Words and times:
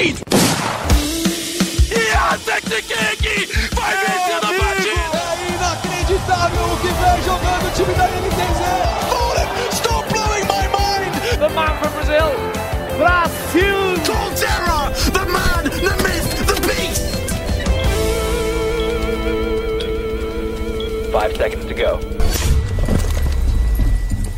Wade! 0.00 0.16
Yantek 1.90 2.64
King 3.20 3.48
vai 3.74 3.94
vencer 3.96 4.36
a 4.36 4.40
partida! 4.40 5.20
É 5.20 5.48
inacreditável 5.54 6.64
o 6.64 6.76
que 6.80 6.88
vem 6.88 7.18
jogando 7.22 7.64
o 7.66 7.70
time 7.74 7.94
da 7.94 8.06
NTZ! 8.08 8.60
Fallen, 9.10 9.48
stop 9.72 10.08
blowing 10.08 10.46
my 10.46 10.66
mind! 10.72 11.12
The 11.38 11.48
man 11.50 11.76
from 11.78 11.92
Brazil, 11.92 12.30
Brasil! 12.96 13.80
Colterra, 14.06 14.90
the 15.12 15.24
man, 15.30 15.64
the 15.68 15.94
myth, 16.02 16.30
the 16.46 16.56
beast! 16.66 17.04
Five 21.12 21.36
seconds 21.36 21.66
to 21.66 21.74
go. 21.74 22.00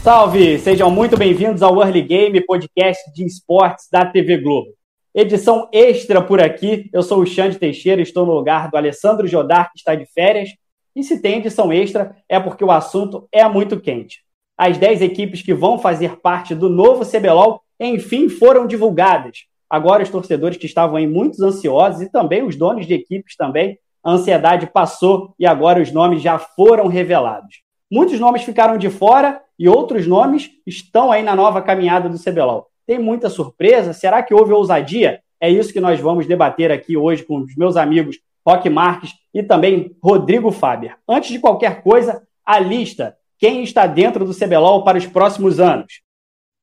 Salve! 0.03 0.59
Sejam 0.59 0.91
muito 0.91 1.17
bem-vindos 1.17 1.63
ao 1.63 1.81
Early 1.81 2.03
Game, 2.03 2.41
podcast 2.45 3.13
de 3.13 3.25
esportes 3.25 3.87
da 3.93 4.05
TV 4.05 4.39
Globo. 4.39 4.82
Edição 5.15 5.69
extra 5.75 6.23
por 6.23 6.41
aqui. 6.41 6.89
Eu 6.91 7.03
sou 7.03 7.21
o 7.21 7.27
Xande 7.27 7.59
Teixeira, 7.59 8.01
estou 8.01 8.25
no 8.25 8.33
lugar 8.33 8.71
do 8.71 8.79
Alessandro 8.79 9.27
Jodar, 9.27 9.71
que 9.71 9.79
está 9.79 9.95
de 9.95 10.07
férias. 10.07 10.49
E 10.97 11.03
se 11.03 11.21
tem 11.21 11.39
edição 11.39 11.71
extra, 11.71 12.17
é 12.27 12.41
porque 12.41 12.65
o 12.65 12.71
assunto 12.71 13.29
é 13.31 13.47
muito 13.47 13.79
quente. 13.79 14.21
As 14.57 14.79
10 14.79 15.03
equipes 15.03 15.43
que 15.43 15.53
vão 15.53 15.79
fazer 15.79 16.17
parte 16.21 16.55
do 16.55 16.71
novo 16.71 17.05
CBLOL, 17.05 17.61
enfim, 17.79 18.31
foram 18.31 18.67
divulgadas. 18.67 19.41
Agora, 19.69 20.03
os 20.03 20.09
torcedores 20.09 20.57
que 20.57 20.65
estavam 20.65 20.97
aí 20.97 21.07
muito 21.07 21.45
ansiosos 21.45 22.01
e 22.01 22.11
também 22.11 22.43
os 22.43 22.57
donos 22.57 22.87
de 22.87 22.95
equipes 22.95 23.37
também, 23.37 23.79
a 24.03 24.13
ansiedade 24.13 24.67
passou 24.67 25.35
e 25.39 25.45
agora 25.45 25.83
os 25.83 25.93
nomes 25.93 26.23
já 26.23 26.39
foram 26.39 26.87
revelados. 26.89 27.61
Muitos 27.91 28.19
nomes 28.19 28.45
ficaram 28.45 28.79
de 28.79 28.89
fora 28.89 29.43
e 29.59 29.69
outros 29.69 30.07
nomes 30.07 30.51
estão 30.67 31.13
aí 31.13 31.23
na 31.23 31.37
nova 31.37 31.61
caminhada 31.61 32.09
do 32.09 32.19
CBLOL. 32.19 32.72
Tem 32.87 32.99
muita 32.99 33.29
surpresa? 33.29 33.93
Será 33.93 34.23
que 34.23 34.35
houve 34.35 34.53
ousadia? 34.53 35.21
É 35.41 35.51
isso 35.51 35.73
que 35.73 35.81
nós 35.81 36.01
vamos 36.01 36.27
debater 36.27 36.71
aqui 36.71 36.97
hoje 36.97 37.25
com 37.25 37.39
os 37.39 37.57
meus 37.57 37.77
amigos 37.77 38.19
Roque 38.47 38.69
Marques 38.69 39.13
e 39.33 39.43
também 39.43 39.97
Rodrigo 40.03 40.51
Faber. 40.51 40.97
Antes 41.09 41.31
de 41.31 41.39
qualquer 41.39 41.83
coisa, 41.83 42.23
a 42.45 42.59
lista. 42.59 43.17
Quem 43.39 43.63
está 43.63 43.87
dentro 43.87 44.25
do 44.25 44.35
CBLOL 44.35 44.85
para 44.85 44.99
os 44.99 45.07
próximos 45.07 45.59
anos? 45.59 46.01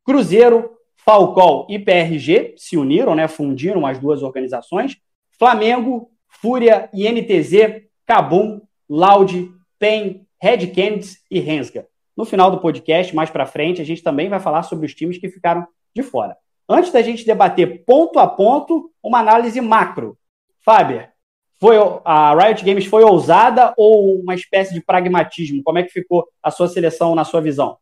Cruzeiro, 0.06 0.72
Falcol 0.96 1.68
e 1.70 1.80
PRG 1.80 2.56
se 2.58 2.78
uniram, 2.78 3.16
né, 3.16 3.28
fundiram 3.28 3.86
as 3.86 4.00
duas 4.00 4.22
organizações. 4.22 4.98
Flamengo, 5.38 6.10
Fúria 6.28 6.90
NTZ, 6.94 7.84
Cabum, 8.06 8.62
Loud, 8.90 9.52
PEN, 9.78 10.26
Red 10.42 10.72
e 11.30 11.40
Rensga. 11.40 11.88
No 12.16 12.26
final 12.26 12.52
do 12.52 12.60
podcast, 12.60 13.16
mais 13.16 13.30
para 13.30 13.46
frente, 13.46 13.82
a 13.82 13.86
gente 13.86 14.04
também 14.04 14.30
vai 14.30 14.40
falar 14.40 14.64
sobre 14.64 14.86
os 14.86 14.94
times 14.94 15.18
que 15.18 15.30
ficaram 15.30 15.66
de 15.96 16.04
fora. 16.04 16.36
Antes 16.68 16.92
da 16.92 17.02
gente 17.02 17.26
debater 17.26 17.84
ponto 17.86 18.20
a 18.20 18.28
ponto, 18.28 18.92
uma 19.04 19.20
análise 19.20 19.60
macro. 19.60 20.18
Faber, 20.64 21.10
foi, 21.60 21.76
a 22.06 22.36
Riot 22.36 22.64
Games 22.64 22.86
foi 22.86 23.04
ousada 23.04 23.74
ou 23.76 24.20
uma 24.20 24.34
espécie 24.34 24.74
de 24.74 24.82
pragmatismo? 24.82 25.62
Como 25.64 25.78
é 25.78 25.84
que 25.84 25.92
ficou 25.92 26.28
a 26.42 26.50
sua 26.52 26.70
seleção 26.70 27.16
na 27.16 27.26
sua 27.26 27.42
visão? 27.42 27.78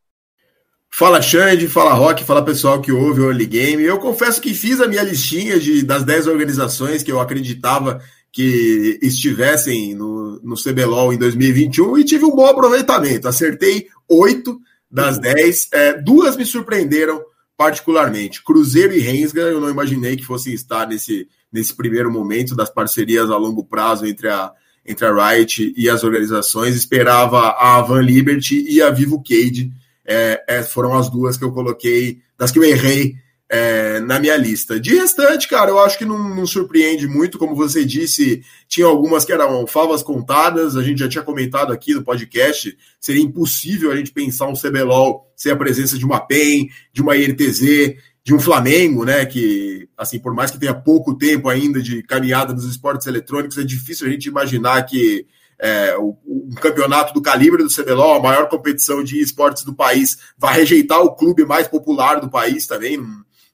Fala 0.89 1.21
Xande, 1.21 1.67
fala 1.67 1.93
Rock, 1.93 2.23
fala 2.23 2.43
pessoal 2.43 2.81
que 2.81 2.91
ouve 2.91 3.21
o 3.21 3.25
Early 3.25 3.45
Game. 3.45 3.83
Eu 3.83 3.99
confesso 3.99 4.41
que 4.41 4.53
fiz 4.53 4.81
a 4.81 4.87
minha 4.87 5.03
listinha 5.03 5.59
de, 5.59 5.83
das 5.83 6.03
10 6.03 6.27
organizações 6.27 7.03
que 7.03 7.11
eu 7.11 7.19
acreditava 7.19 8.01
que 8.31 8.97
estivessem 9.01 9.93
no, 9.93 10.39
no 10.41 10.55
CBLOL 10.55 11.13
em 11.13 11.17
2021 11.17 11.97
e 11.97 12.03
tive 12.03 12.25
um 12.25 12.35
bom 12.35 12.45
aproveitamento. 12.45 13.27
Acertei 13.27 13.87
oito 14.09 14.59
das 14.89 15.19
dez. 15.19 15.67
É, 15.71 15.93
duas 15.93 16.35
me 16.35 16.45
surpreenderam 16.45 17.21
particularmente. 17.57 18.43
Cruzeiro 18.43 18.93
e 18.93 18.99
Rensga, 18.99 19.41
eu 19.41 19.59
não 19.59 19.69
imaginei 19.69 20.15
que 20.15 20.23
fossem 20.23 20.53
estar 20.53 20.87
nesse, 20.87 21.27
nesse 21.51 21.75
primeiro 21.75 22.11
momento 22.11 22.55
das 22.55 22.69
parcerias 22.69 23.31
a 23.31 23.37
longo 23.37 23.65
prazo 23.65 24.05
entre 24.05 24.29
a, 24.29 24.51
entre 24.85 25.05
a 25.05 25.31
Riot 25.31 25.73
e 25.75 25.89
as 25.89 26.03
organizações. 26.03 26.75
Esperava 26.75 27.55
a 27.57 27.81
Van 27.81 28.01
Liberty 28.01 28.63
e 28.69 28.81
a 28.81 28.91
Vivo 28.91 29.23
Cade. 29.23 29.73
É, 30.05 30.43
é, 30.47 30.63
foram 30.63 30.95
as 30.95 31.09
duas 31.09 31.35
que 31.35 31.43
eu 31.43 31.51
coloquei, 31.51 32.19
das 32.37 32.51
que 32.51 32.59
eu 32.59 32.63
errei 32.63 33.15
é, 33.49 33.99
na 34.01 34.19
minha 34.19 34.35
lista. 34.35 34.79
De 34.79 34.95
restante, 34.95 35.47
cara, 35.47 35.69
eu 35.69 35.79
acho 35.79 35.97
que 35.97 36.05
não, 36.05 36.17
não, 36.35 36.45
surpreende 36.45 37.07
muito, 37.07 37.37
como 37.37 37.55
você 37.55 37.85
disse, 37.85 38.43
tinha 38.67 38.85
algumas 38.85 39.23
que 39.23 39.31
eram 39.31 39.65
favas 39.65 40.03
contadas, 40.03 40.75
a 40.75 40.83
gente 40.83 40.99
já 40.99 41.07
tinha 41.07 41.23
comentado 41.23 41.71
aqui 41.71 41.93
no 41.93 42.03
podcast, 42.03 42.77
seria 42.99 43.23
impossível 43.23 43.91
a 43.91 43.95
gente 43.95 44.11
pensar 44.11 44.47
um 44.47 44.53
CBLOL 44.53 45.31
sem 45.35 45.51
a 45.51 45.55
presença 45.55 45.97
de 45.97 46.05
uma 46.05 46.19
PEN, 46.19 46.69
de 46.91 47.01
uma 47.01 47.15
IRTZ, 47.15 47.95
de 48.23 48.33
um 48.33 48.39
Flamengo, 48.39 49.05
né, 49.05 49.25
que, 49.25 49.87
assim, 49.97 50.19
por 50.19 50.33
mais 50.33 50.51
que 50.51 50.59
tenha 50.59 50.73
pouco 50.73 51.15
tempo 51.15 51.47
ainda 51.47 51.81
de 51.81 52.03
caminhada 52.03 52.53
nos 52.53 52.65
esportes 52.65 53.07
eletrônicos, 53.07 53.57
é 53.57 53.63
difícil 53.63 54.05
a 54.05 54.09
gente 54.09 54.25
imaginar 54.25 54.83
que 54.83 55.25
é, 55.59 55.95
o, 55.97 56.17
campeonato 56.61 57.13
do 57.13 57.21
calibre 57.21 57.63
do 57.63 57.73
CBLOL, 57.73 58.15
a 58.15 58.21
maior 58.21 58.49
competição 58.49 59.03
de 59.03 59.19
esportes 59.21 59.63
do 59.63 59.73
país, 59.73 60.17
vai 60.37 60.55
rejeitar 60.55 60.99
o 61.01 61.15
clube 61.15 61.45
mais 61.45 61.67
popular 61.67 62.19
do 62.19 62.29
país 62.29 62.67
também, 62.67 62.99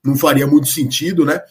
não 0.03 0.16
faria 0.16 0.46
muito 0.46 0.68
sentido, 0.68 1.25
né? 1.25 1.41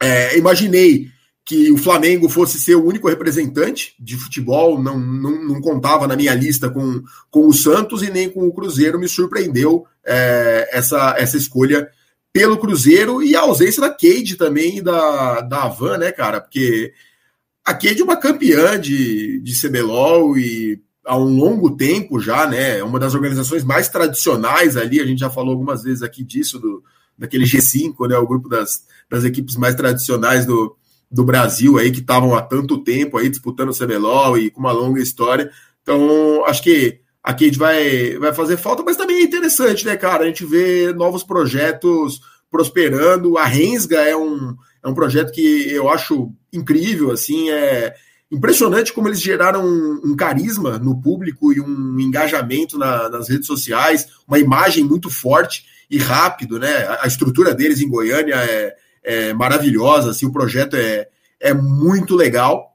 É, 0.00 0.36
imaginei 0.36 1.08
que 1.44 1.70
o 1.72 1.76
Flamengo 1.76 2.28
fosse 2.28 2.60
ser 2.60 2.76
o 2.76 2.84
único 2.84 3.08
representante 3.08 3.94
de 3.98 4.16
futebol, 4.16 4.80
não, 4.80 4.98
não, 4.98 5.44
não, 5.44 5.60
contava 5.60 6.06
na 6.06 6.16
minha 6.16 6.34
lista 6.34 6.70
com, 6.70 7.02
com 7.30 7.46
o 7.46 7.52
Santos 7.52 8.02
e 8.02 8.10
nem 8.10 8.28
com 8.28 8.46
o 8.46 8.52
Cruzeiro, 8.52 8.98
me 8.98 9.08
surpreendeu 9.08 9.84
é, 10.04 10.68
essa, 10.72 11.16
essa 11.18 11.36
escolha 11.36 11.88
pelo 12.32 12.56
Cruzeiro 12.58 13.22
e 13.22 13.34
a 13.34 13.40
ausência 13.40 13.80
da 13.80 13.90
Cade 13.90 14.36
também 14.36 14.78
e 14.78 14.80
da, 14.80 15.40
da 15.40 15.64
Havan, 15.64 15.98
né, 15.98 16.12
cara? 16.12 16.40
Porque 16.40 16.92
a 17.64 17.74
Cade 17.74 18.00
é 18.00 18.04
uma 18.04 18.16
campeã 18.16 18.80
de, 18.80 19.40
de 19.40 19.60
CBLOL 19.60 20.38
e 20.38 20.80
há 21.04 21.16
um 21.18 21.36
longo 21.36 21.76
tempo 21.76 22.20
já, 22.20 22.46
né? 22.46 22.78
É 22.78 22.84
uma 22.84 23.00
das 23.00 23.14
organizações 23.14 23.64
mais 23.64 23.88
tradicionais 23.88 24.76
ali, 24.76 25.00
a 25.00 25.04
gente 25.04 25.18
já 25.18 25.28
falou 25.28 25.50
algumas 25.52 25.82
vezes 25.82 26.02
aqui 26.02 26.22
disso, 26.22 26.58
do, 26.58 26.82
daquele 27.16 27.44
G5, 27.44 28.08
né, 28.08 28.16
o 28.16 28.26
grupo 28.26 28.48
das, 28.48 28.84
das 29.10 29.24
equipes 29.24 29.56
mais 29.56 29.74
tradicionais 29.74 30.46
do, 30.46 30.76
do 31.10 31.24
Brasil 31.24 31.78
aí, 31.78 31.90
que 31.90 32.00
estavam 32.00 32.34
há 32.34 32.42
tanto 32.42 32.82
tempo 32.82 33.18
aí 33.18 33.28
disputando 33.28 33.70
o 33.70 33.78
CBLOL 33.78 34.38
e 34.38 34.50
com 34.50 34.60
uma 34.60 34.72
longa 34.72 35.00
história. 35.00 35.50
Então, 35.82 36.44
acho 36.46 36.62
que 36.62 37.00
a 37.22 37.32
Cade 37.32 37.58
vai, 37.58 38.16
vai 38.18 38.32
fazer 38.32 38.56
falta, 38.56 38.82
mas 38.82 38.96
também 38.96 39.18
é 39.18 39.22
interessante, 39.22 39.84
né, 39.84 39.96
cara? 39.96 40.24
A 40.24 40.26
gente 40.26 40.44
vê 40.44 40.92
novos 40.92 41.22
projetos 41.22 42.20
prosperando. 42.50 43.38
A 43.38 43.44
Rensga 43.44 44.00
é 44.00 44.16
um, 44.16 44.56
é 44.82 44.88
um 44.88 44.94
projeto 44.94 45.32
que 45.32 45.70
eu 45.70 45.88
acho 45.88 46.32
incrível, 46.52 47.12
assim, 47.12 47.50
é 47.50 47.94
impressionante 48.30 48.92
como 48.92 49.08
eles 49.08 49.20
geraram 49.20 49.64
um, 49.64 50.00
um 50.04 50.16
carisma 50.16 50.78
no 50.78 51.00
público 51.00 51.52
e 51.52 51.60
um 51.60 52.00
engajamento 52.00 52.78
na, 52.78 53.08
nas 53.10 53.28
redes 53.28 53.46
sociais, 53.46 54.08
uma 54.26 54.38
imagem 54.38 54.82
muito 54.82 55.10
forte 55.10 55.64
e 55.92 55.98
rápido, 55.98 56.58
né? 56.58 56.88
A 57.02 57.06
estrutura 57.06 57.54
deles 57.54 57.82
em 57.82 57.88
Goiânia 57.88 58.36
é, 58.36 58.74
é 59.04 59.34
maravilhosa, 59.34 60.10
assim, 60.10 60.24
o 60.24 60.32
projeto 60.32 60.74
é, 60.74 61.06
é 61.38 61.52
muito 61.52 62.16
legal. 62.16 62.74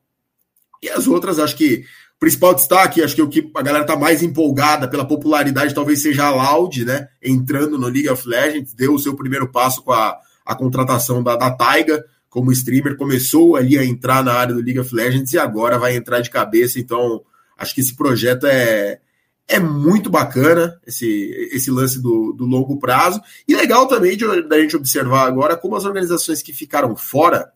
E 0.83 0.87
as 0.87 1.07
outras, 1.07 1.39
acho 1.39 1.55
que 1.55 1.83
o 2.15 2.19
principal 2.19 2.53
destaque, 2.53 3.01
acho 3.01 3.15
que 3.15 3.21
o 3.23 3.27
que 3.27 3.51
a 3.55 3.61
galera 3.63 3.83
tá 3.85 3.95
mais 3.95 4.21
empolgada 4.21 4.87
pela 4.87 5.03
popularidade 5.03 5.73
talvez 5.73 6.03
seja 6.03 6.27
a 6.27 6.29
Loud, 6.29 6.85
né? 6.85 7.07
Entrando 7.19 7.79
no 7.79 7.87
League 7.87 8.07
of 8.07 8.29
Legends, 8.29 8.75
deu 8.75 8.93
o 8.93 8.99
seu 8.99 9.15
primeiro 9.15 9.51
passo 9.51 9.81
com 9.81 9.93
a, 9.93 10.15
a 10.45 10.53
contratação 10.53 11.23
da, 11.23 11.35
da 11.35 11.49
Taiga 11.49 12.05
como 12.29 12.51
streamer, 12.51 12.97
começou 12.97 13.55
ali 13.55 13.79
a 13.79 13.83
entrar 13.83 14.23
na 14.23 14.33
área 14.33 14.53
do 14.53 14.61
League 14.61 14.79
of 14.79 14.93
Legends 14.93 15.33
e 15.33 15.39
agora 15.39 15.79
vai 15.79 15.95
entrar 15.95 16.19
de 16.19 16.29
cabeça. 16.29 16.79
Então, 16.79 17.23
acho 17.57 17.73
que 17.73 17.81
esse 17.81 17.95
projeto 17.95 18.45
é, 18.45 18.99
é 19.47 19.59
muito 19.59 20.09
bacana 20.09 20.79
esse, 20.85 21.07
esse 21.51 21.71
lance 21.71 22.01
do, 22.01 22.33
do 22.33 22.45
longo 22.45 22.77
prazo. 22.77 23.21
E 23.47 23.55
legal 23.55 23.87
também 23.87 24.17
da 24.47 24.59
gente 24.59 24.75
observar 24.75 25.25
agora 25.25 25.55
como 25.55 25.75
as 25.75 25.85
organizações 25.85 26.41
que 26.41 26.51
ficaram 26.51 26.95
fora 26.95 27.51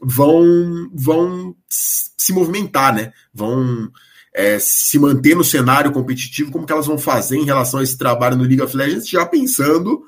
vão, 0.00 0.90
vão 0.94 1.54
se 1.68 2.32
movimentar, 2.32 2.94
né? 2.94 3.12
Vão 3.32 3.90
é, 4.34 4.58
se 4.58 4.98
manter 4.98 5.36
no 5.36 5.44
cenário 5.44 5.92
competitivo, 5.92 6.50
como 6.50 6.66
que 6.66 6.72
elas 6.72 6.86
vão 6.86 6.98
fazer 6.98 7.36
em 7.36 7.44
relação 7.44 7.80
a 7.80 7.82
esse 7.82 7.96
trabalho 7.96 8.36
no 8.36 8.44
League 8.44 8.62
of 8.62 8.74
Legends, 8.74 9.08
já 9.08 9.26
pensando 9.26 10.02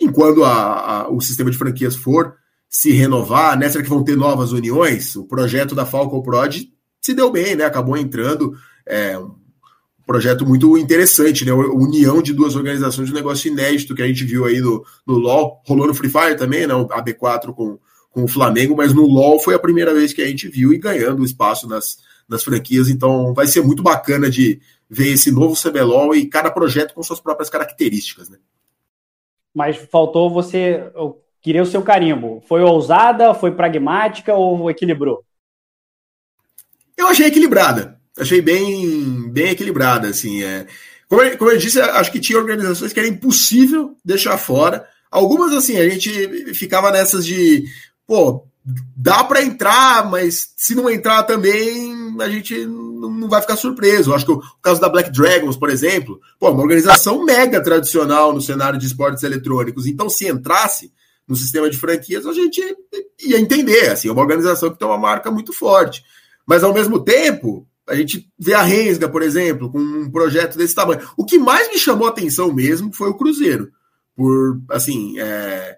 em 0.00 0.10
quando 0.10 0.44
a, 0.44 0.52
a, 0.52 1.08
o 1.10 1.20
sistema 1.20 1.50
de 1.50 1.56
franquias 1.56 1.96
for 1.96 2.34
se 2.68 2.92
renovar, 2.92 3.58
né? 3.58 3.68
Será 3.68 3.82
que 3.82 3.90
vão 3.90 4.04
ter 4.04 4.16
novas 4.16 4.52
uniões? 4.52 5.16
O 5.16 5.24
projeto 5.24 5.74
da 5.74 5.86
Falcon 5.86 6.22
Prod 6.22 6.64
se 7.00 7.14
deu 7.14 7.30
bem, 7.30 7.56
né? 7.56 7.64
Acabou 7.64 7.96
entrando. 7.96 8.54
É, 8.86 9.18
projeto 10.12 10.46
muito 10.46 10.76
interessante, 10.76 11.42
né? 11.42 11.52
União 11.54 12.20
de 12.20 12.34
duas 12.34 12.54
organizações 12.54 13.06
de 13.08 13.14
um 13.14 13.16
negócio 13.16 13.50
inédito 13.50 13.94
que 13.94 14.02
a 14.02 14.06
gente 14.06 14.24
viu 14.24 14.44
aí 14.44 14.60
no, 14.60 14.84
no 15.06 15.14
LoL, 15.14 15.62
rolou 15.66 15.86
no 15.86 15.94
Free 15.94 16.10
Fire 16.10 16.36
também, 16.36 16.66
né? 16.66 16.74
A 16.90 17.02
B4 17.02 17.54
com, 17.54 17.78
com 18.10 18.24
o 18.24 18.28
Flamengo, 18.28 18.76
mas 18.76 18.92
no 18.92 19.06
LoL 19.06 19.40
foi 19.40 19.54
a 19.54 19.58
primeira 19.58 19.94
vez 19.94 20.12
que 20.12 20.20
a 20.20 20.26
gente 20.26 20.48
viu 20.48 20.70
e 20.70 20.76
ganhando 20.78 21.24
espaço 21.24 21.66
nas, 21.66 21.96
nas 22.28 22.44
franquias, 22.44 22.90
então 22.90 23.32
vai 23.32 23.46
ser 23.46 23.62
muito 23.62 23.82
bacana 23.82 24.28
de 24.28 24.60
ver 24.88 25.12
esse 25.12 25.32
novo 25.32 25.56
CBLOL 25.56 26.14
e 26.14 26.28
cada 26.28 26.50
projeto 26.50 26.92
com 26.92 27.02
suas 27.02 27.20
próprias 27.20 27.48
características, 27.48 28.28
né? 28.28 28.36
Mas 29.54 29.78
faltou 29.78 30.30
você 30.30 30.92
queria 31.40 31.62
o 31.62 31.66
seu 31.66 31.82
carimbo. 31.82 32.42
Foi 32.46 32.60
ousada, 32.60 33.32
foi 33.32 33.52
pragmática 33.52 34.34
ou 34.34 34.70
equilibrou? 34.70 35.24
Eu 36.98 37.06
achei 37.06 37.26
equilibrada. 37.26 38.01
Achei 38.18 38.42
bem, 38.42 39.30
bem 39.30 39.50
equilibrada, 39.50 40.08
assim. 40.08 40.42
É. 40.42 40.66
Como, 41.08 41.22
eu, 41.22 41.38
como 41.38 41.50
eu 41.50 41.58
disse, 41.58 41.80
acho 41.80 42.12
que 42.12 42.20
tinha 42.20 42.38
organizações 42.38 42.92
que 42.92 43.00
era 43.00 43.08
impossível 43.08 43.96
deixar 44.04 44.36
fora. 44.38 44.86
Algumas, 45.10 45.52
assim, 45.52 45.78
a 45.78 45.88
gente 45.88 46.54
ficava 46.54 46.90
nessas 46.90 47.24
de, 47.24 47.64
pô, 48.06 48.46
dá 48.96 49.24
para 49.24 49.42
entrar, 49.42 50.08
mas 50.10 50.52
se 50.56 50.74
não 50.74 50.88
entrar 50.88 51.24
também, 51.24 52.16
a 52.20 52.28
gente 52.28 52.64
não 52.64 53.28
vai 53.28 53.40
ficar 53.40 53.56
surpreso. 53.56 54.14
acho 54.14 54.24
que 54.24 54.32
o, 54.32 54.42
caso 54.62 54.80
da 54.80 54.88
Black 54.88 55.10
Dragons, 55.10 55.56
por 55.56 55.68
exemplo, 55.68 56.20
pô, 56.38 56.50
uma 56.50 56.62
organização 56.62 57.24
mega 57.24 57.62
tradicional 57.62 58.32
no 58.32 58.40
cenário 58.40 58.78
de 58.78 58.86
esportes 58.86 59.22
eletrônicos. 59.22 59.86
Então, 59.86 60.08
se 60.08 60.28
entrasse 60.28 60.92
no 61.26 61.36
sistema 61.36 61.68
de 61.68 61.76
franquias, 61.76 62.26
a 62.26 62.32
gente 62.32 62.60
ia 63.20 63.40
entender. 63.40 63.90
Assim, 63.90 64.08
é 64.08 64.12
uma 64.12 64.22
organização 64.22 64.70
que 64.70 64.78
tem 64.78 64.86
uma 64.86 64.98
marca 64.98 65.30
muito 65.30 65.52
forte. 65.52 66.04
Mas, 66.46 66.62
ao 66.62 66.74
mesmo 66.74 67.00
tempo, 67.00 67.66
a 67.92 67.94
gente 67.94 68.26
vê 68.38 68.54
a 68.54 68.62
Rensga, 68.62 69.06
por 69.06 69.22
exemplo, 69.22 69.70
com 69.70 69.78
um 69.78 70.10
projeto 70.10 70.56
desse 70.56 70.74
tamanho. 70.74 71.06
O 71.14 71.26
que 71.26 71.38
mais 71.38 71.68
me 71.68 71.78
chamou 71.78 72.06
a 72.06 72.10
atenção 72.10 72.50
mesmo 72.50 72.90
foi 72.90 73.10
o 73.10 73.14
Cruzeiro. 73.14 73.70
Por, 74.16 74.62
assim, 74.70 75.18
é, 75.18 75.76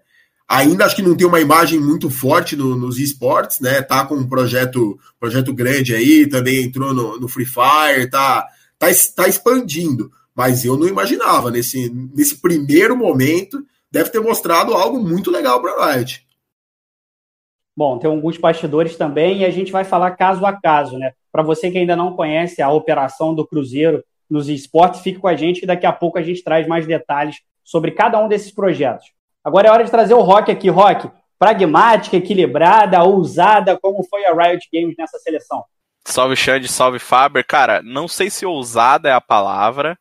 ainda 0.48 0.84
acho 0.84 0.94
que 0.94 1.02
não 1.02 1.16
tem 1.16 1.26
uma 1.26 1.40
imagem 1.40 1.80
muito 1.80 2.08
forte 2.08 2.54
no, 2.54 2.76
nos 2.76 3.00
esportes, 3.00 3.58
né? 3.58 3.82
Tá 3.82 4.06
com 4.06 4.14
um 4.14 4.28
projeto, 4.28 4.96
projeto 5.18 5.52
grande 5.52 5.92
aí, 5.92 6.24
também 6.28 6.62
entrou 6.62 6.94
no, 6.94 7.18
no 7.18 7.26
Free 7.26 7.46
Fire, 7.46 8.08
tá, 8.08 8.46
tá, 8.78 8.86
tá 9.16 9.28
expandindo. 9.28 10.12
Mas 10.32 10.64
eu 10.64 10.76
não 10.76 10.86
imaginava, 10.86 11.50
nesse, 11.50 11.90
nesse 12.14 12.40
primeiro 12.40 12.96
momento, 12.96 13.60
deve 13.90 14.10
ter 14.10 14.20
mostrado 14.20 14.72
algo 14.72 15.00
muito 15.00 15.32
legal 15.32 15.60
para 15.60 15.72
a 15.72 15.92
Riot. 15.92 16.24
Bom, 17.76 17.98
tem 17.98 18.08
alguns 18.08 18.38
bastidores 18.38 18.94
também 18.94 19.40
e 19.40 19.44
a 19.44 19.50
gente 19.50 19.72
vai 19.72 19.84
falar 19.84 20.12
caso 20.12 20.46
a 20.46 20.52
caso, 20.52 20.96
né? 20.96 21.12
Para 21.34 21.42
você 21.42 21.68
que 21.68 21.78
ainda 21.78 21.96
não 21.96 22.14
conhece 22.14 22.62
a 22.62 22.70
operação 22.70 23.34
do 23.34 23.44
Cruzeiro 23.44 24.04
nos 24.30 24.48
esportes, 24.48 25.00
fique 25.00 25.18
com 25.18 25.26
a 25.26 25.34
gente 25.34 25.58
que 25.58 25.66
daqui 25.66 25.84
a 25.84 25.92
pouco 25.92 26.16
a 26.16 26.22
gente 26.22 26.44
traz 26.44 26.64
mais 26.64 26.86
detalhes 26.86 27.40
sobre 27.64 27.90
cada 27.90 28.20
um 28.20 28.28
desses 28.28 28.52
projetos. 28.52 29.06
Agora 29.42 29.66
é 29.66 29.70
hora 29.72 29.82
de 29.82 29.90
trazer 29.90 30.14
o 30.14 30.20
Rock 30.20 30.52
aqui, 30.52 30.68
Rock. 30.68 31.10
Pragmática, 31.36 32.16
equilibrada, 32.16 33.02
ousada, 33.02 33.76
como 33.76 34.04
foi 34.04 34.24
a 34.24 34.32
Riot 34.32 34.68
Games 34.72 34.94
nessa 34.96 35.18
seleção? 35.18 35.64
Salve 36.04 36.36
Xande, 36.36 36.68
salve 36.68 37.00
Faber. 37.00 37.44
Cara, 37.44 37.82
não 37.82 38.06
sei 38.06 38.30
se 38.30 38.46
ousada 38.46 39.08
é 39.08 39.12
a 39.12 39.20
palavra, 39.20 39.98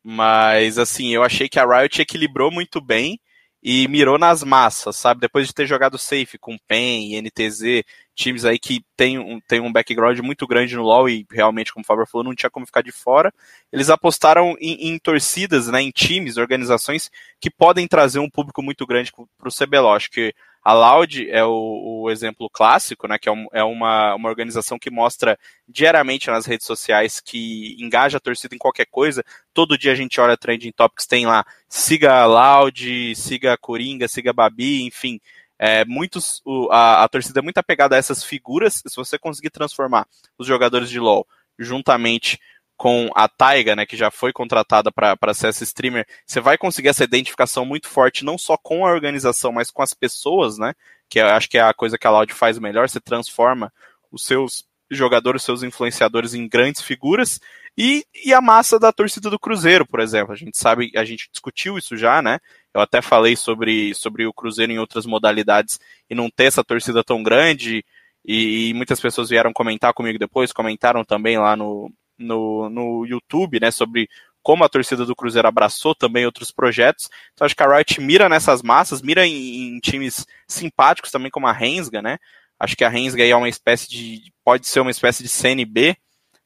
mas 0.00 0.78
assim, 0.78 1.08
eu 1.08 1.24
achei 1.24 1.48
que 1.48 1.58
a 1.58 1.66
Riot 1.66 2.00
equilibrou 2.00 2.52
muito 2.52 2.80
bem 2.80 3.18
e 3.62 3.88
mirou 3.88 4.18
nas 4.18 4.42
massas, 4.44 4.96
sabe? 4.96 5.20
Depois 5.20 5.46
de 5.46 5.54
ter 5.54 5.66
jogado 5.66 5.98
safe 5.98 6.38
com 6.38 6.56
PEN, 6.66 7.20
NTZ, 7.20 7.84
times 8.14 8.44
aí 8.44 8.58
que 8.58 8.84
tem 8.96 9.18
um, 9.18 9.40
tem 9.40 9.60
um 9.60 9.72
background 9.72 10.18
muito 10.20 10.46
grande 10.46 10.76
no 10.76 10.82
LoL 10.82 11.08
e 11.08 11.26
realmente, 11.30 11.72
como 11.72 11.82
o 11.82 11.86
Fábio 11.86 12.06
falou, 12.06 12.24
não 12.24 12.34
tinha 12.34 12.50
como 12.50 12.66
ficar 12.66 12.82
de 12.82 12.92
fora. 12.92 13.32
Eles 13.72 13.90
apostaram 13.90 14.56
em, 14.60 14.88
em 14.88 14.98
torcidas, 14.98 15.68
né, 15.68 15.82
em 15.82 15.90
times, 15.90 16.36
organizações 16.36 17.10
que 17.40 17.50
podem 17.50 17.86
trazer 17.86 18.18
um 18.18 18.30
público 18.30 18.62
muito 18.62 18.86
grande 18.86 19.12
para 19.12 19.48
o 19.48 19.52
CBLOL. 19.52 19.94
Acho 19.94 20.10
que 20.10 20.34
a 20.62 20.72
Loud 20.72 21.30
é 21.30 21.44
o, 21.44 22.02
o, 22.02 22.10
exemplo 22.10 22.48
clássico, 22.50 23.08
né, 23.08 23.18
que 23.18 23.28
é, 23.28 23.32
um, 23.32 23.46
é 23.52 23.64
uma, 23.64 24.14
uma 24.14 24.28
organização 24.28 24.78
que 24.78 24.90
mostra 24.90 25.38
diariamente 25.66 26.28
nas 26.28 26.46
redes 26.46 26.66
sociais 26.66 27.20
que 27.20 27.76
engaja 27.78 28.18
a 28.18 28.20
torcida 28.20 28.54
em 28.54 28.58
qualquer 28.58 28.86
coisa. 28.86 29.24
Todo 29.54 29.78
dia 29.78 29.92
a 29.92 29.94
gente 29.94 30.20
olha 30.20 30.36
Trending 30.36 30.72
Topics, 30.72 31.06
tem 31.06 31.26
lá, 31.26 31.44
siga 31.68 32.22
a 32.22 32.26
Loud, 32.26 33.14
siga 33.16 33.54
a 33.54 33.58
Coringa, 33.58 34.08
siga 34.08 34.30
a 34.30 34.34
Babi, 34.34 34.82
enfim. 34.82 35.20
É, 35.58 35.84
muitos, 35.84 36.40
o, 36.44 36.68
a, 36.70 37.02
a 37.02 37.08
torcida 37.08 37.40
é 37.40 37.42
muito 37.42 37.58
apegada 37.58 37.96
a 37.96 37.98
essas 37.98 38.22
figuras. 38.22 38.82
Se 38.86 38.96
você 38.96 39.18
conseguir 39.18 39.50
transformar 39.50 40.06
os 40.38 40.46
jogadores 40.46 40.90
de 40.90 41.00
LoL 41.00 41.26
juntamente 41.58 42.38
com 42.78 43.10
a 43.12 43.28
Taiga, 43.28 43.74
né, 43.74 43.84
que 43.84 43.96
já 43.96 44.08
foi 44.08 44.32
contratada 44.32 44.92
para 44.92 45.34
ser 45.34 45.48
essa 45.48 45.64
streamer, 45.64 46.06
você 46.24 46.40
vai 46.40 46.56
conseguir 46.56 46.88
essa 46.88 47.02
identificação 47.02 47.66
muito 47.66 47.88
forte, 47.88 48.24
não 48.24 48.38
só 48.38 48.56
com 48.56 48.86
a 48.86 48.92
organização, 48.92 49.50
mas 49.50 49.68
com 49.68 49.82
as 49.82 49.92
pessoas, 49.92 50.58
né, 50.58 50.72
que 51.08 51.18
eu 51.18 51.26
acho 51.26 51.50
que 51.50 51.58
é 51.58 51.60
a 51.60 51.74
coisa 51.74 51.98
que 51.98 52.06
a 52.06 52.10
Loud 52.10 52.32
faz 52.32 52.56
melhor, 52.56 52.88
você 52.88 53.00
transforma 53.00 53.72
os 54.12 54.24
seus 54.24 54.64
jogadores, 54.88 55.42
os 55.42 55.44
seus 55.44 55.62
influenciadores 55.64 56.34
em 56.34 56.48
grandes 56.48 56.80
figuras, 56.80 57.40
e, 57.76 58.06
e 58.24 58.32
a 58.32 58.40
massa 58.40 58.78
da 58.78 58.92
torcida 58.92 59.28
do 59.28 59.40
Cruzeiro, 59.40 59.84
por 59.84 59.98
exemplo, 59.98 60.32
a 60.32 60.36
gente 60.36 60.56
sabe, 60.56 60.92
a 60.94 61.04
gente 61.04 61.28
discutiu 61.32 61.76
isso 61.78 61.96
já, 61.96 62.22
né, 62.22 62.38
eu 62.72 62.80
até 62.80 63.02
falei 63.02 63.34
sobre, 63.34 63.92
sobre 63.92 64.24
o 64.24 64.32
Cruzeiro 64.32 64.70
em 64.70 64.78
outras 64.78 65.04
modalidades 65.04 65.80
e 66.08 66.14
não 66.14 66.30
ter 66.30 66.44
essa 66.44 66.62
torcida 66.62 67.02
tão 67.02 67.24
grande, 67.24 67.84
e, 68.24 68.68
e 68.68 68.74
muitas 68.74 69.00
pessoas 69.00 69.30
vieram 69.30 69.52
comentar 69.52 69.92
comigo 69.92 70.16
depois, 70.16 70.52
comentaram 70.52 71.04
também 71.04 71.38
lá 71.38 71.56
no, 71.56 71.90
no, 72.18 72.68
no 72.68 73.06
YouTube, 73.06 73.60
né, 73.60 73.70
sobre 73.70 74.08
como 74.42 74.64
a 74.64 74.68
torcida 74.68 75.04
do 75.04 75.14
Cruzeiro 75.14 75.46
abraçou 75.46 75.94
também 75.94 76.24
outros 76.24 76.50
projetos. 76.50 77.10
Então 77.34 77.44
acho 77.44 77.54
que 77.54 77.62
a 77.62 77.76
Riot 77.76 78.00
mira 78.00 78.28
nessas 78.28 78.62
massas, 78.62 79.02
mira 79.02 79.26
em, 79.26 79.76
em 79.76 79.78
times 79.80 80.26
simpáticos 80.46 81.10
também 81.10 81.30
como 81.30 81.46
a 81.46 81.52
Rensga, 81.52 82.00
né? 82.00 82.18
Acho 82.58 82.76
que 82.76 82.84
a 82.84 82.88
Rensga 82.88 83.24
é 83.24 83.36
uma 83.36 83.48
espécie 83.48 83.88
de 83.88 84.32
pode 84.44 84.66
ser 84.66 84.80
uma 84.80 84.90
espécie 84.90 85.22
de 85.22 85.28
CNB 85.28 85.96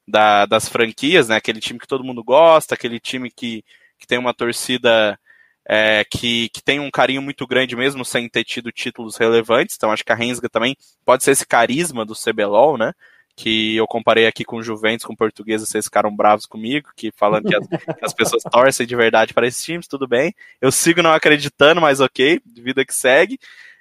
da, 0.06 0.46
das 0.46 0.68
franquias, 0.68 1.28
né? 1.28 1.36
Aquele 1.36 1.60
time 1.60 1.78
que 1.78 1.86
todo 1.86 2.04
mundo 2.04 2.24
gosta, 2.24 2.74
aquele 2.74 2.98
time 2.98 3.30
que, 3.30 3.64
que 3.98 4.06
tem 4.06 4.18
uma 4.18 4.34
torcida 4.34 5.18
é, 5.64 6.04
que, 6.04 6.48
que 6.48 6.62
tem 6.62 6.80
um 6.80 6.90
carinho 6.90 7.22
muito 7.22 7.46
grande 7.46 7.76
mesmo 7.76 8.04
sem 8.04 8.28
ter 8.28 8.44
tido 8.44 8.72
títulos 8.72 9.16
relevantes. 9.16 9.76
Então 9.76 9.92
acho 9.92 10.04
que 10.04 10.12
a 10.12 10.16
Rensga 10.16 10.48
também 10.48 10.76
pode 11.04 11.22
ser 11.22 11.30
esse 11.30 11.46
carisma 11.46 12.04
do 12.04 12.14
CBLOL, 12.14 12.76
né? 12.76 12.92
Que 13.36 13.76
eu 13.76 13.86
comparei 13.86 14.26
aqui 14.26 14.44
com 14.44 14.62
Juventus, 14.62 15.06
com 15.06 15.16
Portuguesa, 15.16 15.66
vocês 15.66 15.86
ficaram 15.86 16.14
bravos 16.14 16.46
comigo, 16.46 16.90
que 16.94 17.10
falando 17.12 17.48
que 17.48 17.56
as, 17.56 17.66
que 17.66 18.04
as, 18.04 18.12
pessoas 18.12 18.42
torcem 18.44 18.86
de 18.86 18.94
verdade 18.94 19.32
para 19.32 19.46
esses 19.46 19.64
times, 19.64 19.88
tudo 19.88 20.06
bem. 20.06 20.34
Eu 20.60 20.70
sigo 20.70 21.02
não 21.02 21.12
acreditando, 21.12 21.80
mas 21.80 22.00
ok, 22.00 22.40
vida 22.46 22.84
que 22.84 22.94
segue. 22.94 23.38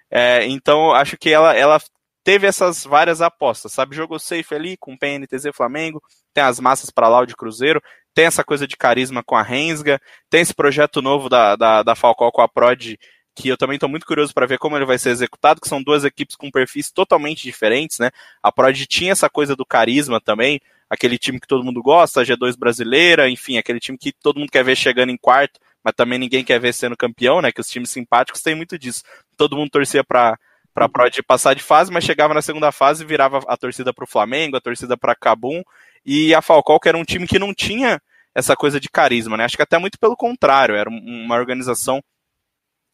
É, 0.09 0.45
então, 0.45 0.91
acho 0.91 1.17
que 1.17 1.29
ela, 1.29 1.55
ela 1.55 1.79
teve 2.23 2.47
essas 2.47 2.83
várias 2.83 3.21
apostas, 3.21 3.73
sabe? 3.73 3.95
Jogou 3.95 4.19
safe 4.19 4.53
ali 4.53 4.77
com 4.77 4.97
PNTZ 4.97 5.49
Flamengo, 5.53 6.01
tem 6.33 6.43
as 6.43 6.59
massas 6.59 6.89
para 6.89 7.07
lá 7.07 7.25
de 7.25 7.35
Cruzeiro, 7.35 7.81
tem 8.13 8.25
essa 8.25 8.43
coisa 8.43 8.67
de 8.67 8.77
carisma 8.77 9.23
com 9.23 9.35
a 9.35 9.41
Rensga, 9.41 9.99
tem 10.29 10.41
esse 10.41 10.53
projeto 10.53 11.01
novo 11.01 11.29
da, 11.29 11.55
da, 11.55 11.83
da 11.83 11.95
Falcão 11.95 12.31
com 12.31 12.41
a 12.41 12.47
Prod 12.47 12.95
que 13.35 13.47
eu 13.47 13.57
também 13.57 13.75
estou 13.75 13.89
muito 13.89 14.05
curioso 14.05 14.33
para 14.33 14.45
ver 14.45 14.57
como 14.57 14.75
ele 14.75 14.85
vai 14.85 14.97
ser 14.97 15.09
executado, 15.09 15.61
que 15.61 15.69
são 15.69 15.81
duas 15.81 16.03
equipes 16.03 16.35
com 16.35 16.51
perfis 16.51 16.91
totalmente 16.91 17.43
diferentes, 17.43 17.99
né? 17.99 18.11
A 18.43 18.51
Prod 18.51 18.85
tinha 18.87 19.11
essa 19.11 19.29
coisa 19.29 19.55
do 19.55 19.65
carisma 19.65 20.19
também, 20.19 20.59
aquele 20.89 21.17
time 21.17 21.39
que 21.39 21.47
todo 21.47 21.63
mundo 21.63 21.81
gosta, 21.81 22.21
a 22.21 22.23
G2 22.23 22.57
brasileira, 22.57 23.29
enfim, 23.29 23.57
aquele 23.57 23.79
time 23.79 23.97
que 23.97 24.11
todo 24.11 24.39
mundo 24.39 24.51
quer 24.51 24.63
ver 24.63 24.75
chegando 24.75 25.09
em 25.09 25.17
quarto, 25.17 25.59
mas 25.83 25.93
também 25.95 26.19
ninguém 26.19 26.43
quer 26.43 26.59
ver 26.59 26.73
sendo 26.73 26.97
campeão, 26.97 27.41
né? 27.41 27.51
Que 27.51 27.61
os 27.61 27.69
times 27.69 27.89
simpáticos 27.89 28.41
têm 28.41 28.55
muito 28.55 28.77
disso. 28.77 29.03
Todo 29.37 29.55
mundo 29.55 29.69
torcia 29.69 30.03
para 30.03 30.37
para 30.73 30.87
Prod 30.87 31.21
passar 31.27 31.53
de 31.53 31.61
fase, 31.61 31.91
mas 31.91 32.05
chegava 32.05 32.33
na 32.33 32.41
segunda 32.41 32.71
fase 32.71 33.03
e 33.03 33.05
virava 33.05 33.41
a 33.45 33.57
torcida 33.57 33.93
para 33.93 34.05
o 34.05 34.07
Flamengo, 34.07 34.55
a 34.55 34.61
torcida 34.61 34.95
para 34.95 35.13
Cabum 35.13 35.61
e 36.05 36.33
a 36.33 36.41
Falcão, 36.41 36.79
que 36.79 36.87
era 36.87 36.97
um 36.97 37.03
time 37.03 37.27
que 37.27 37.37
não 37.37 37.53
tinha 37.53 38.01
essa 38.33 38.55
coisa 38.55 38.79
de 38.79 38.89
carisma, 38.89 39.35
né? 39.35 39.43
Acho 39.43 39.57
que 39.57 39.63
até 39.63 39.77
muito 39.77 39.99
pelo 39.99 40.15
contrário, 40.15 40.75
era 40.75 40.89
uma 40.89 41.35
organização 41.35 42.01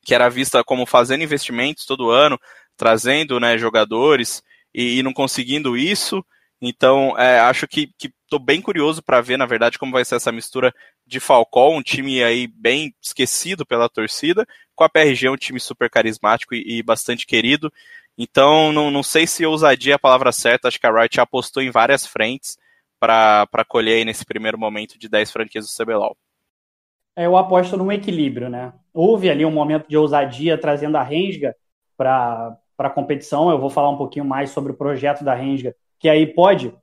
que 0.08 0.16
era 0.16 0.30
vista 0.30 0.64
como 0.64 0.86
fazendo 0.86 1.22
investimentos 1.26 1.86
todo 1.86 2.10
ano, 2.10 2.40
trazendo 2.78 3.42
né, 3.42 3.58
jogadores 3.58 4.42
e, 4.74 5.00
e 5.00 5.04
não 5.04 5.12
conseguindo 5.12 5.76
isso. 5.76 6.26
Então, 6.62 7.14
é, 7.20 7.42
acho 7.42 7.68
que 7.68 7.92
estou 8.00 8.40
bem 8.40 8.62
curioso 8.62 9.04
para 9.04 9.20
ver, 9.20 9.36
na 9.36 9.46
verdade, 9.46 9.78
como 9.78 9.92
vai 9.92 10.06
ser 10.06 10.16
essa 10.16 10.32
mistura 10.32 10.74
de 11.06 11.20
Falcão, 11.20 11.76
um 11.76 11.82
time 11.82 12.24
aí 12.24 12.48
bem 12.48 12.96
esquecido 13.04 13.66
pela 13.66 13.90
torcida, 13.90 14.48
com 14.74 14.86
a 14.86 14.90
PRG, 14.90 15.28
um 15.28 15.36
time 15.36 15.60
super 15.60 15.90
carismático 15.90 16.56
e, 16.56 16.78
e 16.78 16.82
bastante 16.82 17.26
querido. 17.26 17.70
Então, 18.18 18.72
não, 18.72 18.90
não 18.90 19.04
sei 19.04 19.28
se 19.28 19.46
ousadia 19.46 19.92
é 19.92 19.96
a 19.96 20.00
palavra 20.00 20.32
certa, 20.32 20.70
acho 20.70 20.80
que 20.80 20.88
a 20.88 21.02
Riot 21.02 21.20
apostou 21.20 21.62
em 21.62 21.70
várias 21.70 22.08
frentes 22.08 22.58
para 22.98 23.66
colher 23.68 24.06
nesse 24.06 24.24
primeiro 24.24 24.58
momento 24.58 24.98
de 24.98 25.10
10 25.10 25.32
franquias 25.32 25.66
do 25.66 25.84
CBLOL. 25.84 26.16
É, 27.18 27.26
eu 27.26 27.36
aposto 27.36 27.76
num 27.76 27.92
equilíbrio, 27.92 28.48
né? 28.48 28.72
Houve 29.00 29.30
ali 29.30 29.46
um 29.46 29.51
momento 29.51 29.88
de 29.88 29.96
ousadia 29.96 30.58
trazendo 30.58 30.98
a 30.98 31.04
Rensga 31.04 31.56
para 31.96 32.58
a 32.80 32.89
competição. 32.89 33.51
Eu 33.51 33.60
vou 33.60 33.70
falar 33.70 33.92
um 33.92 33.98
pouquinho 33.98 34.25
mais 34.25 34.50
sobre 34.50 34.72
o 34.72 34.75
projeto 34.75 35.24
da 35.24 35.36
Rensga, 35.36 35.75
que 36.00 36.10
aí 36.10 36.25
pode 36.25 36.74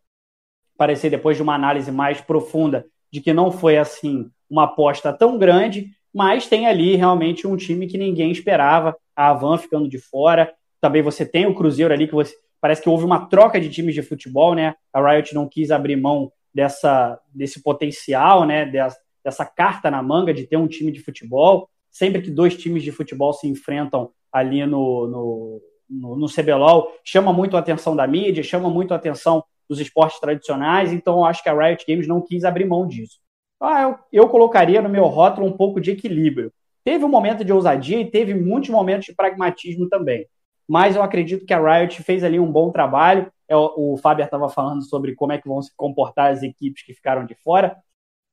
parecer, 0.78 1.10
depois 1.10 1.36
de 1.36 1.42
uma 1.42 1.56
análise 1.56 1.90
mais 1.90 2.20
profunda, 2.20 2.86
de 3.12 3.20
que 3.20 3.32
não 3.32 3.50
foi 3.50 3.78
assim 3.78 4.30
uma 4.48 4.62
aposta 4.62 5.12
tão 5.12 5.36
grande, 5.36 5.90
mas 6.14 6.46
tem 6.46 6.68
ali 6.68 6.94
realmente 6.94 7.48
um 7.48 7.56
time 7.56 7.88
que 7.88 7.98
ninguém 7.98 8.30
esperava, 8.30 8.96
a 9.16 9.30
Avan 9.30 9.58
ficando 9.58 9.88
de 9.88 9.98
fora. 9.98 10.54
Também 10.80 11.02
você 11.02 11.26
tem 11.26 11.46
o 11.46 11.54
Cruzeiro 11.54 11.92
ali, 11.92 12.06
que 12.06 12.14
você 12.14 12.32
parece 12.60 12.80
que 12.80 12.88
houve 12.88 13.04
uma 13.04 13.26
troca 13.26 13.60
de 13.60 13.68
times 13.68 13.92
de 13.92 14.02
futebol, 14.02 14.54
né? 14.54 14.76
A 14.92 15.04
Riot 15.04 15.34
não 15.34 15.48
quis 15.48 15.72
abrir 15.72 15.96
mão 15.96 16.30
dessa, 16.54 17.20
desse 17.34 17.60
potencial, 17.60 18.46
né? 18.46 18.64
Dessa, 18.66 18.96
dessa 19.24 19.44
carta 19.44 19.90
na 19.90 20.00
manga 20.00 20.32
de 20.32 20.46
ter 20.46 20.56
um 20.56 20.68
time 20.68 20.92
de 20.92 21.00
futebol. 21.00 21.68
Sempre 21.94 22.20
que 22.20 22.30
dois 22.30 22.56
times 22.56 22.82
de 22.82 22.90
futebol 22.90 23.32
se 23.32 23.46
enfrentam, 23.46 24.10
ali 24.32 24.66
no, 24.66 25.06
no, 25.06 25.62
no, 25.88 26.16
no 26.16 26.26
CBLOL 26.26 26.92
chama 27.04 27.32
muito 27.32 27.56
a 27.56 27.60
atenção 27.60 27.94
da 27.94 28.04
mídia, 28.04 28.42
chama 28.42 28.68
muito 28.68 28.92
a 28.92 28.96
atenção 28.96 29.44
dos 29.68 29.78
esportes 29.78 30.18
tradicionais, 30.18 30.92
então 30.92 31.18
eu 31.18 31.24
acho 31.24 31.40
que 31.40 31.48
a 31.48 31.54
Riot 31.54 31.84
Games 31.86 32.08
não 32.08 32.20
quis 32.20 32.44
abrir 32.44 32.64
mão 32.64 32.84
disso. 32.84 33.20
Ah, 33.60 33.82
eu, 33.82 33.98
eu 34.12 34.28
colocaria 34.28 34.82
no 34.82 34.88
meu 34.88 35.04
rótulo 35.04 35.46
um 35.46 35.56
pouco 35.56 35.80
de 35.80 35.92
equilíbrio. 35.92 36.52
Teve 36.84 37.04
um 37.04 37.08
momento 37.08 37.44
de 37.44 37.52
ousadia 37.52 38.00
e 38.00 38.10
teve 38.10 38.34
muitos 38.34 38.70
momentos 38.70 39.06
de 39.06 39.14
pragmatismo 39.14 39.88
também. 39.88 40.26
Mas 40.66 40.96
eu 40.96 41.02
acredito 41.02 41.46
que 41.46 41.54
a 41.54 41.78
Riot 41.78 42.02
fez 42.02 42.24
ali 42.24 42.40
um 42.40 42.50
bom 42.50 42.72
trabalho. 42.72 43.30
É, 43.48 43.54
o 43.54 43.96
Faber 44.02 44.24
estava 44.24 44.48
falando 44.48 44.82
sobre 44.82 45.14
como 45.14 45.30
é 45.30 45.38
que 45.38 45.46
vão 45.46 45.62
se 45.62 45.70
comportar 45.76 46.32
as 46.32 46.42
equipes 46.42 46.84
que 46.84 46.92
ficaram 46.92 47.24
de 47.24 47.36
fora. 47.36 47.76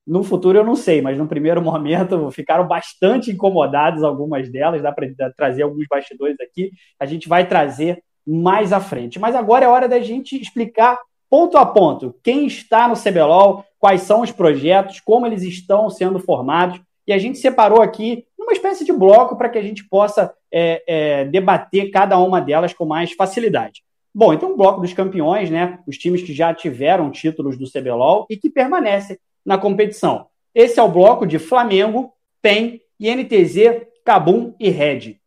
No 0.06 0.24
futuro 0.24 0.58
eu 0.58 0.64
não 0.64 0.76
sei, 0.76 1.02
mas 1.02 1.18
no 1.18 1.28
primeiro 1.28 1.62
momento 1.64 2.30
ficaram 2.32 2.68
bastante 2.68 3.32
incomodadas 3.32 4.04
algumas 4.04 4.52
delas. 4.52 4.82
Dá 4.82 4.92
para 4.92 5.08
trazer 5.36 5.64
alguns 5.64 5.86
bastidores 5.88 6.38
aqui. 6.40 6.72
A 7.00 7.06
gente 7.06 7.28
vai 7.28 7.48
trazer 7.48 8.04
mais 8.26 8.72
à 8.72 8.80
frente. 8.80 9.20
Mas 9.20 9.36
agora 9.36 9.66
é 9.66 9.68
hora 9.68 9.88
da 9.88 10.00
gente 10.00 10.40
explicar 10.40 11.00
ponto 11.30 11.58
a 11.58 11.66
ponto 11.66 12.16
quem 12.24 12.46
está 12.46 12.88
no 12.88 12.96
CBLOL, 12.96 13.64
quais 13.80 14.02
são 14.02 14.22
os 14.22 14.32
projetos, 14.32 15.00
como 15.00 15.26
eles 15.26 15.44
estão 15.44 15.90
sendo 15.90 16.20
formados. 16.20 16.80
E 17.08 17.14
a 17.14 17.18
gente 17.18 17.38
separou 17.38 17.82
aqui 17.82 18.26
uma 18.38 18.54
espécie 18.54 18.86
de 18.86 18.92
bloco 18.92 19.36
para 19.36 19.50
que 19.50 19.58
a 19.58 19.62
gente 19.62 19.88
possa 19.88 20.34
é, 20.52 20.84
é, 20.88 21.26
debater 21.26 21.90
cada 21.90 22.18
uma 22.18 22.42
delas 22.42 22.74
com 22.74 22.86
mais 22.86 23.14
facilidade. 23.14 23.82
Bom, 24.14 24.34
então 24.34 24.52
o 24.52 24.58
bloco 24.58 24.82
dos 24.82 24.94
campeões, 24.94 25.50
né? 25.50 25.80
Os 25.88 25.98
times 25.98 26.22
que 26.22 26.34
já 26.34 26.54
tiveram 26.54 27.10
títulos 27.10 27.58
do 27.58 27.70
CBLOL 27.72 28.26
e 28.30 28.36
que 28.36 28.50
permanecem 28.50 29.18
na 29.46 29.58
competição. 29.58 30.28
Esse 30.54 30.80
é 30.80 30.84
o 30.84 30.92
bloco 30.92 31.26
de 31.26 31.40
Flamengo, 31.40 32.14
PEN, 32.42 32.82
INTZ, 33.00 33.86
Cabum 34.06 34.54
e 34.60 34.70
Red. 34.70 35.18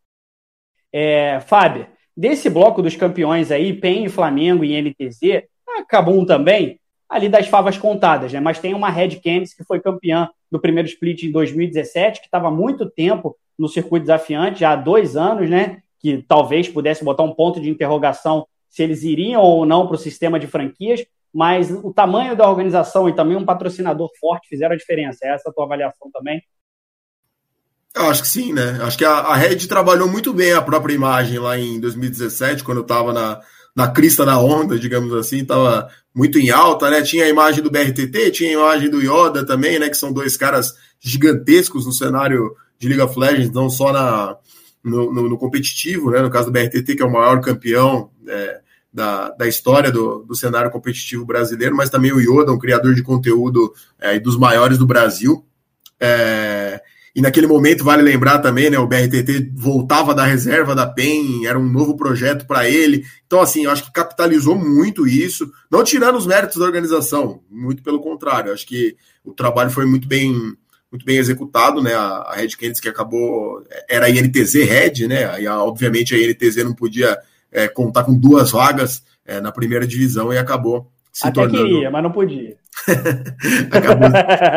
É, 0.92 1.40
Fábio, 1.40 1.86
desse 2.16 2.48
bloco 2.48 2.82
dos 2.82 2.94
campeões 2.94 3.50
aí, 3.50 3.72
PEN, 3.72 4.08
Flamengo 4.08 4.64
e 4.64 4.76
INTZ, 4.76 5.44
Cabum 5.88 6.24
também, 6.24 6.78
ali 7.08 7.28
das 7.28 7.46
favas 7.48 7.76
contadas, 7.76 8.32
né? 8.32 8.40
Mas 8.40 8.58
tem 8.58 8.74
uma 8.74 8.90
Red 8.90 9.20
Canids 9.20 9.54
que 9.54 9.64
foi 9.64 9.80
campeã 9.80 10.28
do 10.50 10.60
primeiro 10.60 10.88
split 10.88 11.24
em 11.24 11.32
2017, 11.32 12.20
que 12.20 12.26
estava 12.26 12.50
muito 12.50 12.88
tempo 12.88 13.36
no 13.58 13.68
circuito 13.68 14.04
desafiante, 14.04 14.60
já 14.60 14.72
há 14.72 14.76
dois 14.76 15.16
anos, 15.16 15.48
né? 15.48 15.82
Que 16.00 16.24
talvez 16.26 16.68
pudesse 16.68 17.04
botar 17.04 17.22
um 17.22 17.32
ponto 17.32 17.60
de 17.60 17.70
interrogação 17.70 18.46
se 18.68 18.82
eles 18.82 19.04
iriam 19.04 19.42
ou 19.42 19.64
não 19.64 19.86
para 19.86 19.94
o 19.94 19.98
sistema 19.98 20.38
de 20.38 20.46
franquias, 20.46 21.04
mas 21.34 21.68
o 21.68 21.92
tamanho 21.92 22.36
da 22.36 22.48
organização 22.48 23.08
e 23.08 23.12
também 23.12 23.36
um 23.36 23.44
patrocinador 23.44 24.08
forte 24.20 24.48
fizeram 24.48 24.74
a 24.74 24.78
diferença. 24.78 25.18
É 25.24 25.34
essa 25.34 25.50
a 25.50 25.52
tua 25.52 25.64
avaliação 25.64 26.08
também? 26.12 26.40
Eu 27.92 28.06
acho 28.06 28.22
que 28.22 28.28
sim, 28.28 28.52
né? 28.52 28.78
Acho 28.82 28.96
que 28.96 29.04
a, 29.04 29.10
a 29.10 29.34
Red 29.34 29.66
trabalhou 29.66 30.08
muito 30.08 30.32
bem 30.32 30.52
a 30.52 30.62
própria 30.62 30.94
imagem 30.94 31.40
lá 31.40 31.58
em 31.58 31.80
2017, 31.80 32.62
quando 32.62 32.78
eu 32.78 32.82
estava 32.82 33.12
na, 33.12 33.40
na 33.74 33.90
crista 33.90 34.24
da 34.24 34.38
onda, 34.38 34.78
digamos 34.78 35.12
assim, 35.14 35.38
estava 35.38 35.88
muito 36.14 36.38
em 36.38 36.50
alta, 36.50 36.88
né? 36.88 37.02
Tinha 37.02 37.24
a 37.24 37.28
imagem 37.28 37.62
do 37.62 37.70
BRTT, 37.70 38.30
tinha 38.30 38.50
a 38.50 38.60
imagem 38.60 38.88
do 38.88 39.00
Yoda 39.00 39.44
também, 39.44 39.78
né? 39.80 39.88
Que 39.88 39.96
são 39.96 40.12
dois 40.12 40.36
caras 40.36 40.72
gigantescos 41.00 41.84
no 41.84 41.92
cenário 41.92 42.54
de 42.78 42.88
League 42.88 43.02
of 43.02 43.18
Legends, 43.18 43.50
não 43.50 43.68
só 43.68 43.92
na, 43.92 44.36
no, 44.84 45.12
no, 45.12 45.28
no 45.28 45.38
competitivo, 45.38 46.12
né? 46.12 46.20
No 46.20 46.30
caso 46.30 46.46
do 46.46 46.52
BRTT, 46.52 46.94
que 46.94 47.02
é 47.02 47.06
o 47.06 47.12
maior 47.12 47.40
campeão 47.40 48.10
é, 48.28 48.60
da, 48.94 49.30
da 49.30 49.48
história 49.48 49.90
do, 49.90 50.22
do 50.22 50.36
cenário 50.36 50.70
competitivo 50.70 51.26
brasileiro, 51.26 51.74
mas 51.74 51.90
também 51.90 52.12
o 52.12 52.20
Yoda, 52.20 52.52
um 52.52 52.58
criador 52.58 52.94
de 52.94 53.02
conteúdo 53.02 53.74
é, 54.00 54.20
dos 54.20 54.38
maiores 54.38 54.78
do 54.78 54.86
Brasil. 54.86 55.44
É, 55.98 56.80
e 57.12 57.20
naquele 57.20 57.48
momento, 57.48 57.82
vale 57.82 58.02
lembrar 58.02 58.38
também, 58.38 58.70
né, 58.70 58.78
o 58.78 58.86
BRTT 58.86 59.50
voltava 59.52 60.14
da 60.14 60.24
reserva 60.24 60.76
da 60.76 60.86
PEN, 60.86 61.44
era 61.44 61.58
um 61.58 61.68
novo 61.68 61.96
projeto 61.96 62.46
para 62.46 62.68
ele. 62.68 63.04
Então, 63.26 63.40
assim, 63.40 63.64
eu 63.64 63.72
acho 63.72 63.84
que 63.84 63.92
capitalizou 63.92 64.56
muito 64.56 65.08
isso, 65.08 65.50
não 65.68 65.82
tirando 65.82 66.16
os 66.16 66.26
méritos 66.26 66.58
da 66.58 66.64
organização, 66.64 67.42
muito 67.50 67.82
pelo 67.82 68.00
contrário. 68.00 68.52
Acho 68.52 68.66
que 68.66 68.96
o 69.24 69.32
trabalho 69.32 69.70
foi 69.70 69.86
muito 69.86 70.06
bem 70.06 70.56
muito 70.90 71.04
bem 71.04 71.16
executado, 71.16 71.82
né? 71.82 71.92
A, 71.92 72.34
Red 72.36 72.50
Canids 72.50 72.78
que 72.78 72.88
acabou 72.88 73.60
era 73.88 74.06
a 74.06 74.08
INTZ 74.08 74.54
Red, 74.54 75.08
né? 75.08 75.24
Aí, 75.28 75.44
obviamente 75.48 76.14
a 76.14 76.18
INTZ 76.18 76.58
não 76.58 76.72
podia 76.72 77.18
é, 77.54 77.68
contar 77.68 78.04
com 78.04 78.12
duas 78.12 78.50
vagas 78.50 79.02
é, 79.24 79.40
na 79.40 79.52
primeira 79.52 79.86
divisão 79.86 80.32
e 80.32 80.36
acabou 80.36 80.90
se 81.12 81.28
Até 81.28 81.42
tornando... 81.42 81.64
queria, 81.64 81.90
mas 81.92 82.02
não 82.02 82.10
podia. 82.10 82.56
acabou, 83.70 84.08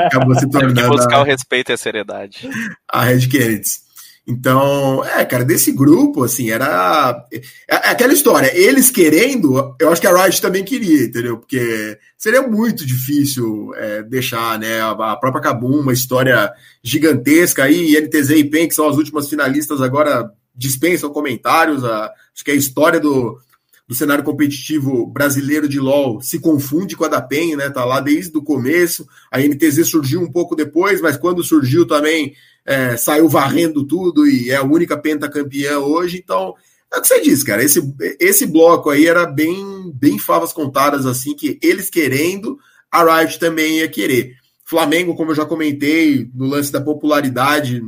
acabou, 0.08 0.36
se 0.36 0.50
tornando. 0.50 0.74
Tem 0.74 0.84
que 0.84 0.90
buscar 0.90 1.18
a... 1.18 1.22
o 1.22 1.24
respeito 1.24 1.72
e 1.72 1.74
a 1.74 1.78
seriedade. 1.78 2.50
A 2.90 3.04
Red 3.04 3.28
Kennedy. 3.28 3.88
Então, 4.28 5.06
é, 5.06 5.24
cara, 5.24 5.46
desse 5.46 5.72
grupo, 5.72 6.24
assim, 6.24 6.50
era. 6.50 7.26
É, 7.32 7.40
é 7.70 7.90
aquela 7.92 8.12
história, 8.12 8.52
eles 8.54 8.90
querendo, 8.90 9.74
eu 9.80 9.90
acho 9.90 10.02
que 10.02 10.08
a 10.08 10.24
Riot 10.24 10.42
também 10.42 10.66
queria, 10.66 11.06
entendeu? 11.06 11.38
Porque 11.38 11.98
seria 12.18 12.42
muito 12.42 12.86
difícil 12.86 13.72
é, 13.76 14.04
deixar, 14.04 14.60
né, 14.60 14.82
a, 14.82 14.90
a 14.90 15.16
própria 15.16 15.42
Kabum, 15.42 15.80
uma 15.80 15.94
história 15.94 16.52
gigantesca 16.84 17.64
aí, 17.64 17.98
NTZ 18.02 18.32
e 18.32 18.44
PEN, 18.44 18.68
que 18.68 18.76
são 18.76 18.90
as 18.90 18.98
últimas 18.98 19.30
finalistas, 19.30 19.82
agora 19.82 20.30
dispensam 20.58 21.12
comentários. 21.12 21.84
A, 21.86 22.12
acho 22.34 22.44
que 22.44 22.52
a 22.52 22.56
história 22.56 23.00
do, 23.00 23.40
do 23.88 23.96
cenário 23.96 24.24
competitivo 24.24 25.06
brasileiro 25.08 25.70
de 25.70 25.80
LoL 25.80 26.22
se 26.22 26.40
confunde 26.40 26.96
com 26.96 27.06
a 27.06 27.08
da 27.08 27.22
PEN, 27.22 27.56
né? 27.56 27.70
Tá 27.70 27.86
lá 27.86 28.02
desde 28.02 28.38
o 28.38 28.44
começo. 28.44 29.08
A 29.32 29.40
NTZ 29.40 29.88
surgiu 29.88 30.22
um 30.22 30.32
pouco 30.32 30.56
depois, 30.56 31.00
mas 31.00 31.16
quando 31.16 31.44
surgiu 31.44 31.88
também 31.88 32.34
é, 32.66 32.98
saiu 32.98 33.30
varrendo 33.30 33.86
tudo 33.86 34.28
e 34.28 34.50
é 34.50 34.58
a 34.58 34.64
única 34.64 34.98
pentacampeã 34.98 35.80
hoje. 35.80 36.20
Então, 36.22 36.54
é 36.94 36.98
o 36.98 37.02
que 37.02 37.08
você 37.08 37.22
disse, 37.22 37.46
cara. 37.46 37.64
Esse, 37.64 37.82
esse 38.20 38.46
bloco 38.46 38.90
aí 38.90 39.06
era 39.06 39.26
bem, 39.26 39.92
bem 39.94 40.20
favas 40.20 40.52
contadas, 40.52 41.06
assim, 41.06 41.34
que 41.34 41.58
eles 41.62 41.90
querendo, 41.90 42.60
a 42.92 43.04
Riot 43.04 43.40
também 43.40 43.78
ia 43.78 43.88
querer. 43.88 44.36
Flamengo, 44.66 45.16
como 45.16 45.32
eu 45.32 45.36
já 45.36 45.46
comentei, 45.46 46.30
no 46.34 46.46
lance 46.46 46.72
da 46.74 46.82
popularidade, 46.82 47.82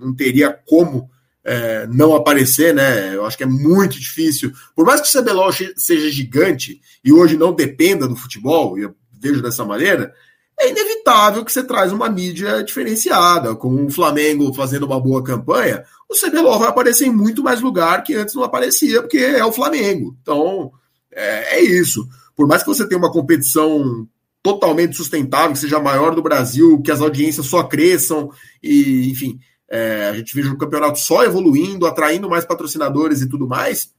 não 0.00 0.14
teria 0.14 0.56
como 0.66 1.10
é, 1.44 1.86
não 1.86 2.14
aparecer, 2.14 2.74
né? 2.74 3.14
Eu 3.14 3.24
acho 3.24 3.36
que 3.36 3.44
é 3.44 3.46
muito 3.46 3.98
difícil. 3.98 4.52
Por 4.74 4.84
mais 4.84 5.00
que 5.00 5.08
o 5.08 5.22
CBLOL 5.22 5.50
seja 5.76 6.10
gigante 6.10 6.80
e 7.04 7.12
hoje 7.12 7.36
não 7.36 7.52
dependa 7.52 8.06
do 8.06 8.16
futebol, 8.16 8.78
eu 8.78 8.94
vejo 9.20 9.42
dessa 9.42 9.64
maneira, 9.64 10.12
é 10.58 10.70
inevitável 10.70 11.44
que 11.44 11.52
você 11.52 11.62
traz 11.62 11.92
uma 11.92 12.08
mídia 12.08 12.62
diferenciada, 12.62 13.54
com 13.54 13.86
o 13.86 13.90
Flamengo 13.90 14.52
fazendo 14.52 14.84
uma 14.84 15.00
boa 15.00 15.24
campanha, 15.24 15.84
o 16.08 16.14
CBLOL 16.14 16.58
vai 16.58 16.68
aparecer 16.68 17.06
em 17.06 17.12
muito 17.12 17.42
mais 17.42 17.60
lugar 17.60 18.02
que 18.02 18.14
antes 18.14 18.34
não 18.34 18.44
aparecia, 18.44 19.00
porque 19.00 19.18
é 19.18 19.44
o 19.44 19.52
Flamengo. 19.52 20.16
Então, 20.20 20.72
é, 21.12 21.58
é 21.58 21.62
isso. 21.62 22.06
Por 22.36 22.46
mais 22.46 22.62
que 22.62 22.68
você 22.68 22.86
tenha 22.86 22.98
uma 22.98 23.12
competição 23.12 24.06
totalmente 24.42 24.96
sustentável, 24.96 25.52
que 25.52 25.58
seja 25.58 25.76
a 25.76 25.82
maior 25.82 26.14
do 26.14 26.22
Brasil, 26.22 26.80
que 26.82 26.90
as 26.90 27.00
audiências 27.00 27.46
só 27.46 27.62
cresçam, 27.62 28.30
e, 28.62 29.10
enfim, 29.10 29.38
é, 29.70 30.08
a 30.08 30.12
gente 30.14 30.34
veja 30.34 30.50
o 30.50 30.58
campeonato 30.58 30.98
só 30.98 31.22
evoluindo, 31.22 31.86
atraindo 31.86 32.28
mais 32.28 32.44
patrocinadores 32.44 33.22
e 33.22 33.28
tudo 33.28 33.46
mais, 33.46 33.94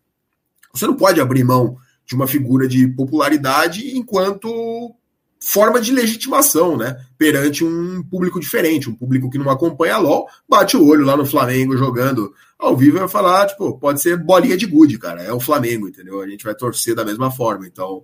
você 0.73 0.85
não 0.85 0.95
pode 0.95 1.21
abrir 1.21 1.45
mão 1.45 1.77
de 2.05 2.13
uma 2.13 2.27
figura 2.27 2.67
de 2.67 2.87
popularidade 2.89 3.97
enquanto 3.97 4.93
forma 5.39 5.81
de 5.81 5.91
legitimação, 5.91 6.77
né? 6.77 7.03
Perante 7.17 7.63
um 7.63 8.03
público 8.03 8.39
diferente, 8.39 8.89
um 8.89 8.95
público 8.95 9.29
que 9.29 9.37
não 9.37 9.49
acompanha 9.49 9.95
a 9.95 9.97
LOL, 9.97 10.27
bate 10.47 10.75
o 10.75 10.85
olho 10.85 11.05
lá 11.05 11.15
no 11.15 11.25
Flamengo 11.25 11.77
jogando 11.77 12.33
ao 12.59 12.77
vivo 12.77 12.97
e 12.97 12.99
vai 12.99 13.09
falar, 13.09 13.47
tipo, 13.47 13.79
pode 13.79 14.01
ser 14.01 14.17
bolinha 14.17 14.57
de 14.57 14.67
gude, 14.67 14.99
cara. 14.99 15.23
É 15.23 15.33
o 15.33 15.39
Flamengo, 15.39 15.87
entendeu? 15.87 16.21
A 16.21 16.27
gente 16.27 16.43
vai 16.43 16.53
torcer 16.53 16.93
da 16.93 17.05
mesma 17.05 17.31
forma. 17.31 17.65
Então, 17.65 18.03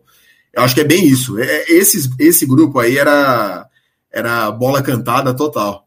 eu 0.51 0.63
acho 0.63 0.73
que 0.73 0.81
é 0.81 0.85
bem 0.85 1.05
isso. 1.05 1.37
É, 1.37 1.65
esse, 1.69 2.09
esse 2.17 2.45
grupo 2.45 2.79
aí 2.79 2.97
era, 2.97 3.67
era 4.11 4.49
bola 4.51 4.81
cantada 4.81 5.35
total 5.35 5.86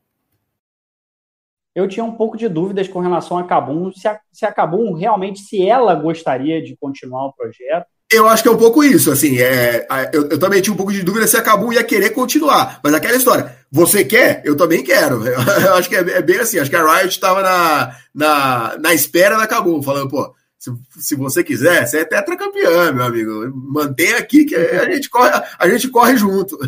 eu 1.75 1.87
tinha 1.87 2.05
um 2.05 2.13
pouco 2.13 2.37
de 2.37 2.49
dúvidas 2.49 2.89
com 2.89 3.01
relação 3.01 3.39
a 3.39 3.45
Cabum, 3.45 3.93
se 3.93 4.09
a, 4.09 4.19
se 4.33 4.45
a 4.45 4.53
Cabum 4.53 4.95
realmente, 4.95 5.41
se 5.41 5.67
ela 5.67 5.95
gostaria 5.95 6.63
de 6.63 6.77
continuar 6.77 7.27
o 7.27 7.33
projeto. 7.33 7.87
Eu 8.13 8.29
acho 8.29 8.43
que 8.43 8.49
é 8.49 8.53
um 8.53 8.59
pouco 8.59 8.83
isso, 8.83 9.13
assim, 9.13 9.39
é, 9.39 9.87
eu, 10.13 10.31
eu 10.31 10.39
também 10.39 10.61
tinha 10.61 10.75
um 10.75 10.77
pouco 10.77 10.93
de 10.93 11.05
dúvida 11.05 11.29
se 11.29 11.37
a 11.37 11.43
Cabum 11.43 11.73
ia 11.73 11.85
querer 11.85 12.11
continuar, 12.11 12.81
mas 12.83 12.93
aquela 12.93 13.17
história, 13.17 13.57
você 13.71 14.05
quer? 14.05 14.43
Eu 14.45 14.57
também 14.57 14.83
quero, 14.83 15.23
eu 15.29 15.75
acho 15.75 15.89
que 15.89 15.95
é, 15.95 16.01
é 16.01 16.21
bem 16.23 16.41
assim, 16.41 16.59
acho 16.59 16.69
que 16.69 16.75
a 16.75 16.85
Riot 16.85 17.09
estava 17.09 17.41
na, 17.41 17.97
na, 18.13 18.79
na 18.79 18.93
espera 18.93 19.39
da 19.39 19.47
Cabum, 19.47 19.81
falando, 19.81 20.09
pô, 20.09 20.35
se, 20.59 20.73
se 20.99 21.15
você 21.15 21.45
quiser, 21.45 21.87
você 21.87 22.01
é 22.01 22.05
tetracampeão, 22.05 22.93
meu 22.93 23.05
amigo, 23.05 23.53
mantém 23.55 24.13
aqui 24.15 24.45
que 24.45 24.57
a 24.57 24.85
gente 24.93 25.09
corre, 25.09 25.31
a 25.57 25.69
gente 25.69 25.89
corre 25.89 26.17
junto. 26.17 26.59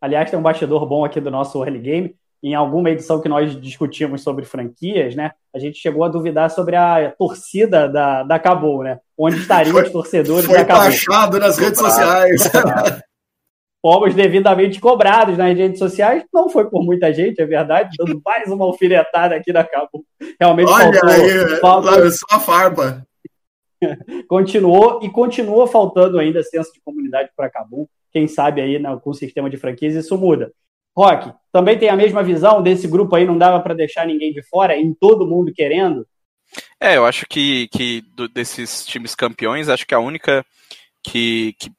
Aliás, 0.00 0.30
tem 0.30 0.38
um 0.38 0.42
bastidor 0.42 0.86
bom 0.86 1.04
aqui 1.04 1.20
do 1.20 1.30
nosso 1.30 1.62
early 1.62 1.80
game, 1.80 2.16
em 2.42 2.54
alguma 2.54 2.90
edição 2.90 3.20
que 3.20 3.28
nós 3.28 3.58
discutimos 3.60 4.22
sobre 4.22 4.44
franquias, 4.44 5.14
né, 5.14 5.32
a 5.54 5.58
gente 5.58 5.78
chegou 5.78 6.04
a 6.04 6.08
duvidar 6.08 6.50
sobre 6.50 6.74
a 6.74 7.12
torcida 7.16 7.88
da, 7.88 8.22
da 8.24 8.38
Cabo, 8.38 8.82
né? 8.82 8.98
Onde 9.16 9.36
estariam 9.36 9.76
os 9.76 9.90
torcedores 9.90 10.46
foi 10.46 10.58
da 10.58 10.64
Cabo. 10.64 10.90
Foi 11.30 11.40
nas 11.40 11.58
redes 11.58 11.78
sociais. 11.78 12.50
fomos 13.82 14.14
devidamente 14.14 14.80
cobrados 14.80 15.36
nas 15.36 15.56
redes 15.56 15.78
sociais. 15.78 16.24
Não 16.32 16.48
foi 16.48 16.70
por 16.70 16.84
muita 16.84 17.12
gente, 17.12 17.42
é 17.42 17.44
verdade, 17.44 17.90
dando 17.98 18.22
mais 18.24 18.48
uma 18.48 18.64
alfinetada 18.64 19.34
aqui 19.34 19.52
na 19.52 19.64
Cabo. 19.64 20.04
Realmente 20.40 20.70
Olha 20.70 21.00
faltou, 21.00 21.10
aí, 21.10 21.60
faltou... 21.60 22.10
só 22.10 22.26
a 22.30 22.40
farpa. 22.40 23.06
continuou 24.28 25.00
e 25.02 25.10
continua 25.10 25.66
faltando 25.66 26.18
ainda 26.18 26.42
senso 26.42 26.72
de 26.72 26.80
comunidade 26.80 27.30
para 27.36 27.50
Cabo. 27.50 27.90
Quem 28.12 28.28
sabe 28.28 28.60
aí 28.60 28.78
né, 28.78 28.96
com 29.02 29.10
o 29.10 29.14
sistema 29.14 29.50
de 29.50 29.56
franquias 29.56 29.94
isso 29.94 30.16
muda. 30.16 30.52
Rock, 30.96 31.32
também 31.50 31.78
tem 31.78 31.88
a 31.88 31.96
mesma 31.96 32.22
visão 32.22 32.62
desse 32.62 32.86
grupo 32.86 33.14
aí, 33.14 33.24
não 33.24 33.38
dava 33.38 33.60
para 33.60 33.74
deixar 33.74 34.06
ninguém 34.06 34.32
de 34.32 34.42
fora, 34.42 34.76
em 34.76 34.92
todo 34.92 35.26
mundo 35.26 35.52
querendo? 35.52 36.06
É, 36.80 36.96
eu 36.96 37.06
acho 37.06 37.26
que, 37.28 37.68
que 37.68 38.02
do, 38.14 38.28
desses 38.28 38.84
times 38.84 39.14
campeões, 39.14 39.68
acho 39.68 39.86
que 39.86 39.94
a 39.94 39.98
única 39.98 40.44
que, 41.02 41.54
que 41.58 41.70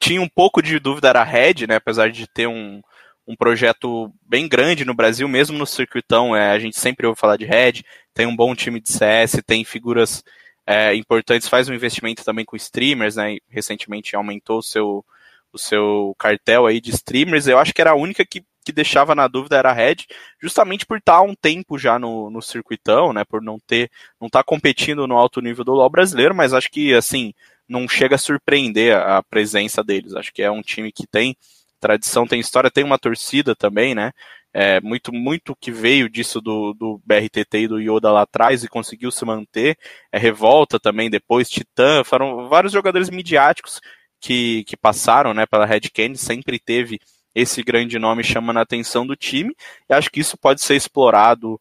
tinha 0.00 0.20
um 0.20 0.28
pouco 0.28 0.62
de 0.62 0.78
dúvida 0.78 1.08
era 1.08 1.20
a 1.20 1.24
Red, 1.24 1.66
né? 1.66 1.76
Apesar 1.76 2.10
de 2.10 2.26
ter 2.26 2.46
um, 2.46 2.80
um 3.26 3.34
projeto 3.36 4.12
bem 4.22 4.48
grande 4.48 4.84
no 4.84 4.94
Brasil, 4.94 5.26
mesmo 5.28 5.58
no 5.58 5.66
circuitão, 5.66 6.34
é, 6.36 6.50
a 6.50 6.58
gente 6.58 6.78
sempre 6.78 7.06
ouve 7.06 7.18
falar 7.18 7.36
de 7.36 7.44
Red, 7.44 7.82
tem 8.14 8.26
um 8.26 8.36
bom 8.36 8.54
time 8.54 8.80
de 8.80 8.92
CS, 8.92 9.42
tem 9.46 9.64
figuras 9.64 10.22
é, 10.66 10.94
importantes, 10.94 11.48
faz 11.48 11.68
um 11.68 11.74
investimento 11.74 12.24
também 12.24 12.44
com 12.44 12.56
streamers, 12.56 13.16
né? 13.16 13.38
Recentemente 13.48 14.14
aumentou 14.14 14.58
o 14.58 14.62
seu, 14.62 15.04
o 15.52 15.58
seu 15.58 16.14
cartel 16.18 16.66
aí 16.66 16.80
de 16.80 16.90
streamers. 16.90 17.46
Eu 17.46 17.58
acho 17.58 17.72
que 17.72 17.80
era 17.80 17.90
a 17.90 17.96
única 17.96 18.24
que, 18.24 18.44
que 18.64 18.72
deixava 18.72 19.14
na 19.14 19.28
dúvida 19.28 19.56
era 19.56 19.70
a 19.70 19.72
Red, 19.72 19.96
justamente 20.40 20.86
por 20.86 20.98
estar 20.98 21.16
há 21.16 21.22
um 21.22 21.34
tempo 21.34 21.78
já 21.78 21.98
no, 21.98 22.30
no 22.30 22.42
circuitão, 22.42 23.12
né? 23.12 23.24
Por 23.24 23.42
não 23.42 23.58
ter, 23.58 23.90
não 24.20 24.26
estar 24.26 24.40
tá 24.40 24.44
competindo 24.44 25.06
no 25.06 25.16
alto 25.16 25.40
nível 25.40 25.64
do 25.64 25.72
LoL 25.72 25.90
brasileiro, 25.90 26.34
mas 26.34 26.52
acho 26.52 26.70
que 26.70 26.94
assim 26.94 27.32
não 27.68 27.88
chega 27.88 28.14
a 28.14 28.18
surpreender 28.18 28.96
a, 28.96 29.18
a 29.18 29.22
presença 29.22 29.84
deles. 29.84 30.14
Acho 30.14 30.32
que 30.32 30.42
é 30.42 30.50
um 30.50 30.62
time 30.62 30.90
que 30.92 31.06
tem 31.06 31.36
tradição, 31.80 32.26
tem 32.26 32.40
história, 32.40 32.70
tem 32.70 32.84
uma 32.84 32.98
torcida 32.98 33.54
também, 33.54 33.94
né? 33.94 34.12
É, 34.52 34.80
muito, 34.80 35.12
muito 35.12 35.54
que 35.54 35.70
veio 35.70 36.08
disso 36.08 36.40
do, 36.40 36.72
do 36.72 37.00
BRTT 37.04 37.58
e 37.58 37.68
do 37.68 37.78
Yoda 37.78 38.10
lá 38.10 38.22
atrás 38.22 38.64
e 38.64 38.68
conseguiu 38.68 39.10
se 39.10 39.24
manter. 39.24 39.76
É 40.10 40.18
Revolta 40.18 40.80
também 40.80 41.10
depois, 41.10 41.50
Titã, 41.50 42.02
foram 42.02 42.48
vários 42.48 42.72
jogadores 42.72 43.10
midiáticos 43.10 43.80
que, 44.20 44.64
que 44.64 44.76
passaram 44.76 45.32
né, 45.32 45.46
pela 45.46 45.66
Red 45.66 45.82
Candy, 45.92 46.18
sempre 46.18 46.58
teve 46.58 47.00
esse 47.34 47.62
grande 47.62 47.98
nome 47.98 48.24
chamando 48.24 48.58
a 48.58 48.62
atenção 48.62 49.06
do 49.06 49.14
time, 49.14 49.54
e 49.88 49.94
acho 49.94 50.10
que 50.10 50.20
isso 50.20 50.36
pode 50.36 50.60
ser 50.60 50.74
explorado 50.74 51.60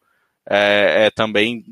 é, 0.49 1.05
é, 1.05 1.11
também 1.11 1.63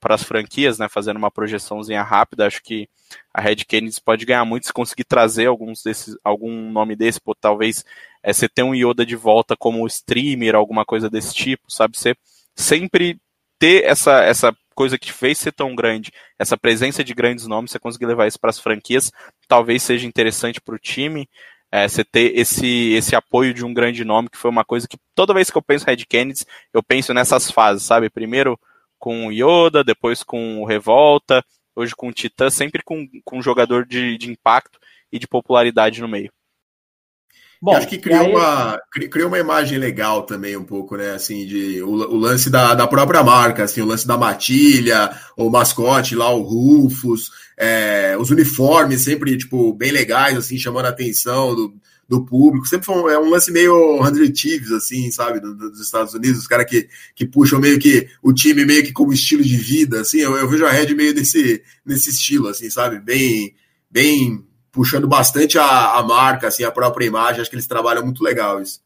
para 0.00 0.14
as 0.14 0.22
franquias, 0.22 0.78
né, 0.78 0.88
fazendo 0.88 1.16
uma 1.16 1.30
projeçãozinha 1.30 2.02
rápida, 2.02 2.46
acho 2.46 2.62
que 2.62 2.88
a 3.32 3.40
Red 3.40 3.56
Kennedy 3.56 4.00
pode 4.04 4.26
ganhar 4.26 4.44
muito 4.44 4.66
se 4.66 4.72
conseguir 4.72 5.04
trazer 5.04 5.46
alguns 5.46 5.82
desses, 5.82 6.16
algum 6.22 6.70
nome 6.70 6.94
desse, 6.94 7.20
pô, 7.20 7.34
talvez 7.34 7.84
é, 8.22 8.32
você 8.32 8.48
ter 8.48 8.62
um 8.62 8.74
Yoda 8.74 9.06
de 9.06 9.16
volta 9.16 9.56
como 9.56 9.86
streamer, 9.86 10.54
alguma 10.54 10.84
coisa 10.84 11.08
desse 11.08 11.34
tipo, 11.34 11.70
sabe? 11.72 11.96
Você 11.96 12.14
sempre 12.54 13.18
ter 13.58 13.84
essa, 13.84 14.22
essa 14.22 14.54
coisa 14.74 14.98
que 14.98 15.12
fez 15.12 15.38
ser 15.38 15.52
tão 15.52 15.74
grande, 15.74 16.12
essa 16.38 16.56
presença 16.56 17.02
de 17.02 17.14
grandes 17.14 17.46
nomes, 17.46 17.70
você 17.70 17.78
conseguir 17.78 18.06
levar 18.06 18.26
isso 18.26 18.38
para 18.38 18.50
as 18.50 18.58
franquias, 18.58 19.10
talvez 19.48 19.82
seja 19.82 20.06
interessante 20.06 20.60
para 20.60 20.74
o 20.74 20.78
time. 20.78 21.28
É, 21.70 21.86
você 21.86 22.04
ter 22.04 22.38
esse, 22.38 22.92
esse 22.92 23.16
apoio 23.16 23.52
de 23.52 23.64
um 23.64 23.74
grande 23.74 24.04
nome, 24.04 24.30
que 24.30 24.38
foi 24.38 24.50
uma 24.50 24.64
coisa 24.64 24.86
que 24.88 24.96
toda 25.14 25.34
vez 25.34 25.50
que 25.50 25.58
eu 25.58 25.62
penso 25.62 25.84
Red 25.84 26.06
Kennedy, 26.08 26.44
eu 26.72 26.82
penso 26.82 27.12
nessas 27.12 27.50
fases, 27.50 27.82
sabe? 27.82 28.08
Primeiro 28.08 28.58
com 28.98 29.26
o 29.26 29.32
Yoda, 29.32 29.84
depois 29.84 30.22
com 30.22 30.62
o 30.62 30.66
Revolta, 30.66 31.44
hoje 31.74 31.94
com 31.94 32.08
o 32.08 32.12
Titã, 32.12 32.50
sempre 32.50 32.82
com, 32.82 33.06
com 33.24 33.38
um 33.38 33.42
jogador 33.42 33.86
de, 33.86 34.16
de 34.18 34.30
impacto 34.30 34.78
e 35.12 35.18
de 35.18 35.28
popularidade 35.28 36.00
no 36.00 36.08
meio. 36.08 36.32
Bom, 37.60 37.76
acho 37.76 37.88
que 37.88 37.98
criou, 37.98 38.20
aí... 38.20 38.32
uma, 38.32 38.80
criou 39.10 39.28
uma 39.28 39.38
imagem 39.38 39.78
legal 39.78 40.22
também, 40.22 40.56
um 40.56 40.64
pouco, 40.64 40.96
né? 40.96 41.10
Assim, 41.10 41.44
de 41.44 41.82
o, 41.82 41.88
o, 41.88 42.16
lance 42.16 42.48
da, 42.48 42.72
da 42.72 42.86
própria 42.86 43.22
marca, 43.22 43.64
assim, 43.64 43.80
o 43.80 43.86
lance 43.86 44.06
da 44.06 44.16
matilha, 44.16 45.10
o 45.36 45.50
mascote 45.50 46.14
lá, 46.14 46.30
o 46.30 46.42
Rufus, 46.42 47.30
é, 47.58 48.16
os 48.16 48.30
uniformes 48.30 49.00
sempre, 49.00 49.36
tipo, 49.36 49.74
bem 49.74 49.90
legais, 49.90 50.36
assim, 50.36 50.56
chamando 50.56 50.86
a 50.86 50.90
atenção 50.90 51.56
do, 51.56 51.74
do 52.08 52.24
público. 52.24 52.68
Sempre 52.68 52.86
foi 52.86 52.94
um, 52.94 53.08
é 53.08 53.18
um 53.18 53.28
lance 53.28 53.50
meio 53.50 54.00
Andrew 54.06 54.32
Thieves, 54.32 54.70
assim, 54.70 55.10
sabe, 55.10 55.40
do, 55.40 55.56
dos 55.56 55.80
Estados 55.80 56.14
Unidos, 56.14 56.38
os 56.38 56.46
caras 56.46 56.66
que, 56.66 56.88
que 57.16 57.26
puxam 57.26 57.58
meio 57.58 57.78
que 57.80 58.08
o 58.22 58.32
time 58.32 58.64
meio 58.64 58.84
que 58.84 58.92
como 58.92 59.12
estilo 59.12 59.42
de 59.42 59.56
vida, 59.56 60.00
assim, 60.02 60.18
eu, 60.18 60.36
eu 60.36 60.48
vejo 60.48 60.64
a 60.64 60.70
Red 60.70 60.94
meio 60.94 61.12
nesse, 61.12 61.60
nesse 61.84 62.10
estilo, 62.10 62.46
assim, 62.46 62.70
sabe, 62.70 63.00
bem, 63.00 63.52
bem 63.90 64.46
puxando 64.70 65.08
bastante 65.08 65.58
a, 65.58 65.98
a 65.98 66.02
marca, 66.04 66.46
assim, 66.46 66.62
a 66.62 66.70
própria 66.70 67.06
imagem, 67.06 67.40
acho 67.40 67.50
que 67.50 67.56
eles 67.56 67.66
trabalham 67.66 68.04
muito 68.04 68.22
legal 68.22 68.62
isso. 68.62 68.80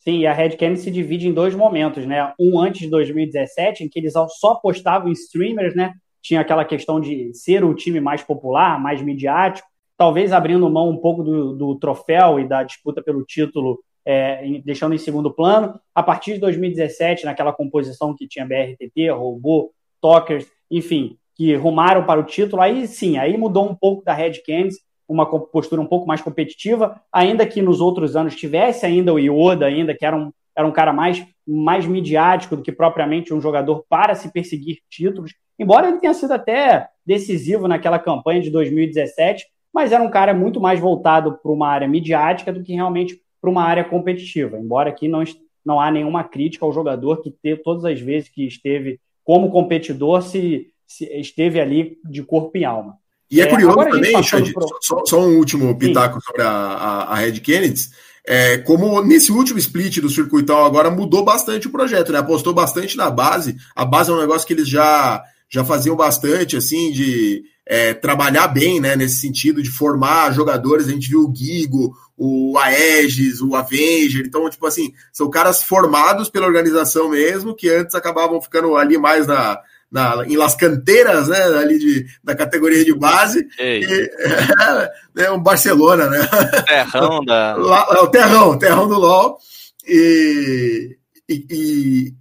Sim, 0.00 0.26
a 0.26 0.32
Red 0.32 0.56
Candy 0.56 0.80
se 0.80 0.90
divide 0.90 1.28
em 1.28 1.32
dois 1.32 1.54
momentos, 1.54 2.06
né? 2.06 2.32
Um 2.38 2.58
antes 2.58 2.80
de 2.82 2.88
2017, 2.88 3.84
em 3.84 3.88
que 3.88 3.98
eles 3.98 4.12
só 4.12 4.54
postavam 4.54 5.12
streamers, 5.12 5.74
né? 5.74 5.92
Tinha 6.22 6.40
aquela 6.40 6.64
questão 6.64 7.00
de 7.00 7.32
ser 7.34 7.64
o 7.64 7.74
time 7.74 8.00
mais 8.00 8.22
popular, 8.22 8.80
mais 8.80 9.02
midiático, 9.02 9.68
talvez 9.96 10.32
abrindo 10.32 10.70
mão 10.70 10.88
um 10.88 10.96
pouco 10.96 11.22
do, 11.22 11.52
do 11.54 11.74
troféu 11.76 12.40
e 12.40 12.48
da 12.48 12.62
disputa 12.62 13.02
pelo 13.02 13.22
título, 13.24 13.78
é, 14.04 14.60
deixando 14.64 14.94
em 14.94 14.98
segundo 14.98 15.30
plano. 15.30 15.78
A 15.94 16.02
partir 16.02 16.34
de 16.34 16.40
2017, 16.40 17.24
naquela 17.24 17.52
composição 17.52 18.14
que 18.16 18.26
tinha 18.26 18.46
BRTT, 18.46 19.10
Robô, 19.10 19.72
Talkers, 20.00 20.46
enfim, 20.70 21.18
que 21.34 21.54
rumaram 21.54 22.04
para 22.04 22.20
o 22.20 22.24
título, 22.24 22.62
aí 22.62 22.86
sim, 22.86 23.18
aí 23.18 23.36
mudou 23.36 23.68
um 23.68 23.74
pouco 23.74 24.04
da 24.04 24.14
Red 24.14 24.42
Canids, 24.46 24.78
uma 25.08 25.26
postura 25.26 25.82
um 25.82 25.86
pouco 25.86 26.06
mais 26.06 26.20
competitiva, 26.20 27.00
ainda 27.12 27.44
que 27.44 27.60
nos 27.60 27.80
outros 27.80 28.14
anos 28.14 28.36
tivesse 28.36 28.86
ainda 28.86 29.12
o 29.12 29.18
Yoda, 29.18 29.66
ainda 29.66 29.94
que 29.94 30.06
era 30.06 30.16
um, 30.16 30.32
era 30.56 30.66
um 30.66 30.72
cara 30.72 30.92
mais, 30.92 31.26
mais 31.46 31.84
midiático 31.84 32.56
do 32.56 32.62
que 32.62 32.70
propriamente 32.70 33.34
um 33.34 33.40
jogador 33.40 33.84
para 33.88 34.14
se 34.14 34.32
perseguir 34.32 34.78
títulos, 34.88 35.34
embora 35.60 35.88
ele 35.88 35.98
tenha 35.98 36.14
sido 36.14 36.32
até 36.32 36.88
decisivo 37.06 37.68
naquela 37.68 37.98
campanha 37.98 38.40
de 38.40 38.50
2017, 38.50 39.44
mas 39.72 39.92
era 39.92 40.02
um 40.02 40.10
cara 40.10 40.34
muito 40.34 40.60
mais 40.60 40.80
voltado 40.80 41.38
para 41.40 41.52
uma 41.52 41.68
área 41.68 41.86
midiática 41.86 42.52
do 42.52 42.62
que 42.62 42.72
realmente 42.72 43.20
para 43.40 43.50
uma 43.50 43.62
área 43.62 43.84
competitiva. 43.84 44.58
Embora 44.58 44.90
aqui 44.90 45.06
não, 45.06 45.22
não 45.64 45.80
há 45.80 45.90
nenhuma 45.90 46.24
crítica 46.24 46.64
ao 46.64 46.72
jogador 46.72 47.22
que 47.22 47.30
teve, 47.30 47.62
todas 47.62 47.84
as 47.84 48.00
vezes 48.00 48.28
que 48.28 48.46
esteve 48.46 48.98
como 49.22 49.50
competidor 49.50 50.22
se, 50.22 50.68
se 50.86 51.04
esteve 51.20 51.60
ali 51.60 51.98
de 52.04 52.22
corpo 52.22 52.56
e 52.56 52.64
alma. 52.64 52.96
E 53.30 53.40
é, 53.40 53.44
é 53.44 53.46
curioso 53.46 53.76
também, 53.76 54.22
Xande, 54.22 54.52
pro... 54.52 54.66
só, 54.80 55.04
só, 55.04 55.20
um 55.20 55.36
último 55.36 55.76
pitaco 55.78 56.14
Sim. 56.14 56.26
sobre 56.26 56.42
a, 56.42 56.48
a, 56.48 57.12
a 57.12 57.14
Red 57.14 57.38
Kennedy, 57.40 57.82
é, 58.26 58.58
como 58.58 59.00
nesse 59.02 59.30
último 59.30 59.58
split 59.58 59.98
do 60.00 60.10
circuitão 60.10 60.64
agora 60.64 60.90
mudou 60.90 61.24
bastante 61.24 61.68
o 61.68 61.70
projeto, 61.70 62.12
né? 62.12 62.18
Apostou 62.18 62.52
bastante 62.52 62.96
na 62.96 63.08
base. 63.08 63.56
A 63.74 63.84
base 63.84 64.10
é 64.10 64.14
um 64.14 64.20
negócio 64.20 64.46
que 64.46 64.52
eles 64.52 64.68
já, 64.68 65.22
já 65.50 65.64
faziam 65.64 65.96
bastante, 65.96 66.56
assim, 66.56 66.92
de 66.92 67.42
é, 67.66 67.92
trabalhar 67.92 68.48
bem, 68.48 68.80
né, 68.80 68.96
nesse 68.96 69.16
sentido 69.16 69.62
de 69.62 69.70
formar 69.70 70.32
jogadores. 70.32 70.88
A 70.88 70.92
gente 70.92 71.08
viu 71.08 71.28
o 71.28 71.34
Gigo, 71.34 71.94
o 72.16 72.56
Aegis, 72.58 73.40
o 73.40 73.54
Avenger. 73.54 74.24
Então, 74.24 74.48
tipo 74.48 74.66
assim, 74.66 74.92
são 75.12 75.28
caras 75.28 75.62
formados 75.62 76.28
pela 76.28 76.46
organização 76.46 77.08
mesmo, 77.08 77.54
que 77.54 77.68
antes 77.68 77.94
acabavam 77.94 78.40
ficando 78.40 78.76
ali 78.76 78.96
mais 78.96 79.26
na, 79.26 79.58
na, 79.90 80.24
em 80.26 80.36
Las 80.36 80.54
Canteiras, 80.54 81.28
né, 81.28 81.42
ali 81.42 81.78
de, 81.78 82.06
da 82.22 82.34
categoria 82.34 82.84
de 82.84 82.94
base. 82.94 83.46
E, 83.58 84.10
é, 85.18 85.24
é, 85.24 85.32
um 85.32 85.42
Barcelona, 85.42 86.08
né? 86.08 86.28
Terrão 86.66 87.24
da. 87.24 87.56
o 88.02 88.06
terrão, 88.06 88.50
o 88.50 88.58
terrão 88.58 88.88
do 88.88 88.98
LOL. 88.98 89.38
E, 89.86 90.96
e, 91.28 91.46
e, 91.50 92.14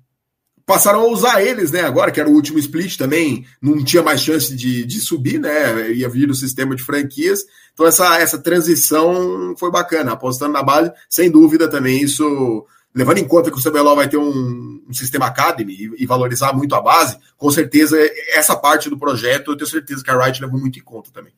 passaram 0.69 1.01
a 1.01 1.08
usar 1.08 1.41
eles, 1.41 1.71
né? 1.71 1.82
Agora 1.82 2.12
que 2.12 2.19
era 2.19 2.29
o 2.29 2.34
último 2.34 2.60
split 2.60 2.95
também, 2.95 3.43
não 3.60 3.84
tinha 3.84 4.03
mais 4.03 4.21
chance 4.21 4.55
de, 4.55 4.86
de 4.86 5.01
subir, 5.01 5.39
né? 5.39 5.89
Ia 5.93 6.08
vir 6.08 6.29
o 6.29 6.36
sistema 6.36 6.75
de 6.75 6.84
franquias. 6.84 7.43
Então 7.73 7.88
essa, 7.88 8.19
essa 8.19 8.38
transição 8.38 9.55
foi 9.58 9.71
bacana, 9.71 10.12
apostando 10.12 10.53
na 10.53 10.62
base, 10.62 10.91
sem 11.10 11.32
dúvida 11.32 11.67
também 11.67 12.03
isso. 12.03 12.67
Levando 12.93 13.17
em 13.17 13.27
conta 13.27 13.49
que 13.49 13.58
o 13.58 13.63
CBLOL 13.63 13.95
vai 13.95 14.08
ter 14.08 14.17
um, 14.17 14.84
um 14.88 14.93
sistema 14.93 15.25
Academy 15.25 15.73
e, 15.73 16.03
e, 16.03 16.05
valorizar 16.05 16.53
muito 16.53 16.75
a 16.75 16.82
base, 16.82 17.17
com 17.36 17.49
certeza 17.49 17.97
essa 18.36 18.55
parte 18.55 18.91
do 18.91 18.97
projeto 18.97 19.49
eu 19.49 19.58
tenho 19.58 19.69
certeza 19.69 20.03
que 20.03 20.12
a 20.12 20.23
Riot 20.23 20.39
levou 20.39 20.60
muito 20.60 20.77
em 20.77 20.84
conta 20.84 21.10
também. 21.12 21.34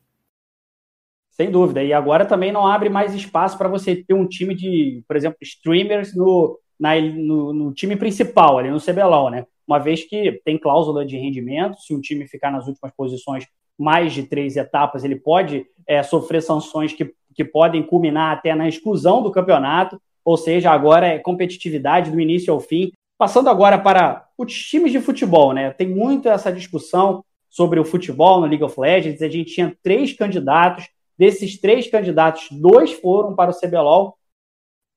Sem 1.30 1.50
dúvida. 1.50 1.82
E 1.82 1.94
agora 1.94 2.26
também 2.26 2.52
não 2.52 2.66
abre 2.66 2.90
mais 2.90 3.14
espaço 3.14 3.56
para 3.56 3.68
você 3.68 3.96
ter 3.96 4.12
um 4.12 4.28
time 4.28 4.54
de, 4.54 5.02
por 5.08 5.16
exemplo, 5.16 5.38
streamers 5.40 6.14
no, 6.14 6.60
na, 6.82 7.00
no, 7.00 7.52
no, 7.52 7.72
time 7.72 7.94
principal, 7.94 8.58
ali 8.58 8.68
no 8.68 8.80
CBLOL, 8.80 9.30
né? 9.30 9.46
Uma 9.64 9.78
vez 9.78 10.02
que 10.02 10.40
tem 10.44 10.58
cláusula 10.58 11.06
de 11.06 11.16
rendimento, 11.16 11.80
se 11.80 11.94
um 11.94 12.00
time 12.00 12.26
ficar 12.26 12.50
nas 12.50 12.66
últimas 12.66 12.92
posições 12.96 13.46
mais 13.78 14.12
de 14.12 14.24
três 14.24 14.56
etapas, 14.56 15.04
ele 15.04 15.14
pode 15.14 15.64
é, 15.86 16.02
sofrer 16.02 16.42
sanções 16.42 16.92
que, 16.92 17.14
que 17.34 17.44
podem 17.44 17.84
culminar 17.84 18.36
até 18.36 18.52
na 18.52 18.68
exclusão 18.68 19.22
do 19.22 19.30
campeonato, 19.30 20.00
ou 20.24 20.36
seja, 20.36 20.72
agora 20.72 21.06
é 21.06 21.20
competitividade 21.20 22.10
do 22.10 22.18
início 22.18 22.52
ao 22.52 22.58
fim. 22.58 22.90
Passando 23.16 23.48
agora 23.48 23.78
para 23.78 24.26
os 24.36 24.52
times 24.52 24.90
de 24.90 25.00
futebol, 25.00 25.52
né? 25.52 25.70
Tem 25.70 25.88
muito 25.88 26.28
essa 26.28 26.52
discussão 26.52 27.24
sobre 27.48 27.78
o 27.78 27.84
futebol 27.84 28.40
no 28.40 28.46
League 28.46 28.64
of 28.64 28.78
Legends. 28.80 29.22
A 29.22 29.28
gente 29.28 29.54
tinha 29.54 29.76
três 29.84 30.12
candidatos 30.12 30.88
Desses 31.18 31.56
três 31.60 31.88
candidatos, 31.88 32.48
dois 32.50 32.92
foram 32.92 33.34
para 33.34 33.50
o 33.50 33.54
CBLOL, 33.54 34.16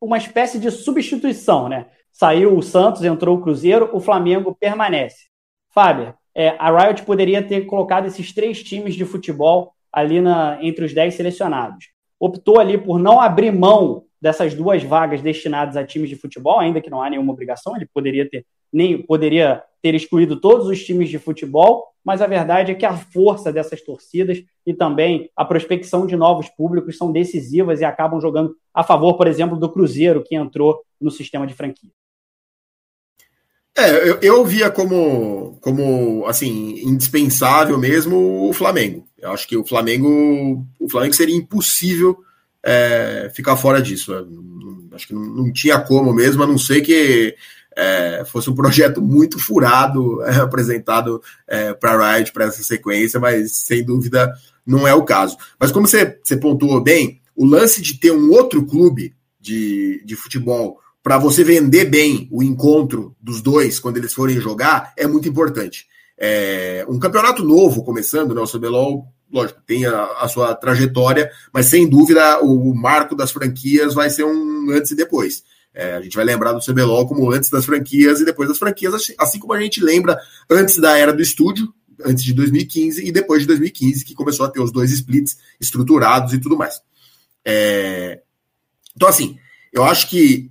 uma 0.01 0.17
espécie 0.17 0.59
de 0.59 0.69
substituição, 0.71 1.69
né? 1.69 1.87
Saiu 2.11 2.57
o 2.57 2.61
Santos, 2.61 3.03
entrou 3.03 3.37
o 3.37 3.41
Cruzeiro, 3.41 3.89
o 3.93 3.99
Flamengo 3.99 4.55
permanece. 4.59 5.25
Fábio, 5.69 6.13
é, 6.33 6.55
a 6.59 6.69
Riot 6.71 7.03
poderia 7.03 7.41
ter 7.41 7.65
colocado 7.65 8.05
esses 8.05 8.33
três 8.33 8.63
times 8.63 8.95
de 8.95 9.05
futebol 9.05 9.73
ali 9.91 10.21
na, 10.21 10.57
entre 10.61 10.85
os 10.85 10.93
dez 10.93 11.15
selecionados. 11.15 11.87
Optou 12.19 12.59
ali 12.59 12.77
por 12.77 12.99
não 12.99 13.19
abrir 13.19 13.51
mão 13.51 14.03
dessas 14.21 14.53
duas 14.53 14.83
vagas 14.83 15.21
destinadas 15.21 15.77
a 15.77 15.85
times 15.85 16.09
de 16.09 16.15
futebol, 16.15 16.59
ainda 16.59 16.81
que 16.81 16.89
não 16.89 17.01
há 17.01 17.09
nenhuma 17.09 17.31
obrigação, 17.31 17.75
ele 17.75 17.87
poderia 17.93 18.29
ter 18.29 18.45
nem 18.75 19.01
poderia 19.01 19.63
ter 19.81 19.95
excluído 19.95 20.35
todos 20.39 20.67
os 20.67 20.83
times 20.83 21.09
de 21.09 21.17
futebol, 21.17 21.87
mas 22.03 22.21
a 22.21 22.27
verdade 22.27 22.71
é 22.71 22.75
que 22.75 22.85
a 22.85 22.97
força 22.97 23.51
dessas 23.51 23.81
torcidas 23.81 24.43
e 24.65 24.73
também 24.73 25.29
a 25.35 25.45
prospecção 25.45 26.05
de 26.05 26.15
novos 26.15 26.49
públicos 26.49 26.97
são 26.97 27.11
decisivas 27.11 27.81
e 27.81 27.85
acabam 27.85 28.19
jogando 28.19 28.55
a 28.73 28.83
favor, 28.83 29.15
por 29.15 29.27
exemplo, 29.27 29.57
do 29.57 29.71
Cruzeiro, 29.71 30.23
que 30.23 30.35
entrou 30.35 30.81
no 30.99 31.09
sistema 31.09 31.47
de 31.47 31.53
franquia. 31.53 31.89
É, 33.77 34.09
eu, 34.09 34.19
eu 34.21 34.45
via 34.45 34.69
como, 34.69 35.57
como 35.61 36.25
assim, 36.27 36.79
indispensável 36.83 37.77
mesmo 37.77 38.47
o 38.47 38.53
Flamengo. 38.53 39.05
Eu 39.17 39.31
acho 39.31 39.47
que 39.47 39.57
o 39.57 39.65
Flamengo, 39.65 40.65
o 40.79 40.89
Flamengo 40.89 41.13
seria 41.13 41.35
impossível 41.35 42.17
é, 42.63 43.31
ficar 43.35 43.57
fora 43.57 43.81
disso. 43.81 44.13
Acho 44.93 45.07
que 45.07 45.13
não, 45.13 45.25
não, 45.25 45.53
tinha 45.53 45.79
como 45.79 46.13
mesmo, 46.13 46.41
a 46.43 46.47
não 46.47 46.57
ser 46.57 46.81
que 46.81 47.35
é, 47.75 48.23
fosse 48.25 48.49
um 48.49 48.55
projeto 48.55 49.01
muito 49.01 49.37
furado 49.39 50.23
é, 50.23 50.37
apresentado 50.37 51.21
é, 51.47 51.73
para 51.73 51.91
a 51.93 52.15
Riot 52.15 52.31
para 52.31 52.45
essa 52.45 52.63
sequência, 52.63 53.19
mas 53.19 53.51
sem 53.57 53.83
dúvida 53.83 54.33
não 54.65 54.87
é 54.87 54.93
o 54.93 55.03
caso. 55.03 55.37
Mas 55.59 55.71
como 55.71 55.87
você, 55.87 56.19
você 56.23 56.37
pontuou 56.37 56.81
bem, 56.81 57.21
o 57.35 57.45
lance 57.45 57.81
de 57.81 57.99
ter 57.99 58.11
um 58.11 58.31
outro 58.31 58.65
clube 58.65 59.13
de, 59.39 60.01
de 60.05 60.15
futebol 60.15 60.79
para 61.03 61.19
você 61.19 61.43
vender 61.43 61.85
bem 61.85 62.27
o 62.31 62.41
encontro 62.41 63.15
dos 63.21 63.41
dois 63.41 63.79
quando 63.79 63.97
eles 63.97 64.13
forem 64.13 64.39
jogar 64.39 64.93
é 64.97 65.05
muito 65.05 65.27
importante. 65.27 65.85
É, 66.17 66.85
um 66.89 66.97
campeonato 66.97 67.43
novo 67.43 67.83
começando, 67.83 68.33
né, 68.33 68.41
o 68.41 68.47
CBLOL, 68.47 69.05
lógico, 69.31 69.61
tem 69.67 69.85
a, 69.85 70.03
a, 70.21 70.27
sua 70.27 70.55
trajetória, 70.55 71.29
mas 71.53 71.67
sem 71.67 71.87
dúvida 71.87 72.41
o, 72.41 72.71
o, 72.71 72.75
marco 72.75 73.15
das 73.15 73.31
franquias 73.31 73.93
vai 73.93 74.09
ser 74.09 74.23
um 74.23 74.71
antes 74.71 74.91
e 74.91 74.95
depois. 74.95 75.43
É, 75.75 75.95
a 75.95 76.01
gente 76.01 76.15
vai 76.15 76.23
lembrar 76.23 76.53
do 76.53 76.65
CBLOL 76.65 77.05
como 77.05 77.29
antes 77.29 77.49
das 77.49 77.65
franquias 77.65 78.21
e 78.21 78.25
depois 78.25 78.47
das 78.47 78.57
franquias, 78.57 78.93
assim, 78.93 79.13
assim 79.19 79.39
como 79.39 79.51
a 79.51 79.59
gente 79.59 79.83
lembra 79.83 80.17
antes 80.49 80.77
da 80.77 80.97
era 80.97 81.11
do 81.11 81.21
estúdio, 81.21 81.67
antes 82.03 82.23
de 82.23 82.33
2015 82.33 83.05
e 83.05 83.11
depois 83.11 83.41
de 83.41 83.47
2015, 83.47 84.05
que 84.05 84.15
começou 84.15 84.45
a 84.45 84.49
ter 84.49 84.61
os 84.61 84.71
dois 84.71 84.89
splits 84.91 85.37
estruturados 85.59 86.33
e 86.33 86.39
tudo 86.39 86.55
mais. 86.55 86.81
É, 87.43 88.21
então, 88.95 89.09
assim, 89.09 89.37
eu 89.73 89.83
acho 89.83 90.09
que 90.09 90.49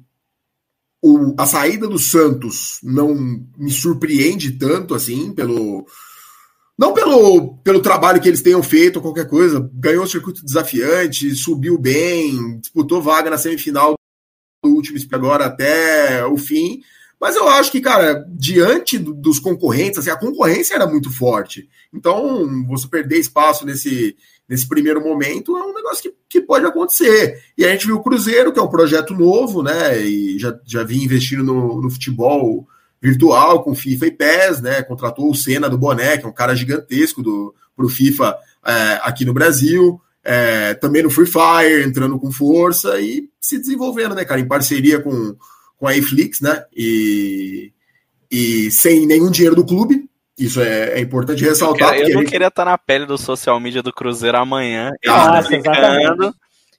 o, 1.02 1.34
a 1.38 1.46
saída 1.46 1.88
do 1.88 1.98
Santos 1.98 2.78
não 2.82 3.14
me 3.56 3.70
surpreende 3.70 4.52
tanto 4.52 4.94
assim 4.94 5.32
pelo 5.32 5.87
não 6.78 6.92
pelo, 6.92 7.56
pelo 7.58 7.80
trabalho 7.80 8.20
que 8.20 8.28
eles 8.28 8.42
tenham 8.42 8.62
feito 8.62 8.96
ou 8.96 9.02
qualquer 9.02 9.28
coisa, 9.28 9.70
ganhou 9.72 10.04
o 10.04 10.08
circuito 10.08 10.44
desafiante, 10.44 11.34
subiu 11.34 11.78
bem, 11.78 12.58
disputou 12.58 13.00
vaga 13.00 13.30
na 13.30 13.38
semifinal 13.38 13.94
do 14.64 14.74
último 14.74 14.98
agora 15.12 15.46
até 15.46 16.24
o 16.27 16.37
fim. 16.37 16.81
Mas 17.20 17.37
eu 17.37 17.48
acho 17.48 17.70
que, 17.70 17.81
cara, 17.81 18.24
diante 18.29 18.98
do, 18.98 19.14
dos 19.14 19.38
concorrentes, 19.38 19.98
assim, 19.98 20.11
a 20.11 20.16
concorrência 20.16 20.74
era 20.74 20.87
muito 20.87 21.11
forte. 21.11 21.68
Então, 21.92 22.66
você 22.66 22.88
perder 22.88 23.18
espaço 23.18 23.64
nesse, 23.64 24.16
nesse 24.48 24.68
primeiro 24.68 25.00
momento 25.00 25.57
é 25.57 25.62
um 25.62 25.72
negócio 25.72 26.03
que, 26.03 26.14
que 26.29 26.40
pode 26.40 26.66
acontecer. 26.66 27.42
E 27.57 27.64
a 27.64 27.70
gente 27.70 27.87
viu 27.87 27.96
o 27.96 28.03
Cruzeiro, 28.03 28.53
que 28.53 28.59
é 28.59 28.62
um 28.62 28.68
projeto 28.68 29.14
novo, 29.14 29.62
né? 29.62 30.00
E 30.00 30.38
já, 30.38 30.59
já 30.66 30.83
vinha 30.83 31.05
investindo 31.05 31.42
no, 31.42 31.81
no 31.81 31.90
futebol 31.90 32.66
virtual 33.00 33.62
com 33.62 33.74
FIFA 33.74 34.07
e 34.07 34.11
PES, 34.11 34.61
né? 34.61 34.83
Contratou 34.83 35.31
o 35.31 35.35
Senna 35.35 35.68
do 35.68 35.79
Boné, 35.79 36.18
que 36.18 36.24
é 36.24 36.29
um 36.29 36.33
cara 36.33 36.55
gigantesco 36.55 37.22
do, 37.22 37.55
pro 37.77 37.88
FIFA 37.88 38.37
é, 38.66 39.00
aqui 39.03 39.24
no 39.24 39.35
Brasil. 39.35 40.00
É, 40.24 40.74
também 40.74 41.02
no 41.02 41.10
Free 41.10 41.26
Fire, 41.26 41.84
entrando 41.84 42.18
com 42.18 42.32
força 42.32 42.98
e 43.00 43.28
se 43.38 43.58
desenvolvendo, 43.58 44.14
né, 44.14 44.24
cara, 44.24 44.40
em 44.40 44.48
parceria 44.48 45.00
com, 45.00 45.37
com 45.76 45.87
a 45.87 45.96
Eflix, 45.96 46.40
né? 46.40 46.64
E, 46.74 47.72
e 48.30 48.70
sem 48.70 49.06
nenhum 49.06 49.30
dinheiro 49.30 49.54
do 49.54 49.66
clube, 49.66 50.08
isso 50.38 50.60
é, 50.60 50.94
é 50.94 51.00
importante 51.00 51.44
ressaltar. 51.44 51.96
Eu, 51.96 52.08
eu 52.08 52.14
não 52.14 52.24
queria 52.24 52.48
estar 52.48 52.64
na 52.64 52.78
pele 52.78 53.06
do 53.06 53.18
social 53.18 53.60
media 53.60 53.82
do 53.82 53.92
Cruzeiro 53.92 54.38
amanhã, 54.38 54.90
Nossa, 55.04 55.40
explicando 55.40 56.34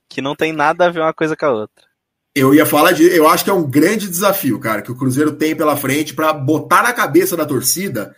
que 0.08 0.20
não 0.20 0.34
tem 0.34 0.52
nada 0.52 0.86
a 0.86 0.90
ver 0.90 1.00
uma 1.00 1.14
coisa 1.14 1.36
com 1.36 1.46
a 1.46 1.52
outra. 1.52 1.86
Eu 2.34 2.54
ia 2.54 2.66
falar 2.66 2.92
de. 2.92 3.04
Eu 3.04 3.28
acho 3.28 3.44
que 3.44 3.50
é 3.50 3.54
um 3.54 3.68
grande 3.68 4.08
desafio, 4.08 4.58
cara, 4.58 4.82
que 4.82 4.92
o 4.92 4.96
Cruzeiro 4.96 5.32
tem 5.32 5.56
pela 5.56 5.76
frente 5.76 6.12
para 6.12 6.32
botar 6.32 6.82
na 6.82 6.92
cabeça 6.92 7.36
da 7.36 7.46
torcida 7.46 8.14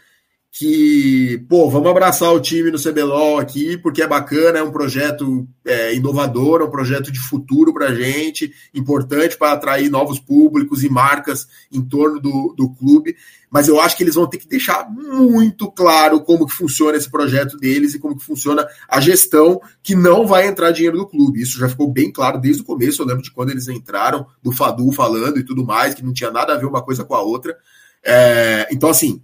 que, 0.51 1.45
pô, 1.49 1.69
vamos 1.71 1.91
abraçar 1.91 2.33
o 2.33 2.41
time 2.41 2.71
no 2.71 2.83
CBLOL 2.83 3.39
aqui, 3.39 3.77
porque 3.77 4.03
é 4.03 4.07
bacana, 4.07 4.59
é 4.59 4.63
um 4.63 4.73
projeto 4.73 5.47
é, 5.65 5.95
inovador, 5.95 6.61
é 6.61 6.65
um 6.65 6.71
projeto 6.71 7.13
de 7.13 7.21
futuro 7.21 7.73
para 7.73 7.89
a 7.89 7.95
gente, 7.95 8.53
importante 8.75 9.37
para 9.37 9.53
atrair 9.53 9.91
novos 9.91 10.19
públicos 10.19 10.83
e 10.83 10.89
marcas 10.89 11.47
em 11.71 11.83
torno 11.83 12.19
do, 12.19 12.55
do 12.57 12.71
clube. 12.71 13.15
Mas 13.51 13.69
eu 13.69 13.81
acho 13.81 13.97
que 13.97 14.03
eles 14.03 14.15
vão 14.15 14.27
ter 14.27 14.39
que 14.39 14.49
deixar 14.49 14.91
muito 14.91 15.71
claro 15.71 16.23
como 16.23 16.47
que 16.47 16.55
funciona 16.55 16.97
esse 16.97 17.11
projeto 17.11 17.57
deles 17.57 17.95
e 17.95 17.99
como 17.99 18.17
que 18.17 18.25
funciona 18.25 18.67
a 18.89 19.01
gestão, 19.01 19.61
que 19.83 19.95
não 19.95 20.27
vai 20.27 20.47
entrar 20.47 20.71
dinheiro 20.71 20.99
do 20.99 21.07
clube. 21.07 21.41
Isso 21.41 21.59
já 21.59 21.69
ficou 21.69 21.91
bem 21.91 22.11
claro 22.11 22.41
desde 22.41 22.63
o 22.63 22.65
começo. 22.65 23.01
Eu 23.01 23.07
lembro 23.07 23.23
de 23.23 23.31
quando 23.31 23.51
eles 23.51 23.69
entraram, 23.69 24.27
do 24.43 24.51
Fadu 24.51 24.91
falando 24.93 25.39
e 25.39 25.45
tudo 25.45 25.65
mais, 25.65 25.95
que 25.95 26.05
não 26.05 26.13
tinha 26.13 26.31
nada 26.31 26.55
a 26.55 26.59
ver 26.59 26.67
uma 26.67 26.83
coisa 26.83 27.05
com 27.05 27.15
a 27.15 27.23
outra. 27.23 27.57
É, 28.05 28.69
então, 28.71 28.91
assim, 28.91 29.23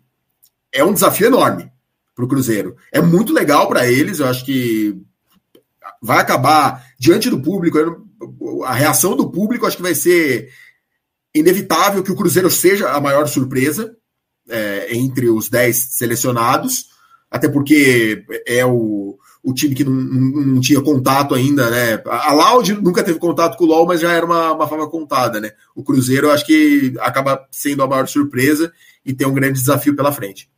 é 0.75 0.85
um 0.85 0.93
desafio 0.93 1.29
enorme 1.29 1.71
para 2.15 2.25
o 2.25 2.29
Cruzeiro. 2.29 2.77
É 2.93 3.01
muito 3.01 3.33
legal 3.33 3.69
para 3.69 3.91
eles, 3.91 4.19
eu 4.19 4.27
acho 4.27 4.45
que 4.45 5.01
vai 6.03 6.19
acabar 6.19 6.85
diante 6.99 7.31
do 7.31 7.41
público, 7.41 7.79
a 8.65 8.75
reação 8.75 9.17
do 9.17 9.31
público 9.31 9.67
acho 9.67 9.77
que 9.77 9.83
vai 9.83 9.95
ser 9.95 10.51
inevitável 11.35 12.03
que 12.03 12.13
o 12.13 12.17
Cruzeiro 12.17 12.51
seja 12.51 12.91
a 12.91 13.01
maior 13.01 13.27
surpresa 13.27 13.97
é, 14.49 14.95
entre 14.95 15.31
os 15.31 15.49
10 15.49 15.77
selecionados, 15.77 16.87
até 17.31 17.49
porque 17.49 18.25
é 18.47 18.65
o, 18.65 19.19
o 19.43 19.53
time 19.53 19.75
que 19.75 19.85
não, 19.85 19.93
não, 19.93 20.47
não, 20.47 20.61
tinha 20.61 20.81
contato 20.81 21.35
ainda, 21.35 21.69
né? 21.71 22.01
A 22.07 22.33
Loud 22.33 22.75
nunca 22.75 23.03
teve 23.03 23.19
contato 23.19 23.57
com 23.57 23.65
o 23.65 23.67
LoL, 23.67 23.87
mas 23.87 24.01
já 24.01 24.13
era 24.13 24.25
uma, 24.25 24.53
uma 24.53 24.69
forma 24.69 24.89
contada, 24.89 25.41
né? 25.41 25.53
O 25.75 25.83
Cruzeiro, 25.83 26.31
acho 26.31 26.47
que 26.47 26.95
acaba 27.01 27.45
sendo 27.51 27.83
a 27.83 27.89
maior 27.89 28.07
surpresa 28.07 28.73
e 29.05 29.13
tem 29.13 29.27
um 29.27 29.35
grande 29.35 29.59
desafio 29.59 29.97
pela 29.97 30.13
frente. 30.13 30.49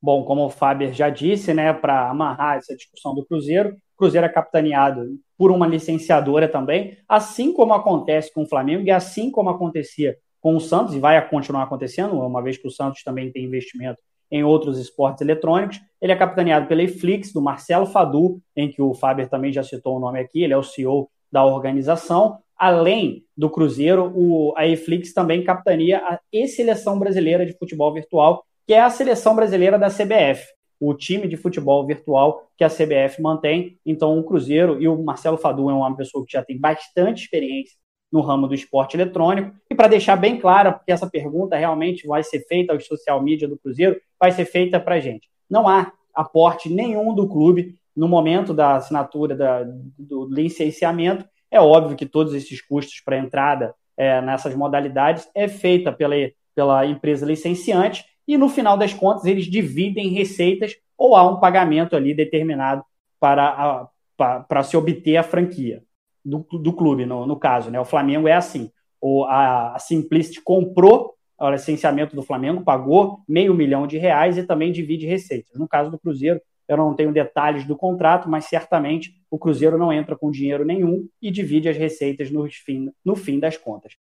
Bom, 0.00 0.24
como 0.24 0.44
o 0.44 0.50
Faber 0.50 0.92
já 0.92 1.10
disse, 1.10 1.52
né, 1.52 1.72
para 1.72 2.08
amarrar 2.08 2.58
essa 2.58 2.74
discussão 2.76 3.14
do 3.14 3.24
Cruzeiro, 3.24 3.76
Cruzeiro 3.96 4.26
é 4.26 4.30
capitaneado 4.30 5.18
por 5.36 5.50
uma 5.50 5.66
licenciadora 5.66 6.48
também, 6.48 6.96
assim 7.08 7.52
como 7.52 7.74
acontece 7.74 8.32
com 8.32 8.42
o 8.42 8.48
Flamengo 8.48 8.86
e 8.86 8.92
assim 8.92 9.28
como 9.30 9.50
acontecia 9.50 10.16
com 10.40 10.54
o 10.54 10.60
Santos, 10.60 10.94
e 10.94 11.00
vai 11.00 11.28
continuar 11.28 11.64
acontecendo, 11.64 12.14
uma 12.14 12.40
vez 12.40 12.56
que 12.56 12.68
o 12.68 12.70
Santos 12.70 13.02
também 13.02 13.32
tem 13.32 13.44
investimento 13.44 14.00
em 14.30 14.44
outros 14.44 14.78
esportes 14.78 15.20
eletrônicos. 15.20 15.80
Ele 16.00 16.12
é 16.12 16.16
capitaneado 16.16 16.66
pela 16.68 16.82
Eflix, 16.82 17.32
do 17.32 17.42
Marcelo 17.42 17.86
Fadu, 17.86 18.40
em 18.54 18.70
que 18.70 18.80
o 18.80 18.94
Faber 18.94 19.28
também 19.28 19.52
já 19.52 19.64
citou 19.64 19.96
o 19.96 20.00
nome 20.00 20.20
aqui, 20.20 20.44
ele 20.44 20.52
é 20.52 20.56
o 20.56 20.62
CEO 20.62 21.10
da 21.30 21.44
organização. 21.44 22.38
Além 22.56 23.24
do 23.36 23.50
Cruzeiro, 23.50 24.12
o, 24.14 24.52
a 24.56 24.66
Eflix 24.66 25.12
também 25.12 25.42
capitania 25.42 25.98
a 25.98 26.20
E-Seleção 26.32 26.98
Brasileira 26.98 27.44
de 27.44 27.56
Futebol 27.56 27.92
Virtual, 27.92 28.44
que 28.68 28.74
é 28.74 28.82
a 28.82 28.90
seleção 28.90 29.34
brasileira 29.34 29.78
da 29.78 29.88
CBF, 29.88 30.46
o 30.78 30.92
time 30.92 31.26
de 31.26 31.38
futebol 31.38 31.86
virtual 31.86 32.50
que 32.54 32.62
a 32.62 32.68
CBF 32.68 33.22
mantém. 33.22 33.78
Então, 33.84 34.18
o 34.18 34.22
Cruzeiro 34.22 34.78
e 34.78 34.86
o 34.86 35.02
Marcelo 35.02 35.38
Fadu 35.38 35.70
é 35.70 35.72
uma 35.72 35.96
pessoa 35.96 36.22
que 36.22 36.32
já 36.32 36.44
tem 36.44 36.60
bastante 36.60 37.22
experiência 37.22 37.74
no 38.12 38.20
ramo 38.20 38.46
do 38.46 38.54
esporte 38.54 38.94
eletrônico. 38.94 39.56
E 39.70 39.74
para 39.74 39.88
deixar 39.88 40.16
bem 40.16 40.38
claro, 40.38 40.74
porque 40.74 40.92
essa 40.92 41.08
pergunta 41.08 41.56
realmente 41.56 42.06
vai 42.06 42.22
ser 42.22 42.40
feita 42.40 42.74
aos 42.74 42.84
social 42.84 43.22
media 43.22 43.48
do 43.48 43.58
Cruzeiro, 43.58 43.98
vai 44.20 44.32
ser 44.32 44.44
feita 44.44 44.78
para 44.78 44.96
a 44.96 45.00
gente. 45.00 45.30
Não 45.48 45.66
há 45.66 45.90
aporte 46.14 46.68
nenhum 46.68 47.14
do 47.14 47.26
clube 47.26 47.74
no 47.96 48.06
momento 48.06 48.52
da 48.52 48.76
assinatura 48.76 49.34
da, 49.34 49.64
do 49.98 50.28
licenciamento. 50.30 51.24
É 51.50 51.58
óbvio 51.58 51.96
que 51.96 52.04
todos 52.04 52.34
esses 52.34 52.60
custos 52.60 53.00
para 53.02 53.16
entrada 53.16 53.74
é, 53.96 54.20
nessas 54.20 54.54
modalidades 54.54 55.26
é 55.34 55.48
feita 55.48 55.90
pela, 55.90 56.14
pela 56.54 56.84
empresa 56.84 57.24
licenciante 57.24 58.04
e 58.28 58.36
no 58.36 58.50
final 58.50 58.76
das 58.76 58.92
contas 58.92 59.24
eles 59.24 59.46
dividem 59.46 60.10
receitas 60.10 60.76
ou 60.96 61.16
há 61.16 61.26
um 61.26 61.40
pagamento 61.40 61.96
ali 61.96 62.12
determinado 62.12 62.84
para, 63.18 63.88
para, 64.16 64.62
se 64.62 64.76
obter 64.76 65.16
a 65.16 65.22
franquia 65.22 65.82
do, 66.24 66.40
do 66.40 66.72
clube, 66.72 67.06
no, 67.06 67.26
no 67.26 67.36
caso. 67.36 67.70
Né? 67.70 67.80
O 67.80 67.84
Flamengo 67.84 68.28
é 68.28 68.34
assim. 68.34 68.70
O, 69.00 69.24
a, 69.24 69.76
a 69.76 69.78
Simplicity 69.78 70.42
comprou 70.42 71.14
o 71.40 71.50
licenciamento 71.50 72.14
do 72.14 72.22
Flamengo, 72.22 72.64
pagou 72.64 73.20
meio 73.28 73.54
milhão 73.54 73.86
de 73.86 73.96
reais 73.96 74.36
e 74.36 74.42
também 74.42 74.72
divide 74.72 75.06
receitas. 75.06 75.58
No 75.58 75.68
caso 75.68 75.90
do 75.90 75.98
Cruzeiro, 75.98 76.40
eu 76.66 76.76
não 76.76 76.94
tenho 76.94 77.12
detalhes 77.12 77.64
do 77.64 77.76
contrato, 77.76 78.28
mas 78.28 78.44
certamente 78.44 79.14
o 79.30 79.38
Cruzeiro 79.38 79.78
não 79.78 79.92
entra 79.92 80.16
com 80.16 80.30
dinheiro 80.30 80.64
nenhum 80.64 81.08
e 81.22 81.30
divide 81.30 81.68
as 81.68 81.76
receitas 81.76 82.30
no 82.30 82.46
fim, 82.50 82.90
no 83.04 83.16
fim 83.16 83.38
das 83.38 83.56
contas. 83.56 83.96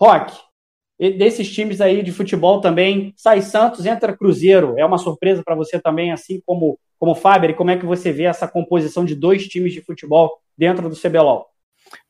Rock, 0.00 0.32
desses 1.10 1.52
times 1.52 1.80
aí 1.80 2.02
de 2.02 2.12
futebol 2.12 2.60
também, 2.60 3.12
sai 3.16 3.42
Santos, 3.42 3.84
entra 3.86 4.16
Cruzeiro. 4.16 4.74
É 4.78 4.84
uma 4.84 4.98
surpresa 4.98 5.42
para 5.44 5.54
você 5.54 5.80
também, 5.80 6.12
assim 6.12 6.40
como 6.46 6.78
como 7.02 7.16
Faber, 7.16 7.56
como 7.56 7.68
é 7.68 7.76
que 7.76 7.84
você 7.84 8.12
vê 8.12 8.26
essa 8.26 8.46
composição 8.46 9.04
de 9.04 9.16
dois 9.16 9.48
times 9.48 9.72
de 9.72 9.80
futebol 9.80 10.30
dentro 10.56 10.88
do 10.88 10.94
CBLOL? 10.94 11.48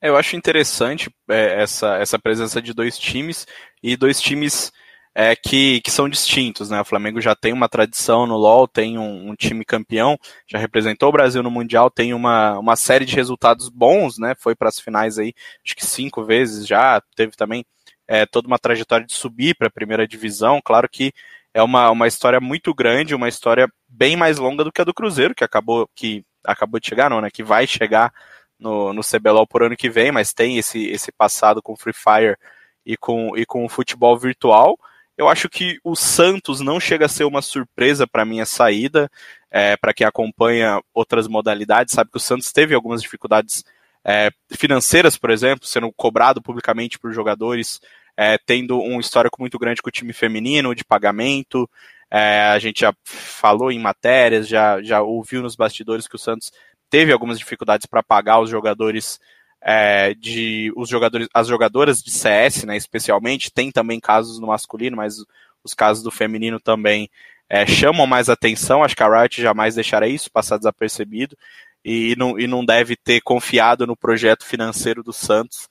Eu 0.02 0.18
acho 0.18 0.36
interessante 0.36 1.10
é, 1.30 1.62
essa, 1.62 1.96
essa 1.96 2.18
presença 2.18 2.60
de 2.60 2.74
dois 2.74 2.98
times 2.98 3.46
e 3.82 3.96
dois 3.96 4.20
times 4.20 4.70
é, 5.14 5.34
que, 5.34 5.80
que 5.80 5.90
são 5.90 6.10
distintos, 6.10 6.68
né? 6.70 6.80
O 6.80 6.84
Flamengo 6.84 7.22
já 7.22 7.34
tem 7.34 7.54
uma 7.54 7.70
tradição 7.70 8.26
no 8.26 8.36
LoL, 8.36 8.68
tem 8.68 8.98
um, 8.98 9.30
um, 9.30 9.34
time 9.34 9.64
campeão, 9.64 10.18
já 10.46 10.58
representou 10.58 11.08
o 11.08 11.12
Brasil 11.12 11.42
no 11.42 11.50
Mundial, 11.50 11.90
tem 11.90 12.12
uma, 12.12 12.58
uma 12.58 12.76
série 12.76 13.06
de 13.06 13.16
resultados 13.16 13.70
bons, 13.70 14.18
né? 14.18 14.34
Foi 14.38 14.54
para 14.54 14.68
as 14.68 14.78
finais 14.78 15.18
aí, 15.18 15.32
acho 15.64 15.74
que 15.74 15.86
cinco 15.86 16.22
vezes 16.22 16.66
já, 16.66 17.02
teve 17.16 17.32
também 17.32 17.64
é, 18.06 18.26
toda 18.26 18.46
uma 18.46 18.58
trajetória 18.58 19.06
de 19.06 19.12
subir 19.12 19.56
para 19.56 19.68
a 19.68 19.72
primeira 19.72 20.06
divisão. 20.06 20.60
Claro 20.62 20.88
que 20.88 21.12
é 21.54 21.62
uma, 21.62 21.90
uma 21.90 22.06
história 22.08 22.40
muito 22.40 22.74
grande, 22.74 23.14
uma 23.14 23.28
história 23.28 23.68
bem 23.88 24.16
mais 24.16 24.38
longa 24.38 24.64
do 24.64 24.72
que 24.72 24.80
a 24.80 24.84
do 24.84 24.94
Cruzeiro, 24.94 25.34
que 25.34 25.44
acabou, 25.44 25.88
que 25.94 26.24
acabou 26.44 26.80
de 26.80 26.88
chegar, 26.88 27.10
não, 27.10 27.20
né? 27.20 27.30
Que 27.30 27.42
vai 27.42 27.66
chegar 27.66 28.12
no, 28.58 28.92
no 28.92 29.02
CBLOL 29.02 29.46
por 29.46 29.62
ano 29.62 29.76
que 29.76 29.90
vem, 29.90 30.12
mas 30.12 30.32
tem 30.32 30.58
esse, 30.58 30.86
esse 30.86 31.12
passado 31.12 31.62
com 31.62 31.76
Free 31.76 31.92
Fire 31.92 32.36
e 32.86 32.96
com, 32.96 33.36
e 33.36 33.44
com 33.44 33.64
o 33.64 33.68
futebol 33.68 34.16
virtual. 34.18 34.78
Eu 35.16 35.28
acho 35.28 35.48
que 35.48 35.78
o 35.84 35.94
Santos 35.94 36.60
não 36.60 36.80
chega 36.80 37.06
a 37.06 37.08
ser 37.08 37.24
uma 37.24 37.42
surpresa 37.42 38.06
para 38.06 38.24
minha 38.24 38.46
saída. 38.46 39.10
É, 39.50 39.76
para 39.76 39.92
quem 39.92 40.06
acompanha 40.06 40.80
outras 40.94 41.28
modalidades, 41.28 41.92
sabe 41.92 42.10
que 42.10 42.16
o 42.16 42.20
Santos 42.20 42.50
teve 42.50 42.74
algumas 42.74 43.02
dificuldades 43.02 43.62
é, 44.04 44.30
financeiras, 44.50 45.16
por 45.16 45.30
exemplo, 45.30 45.66
sendo 45.66 45.92
cobrado 45.92 46.42
publicamente 46.42 46.98
por 46.98 47.12
jogadores 47.12 47.80
é, 48.16 48.36
tendo 48.38 48.80
um 48.80 49.00
histórico 49.00 49.40
muito 49.40 49.58
grande 49.58 49.80
com 49.80 49.88
o 49.88 49.92
time 49.92 50.12
feminino, 50.12 50.74
de 50.74 50.84
pagamento. 50.84 51.68
É, 52.10 52.42
a 52.42 52.58
gente 52.58 52.80
já 52.80 52.94
falou 53.04 53.70
em 53.70 53.78
matérias, 53.78 54.46
já, 54.46 54.82
já 54.82 55.00
ouviu 55.00 55.42
nos 55.42 55.56
bastidores 55.56 56.06
que 56.06 56.16
o 56.16 56.18
Santos 56.18 56.52
teve 56.90 57.12
algumas 57.12 57.38
dificuldades 57.38 57.86
para 57.86 58.02
pagar 58.02 58.40
os 58.40 58.50
jogadores 58.50 59.18
é, 59.62 60.12
de 60.14 60.72
os 60.76 60.88
jogadores, 60.88 61.28
as 61.32 61.46
jogadoras 61.46 62.02
de 62.02 62.10
CS, 62.10 62.64
né, 62.64 62.76
especialmente, 62.76 63.50
tem 63.50 63.70
também 63.70 63.98
casos 63.98 64.38
no 64.38 64.48
masculino, 64.48 64.96
mas 64.96 65.16
os 65.64 65.72
casos 65.72 66.02
do 66.02 66.10
feminino 66.10 66.60
também 66.60 67.08
é, 67.48 67.64
chamam 67.64 68.06
mais 68.06 68.28
atenção. 68.28 68.82
Acho 68.82 68.96
que 68.96 69.02
a 69.02 69.20
Riot 69.20 69.40
jamais 69.40 69.74
deixará 69.76 70.06
isso 70.06 70.30
passar 70.30 70.58
desapercebido 70.58 71.36
e 71.84 72.14
não, 72.16 72.38
e 72.38 72.46
não 72.46 72.64
deve 72.64 72.96
ter 72.96 73.20
confiado 73.20 73.86
no 73.86 73.96
projeto 73.96 74.44
financeiro 74.44 75.02
do 75.02 75.12
Santos 75.12 75.68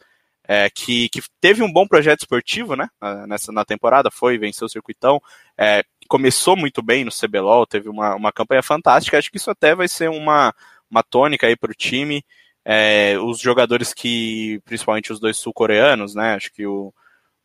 é, 0.48 0.70
que, 0.70 1.08
que, 1.10 1.22
teve 1.40 1.64
um 1.64 1.72
bom 1.72 1.88
projeto 1.88 2.22
esportivo, 2.22 2.76
né, 2.76 2.90
nessa, 3.26 3.54
na 3.54 3.64
temporada, 3.64 4.10
foi, 4.12 4.38
venceu 4.38 4.66
o 4.66 4.70
circuitão, 4.70 5.22
é, 5.58 5.82
começou 6.10 6.58
muito 6.58 6.82
bem 6.82 7.06
no 7.06 7.12
CBLOL, 7.12 7.66
teve 7.66 7.88
uma, 7.88 8.16
uma 8.16 8.34
campanha 8.34 8.62
fantástica, 8.62 9.18
acho 9.18 9.32
que 9.32 9.38
isso 9.38 9.50
até 9.50 9.74
vai 9.74 9.88
ser 9.88 10.10
uma, 10.10 10.54
uma 10.90 11.04
tônica 11.04 11.48
aí 11.48 11.56
para 11.56 11.72
o 11.72 11.76
time, 11.76 12.22
é, 12.66 13.18
os 13.20 13.40
jogadores 13.40 13.94
que, 13.94 14.60
principalmente 14.66 15.14
os 15.14 15.22
dois 15.22 15.38
sul-coreanos, 15.38 16.16
né, 16.16 16.34
acho 16.36 16.52
que 16.52 16.66
o, 16.66 16.94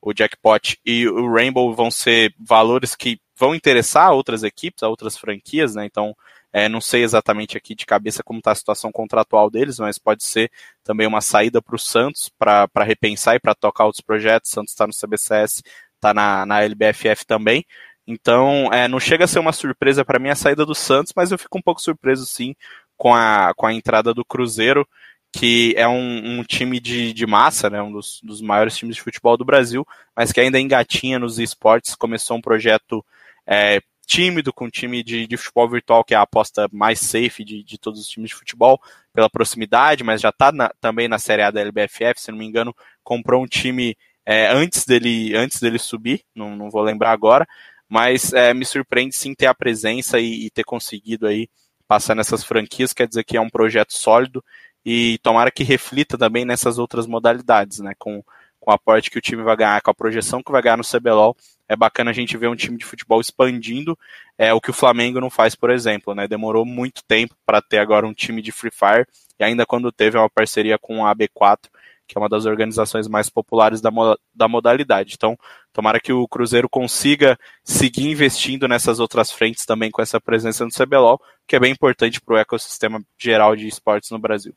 o 0.02 0.12
Jackpot 0.12 0.76
e 0.84 1.06
o 1.06 1.32
Rainbow 1.32 1.72
vão 1.74 1.92
ser 1.92 2.34
valores 2.38 2.96
que 2.96 3.20
vão 3.38 3.54
interessar 3.54 4.08
a 4.08 4.12
outras 4.12 4.42
equipes, 4.42 4.82
a 4.82 4.88
outras 4.88 5.16
franquias, 5.16 5.74
né, 5.74 5.84
então 5.84 6.16
é, 6.52 6.70
não 6.70 6.80
sei 6.80 7.02
exatamente 7.02 7.54
aqui 7.54 7.74
de 7.74 7.84
cabeça 7.84 8.22
como 8.22 8.38
está 8.38 8.52
a 8.52 8.54
situação 8.54 8.90
contratual 8.90 9.50
deles, 9.50 9.78
mas 9.78 9.98
pode 9.98 10.24
ser 10.24 10.50
também 10.82 11.06
uma 11.06 11.20
saída 11.20 11.60
para 11.60 11.76
o 11.76 11.78
Santos 11.78 12.30
para 12.38 12.66
repensar 12.82 13.36
e 13.36 13.40
para 13.40 13.54
tocar 13.54 13.84
outros 13.84 14.00
projetos. 14.00 14.52
Santos 14.52 14.72
está 14.72 14.86
no 14.86 14.92
CBCS, 14.94 15.62
está 15.96 16.14
na, 16.14 16.46
na 16.46 16.62
LBFF 16.62 17.26
também. 17.26 17.62
Então, 18.06 18.72
é, 18.72 18.88
não 18.88 18.98
chega 18.98 19.24
a 19.24 19.28
ser 19.28 19.38
uma 19.38 19.52
surpresa 19.52 20.02
para 20.02 20.18
mim 20.18 20.30
a 20.30 20.34
saída 20.34 20.64
do 20.64 20.74
Santos, 20.74 21.12
mas 21.14 21.30
eu 21.30 21.38
fico 21.38 21.58
um 21.58 21.62
pouco 21.62 21.82
surpreso 21.82 22.24
sim 22.24 22.54
com 22.96 23.14
a, 23.14 23.52
com 23.54 23.66
a 23.66 23.74
entrada 23.74 24.14
do 24.14 24.24
Cruzeiro, 24.24 24.88
que 25.32 25.74
é 25.76 25.86
um, 25.86 26.38
um 26.38 26.42
time 26.42 26.80
de, 26.80 27.12
de 27.12 27.26
massa, 27.26 27.68
né, 27.68 27.82
um 27.82 27.92
dos, 27.92 28.20
dos 28.22 28.40
maiores 28.40 28.74
times 28.74 28.96
de 28.96 29.02
futebol 29.02 29.36
do 29.36 29.44
Brasil, 29.44 29.86
mas 30.16 30.32
que 30.32 30.40
ainda 30.40 30.58
engatinha 30.58 31.18
nos 31.18 31.38
esportes, 31.38 31.94
começou 31.94 32.38
um 32.38 32.40
projeto 32.40 33.04
é, 33.46 33.80
tímido 34.06 34.52
com 34.52 34.66
o 34.66 34.70
time 34.70 35.02
de, 35.02 35.26
de, 35.26 35.36
futebol 35.36 35.68
virtual, 35.68 36.04
que 36.04 36.14
é 36.14 36.16
a 36.16 36.22
aposta 36.22 36.68
mais 36.72 37.00
safe 37.00 37.44
de, 37.44 37.62
de 37.62 37.78
todos 37.78 38.00
os 38.00 38.08
times 38.08 38.30
de 38.30 38.36
futebol, 38.36 38.80
pela 39.12 39.28
proximidade, 39.28 40.04
mas 40.04 40.20
já 40.20 40.28
está 40.28 40.52
também 40.80 41.08
na 41.08 41.18
Série 41.18 41.42
A 41.42 41.50
da 41.50 41.60
LBFF, 41.60 42.20
se 42.20 42.30
não 42.30 42.38
me 42.38 42.46
engano, 42.46 42.74
comprou 43.02 43.42
um 43.42 43.46
time 43.46 43.96
é, 44.24 44.48
antes, 44.48 44.84
dele, 44.84 45.36
antes 45.36 45.60
dele 45.60 45.78
subir, 45.78 46.22
não, 46.34 46.56
não 46.56 46.70
vou 46.70 46.82
lembrar 46.82 47.12
agora, 47.12 47.46
mas 47.88 48.32
é, 48.32 48.54
me 48.54 48.64
surpreende 48.64 49.14
sim 49.14 49.34
ter 49.34 49.46
a 49.46 49.54
presença 49.54 50.18
e, 50.18 50.46
e, 50.46 50.50
ter 50.50 50.64
conseguido 50.64 51.26
aí 51.26 51.48
passar 51.86 52.14
nessas 52.14 52.44
franquias, 52.44 52.92
quer 52.92 53.06
dizer 53.06 53.24
que 53.24 53.36
é 53.36 53.40
um 53.40 53.50
projeto 53.50 53.92
sólido 53.92 54.44
e 54.84 55.18
tomara 55.18 55.50
que 55.50 55.62
reflita 55.62 56.18
também 56.18 56.44
nessas 56.44 56.78
outras 56.78 57.06
modalidades, 57.06 57.80
né, 57.80 57.92
com, 57.98 58.22
com 58.66 58.72
o 58.72 58.74
aporte 58.74 59.12
que 59.12 59.18
o 59.18 59.22
time 59.22 59.44
vai 59.44 59.56
ganhar, 59.56 59.80
com 59.80 59.92
a 59.92 59.94
projeção 59.94 60.42
que 60.42 60.50
vai 60.50 60.60
ganhar 60.60 60.76
no 60.76 60.82
CBLOL, 60.82 61.36
é 61.68 61.76
bacana 61.76 62.10
a 62.10 62.12
gente 62.12 62.36
ver 62.36 62.48
um 62.48 62.56
time 62.56 62.76
de 62.76 62.84
futebol 62.84 63.20
expandindo 63.20 63.96
é 64.36 64.52
o 64.52 64.60
que 64.60 64.70
o 64.70 64.74
Flamengo 64.74 65.20
não 65.20 65.30
faz, 65.30 65.54
por 65.54 65.70
exemplo, 65.70 66.14
né? 66.16 66.26
Demorou 66.26 66.64
muito 66.66 67.02
tempo 67.04 67.36
para 67.46 67.62
ter 67.62 67.78
agora 67.78 68.06
um 68.06 68.12
time 68.12 68.42
de 68.42 68.50
Free 68.50 68.72
Fire 68.72 69.06
e 69.38 69.44
ainda 69.44 69.64
quando 69.64 69.92
teve 69.92 70.18
uma 70.18 70.28
parceria 70.28 70.76
com 70.78 71.06
a 71.06 71.14
AB4, 71.14 71.68
que 72.08 72.18
é 72.18 72.20
uma 72.20 72.28
das 72.28 72.44
organizações 72.44 73.06
mais 73.06 73.30
populares 73.30 73.80
da, 73.80 73.90
da 74.34 74.48
modalidade. 74.48 75.14
Então, 75.14 75.38
tomara 75.72 76.00
que 76.00 76.12
o 76.12 76.26
Cruzeiro 76.26 76.68
consiga 76.68 77.38
seguir 77.64 78.10
investindo 78.10 78.66
nessas 78.66 78.98
outras 78.98 79.30
frentes 79.30 79.64
também 79.64 79.92
com 79.92 80.02
essa 80.02 80.20
presença 80.20 80.64
no 80.64 80.72
CBLOL, 80.72 81.20
que 81.46 81.54
é 81.54 81.60
bem 81.60 81.72
importante 81.72 82.20
para 82.20 82.34
o 82.34 82.38
ecossistema 82.38 83.00
geral 83.16 83.54
de 83.54 83.68
esportes 83.68 84.10
no 84.10 84.18
Brasil. 84.18 84.54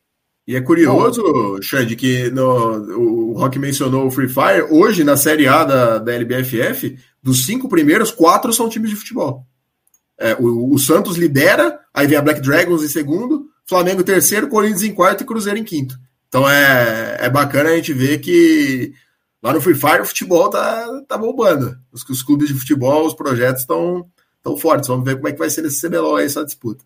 E 0.50 0.56
é 0.56 0.62
curioso, 0.62 1.22
Xande, 1.62 1.96
que 1.96 2.32
no, 2.32 2.48
o 2.98 3.34
Rock 3.34 3.60
mencionou 3.60 4.08
o 4.08 4.10
Free 4.10 4.28
Fire. 4.28 4.64
Hoje, 4.72 5.04
na 5.04 5.16
Série 5.16 5.48
A 5.48 5.64
da, 5.64 6.00
da 6.00 6.12
LBFF, 6.12 6.98
dos 7.22 7.46
cinco 7.46 7.70
primeiros, 7.70 8.10
quatro 8.10 8.52
são 8.52 8.68
times 8.68 8.90
de 8.90 8.96
futebol. 8.96 9.46
É, 10.18 10.34
o, 10.40 10.74
o, 10.74 10.80
Santos 10.80 11.18
lidera, 11.18 11.80
aí 11.94 12.08
vem 12.08 12.18
a 12.18 12.22
Black 12.24 12.42
Dragons 12.42 12.84
em 12.84 12.88
segundo, 12.88 13.46
Flamengo 13.64 14.04
terceiro, 14.04 14.50
Corinthians 14.50 14.82
em 14.82 14.92
quarto 14.92 15.22
e 15.22 15.26
Cruzeiro 15.28 15.60
em 15.60 15.64
quinto. 15.64 15.96
Então 16.28 16.50
é, 16.50 17.18
é 17.20 17.30
bacana 17.30 17.70
a 17.70 17.76
gente 17.76 17.94
ver 17.94 18.18
que 18.18 18.92
lá 19.44 19.54
no 19.54 19.62
Free 19.62 19.76
Fire 19.76 20.02
o 20.02 20.06
futebol 20.08 20.50
tá, 20.50 21.04
tá 21.08 21.16
bombando. 21.16 21.78
Os, 21.92 22.04
os 22.10 22.24
clubes 22.24 22.48
de 22.48 22.56
futebol, 22.56 23.06
os 23.06 23.14
projetos 23.14 23.62
estão 23.62 24.04
tão 24.42 24.58
fortes. 24.58 24.88
Vamos 24.88 25.06
ver 25.06 25.18
como 25.18 25.28
é 25.28 25.32
que 25.32 25.38
vai 25.38 25.52
ser 25.52 25.62
nesse 25.62 25.88
CBLOL 25.88 26.16
aí, 26.16 26.26
essa 26.26 26.44
disputa. 26.44 26.84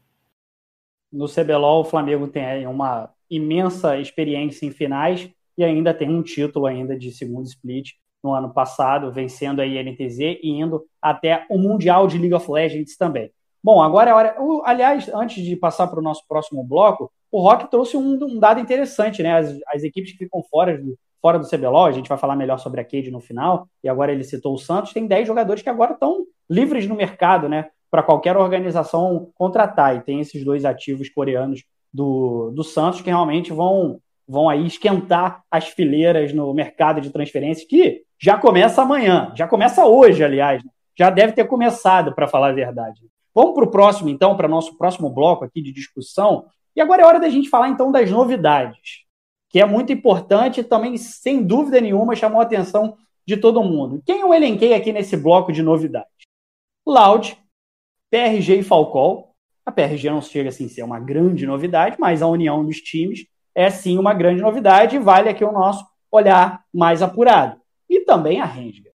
No 1.10 1.30
CBLOL, 1.30 1.84
o 1.84 1.86
Flamengo 1.86 2.28
tem 2.28 2.68
uma 2.68 3.10
imensa 3.36 3.98
experiência 3.98 4.66
em 4.66 4.72
finais 4.72 5.30
e 5.58 5.64
ainda 5.64 5.94
tem 5.94 6.10
um 6.10 6.24
título 6.24 6.66
ainda 6.66 6.98
de 6.98 7.12
segundo 7.12 7.46
split 7.46 7.92
no 8.24 8.34
ano 8.34 8.54
passado, 8.54 9.12
vencendo 9.12 9.60
a 9.60 9.66
INTZ 9.66 10.20
e 10.20 10.50
indo 10.50 10.84
até 11.02 11.46
o 11.50 11.58
Mundial 11.58 12.08
de 12.08 12.18
League 12.18 12.34
of 12.34 12.50
Legends 12.50 12.96
também. 12.96 13.32
Bom, 13.64 13.82
agora 13.82 14.12
é 14.12 14.14
hora. 14.14 14.36
Aliás, 14.66 15.10
antes 15.14 15.44
de 15.44 15.56
passar 15.56 15.88
para 15.88 16.00
o 16.00 16.04
nosso 16.04 16.26
próximo 16.28 16.64
bloco, 16.64 17.12
o 17.32 17.42
Rock 17.42 17.70
trouxe 17.70 17.96
um, 17.98 18.20
um 18.24 18.40
dado 18.40 18.60
interessante, 18.60 19.24
né? 19.24 19.38
As, 19.38 19.58
as, 19.68 19.84
equipes 19.84 20.12
que 20.12 20.20
ficam 20.20 20.44
fora 20.44 20.78
do, 20.78 20.98
fora 21.22 21.40
do 21.40 21.48
CBLOL, 21.48 21.86
a 21.86 21.92
gente 21.92 22.10
vai 22.10 22.18
falar 22.18 22.36
melhor 22.36 22.60
sobre 22.60 22.82
a 22.82 22.84
Cade 22.84 23.10
no 23.10 23.22
final, 23.22 23.68
e 23.84 23.90
agora 23.90 24.12
ele 24.12 24.24
citou 24.24 24.54
o 24.54 24.58
Santos, 24.58 24.94
tem 24.94 25.08
10 25.08 25.28
jogadores 25.28 25.64
que 25.64 25.70
agora 25.70 25.94
estão 25.94 26.26
livres 26.50 26.88
no 26.88 26.96
mercado, 26.96 27.48
né? 27.48 27.70
Para 27.90 28.04
qualquer 28.04 28.36
organização 28.36 29.32
contratar. 29.34 29.96
E 29.96 30.02
tem 30.02 30.20
esses 30.20 30.44
dois 30.44 30.66
ativos 30.66 31.10
coreanos 31.10 31.64
do, 31.94 32.52
do 32.52 32.64
Santos 32.64 33.02
que 33.02 33.10
realmente 33.10 33.54
vão, 33.54 34.00
vão 34.28 34.50
aí 34.50 34.66
esquentar 34.66 35.44
as 35.52 35.68
fileiras 35.68 36.34
no 36.34 36.54
mercado 36.54 37.00
de 37.00 37.12
transferências, 37.12 37.68
que 37.68 38.02
já 38.20 38.38
começa 38.38 38.82
amanhã, 38.82 39.32
já 39.36 39.48
começa 39.48 39.86
hoje, 39.86 40.24
aliás, 40.24 40.64
né? 40.64 40.70
já 40.98 41.10
deve 41.10 41.34
ter 41.34 41.46
começado, 41.46 42.14
para 42.14 42.28
falar 42.28 42.50
a 42.50 42.54
verdade. 42.54 43.02
Vamos 43.34 43.56
para 43.56 43.64
o 43.64 43.72
próximo, 43.72 44.10
então, 44.10 44.38
para 44.38 44.48
nosso 44.48 44.78
próximo 44.78 45.10
bloco 45.10 45.44
aqui 45.44 45.62
de 45.62 45.72
discussão. 45.72 46.46
E 46.76 46.82
agora 46.82 47.02
é 47.02 47.06
hora 47.06 47.20
da 47.20 47.30
gente 47.30 47.50
falar, 47.50 47.70
então, 47.70 47.92
das 47.92 48.10
novidades, 48.12 49.04
que 49.50 49.60
é 49.60 49.66
muito 49.66 49.92
importante 49.92 50.60
e 50.60 50.64
também, 50.64 50.96
sem 50.98 51.44
dúvida 51.44 51.82
nenhuma, 51.82 52.16
chamou 52.16 52.40
a 52.40 52.44
atenção 52.44 52.96
de 53.26 53.38
todo 53.38 53.64
mundo. 53.64 54.02
Quem 54.06 54.22
eu 54.22 54.34
elenquei 54.34 54.74
aqui 54.74 54.92
nesse 54.94 55.18
bloco 55.18 55.52
de 55.52 55.64
novidades? 55.64 56.10
Loud, 56.86 57.38
PRG 58.12 58.60
e 58.60 58.64
Falcol, 58.64 59.33
a 59.66 59.72
PRG 59.72 60.10
não 60.10 60.22
chega 60.22 60.50
assim 60.50 60.66
a 60.66 60.70
ser 60.70 60.84
uma 60.84 61.00
grande 61.00 61.46
novidade, 61.46 61.96
mas 62.00 62.22
a 62.22 62.28
união 62.28 62.66
dos 62.66 62.78
times 62.78 63.26
é 63.56 63.70
sim 63.70 63.98
uma 63.98 64.14
grande 64.14 64.42
novidade 64.42 64.96
e 64.96 65.00
vale 65.00 65.30
aqui 65.30 65.44
o 65.44 65.52
nosso 65.52 65.86
olhar 66.12 66.64
mais 66.74 67.02
apurado. 67.02 67.60
E 67.90 68.02
também 68.02 68.42
a 68.42 68.46
Renga. 68.46 68.92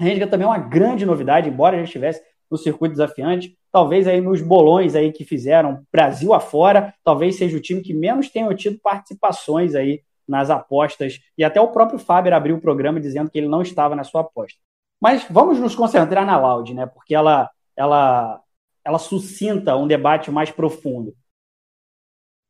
A 0.00 0.04
Renga 0.04 0.26
também 0.26 0.46
é 0.46 0.50
uma 0.50 0.58
grande 0.58 1.04
novidade, 1.04 1.48
embora 1.48 1.76
já 1.76 1.84
estivesse 1.84 2.22
no 2.50 2.56
circuito 2.56 2.92
desafiante. 2.92 3.56
Talvez 3.72 4.06
aí 4.08 4.20
nos 4.20 4.42
bolões 4.42 4.94
aí 4.94 5.12
que 5.12 5.24
fizeram 5.24 5.84
Brasil 5.92 6.34
afora, 6.34 6.94
talvez 7.04 7.36
seja 7.36 7.56
o 7.56 7.60
time 7.60 7.80
que 7.80 7.94
menos 7.94 8.28
tenha 8.28 8.52
tido 8.54 8.78
participações 8.80 9.74
aí 9.74 10.02
nas 10.26 10.50
apostas. 10.50 11.20
E 11.36 11.44
até 11.44 11.60
o 11.60 11.68
próprio 11.68 11.98
Faber 11.98 12.32
abriu 12.32 12.56
o 12.56 12.60
programa 12.60 13.00
dizendo 13.00 13.30
que 13.30 13.38
ele 13.38 13.48
não 13.48 13.62
estava 13.62 13.94
na 13.94 14.04
sua 14.04 14.22
aposta. 14.22 14.58
Mas 15.00 15.24
vamos 15.30 15.58
nos 15.58 15.74
concentrar 15.74 16.26
na 16.26 16.38
Loud, 16.38 16.74
né? 16.74 16.86
Porque 16.86 17.14
ela, 17.14 17.50
ela, 17.76 18.40
ela 18.84 18.98
suscita 18.98 19.76
um 19.76 19.86
debate 19.86 20.30
mais 20.30 20.50
profundo. 20.50 21.14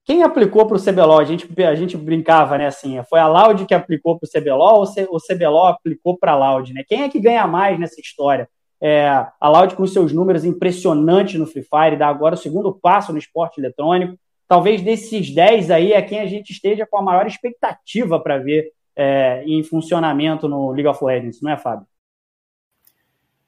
Quem 0.05 0.23
aplicou 0.23 0.67
para 0.67 0.77
o 0.77 0.83
CBLOL? 0.83 1.21
A 1.21 1.25
gente, 1.25 1.49
a 1.63 1.75
gente 1.75 1.97
brincava, 1.97 2.59
né? 2.59 2.67
Assim, 2.67 3.01
foi 3.09 3.21
a 3.21 3.29
Loud 3.29 3.67
que 3.67 3.75
aplicou 3.75 4.19
para 4.19 4.27
o 4.27 4.31
CBLOL 4.31 4.81
ou 4.81 5.17
o 5.17 5.21
CBLOL 5.21 5.67
aplicou 5.67 6.19
para 6.19 6.33
a 6.33 6.37
Loud, 6.37 6.73
né? 6.73 6.83
Quem 6.89 7.03
é 7.03 7.09
que 7.09 7.21
ganha 7.21 7.47
mais 7.47 7.79
nessa 7.79 8.01
história? 8.01 8.49
É, 8.83 9.09
a 9.39 9.49
Loud 9.49 9.77
com 9.77 9.87
seus 9.87 10.13
números 10.13 10.45
impressionantes 10.45 11.39
no 11.39 11.47
Free 11.47 11.63
Fire, 11.63 11.97
dá 11.97 12.09
agora 12.09 12.35
o 12.35 12.39
segundo 12.39 12.73
passo 12.73 13.13
no 13.13 13.19
esporte 13.19 13.61
eletrônico. 13.61 14.19
Talvez 14.49 14.83
desses 14.83 15.33
10 15.33 15.71
aí 15.71 15.93
é 15.93 16.03
quem 16.03 16.19
a 16.19 16.27
gente 16.27 16.51
esteja 16.51 16.87
com 16.87 16.99
a 16.99 17.03
maior 17.03 17.27
expectativa 17.27 18.19
para 18.19 18.39
ver 18.39 18.73
é, 18.97 19.45
em 19.47 19.63
funcionamento 19.63 20.49
no 20.49 20.71
League 20.73 20.89
of 20.89 21.05
Legends, 21.05 21.41
não 21.41 21.53
é, 21.53 21.57
Fábio? 21.57 21.87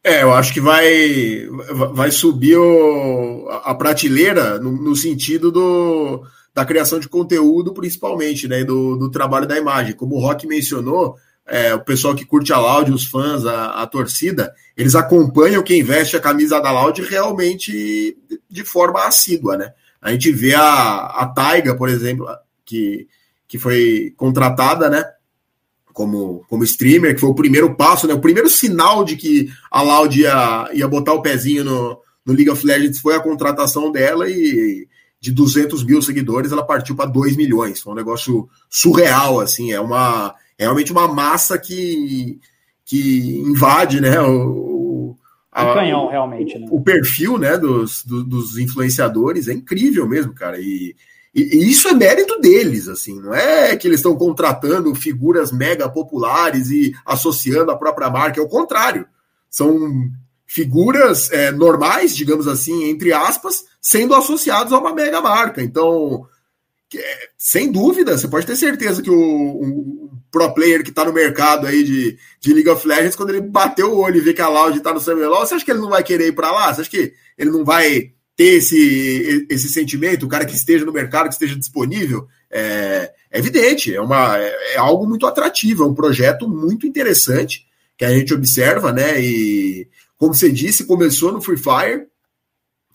É, 0.04 0.22
eu 0.22 0.32
acho 0.32 0.52
que 0.52 0.60
vai, 0.60 1.46
vai 1.94 2.10
subir 2.10 2.56
o, 2.56 3.48
a 3.62 3.72
prateleira 3.74 4.58
no, 4.58 4.72
no 4.72 4.96
sentido 4.96 5.52
do, 5.52 6.24
da 6.52 6.64
criação 6.64 6.98
de 6.98 7.08
conteúdo, 7.08 7.72
principalmente, 7.72 8.48
né? 8.48 8.64
Do, 8.64 8.96
do 8.96 9.10
trabalho 9.10 9.46
da 9.46 9.56
imagem. 9.56 9.94
Como 9.94 10.16
o 10.16 10.20
Rock 10.20 10.44
mencionou, 10.46 11.16
é, 11.46 11.72
o 11.72 11.84
pessoal 11.84 12.16
que 12.16 12.24
curte 12.24 12.52
a 12.52 12.58
Loud, 12.58 12.92
os 12.92 13.06
fãs, 13.06 13.46
a, 13.46 13.82
a, 13.82 13.86
torcida, 13.86 14.52
eles 14.76 14.96
acompanham 14.96 15.62
quem 15.62 15.84
veste 15.84 16.16
a 16.16 16.20
camisa 16.20 16.60
da 16.60 16.72
Loud 16.72 17.00
realmente 17.02 18.16
de 18.50 18.64
forma 18.64 19.04
assídua, 19.06 19.56
né? 19.56 19.72
A 20.00 20.10
gente 20.10 20.32
vê 20.32 20.54
a, 20.54 21.06
a 21.06 21.26
Taiga, 21.26 21.76
por 21.76 21.88
exemplo, 21.88 22.26
que, 22.64 23.06
que 23.46 23.56
foi 23.56 24.12
contratada, 24.16 24.90
né? 24.90 25.04
Como, 25.92 26.44
como 26.48 26.64
streamer, 26.64 27.14
que 27.14 27.20
foi 27.20 27.30
o 27.30 27.34
primeiro 27.34 27.74
passo, 27.74 28.06
né? 28.06 28.14
O 28.14 28.20
primeiro 28.20 28.48
sinal 28.48 29.04
de 29.04 29.16
que 29.16 29.48
a 29.70 29.82
Loud 29.82 30.18
ia, 30.18 30.70
ia 30.72 30.88
botar 30.88 31.12
o 31.12 31.22
pezinho 31.22 31.64
no, 31.64 31.98
no 32.24 32.32
League 32.32 32.50
of 32.50 32.64
Legends 32.64 33.00
foi 33.00 33.14
a 33.14 33.20
contratação 33.20 33.92
dela 33.92 34.28
e 34.28 34.86
de 35.20 35.30
200 35.30 35.84
mil 35.84 36.02
seguidores, 36.02 36.50
ela 36.50 36.66
partiu 36.66 36.96
para 36.96 37.08
2 37.08 37.36
milhões. 37.36 37.80
Foi 37.80 37.92
um 37.92 37.96
negócio 37.96 38.48
surreal, 38.68 39.38
assim. 39.38 39.70
É 39.70 39.80
uma 39.80 40.34
é 40.58 40.64
realmente 40.64 40.92
uma 40.92 41.06
massa 41.06 41.58
que, 41.58 42.40
que 42.84 43.40
invade, 43.40 44.00
né? 44.00 44.20
O, 44.20 45.16
a, 45.50 45.70
um 45.70 45.74
canhão, 45.74 46.08
realmente. 46.08 46.58
Né? 46.58 46.66
O, 46.70 46.78
o 46.78 46.82
perfil, 46.82 47.38
né? 47.38 47.56
Dos, 47.56 48.04
do, 48.04 48.24
dos 48.24 48.58
influenciadores 48.58 49.48
é 49.48 49.52
incrível 49.52 50.08
mesmo, 50.08 50.32
cara. 50.34 50.58
E, 50.60 50.96
e, 51.34 51.42
e, 51.42 51.70
isso 51.70 51.88
é 51.88 51.92
mérito 51.92 52.38
deles, 52.40 52.88
assim. 52.88 53.20
Não 53.20 53.34
é 53.34 53.74
que 53.76 53.88
eles 53.88 54.00
estão 54.00 54.14
contratando 54.16 54.94
figuras 54.94 55.50
mega 55.50 55.88
populares 55.88 56.70
e 56.70 56.92
associando 57.06 57.70
a 57.70 57.76
própria 57.76 58.10
marca. 58.10 58.40
É 58.40 58.42
o 58.42 58.48
contrário. 58.48 59.06
São 59.48 60.10
figuras 60.46 61.30
é, 61.32 61.50
normais, 61.50 62.14
digamos 62.14 62.46
assim, 62.46 62.84
entre 62.84 63.12
aspas, 63.12 63.64
sendo 63.80 64.14
associados 64.14 64.72
a 64.72 64.78
uma 64.78 64.94
mega 64.94 65.20
marca. 65.20 65.62
Então, 65.62 66.26
é, 66.94 67.28
sem 67.38 67.72
dúvida, 67.72 68.18
você 68.18 68.28
pode 68.28 68.46
ter 68.46 68.56
certeza 68.56 69.00
que 69.00 69.10
o, 69.10 69.14
o 69.18 70.10
pro 70.30 70.52
player 70.52 70.82
que 70.82 70.90
está 70.90 71.04
no 71.04 71.12
mercado 71.12 71.66
aí 71.66 71.82
de, 71.84 72.18
de 72.40 72.54
League 72.54 72.68
of 72.68 72.86
Legends, 72.86 73.16
quando 73.16 73.30
ele 73.30 73.40
bateu 73.42 73.92
o 73.92 73.98
olho 73.98 74.16
e 74.16 74.20
vê 74.20 74.32
que 74.32 74.40
a 74.40 74.48
Loud 74.48 74.76
está 74.76 74.92
no 74.92 75.00
CBLOL, 75.00 75.46
você 75.46 75.54
acha 75.54 75.64
que 75.64 75.70
ele 75.70 75.80
não 75.80 75.90
vai 75.90 76.02
querer 76.02 76.28
ir 76.28 76.32
para 76.32 76.50
lá? 76.50 76.72
Você 76.72 76.82
acha 76.82 76.90
que 76.90 77.12
ele 77.36 77.50
não 77.50 77.64
vai 77.64 78.12
ter 78.36 78.56
esse, 78.56 79.46
esse 79.50 79.68
sentimento, 79.68 80.26
o 80.26 80.28
cara 80.28 80.44
que 80.44 80.54
esteja 80.54 80.84
no 80.84 80.92
mercado, 80.92 81.28
que 81.28 81.34
esteja 81.34 81.56
disponível? 81.56 82.26
É, 82.50 83.12
é 83.30 83.38
evidente, 83.38 83.94
é, 83.94 84.00
uma, 84.00 84.38
é, 84.38 84.74
é 84.74 84.78
algo 84.78 85.06
muito 85.06 85.26
atrativo, 85.26 85.82
é 85.82 85.86
um 85.86 85.94
projeto 85.94 86.48
muito 86.48 86.86
interessante 86.86 87.66
que 87.96 88.04
a 88.04 88.10
gente 88.10 88.34
observa, 88.34 88.92
né? 88.92 89.20
E 89.22 89.88
como 90.16 90.34
você 90.34 90.50
disse, 90.50 90.86
começou 90.86 91.32
no 91.32 91.40
Free 91.40 91.56
Fire, 91.56 92.06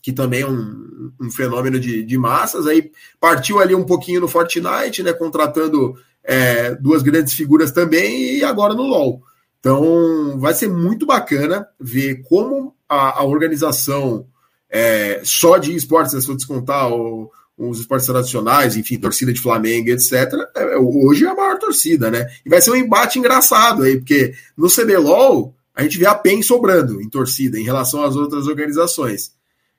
que 0.02 0.12
também 0.12 0.42
é 0.42 0.46
um, 0.46 1.12
um 1.20 1.30
fenômeno 1.30 1.78
de, 1.78 2.02
de, 2.02 2.18
massas, 2.18 2.66
aí 2.66 2.90
partiu 3.20 3.58
ali 3.58 3.74
um 3.74 3.84
pouquinho 3.84 4.20
no 4.20 4.28
Fortnite, 4.28 5.02
né? 5.02 5.12
Contratando 5.12 5.94
é, 6.22 6.74
duas 6.74 7.02
grandes 7.02 7.34
figuras 7.34 7.72
também, 7.72 8.38
e 8.38 8.44
agora 8.44 8.74
no 8.74 8.82
LoL. 8.82 9.22
Então 9.60 10.38
vai 10.38 10.54
ser 10.54 10.68
muito 10.68 11.04
bacana 11.04 11.66
ver 11.80 12.22
como 12.22 12.74
a, 12.88 13.20
a 13.20 13.24
organização 13.24 14.26
é, 14.70 15.20
só 15.24 15.58
de 15.58 15.74
esportes, 15.74 16.12
né, 16.12 16.20
se 16.20 16.28
eu 16.28 16.36
descontar 16.36 16.92
o, 16.92 17.30
os 17.56 17.80
esportes 17.80 18.06
tradicionais, 18.06 18.76
enfim, 18.76 18.98
torcida 18.98 19.32
de 19.32 19.40
Flamengo, 19.40 19.90
etc., 19.90 20.32
é, 20.54 20.76
hoje 20.76 21.24
é 21.24 21.28
a 21.28 21.34
maior 21.34 21.58
torcida, 21.58 22.10
né? 22.10 22.26
E 22.44 22.48
vai 22.48 22.60
ser 22.60 22.70
um 22.70 22.76
embate 22.76 23.18
engraçado 23.18 23.82
aí, 23.82 23.96
porque 23.96 24.34
no 24.56 24.68
CBLOL 24.68 25.54
a 25.74 25.82
gente 25.82 25.98
vê 25.98 26.06
a 26.06 26.14
PEN 26.14 26.42
sobrando 26.42 27.00
em 27.00 27.08
torcida 27.08 27.58
em 27.58 27.64
relação 27.64 28.02
às 28.02 28.16
outras 28.16 28.46
organizações. 28.46 29.32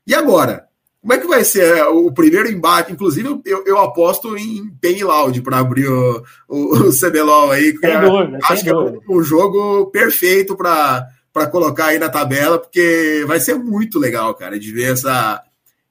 E 0.05 0.13
agora? 0.13 0.67
Como 1.01 1.13
é 1.13 1.17
que 1.17 1.27
vai 1.27 1.45
ser 1.45 1.77
é, 1.77 1.85
o 1.85 2.11
primeiro 2.11 2.51
embate? 2.51 2.91
Inclusive, 2.91 3.41
eu, 3.45 3.63
eu 3.65 3.77
aposto 3.77 4.35
em 4.35 4.69
PEN 4.81 4.97
e 4.97 5.03
Loud 5.03 5.41
para 5.41 5.59
abrir 5.59 5.87
o, 5.87 6.23
o, 6.47 6.75
o 6.75 6.91
CBLOL 6.91 7.51
aí. 7.51 7.73
É, 7.81 8.01
dúvida, 8.01 8.39
acho 8.43 8.63
que 8.63 8.71
dúvida. 8.71 8.97
é 8.97 9.11
um 9.11 9.23
jogo 9.23 9.85
perfeito 9.91 10.57
para 10.57 11.07
colocar 11.47 11.87
aí 11.87 11.99
na 11.99 12.09
tabela, 12.09 12.59
porque 12.59 13.23
vai 13.27 13.39
ser 13.39 13.55
muito 13.55 13.99
legal, 13.99 14.33
cara, 14.35 14.59
de 14.59 14.71
ver 14.71 14.93
essa, 14.93 15.41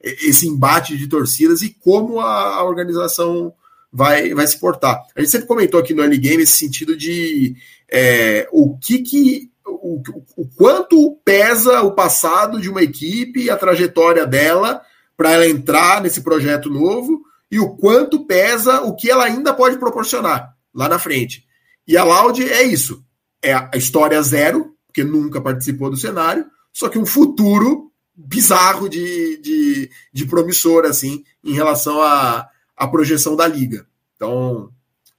esse 0.00 0.46
embate 0.46 0.96
de 0.96 1.06
torcidas 1.06 1.62
e 1.62 1.70
como 1.70 2.20
a, 2.20 2.62
organização 2.64 3.52
vai, 3.92 4.34
vai 4.34 4.46
se 4.46 4.58
portar. 4.58 5.00
A 5.16 5.20
gente 5.20 5.30
sempre 5.30 5.46
comentou 5.46 5.80
aqui 5.80 5.94
no 5.94 6.02
Early 6.02 6.18
Game 6.18 6.42
esse 6.42 6.58
sentido 6.58 6.96
de 6.96 7.56
é, 7.90 8.48
o 8.52 8.76
que, 8.78 9.00
que 9.00 9.50
o, 9.66 10.02
o 10.36 10.48
quanto 10.56 11.18
pesa 11.24 11.82
o 11.82 11.92
passado 11.92 12.60
de 12.60 12.68
uma 12.68 12.82
equipe 12.82 13.50
a 13.50 13.56
trajetória 13.56 14.26
dela 14.26 14.82
para 15.16 15.32
ela 15.32 15.48
entrar 15.48 16.00
nesse 16.00 16.20
projeto 16.20 16.70
novo 16.70 17.22
e 17.50 17.58
o 17.58 17.76
quanto 17.76 18.26
pesa 18.26 18.82
o 18.82 18.94
que 18.94 19.10
ela 19.10 19.24
ainda 19.24 19.54
pode 19.54 19.78
proporcionar 19.78 20.54
lá 20.74 20.88
na 20.88 20.98
frente. 20.98 21.44
E 21.86 21.96
a 21.96 22.04
Loud 22.04 22.42
é 22.42 22.62
isso. 22.62 23.02
É 23.42 23.54
a 23.54 23.70
história 23.74 24.20
zero, 24.22 24.74
porque 24.98 25.04
nunca 25.04 25.40
participou 25.40 25.90
do 25.90 25.96
cenário, 25.96 26.46
só 26.72 26.88
que 26.88 26.98
um 26.98 27.06
futuro 27.06 27.92
bizarro 28.14 28.88
de, 28.88 29.40
de, 29.40 29.90
de 30.12 30.26
promissor, 30.26 30.84
assim, 30.84 31.22
em 31.44 31.52
relação 31.52 32.00
à, 32.02 32.48
projeção 32.90 33.36
da 33.36 33.46
liga. 33.46 33.86
Então, 34.16 34.70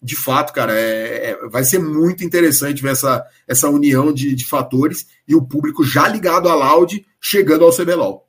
de 0.01 0.17
fato, 0.17 0.51
cara, 0.51 0.73
é, 0.73 1.31
é, 1.31 1.47
vai 1.47 1.63
ser 1.63 1.79
muito 1.79 2.25
interessante 2.25 2.81
ver 2.81 2.91
essa, 2.91 3.25
essa 3.47 3.69
união 3.69 4.11
de, 4.13 4.35
de 4.35 4.45
fatores 4.45 5.07
e 5.25 5.33
o 5.33 5.45
público 5.45 5.83
já 5.83 6.07
ligado 6.07 6.49
à 6.49 6.55
Loud 6.55 7.05
chegando 7.21 7.63
ao 7.63 7.71
CBLOL. 7.71 8.27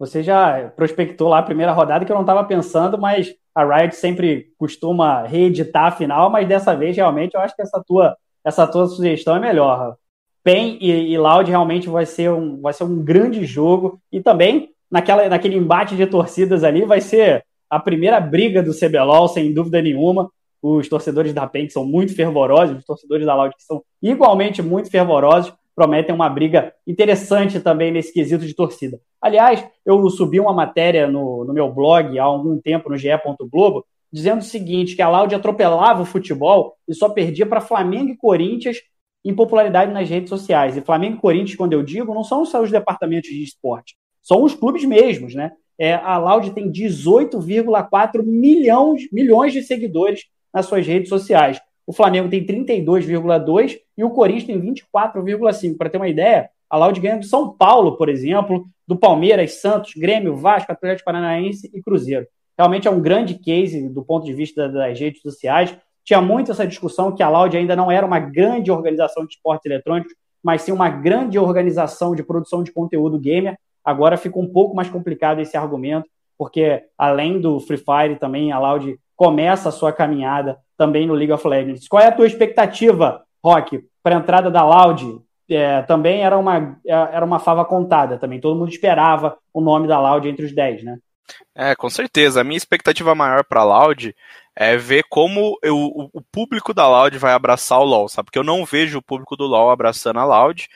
Você 0.00 0.20
já 0.20 0.72
prospectou 0.74 1.28
lá 1.28 1.38
a 1.38 1.44
primeira 1.44 1.72
rodada 1.72 2.04
que 2.04 2.10
eu 2.10 2.16
não 2.16 2.22
estava 2.22 2.42
pensando, 2.42 2.98
mas 2.98 3.32
a 3.54 3.64
Riot 3.64 3.94
sempre 3.94 4.52
costuma 4.58 5.22
reeditar 5.22 5.86
a 5.86 5.92
final, 5.92 6.28
mas 6.28 6.48
dessa 6.48 6.74
vez 6.74 6.96
realmente 6.96 7.34
eu 7.34 7.40
acho 7.40 7.54
que 7.54 7.62
essa 7.62 7.80
tua, 7.86 8.16
essa 8.44 8.66
tua 8.66 8.86
sugestão 8.86 9.36
é 9.36 9.40
melhor. 9.40 9.96
PEN 10.42 10.78
e, 10.80 11.12
e 11.12 11.18
Loud 11.18 11.48
realmente 11.48 11.88
vai 11.88 12.04
ser, 12.04 12.30
um, 12.30 12.60
vai 12.60 12.72
ser 12.72 12.84
um 12.84 13.02
grande 13.02 13.44
jogo 13.44 14.00
e 14.10 14.20
também 14.20 14.70
naquela, 14.90 15.28
naquele 15.28 15.56
embate 15.56 15.96
de 15.96 16.06
torcidas 16.06 16.64
ali 16.64 16.84
vai 16.84 17.00
ser 17.00 17.44
a 17.70 17.78
primeira 17.78 18.20
briga 18.20 18.62
do 18.62 18.74
CBLOL, 18.78 19.28
sem 19.28 19.52
dúvida 19.54 19.80
nenhuma. 19.80 20.30
Os 20.60 20.88
torcedores 20.88 21.32
da 21.32 21.46
PEN 21.46 21.68
são 21.70 21.84
muito 21.84 22.14
fervorosos, 22.14 22.78
os 22.78 22.84
torcedores 22.84 23.24
da 23.24 23.34
Loud 23.34 23.54
são 23.58 23.82
igualmente 24.02 24.60
muito 24.60 24.90
fervorosos, 24.90 25.52
prometem 25.74 26.14
uma 26.14 26.28
briga 26.28 26.72
interessante 26.86 27.58
também 27.60 27.90
nesse 27.90 28.12
quesito 28.12 28.44
de 28.46 28.54
torcida. 28.54 29.00
Aliás, 29.20 29.66
eu 29.86 30.08
subi 30.10 30.38
uma 30.38 30.52
matéria 30.52 31.06
no, 31.06 31.44
no 31.44 31.52
meu 31.52 31.72
blog 31.72 32.18
há 32.18 32.24
algum 32.24 32.60
tempo 32.60 32.90
no 32.90 32.98
GE. 32.98 33.08
Globo, 33.50 33.84
dizendo 34.12 34.40
o 34.40 34.44
seguinte: 34.44 34.94
que 34.94 35.02
a 35.02 35.08
Loud 35.08 35.34
atropelava 35.34 36.02
o 36.02 36.06
futebol 36.06 36.76
e 36.86 36.94
só 36.94 37.08
perdia 37.08 37.46
para 37.46 37.60
Flamengo 37.60 38.10
e 38.10 38.16
Corinthians 38.16 38.78
em 39.24 39.34
popularidade 39.34 39.92
nas 39.92 40.08
redes 40.08 40.28
sociais. 40.28 40.76
E 40.76 40.80
Flamengo 40.80 41.16
e 41.16 41.20
Corinthians, 41.20 41.56
quando 41.56 41.72
eu 41.72 41.82
digo, 41.82 42.14
não 42.14 42.24
são 42.24 42.44
só 42.44 42.60
os 42.60 42.70
departamentos 42.70 43.30
de 43.30 43.42
esporte, 43.42 43.96
são 44.20 44.42
os 44.42 44.54
clubes 44.54 44.84
mesmos, 44.84 45.34
né? 45.34 45.52
É, 45.78 45.94
a 45.94 46.18
Loud 46.18 46.52
tem 46.52 46.70
18,4 46.70 48.22
milhões, 48.22 49.08
milhões 49.10 49.52
de 49.52 49.62
seguidores 49.62 50.26
nas 50.52 50.66
suas 50.66 50.86
redes 50.86 51.08
sociais. 51.08 51.60
O 51.86 51.92
Flamengo 51.92 52.28
tem 52.28 52.44
32,2 52.44 53.78
e 53.96 54.04
o 54.04 54.10
Corinthians 54.10 54.44
tem 54.44 54.60
24,5. 54.60 55.76
Para 55.76 55.90
ter 55.90 55.96
uma 55.96 56.08
ideia, 56.08 56.48
a 56.70 56.76
Loud 56.76 57.00
ganha 57.00 57.18
do 57.18 57.26
São 57.26 57.52
Paulo, 57.52 57.96
por 57.96 58.08
exemplo, 58.08 58.66
do 58.86 58.96
Palmeiras, 58.96 59.60
Santos, 59.60 59.92
Grêmio, 59.94 60.36
Vasco, 60.36 60.70
Atlético 60.70 61.06
Paranaense 61.06 61.70
e 61.74 61.82
Cruzeiro. 61.82 62.26
Realmente 62.62 62.86
é 62.86 62.90
um 62.92 63.00
grande 63.00 63.34
case 63.34 63.88
do 63.88 64.04
ponto 64.04 64.24
de 64.24 64.32
vista 64.32 64.68
das 64.68 64.96
redes 64.96 65.20
sociais. 65.20 65.76
Tinha 66.04 66.20
muito 66.20 66.52
essa 66.52 66.64
discussão 66.64 67.10
que 67.10 67.20
a 67.20 67.28
Loud 67.28 67.56
ainda 67.56 67.74
não 67.74 67.90
era 67.90 68.06
uma 68.06 68.20
grande 68.20 68.70
organização 68.70 69.26
de 69.26 69.34
esportes 69.34 69.66
eletrônicos, 69.66 70.14
mas 70.40 70.62
sim 70.62 70.70
uma 70.70 70.88
grande 70.88 71.40
organização 71.40 72.14
de 72.14 72.22
produção 72.22 72.62
de 72.62 72.70
conteúdo 72.70 73.18
gamer. 73.18 73.58
Agora 73.84 74.16
fica 74.16 74.38
um 74.38 74.46
pouco 74.46 74.76
mais 74.76 74.88
complicado 74.88 75.40
esse 75.40 75.56
argumento, 75.56 76.08
porque 76.38 76.84
além 76.96 77.40
do 77.40 77.58
Free 77.58 77.78
Fire, 77.78 78.16
também 78.16 78.52
a 78.52 78.60
Loud 78.60 78.96
começa 79.16 79.68
a 79.68 79.72
sua 79.72 79.92
caminhada 79.92 80.56
também 80.78 81.04
no 81.04 81.14
League 81.14 81.32
of 81.32 81.46
Legends. 81.46 81.88
Qual 81.88 82.00
é 82.00 82.06
a 82.06 82.12
tua 82.12 82.28
expectativa, 82.28 83.24
Rock, 83.44 83.84
para 84.04 84.16
a 84.16 84.20
entrada 84.20 84.52
da 84.52 84.64
Loud? 84.64 85.20
É, 85.50 85.82
também 85.82 86.22
era 86.22 86.38
uma, 86.38 86.78
é, 86.86 86.92
era 86.92 87.24
uma 87.24 87.40
fava 87.40 87.64
contada 87.64 88.18
também. 88.18 88.38
Todo 88.38 88.56
mundo 88.56 88.70
esperava 88.70 89.36
o 89.52 89.60
nome 89.60 89.88
da 89.88 89.98
Loud 89.98 90.28
entre 90.28 90.46
os 90.46 90.54
10, 90.54 90.84
né? 90.84 90.98
É, 91.54 91.74
com 91.74 91.88
certeza. 91.88 92.40
A 92.40 92.44
minha 92.44 92.56
expectativa 92.56 93.14
maior 93.14 93.44
para 93.44 93.64
Loud 93.64 94.14
é 94.54 94.76
ver 94.76 95.04
como 95.08 95.58
eu, 95.62 95.76
o 96.12 96.20
público 96.20 96.74
da 96.74 96.86
Loud 96.88 97.16
vai 97.18 97.32
abraçar 97.32 97.78
o 97.78 97.84
LoL, 97.84 98.08
sabe? 98.08 98.26
Porque 98.26 98.38
eu 98.38 98.44
não 98.44 98.64
vejo 98.64 98.98
o 98.98 99.02
público 99.02 99.36
do 99.36 99.46
LoL 99.46 99.70
abraçando 99.70 100.18
a 100.18 100.24
Loud. 100.24 100.68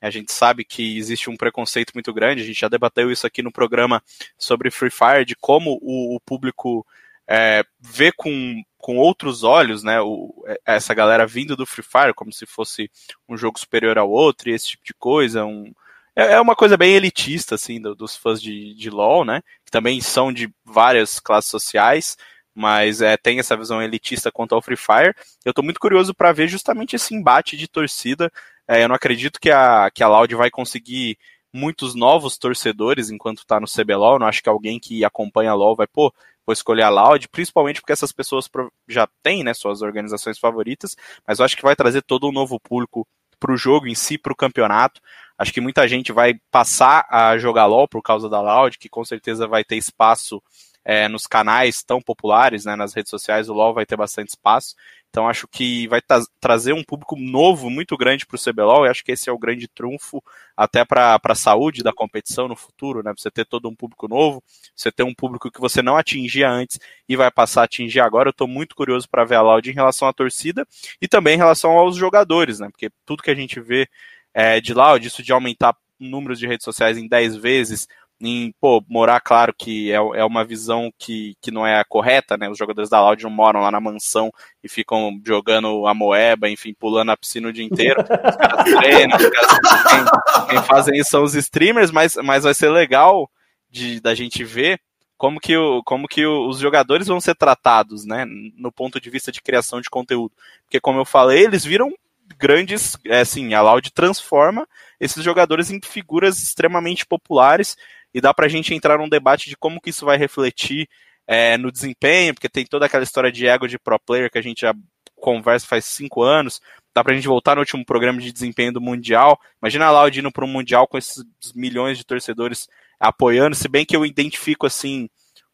A 0.00 0.10
gente 0.10 0.32
sabe 0.32 0.64
que 0.64 0.98
existe 0.98 1.30
um 1.30 1.36
preconceito 1.36 1.92
muito 1.94 2.12
grande, 2.12 2.42
a 2.42 2.44
gente 2.44 2.60
já 2.60 2.68
debateu 2.68 3.10
isso 3.10 3.26
aqui 3.26 3.40
no 3.40 3.52
programa 3.52 4.02
sobre 4.36 4.70
Free 4.70 4.90
Fire, 4.90 5.24
de 5.24 5.36
como 5.36 5.78
o, 5.80 6.16
o 6.16 6.20
público 6.20 6.84
é, 7.26 7.64
vê 7.80 8.10
com, 8.10 8.62
com 8.76 8.96
outros 8.98 9.44
olhos, 9.44 9.84
né, 9.84 10.00
o, 10.00 10.44
essa 10.66 10.92
galera 10.92 11.24
vindo 11.24 11.56
do 11.56 11.64
Free 11.64 11.84
Fire, 11.84 12.14
como 12.14 12.32
se 12.32 12.44
fosse 12.46 12.90
um 13.28 13.36
jogo 13.36 13.60
superior 13.60 13.96
ao 13.96 14.10
outro 14.10 14.50
e 14.50 14.52
esse 14.52 14.70
tipo 14.70 14.84
de 14.84 14.92
coisa, 14.94 15.44
um, 15.44 15.72
é, 16.16 16.32
é 16.34 16.40
uma 16.40 16.54
coisa 16.54 16.76
bem 16.76 16.94
elitista, 16.94 17.54
assim, 17.54 17.80
do, 17.80 17.94
dos 17.94 18.16
fãs 18.16 18.40
de, 18.40 18.74
de 18.74 18.90
LoL, 18.90 19.24
né, 19.24 19.42
que 19.64 19.70
também 19.70 20.00
são 20.00 20.32
de 20.32 20.52
várias 20.64 21.18
classes 21.18 21.50
sociais, 21.50 22.16
mas 22.54 23.00
é, 23.00 23.16
tem 23.16 23.38
essa 23.38 23.56
visão 23.56 23.82
elitista 23.82 24.30
quanto 24.30 24.54
ao 24.54 24.62
Free 24.62 24.76
Fire. 24.76 25.14
Eu 25.44 25.50
estou 25.50 25.64
muito 25.64 25.80
curioso 25.80 26.14
para 26.14 26.32
ver 26.32 26.48
justamente 26.48 26.96
esse 26.96 27.14
embate 27.14 27.56
de 27.56 27.66
torcida. 27.66 28.30
É, 28.68 28.84
eu 28.84 28.88
não 28.88 28.94
acredito 28.94 29.40
que 29.40 29.50
a, 29.50 29.90
que 29.90 30.02
a 30.02 30.08
Loud 30.08 30.34
vai 30.34 30.50
conseguir 30.50 31.16
muitos 31.52 31.94
novos 31.94 32.38
torcedores 32.38 33.10
enquanto 33.10 33.38
está 33.38 33.58
no 33.58 33.66
CBLOL. 33.66 34.14
Eu 34.14 34.18
não 34.18 34.26
acho 34.26 34.42
que 34.42 34.48
alguém 34.48 34.78
que 34.78 35.04
acompanha 35.04 35.50
a 35.50 35.54
LoL 35.54 35.76
vai, 35.76 35.86
pô, 35.86 36.12
vou 36.46 36.52
escolher 36.52 36.82
a 36.82 36.88
Loud, 36.88 37.28
principalmente 37.28 37.80
porque 37.80 37.92
essas 37.92 38.12
pessoas 38.12 38.48
já 38.88 39.08
têm 39.22 39.44
né, 39.44 39.54
suas 39.54 39.82
organizações 39.82 40.38
favoritas, 40.38 40.96
mas 41.26 41.38
eu 41.38 41.44
acho 41.44 41.56
que 41.56 41.62
vai 41.62 41.76
trazer 41.76 42.02
todo 42.02 42.28
um 42.28 42.32
novo 42.32 42.58
público 42.60 43.06
para 43.42 43.52
o 43.52 43.56
jogo 43.56 43.88
em 43.88 43.94
si, 43.96 44.16
para 44.16 44.32
o 44.32 44.36
campeonato. 44.36 45.00
Acho 45.36 45.52
que 45.52 45.60
muita 45.60 45.88
gente 45.88 46.12
vai 46.12 46.34
passar 46.52 47.04
a 47.10 47.36
jogar 47.36 47.66
LoL 47.66 47.88
por 47.88 48.00
causa 48.00 48.28
da 48.28 48.40
Loud, 48.40 48.78
que 48.78 48.88
com 48.88 49.04
certeza 49.04 49.48
vai 49.48 49.64
ter 49.64 49.76
espaço 49.76 50.40
é, 50.84 51.08
nos 51.08 51.26
canais 51.26 51.82
tão 51.82 52.00
populares, 52.00 52.64
né, 52.64 52.74
nas 52.76 52.94
redes 52.94 53.10
sociais, 53.10 53.48
o 53.48 53.54
LoL 53.54 53.74
vai 53.74 53.86
ter 53.86 53.96
bastante 53.96 54.30
espaço. 54.30 54.74
Então 55.12 55.28
acho 55.28 55.46
que 55.46 55.86
vai 55.88 56.00
tra 56.00 56.22
trazer 56.40 56.72
um 56.72 56.82
público 56.82 57.16
novo 57.16 57.68
muito 57.68 57.98
grande 57.98 58.24
para 58.24 58.34
o 58.34 58.40
CBLOL 58.40 58.86
e 58.86 58.88
acho 58.88 59.04
que 59.04 59.12
esse 59.12 59.28
é 59.28 59.32
o 59.32 59.38
grande 59.38 59.68
trunfo 59.68 60.24
até 60.56 60.86
para 60.86 61.20
a 61.22 61.34
saúde 61.34 61.82
da 61.82 61.92
competição 61.92 62.48
no 62.48 62.56
futuro, 62.56 63.02
né? 63.02 63.12
Você 63.14 63.30
ter 63.30 63.44
todo 63.44 63.68
um 63.68 63.74
público 63.74 64.08
novo, 64.08 64.42
você 64.74 64.90
ter 64.90 65.02
um 65.02 65.14
público 65.14 65.50
que 65.50 65.60
você 65.60 65.82
não 65.82 65.98
atingia 65.98 66.48
antes 66.48 66.78
e 67.06 67.14
vai 67.14 67.30
passar 67.30 67.60
a 67.60 67.64
atingir 67.64 68.00
agora. 68.00 68.28
Eu 68.28 68.32
estou 68.32 68.48
muito 68.48 68.74
curioso 68.74 69.06
para 69.06 69.22
ver 69.22 69.34
a 69.34 69.42
Loud 69.42 69.70
em 69.70 69.74
relação 69.74 70.08
à 70.08 70.14
torcida 70.14 70.66
e 70.98 71.06
também 71.06 71.34
em 71.34 71.38
relação 71.38 71.72
aos 71.72 71.94
jogadores, 71.94 72.58
né? 72.58 72.68
Porque 72.70 72.88
tudo 73.04 73.22
que 73.22 73.30
a 73.30 73.34
gente 73.34 73.60
vê 73.60 73.86
é, 74.32 74.62
de 74.62 74.72
Loud, 74.72 75.06
isso 75.06 75.22
de 75.22 75.30
aumentar 75.30 75.76
números 76.00 76.38
de 76.38 76.46
redes 76.46 76.64
sociais 76.64 76.96
em 76.96 77.06
10 77.06 77.36
vezes, 77.36 77.86
em 78.22 78.54
pô, 78.60 78.82
morar, 78.88 79.20
claro 79.20 79.52
que 79.52 79.90
é, 79.90 79.96
é 79.96 80.24
uma 80.24 80.44
visão 80.44 80.92
que, 80.96 81.34
que 81.40 81.50
não 81.50 81.66
é 81.66 81.80
a 81.80 81.84
correta, 81.84 82.36
né? 82.36 82.48
Os 82.48 82.56
jogadores 82.56 82.88
da 82.88 83.00
Loud 83.00 83.22
não 83.22 83.30
moram 83.30 83.60
lá 83.60 83.70
na 83.70 83.80
mansão 83.80 84.32
e 84.62 84.68
ficam 84.68 85.20
jogando 85.26 85.86
a 85.86 85.94
moeba, 85.94 86.48
enfim, 86.48 86.72
pulando 86.72 87.10
a 87.10 87.16
piscina 87.16 87.48
o 87.48 87.52
dia 87.52 87.64
inteiro. 87.64 88.00
Os 88.02 88.36
caras 88.36 88.64
treinam, 88.64 89.16
os 89.16 89.28
caras, 89.28 89.58
quem, 89.88 90.46
quem, 90.48 90.62
fazem 90.62 90.98
isso 90.98 91.10
são 91.10 91.24
os 91.24 91.34
streamers, 91.34 91.90
mas, 91.90 92.16
mas 92.16 92.44
vai 92.44 92.54
ser 92.54 92.70
legal 92.70 93.28
de, 93.70 94.00
da 94.00 94.14
gente 94.14 94.44
ver 94.44 94.80
como 95.16 95.40
que, 95.40 95.56
o, 95.56 95.82
como 95.82 96.06
que 96.06 96.24
os 96.24 96.58
jogadores 96.58 97.06
vão 97.08 97.20
ser 97.20 97.34
tratados, 97.34 98.04
né? 98.04 98.24
No 98.56 98.70
ponto 98.70 99.00
de 99.00 99.10
vista 99.10 99.32
de 99.32 99.42
criação 99.42 99.80
de 99.80 99.90
conteúdo. 99.90 100.32
Porque, 100.64 100.80
como 100.80 101.00
eu 101.00 101.04
falei, 101.04 101.44
eles 101.44 101.64
viram 101.64 101.92
grandes, 102.38 102.96
é, 103.06 103.20
assim, 103.20 103.54
a 103.54 103.62
Loud 103.62 103.92
transforma 103.92 104.66
esses 104.98 105.22
jogadores 105.22 105.70
em 105.70 105.80
figuras 105.80 106.42
extremamente 106.42 107.04
populares 107.06 107.76
e 108.14 108.20
dá 108.20 108.32
para 108.34 108.46
a 108.46 108.48
gente 108.48 108.74
entrar 108.74 108.98
num 108.98 109.08
debate 109.08 109.48
de 109.48 109.56
como 109.56 109.80
que 109.80 109.90
isso 109.90 110.04
vai 110.04 110.16
refletir 110.16 110.88
é, 111.26 111.56
no 111.56 111.70
desempenho, 111.70 112.34
porque 112.34 112.48
tem 112.48 112.64
toda 112.64 112.86
aquela 112.86 113.04
história 113.04 113.30
de 113.30 113.46
ego 113.46 113.68
de 113.68 113.78
pro 113.78 113.98
player 113.98 114.30
que 114.30 114.38
a 114.38 114.42
gente 114.42 114.62
já 114.62 114.74
conversa 115.16 115.66
faz 115.66 115.84
cinco 115.84 116.22
anos. 116.22 116.60
Dá 116.94 117.02
pra 117.02 117.14
gente 117.14 117.28
voltar 117.28 117.54
no 117.54 117.60
último 117.60 117.84
programa 117.84 118.20
de 118.20 118.32
desempenho 118.32 118.72
do 118.72 118.80
Mundial. 118.80 119.40
Imagina 119.62 119.86
a 119.86 119.90
Loud 119.90 120.18
indo 120.18 120.32
para 120.32 120.44
um 120.44 120.48
Mundial 120.48 120.86
com 120.86 120.98
esses 120.98 121.24
milhões 121.54 121.96
de 121.96 122.04
torcedores 122.04 122.68
apoiando, 123.00 123.56
se 123.56 123.68
bem 123.68 123.84
que 123.84 123.96
eu 123.96 124.06
identifico 124.06 124.66
assim 124.66 125.08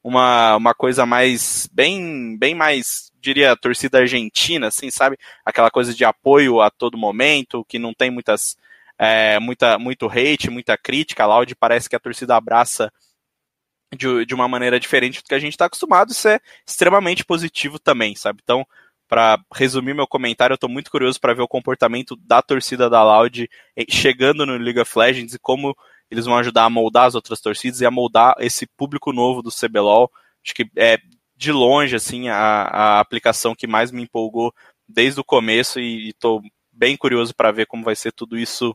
uma, 0.05 0.57
uma 0.57 0.75
coisa 0.75 1.07
mais 1.07 1.69
bem 1.73 2.37
bem 2.39 2.55
mais 2.55 3.11
diria 3.21 3.57
torcida 3.57 3.99
argentina 3.99 4.69
assim 4.69 4.91
sabe 4.91 5.17
aquela 5.45 5.71
coisa 5.71 5.95
de 5.95 6.05
apoio 6.05 6.61
a 6.61 6.71
todo 6.71 6.99
momento 6.99 7.65
que 7.65 7.79
não 7.79 7.95
tem 7.95 8.11
muitas 8.11 8.57
é, 8.99 9.39
muita, 9.39 9.79
muito 9.79 10.07
hate, 10.07 10.51
muita 10.51 10.77
crítica. 10.77 11.23
A 11.23 11.27
Loud 11.27 11.55
parece 11.57 11.89
que 11.89 11.97
a 11.97 12.01
torcida 12.01 12.37
abraça 12.37 12.93
de, 13.95 14.27
de 14.27 14.35
uma 14.35 14.49
maneira 14.49 14.79
diferente 14.81 15.23
do 15.23 15.29
que 15.29 15.35
a 15.35 15.39
gente 15.39 15.53
está 15.53 15.67
acostumado. 15.67 16.11
Isso 16.11 16.29
é 16.29 16.41
extremamente 16.67 17.25
positivo 17.25 17.79
também, 17.79 18.15
sabe? 18.17 18.41
Então, 18.43 18.67
para 19.09 19.41
resumir 19.55 19.95
meu 19.95 20.07
comentário, 20.07 20.53
eu 20.53 20.57
estou 20.57 20.69
muito 20.69 20.91
curioso 20.91 21.19
para 21.21 21.33
ver 21.33 21.43
o 21.43 21.49
comportamento 21.49 22.15
da 22.17 22.43
torcida 22.43 22.91
da 22.91 23.03
Loud 23.03 23.49
chegando 23.89 24.45
no 24.45 24.57
League 24.57 24.81
of 24.81 24.99
Legends 24.99 25.35
e 25.35 25.39
como 25.39 25.75
eles 26.11 26.27
vão 26.27 26.37
ajudar 26.37 26.65
a 26.65 26.71
moldar 26.71 27.07
as 27.07 27.15
outras 27.15 27.41
torcidas 27.41 27.81
e 27.81 27.87
a 27.87 27.91
moldar 27.91 28.35
esse 28.39 28.67
público 28.67 29.13
novo 29.13 29.43
do 29.43 29.51
CBLOL. 29.51 30.11
Acho 30.45 30.55
que 30.55 30.71
é 30.77 30.99
de 31.37 31.53
longe 31.53 31.95
assim 31.95 32.29
a, 32.29 32.37
a 32.37 33.01
aplicação 33.01 33.55
que 33.55 33.67
mais 33.67 33.91
me 33.91 34.03
empolgou 34.03 34.53
desde 34.87 35.21
o 35.21 35.25
começo 35.25 35.79
e 35.79 36.09
estou 36.09 36.43
bem 36.79 36.97
curioso 36.97 37.35
para 37.35 37.51
ver 37.51 37.67
como 37.67 37.85
vai 37.85 37.97
ser 37.97 38.13
tudo 38.13 38.39
isso 38.39 38.75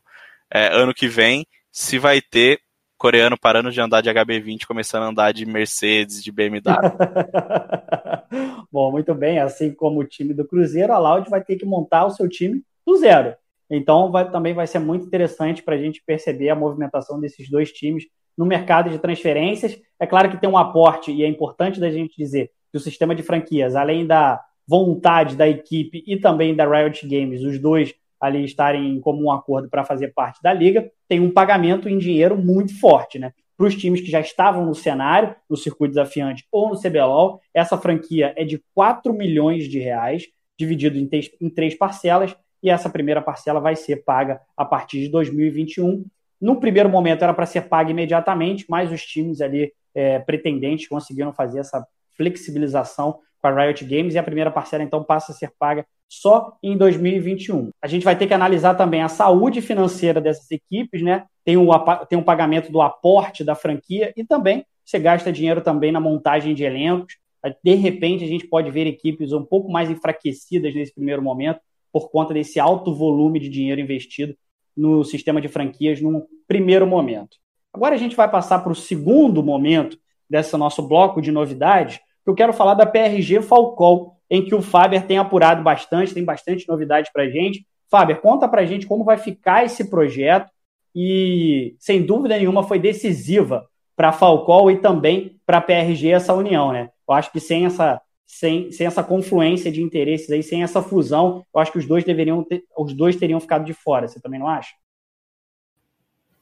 é, 0.52 0.68
ano 0.68 0.92
que 0.92 1.08
vem. 1.08 1.46
Se 1.72 1.98
vai 1.98 2.20
ter 2.20 2.60
coreano 2.98 3.36
parando 3.38 3.70
de 3.70 3.80
andar 3.80 4.00
de 4.00 4.10
HB20, 4.10 4.66
começando 4.66 5.02
a 5.02 5.08
andar 5.08 5.32
de 5.32 5.44
Mercedes, 5.44 6.22
de 6.22 6.30
BMW. 6.30 6.62
Bom, 8.70 8.92
muito 8.92 9.14
bem. 9.14 9.38
Assim 9.38 9.72
como 9.72 10.00
o 10.00 10.04
time 10.04 10.32
do 10.32 10.46
Cruzeiro, 10.46 10.92
a 10.92 10.98
Loud 10.98 11.28
vai 11.28 11.42
ter 11.42 11.56
que 11.56 11.64
montar 11.64 12.06
o 12.06 12.10
seu 12.10 12.28
time 12.28 12.62
do 12.86 12.96
zero. 12.96 13.34
Então, 13.68 14.10
vai, 14.10 14.30
também 14.30 14.54
vai 14.54 14.66
ser 14.66 14.78
muito 14.78 15.06
interessante 15.06 15.62
para 15.62 15.74
a 15.74 15.78
gente 15.78 16.02
perceber 16.06 16.50
a 16.50 16.54
movimentação 16.54 17.18
desses 17.18 17.50
dois 17.50 17.72
times 17.72 18.04
no 18.36 18.46
mercado 18.46 18.90
de 18.90 18.98
transferências. 18.98 19.78
É 19.98 20.06
claro 20.06 20.30
que 20.30 20.36
tem 20.36 20.48
um 20.48 20.58
aporte, 20.58 21.10
e 21.10 21.24
é 21.24 21.28
importante 21.28 21.80
da 21.80 21.90
gente 21.90 22.16
dizer 22.16 22.50
que 22.70 22.76
o 22.76 22.80
sistema 22.80 23.14
de 23.14 23.22
franquias, 23.22 23.74
além 23.74 24.06
da 24.06 24.40
vontade 24.66 25.36
da 25.36 25.48
equipe 25.48 26.02
e 26.06 26.16
também 26.16 26.54
da 26.54 26.66
Riot 26.66 27.06
Games, 27.06 27.42
os 27.42 27.58
dois 27.58 27.94
ali 28.20 28.44
estarem 28.44 28.94
em 28.94 29.00
comum 29.00 29.30
acordo 29.30 29.68
para 29.68 29.84
fazer 29.84 30.08
parte 30.14 30.42
da 30.42 30.52
liga, 30.52 30.90
tem 31.06 31.20
um 31.20 31.30
pagamento 31.30 31.88
em 31.88 31.98
dinheiro 31.98 32.36
muito 32.36 32.78
forte, 32.80 33.18
né? 33.18 33.32
Para 33.56 33.66
os 33.66 33.74
times 33.76 34.00
que 34.00 34.10
já 34.10 34.20
estavam 34.20 34.64
no 34.64 34.74
cenário, 34.74 35.34
no 35.48 35.56
circuito 35.56 35.94
desafiante 35.94 36.44
ou 36.50 36.70
no 36.70 36.80
CBLOL, 36.80 37.40
essa 37.52 37.76
franquia 37.76 38.32
é 38.36 38.44
de 38.44 38.62
4 38.74 39.12
milhões 39.12 39.68
de 39.68 39.78
reais, 39.78 40.24
dividido 40.58 40.98
em, 40.98 41.08
em 41.40 41.50
três 41.50 41.74
parcelas, 41.74 42.34
e 42.62 42.70
essa 42.70 42.88
primeira 42.88 43.20
parcela 43.20 43.60
vai 43.60 43.76
ser 43.76 44.04
paga 44.04 44.40
a 44.56 44.64
partir 44.64 45.00
de 45.00 45.08
2021. 45.10 46.04
No 46.40 46.58
primeiro 46.58 46.88
momento 46.88 47.22
era 47.22 47.34
para 47.34 47.46
ser 47.46 47.68
paga 47.68 47.90
imediatamente, 47.90 48.64
mas 48.68 48.90
os 48.90 49.02
times 49.02 49.42
ali 49.42 49.70
é, 49.94 50.18
pretendentes 50.18 50.88
conseguiram 50.88 51.32
fazer 51.32 51.60
essa 51.60 51.86
flexibilização 52.16 53.18
com 53.44 53.48
a 53.48 53.62
Riot 53.62 53.84
Games 53.84 54.14
e 54.14 54.18
a 54.18 54.22
primeira 54.22 54.50
parcela 54.50 54.82
então 54.82 55.04
passa 55.04 55.32
a 55.32 55.34
ser 55.34 55.52
paga 55.58 55.84
só 56.08 56.56
em 56.62 56.78
2021. 56.78 57.68
A 57.82 57.86
gente 57.86 58.02
vai 58.02 58.16
ter 58.16 58.26
que 58.26 58.32
analisar 58.32 58.74
também 58.74 59.02
a 59.02 59.08
saúde 59.08 59.60
financeira 59.60 60.18
dessas 60.18 60.50
equipes, 60.50 61.02
né? 61.02 61.26
Tem 61.44 61.58
um, 61.58 61.68
tem 62.08 62.22
pagamento 62.22 62.72
do 62.72 62.80
aporte 62.80 63.44
da 63.44 63.54
franquia 63.54 64.14
e 64.16 64.24
também 64.24 64.64
você 64.82 64.98
gasta 64.98 65.30
dinheiro 65.30 65.60
também 65.60 65.92
na 65.92 66.00
montagem 66.00 66.54
de 66.54 66.64
elencos. 66.64 67.18
De 67.62 67.74
repente, 67.74 68.24
a 68.24 68.26
gente 68.26 68.46
pode 68.46 68.70
ver 68.70 68.86
equipes 68.86 69.32
um 69.32 69.44
pouco 69.44 69.70
mais 69.70 69.90
enfraquecidas 69.90 70.74
nesse 70.74 70.94
primeiro 70.94 71.20
momento 71.20 71.60
por 71.92 72.10
conta 72.10 72.32
desse 72.32 72.58
alto 72.58 72.94
volume 72.94 73.38
de 73.38 73.50
dinheiro 73.50 73.78
investido 73.78 74.34
no 74.74 75.04
sistema 75.04 75.38
de 75.38 75.48
franquias 75.48 76.00
num 76.00 76.26
primeiro 76.48 76.86
momento. 76.86 77.36
Agora 77.74 77.94
a 77.94 77.98
gente 77.98 78.16
vai 78.16 78.30
passar 78.30 78.60
para 78.60 78.72
o 78.72 78.74
segundo 78.74 79.42
momento 79.42 79.98
desse 80.30 80.56
nosso 80.56 80.80
bloco 80.82 81.20
de 81.20 81.30
novidades, 81.30 82.00
eu 82.30 82.34
quero 82.34 82.52
falar 82.52 82.74
da 82.74 82.86
PRG 82.86 83.42
Falcol, 83.42 84.16
em 84.30 84.44
que 84.44 84.54
o 84.54 84.62
Faber 84.62 85.06
tem 85.06 85.18
apurado 85.18 85.62
bastante, 85.62 86.14
tem 86.14 86.24
bastante 86.24 86.66
novidade 86.68 87.10
para 87.12 87.28
gente. 87.28 87.66
Faber, 87.90 88.20
conta 88.20 88.48
para 88.48 88.64
gente 88.64 88.86
como 88.86 89.04
vai 89.04 89.16
ficar 89.16 89.64
esse 89.64 89.88
projeto 89.90 90.50
e, 90.94 91.74
sem 91.78 92.02
dúvida 92.02 92.36
nenhuma, 92.36 92.62
foi 92.62 92.78
decisiva 92.78 93.66
para 93.96 94.08
a 94.08 94.12
Falcol 94.12 94.70
e 94.70 94.78
também 94.78 95.38
para 95.46 95.58
a 95.58 95.60
PRG 95.60 96.10
essa 96.10 96.34
união, 96.34 96.72
né? 96.72 96.90
Eu 97.06 97.14
acho 97.14 97.30
que 97.30 97.38
sem 97.38 97.66
essa, 97.66 98.00
sem, 98.26 98.72
sem 98.72 98.86
essa 98.86 99.02
confluência 99.02 99.70
de 99.70 99.82
interesses 99.82 100.30
aí, 100.30 100.42
sem 100.42 100.62
essa 100.62 100.82
fusão, 100.82 101.44
eu 101.54 101.60
acho 101.60 101.72
que 101.72 101.78
os 101.78 101.86
dois 101.86 102.04
deveriam 102.04 102.42
ter, 102.42 102.64
os 102.76 102.92
dois 102.92 103.16
teriam 103.16 103.38
ficado 103.40 103.64
de 103.64 103.74
fora. 103.74 104.08
Você 104.08 104.20
também 104.20 104.40
não 104.40 104.48
acha? 104.48 104.74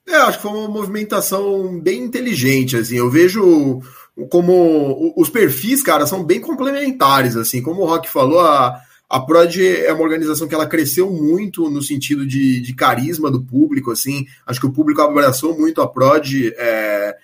É, 0.06 0.16
acho 0.16 0.38
que 0.38 0.42
foi 0.42 0.50
uma 0.50 0.68
movimentação 0.68 1.80
bem 1.80 2.02
inteligente, 2.02 2.76
assim. 2.76 2.96
Eu 2.96 3.10
vejo 3.10 3.80
como 4.28 5.14
os 5.16 5.30
perfis, 5.30 5.82
cara, 5.82 6.06
são 6.06 6.24
bem 6.24 6.40
complementares, 6.40 7.36
assim. 7.36 7.62
Como 7.62 7.82
o 7.82 7.86
Rock 7.86 8.10
falou, 8.10 8.40
a, 8.40 8.80
a 9.08 9.20
Prod 9.20 9.56
é 9.56 9.92
uma 9.92 10.02
organização 10.02 10.48
que 10.48 10.54
ela 10.54 10.66
cresceu 10.66 11.10
muito 11.10 11.70
no 11.70 11.82
sentido 11.82 12.26
de, 12.26 12.60
de 12.60 12.74
carisma 12.74 13.30
do 13.30 13.42
público, 13.42 13.90
assim. 13.90 14.26
Acho 14.46 14.60
que 14.60 14.66
o 14.66 14.72
público 14.72 15.00
abraçou 15.00 15.56
muito 15.56 15.80
a 15.80 15.88
Prod. 15.88 16.52
É, 16.56 17.16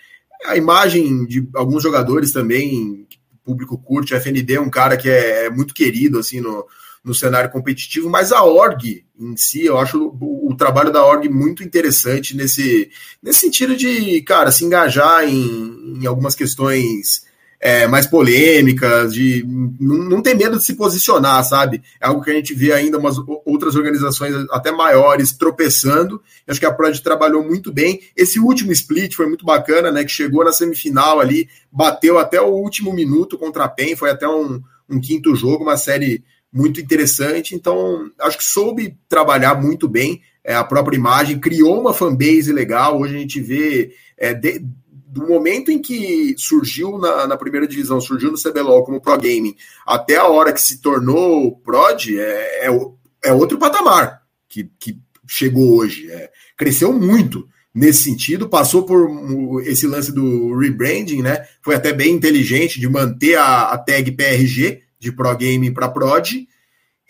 a 0.45 0.57
imagem 0.57 1.26
de 1.26 1.49
alguns 1.55 1.83
jogadores 1.83 2.33
também, 2.33 3.07
o 3.33 3.39
público 3.45 3.76
curte. 3.76 4.14
A 4.14 4.20
FND 4.20 4.55
é 4.55 4.61
um 4.61 4.70
cara 4.70 4.97
que 4.97 5.11
é, 5.11 5.47
é 5.47 5.51
muito 5.51 5.74
querido, 5.74 6.18
assim, 6.18 6.41
no, 6.41 6.64
no 7.09 7.15
cenário 7.15 7.51
competitivo, 7.51 8.11
mas 8.11 8.31
a 8.31 8.45
org 8.45 9.05
em 9.19 9.37
si, 9.37 9.65
eu 9.65 9.79
acho 9.79 10.15
o, 10.21 10.51
o, 10.51 10.57
trabalho 10.57 10.93
da 10.93 11.05
org 11.05 11.29
muito 11.29 11.65
interessante 11.65 12.37
nesse, 12.37 12.89
nesse 13.21 13.41
sentido 13.41 13.75
de, 13.75 14.21
cara, 14.23 14.53
se 14.53 14.65
engajar 14.65 15.25
em, 15.25 15.99
em 16.01 16.07
algumas 16.07 16.37
questões 16.37 17.27
é, 17.61 17.89
mais 17.89 18.07
polêmicas, 18.07 19.13
de 19.13 19.45
não, 19.81 19.97
não 19.97 20.23
ter 20.23 20.35
medo 20.35 20.59
de 20.59 20.65
se 20.65 20.75
posicionar, 20.75 21.43
sabe? 21.45 21.83
É 22.01 22.07
algo 22.07 22.23
que 22.23 22.31
a 22.31 22.35
gente 22.35 22.55
vê 22.55 22.73
ainda 22.73 22.99
umas 22.99 23.17
outras 23.45 23.75
organizações 23.75 24.33
até 24.53 24.71
maiores 24.71 25.33
tropeçando. 25.33 26.23
Eu 26.47 26.53
acho 26.53 26.61
que 26.61 26.67
a 26.67 26.73
Prod 26.73 26.97
trabalhou 27.01 27.43
muito 27.43 27.73
bem. 27.73 28.01
Esse 28.17 28.39
último 28.39 28.71
split 28.71 29.17
foi 29.17 29.27
muito 29.27 29.45
bacana, 29.45 29.91
né? 29.91 30.05
Que 30.05 30.11
chegou 30.11 30.45
na 30.45 30.53
semifinal 30.53 31.19
ali, 31.19 31.49
bateu 31.73 32.19
até 32.19 32.41
o 32.41 32.55
último 32.55 32.93
minuto 32.93 33.37
contra 33.37 33.65
a 33.65 33.69
PEN, 33.69 33.97
foi 33.97 34.11
até 34.11 34.29
um, 34.29 34.63
um 34.89 35.01
quinto 35.01 35.35
jogo, 35.35 35.65
uma 35.65 35.77
série 35.77 36.23
muito 36.53 36.80
interessante. 36.80 37.55
Então, 37.55 38.11
acho 38.20 38.38
que 38.38 38.44
soube 38.44 38.96
trabalhar 39.09 39.55
muito 39.55 39.88
bem 39.88 40.22
é, 40.44 40.55
a 40.55 40.64
própria 40.64 40.96
imagem, 40.96 41.38
criou 41.38 41.80
uma 41.80 41.92
fanbase 41.92 42.53
legal. 42.53 42.99
Hoje 42.99 43.16
a 43.16 43.18
gente 43.18 43.40
vê 43.40 43.92
é, 44.16 44.32
de, 44.32 44.64
do 45.09 45.26
momento 45.26 45.70
em 45.70 45.78
que 45.80 46.34
surgiu 46.38 46.99
na, 46.99 47.26
na, 47.26 47.36
primeira 47.36 47.66
divisão, 47.66 48.01
surgiu 48.01 48.30
no 48.30 48.40
CBLOL 48.40 48.84
como 48.84 49.01
Pro 49.01 49.16
Gaming, 49.16 49.55
até 49.86 50.16
a 50.16 50.26
hora 50.26 50.53
que 50.53 50.61
se 50.61 50.80
tornou 50.80 51.57
Prod, 51.57 52.09
é, 52.09 52.66
é, 52.66 52.80
é 53.24 53.32
outro 53.32 53.59
patamar 53.59 54.22
que, 54.49 54.70
que 54.78 54.99
chegou 55.26 55.76
hoje. 55.76 56.11
É, 56.11 56.30
cresceu 56.57 56.92
muito 56.92 57.49
nesse 57.74 58.03
sentido, 58.03 58.49
passou 58.49 58.84
por 58.84 59.62
esse 59.64 59.86
lance 59.86 60.12
do 60.12 60.57
rebranding, 60.57 61.22
né? 61.22 61.46
Foi 61.62 61.74
até 61.74 61.92
bem 61.92 62.14
inteligente 62.14 62.80
de 62.80 62.88
manter 62.88 63.36
a, 63.36 63.70
a 63.70 63.78
tag 63.78 64.11
PRG, 64.12 64.82
de 64.99 65.12
Pro 65.12 65.36
Game 65.36 65.70
para 65.70 65.88
Prod, 65.88 66.46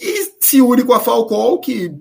e 0.01 0.33
se 0.41 0.61
une 0.61 0.85
com 0.85 0.93
a 0.93 1.01
Falcol, 1.01 1.59
que 1.61 1.93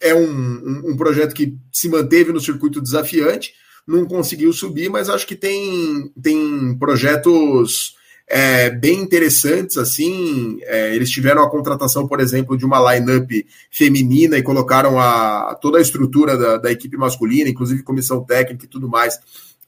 é 0.00 0.14
um, 0.14 0.30
um, 0.30 0.82
um, 0.90 0.96
projeto 0.96 1.34
que 1.34 1.56
se 1.70 1.88
manteve 1.88 2.32
no 2.32 2.40
circuito 2.40 2.80
desafiante, 2.80 3.52
não 3.86 4.06
conseguiu 4.06 4.52
subir, 4.52 4.88
mas 4.88 5.08
acho 5.08 5.26
que 5.26 5.36
tem, 5.36 6.10
tem 6.20 6.76
projetos 6.78 7.94
é, 8.26 8.70
bem 8.70 9.00
interessantes, 9.00 9.76
assim, 9.76 10.58
é, 10.62 10.94
eles 10.94 11.10
tiveram 11.10 11.42
a 11.42 11.50
contratação, 11.50 12.06
por 12.06 12.20
exemplo, 12.20 12.56
de 12.56 12.64
uma 12.64 12.94
lineup 12.94 13.28
feminina 13.70 14.38
e 14.38 14.42
colocaram 14.42 15.00
a, 15.00 15.58
toda 15.60 15.78
a 15.78 15.82
estrutura 15.82 16.36
da, 16.36 16.56
da 16.56 16.72
equipe 16.72 16.96
masculina, 16.96 17.50
inclusive 17.50 17.82
comissão 17.82 18.24
técnica 18.24 18.64
e 18.64 18.68
tudo 18.68 18.88
mais, 18.88 19.18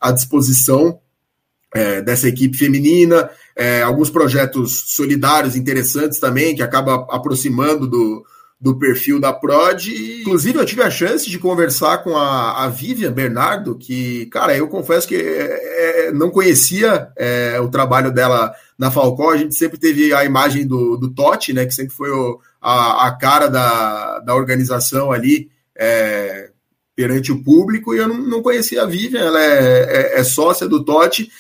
à 0.00 0.12
disposição 0.12 1.00
é, 1.74 2.00
dessa 2.03 2.28
equipe 2.28 2.57
feminina, 2.57 3.28
é, 3.57 3.82
alguns 3.82 4.11
projetos 4.11 4.94
solidários 4.94 5.57
interessantes 5.57 6.18
também, 6.18 6.55
que 6.55 6.62
acaba 6.62 7.07
aproximando 7.11 7.86
do, 7.86 8.24
do 8.61 8.78
perfil 8.78 9.18
da 9.18 9.32
Prod. 9.32 9.88
Inclusive, 10.20 10.59
eu 10.59 10.64
tive 10.64 10.82
a 10.82 10.90
chance 10.90 11.28
de 11.28 11.38
conversar 11.38 11.98
com 11.98 12.16
a, 12.16 12.64
a 12.64 12.68
Vivian 12.68 13.12
Bernardo, 13.12 13.76
que, 13.76 14.26
cara, 14.26 14.57
eu 14.57 14.68
confesso 14.68 15.09
que 15.09 15.16
é, 15.16 16.09
é 16.09 16.12
não 16.12 16.30
conhecia 16.30 17.09
é, 17.16 17.59
o 17.61 17.68
trabalho 17.68 18.12
dela 18.12 18.55
na 18.78 18.90
Falcó. 18.90 19.32
A 19.32 19.36
gente 19.36 19.55
sempre 19.55 19.78
teve 19.78 20.14
a 20.14 20.24
imagem 20.24 20.66
do, 20.66 20.96
do 20.96 21.11
Totti, 21.11 21.53
né, 21.53 21.66
que 21.66 21.74
sempre 21.74 21.94
foi 21.94 22.11
o, 22.11 22.40
a, 22.61 23.09
a 23.09 23.18
cara 23.18 23.48
da, 23.48 24.20
da 24.20 24.34
organização 24.34 25.11
ali. 25.11 25.50
É, 25.76 26.50
perante 26.94 27.32
o 27.32 27.42
público, 27.42 27.94
e 27.94 27.98
eu 27.98 28.07
não, 28.07 28.18
não 28.18 28.42
conhecia 28.42 28.82
a 28.82 28.86
Vivian, 28.86 29.20
ela 29.20 29.42
é, 29.42 30.12
é, 30.14 30.20
é 30.20 30.24
sócia 30.24 30.68
do 30.68 30.84
Totti, 30.84 31.30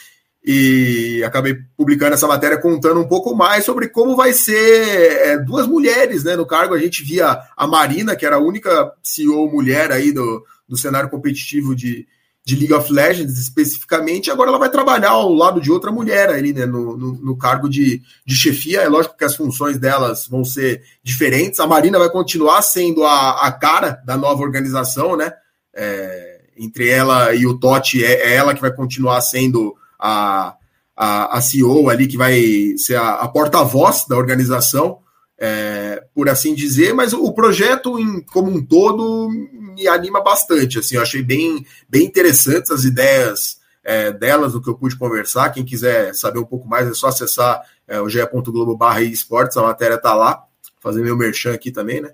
e 0.44 1.22
acabei 1.24 1.56
publicando 1.76 2.14
essa 2.14 2.26
matéria 2.26 2.60
contando 2.60 3.00
um 3.00 3.06
pouco 3.06 3.34
mais 3.34 3.64
sobre 3.64 3.88
como 3.88 4.16
vai 4.16 4.32
ser 4.32 5.12
é, 5.26 5.38
duas 5.38 5.66
mulheres 5.68 6.24
né, 6.24 6.34
no 6.34 6.44
cargo. 6.44 6.74
A 6.74 6.78
gente 6.78 7.04
via 7.04 7.38
a 7.56 7.66
Marina, 7.66 8.16
que 8.16 8.26
era 8.26 8.36
a 8.36 8.40
única 8.40 8.92
CEO 9.02 9.50
mulher 9.50 9.92
aí 9.92 10.10
do, 10.10 10.44
do 10.68 10.76
cenário 10.76 11.08
competitivo 11.08 11.76
de, 11.76 12.08
de 12.44 12.56
League 12.56 12.74
of 12.74 12.92
Legends 12.92 13.38
especificamente, 13.38 14.32
agora 14.32 14.48
ela 14.48 14.58
vai 14.58 14.68
trabalhar 14.68 15.10
ao 15.10 15.32
lado 15.32 15.60
de 15.60 15.70
outra 15.70 15.92
mulher 15.92 16.28
ali, 16.28 16.52
né, 16.52 16.66
no, 16.66 16.96
no, 16.96 17.12
no, 17.14 17.36
cargo 17.36 17.68
de, 17.68 18.02
de 18.26 18.34
chefia. 18.34 18.80
É 18.80 18.88
lógico 18.88 19.16
que 19.16 19.24
as 19.24 19.36
funções 19.36 19.78
delas 19.78 20.26
vão 20.26 20.44
ser 20.44 20.82
diferentes. 21.04 21.60
A 21.60 21.68
Marina 21.68 22.00
vai 22.00 22.10
continuar 22.10 22.62
sendo 22.62 23.04
a, 23.04 23.46
a 23.46 23.52
cara 23.52 24.02
da 24.04 24.16
nova 24.16 24.42
organização, 24.42 25.16
né? 25.16 25.32
É, 25.74 26.40
entre 26.58 26.88
ela 26.88 27.32
e 27.32 27.46
o 27.46 27.58
Totti, 27.58 28.04
é, 28.04 28.32
é 28.32 28.34
ela 28.34 28.54
que 28.54 28.60
vai 28.60 28.72
continuar 28.72 29.20
sendo 29.20 29.74
a, 30.02 30.56
a, 30.96 31.38
a 31.38 31.40
CEO 31.40 31.88
ali, 31.88 32.08
que 32.08 32.16
vai 32.16 32.74
ser 32.76 32.96
a, 32.96 33.14
a 33.14 33.28
porta-voz 33.28 34.04
da 34.08 34.16
organização, 34.16 34.98
é, 35.38 36.04
por 36.14 36.28
assim 36.28 36.54
dizer, 36.54 36.92
mas 36.92 37.12
o 37.12 37.32
projeto 37.32 37.98
em, 37.98 38.20
como 38.22 38.50
um 38.50 38.64
todo 38.64 39.28
me 39.30 39.86
anima 39.86 40.20
bastante. 40.22 40.78
Assim, 40.78 40.96
eu 40.96 41.02
achei 41.02 41.22
bem, 41.22 41.64
bem 41.88 42.04
interessantes 42.04 42.70
as 42.70 42.84
ideias 42.84 43.58
é, 43.84 44.12
delas, 44.12 44.52
do 44.52 44.60
que 44.60 44.68
eu 44.68 44.74
pude 44.74 44.96
conversar. 44.96 45.50
Quem 45.50 45.64
quiser 45.64 46.14
saber 46.14 46.38
um 46.38 46.44
pouco 46.44 46.68
mais 46.68 46.88
é 46.88 46.94
só 46.94 47.08
acessar 47.08 47.62
é, 47.86 48.00
o 48.00 48.08
ge.globo 48.08 48.78
esportes, 49.00 49.56
a 49.56 49.62
matéria 49.62 49.94
está 49.94 50.14
lá. 50.14 50.44
Fazer 50.80 51.02
meu 51.02 51.16
merchan 51.16 51.54
aqui 51.54 51.70
também, 51.70 52.00
né? 52.00 52.10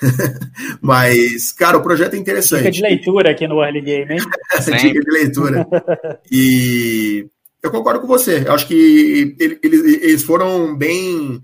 Mas, 0.80 1.52
cara, 1.52 1.78
o 1.78 1.82
projeto 1.82 2.14
é 2.14 2.18
interessante. 2.18 2.62
Dica 2.62 2.70
de 2.70 2.82
leitura 2.82 3.30
aqui 3.30 3.46
no 3.46 3.62
Early 3.62 3.80
Game, 3.80 4.12
hein? 4.14 4.20
Dica 4.80 5.00
de 5.00 5.10
leitura. 5.10 5.66
E 6.30 7.26
eu 7.62 7.70
concordo 7.70 8.00
com 8.00 8.06
você. 8.06 8.44
Eu 8.46 8.52
acho 8.52 8.66
que 8.66 9.36
eles, 9.38 10.02
eles 10.02 10.22
foram 10.22 10.76
bem, 10.76 11.42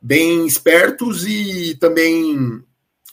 bem 0.00 0.46
espertos 0.46 1.26
e 1.26 1.76
também 1.78 2.62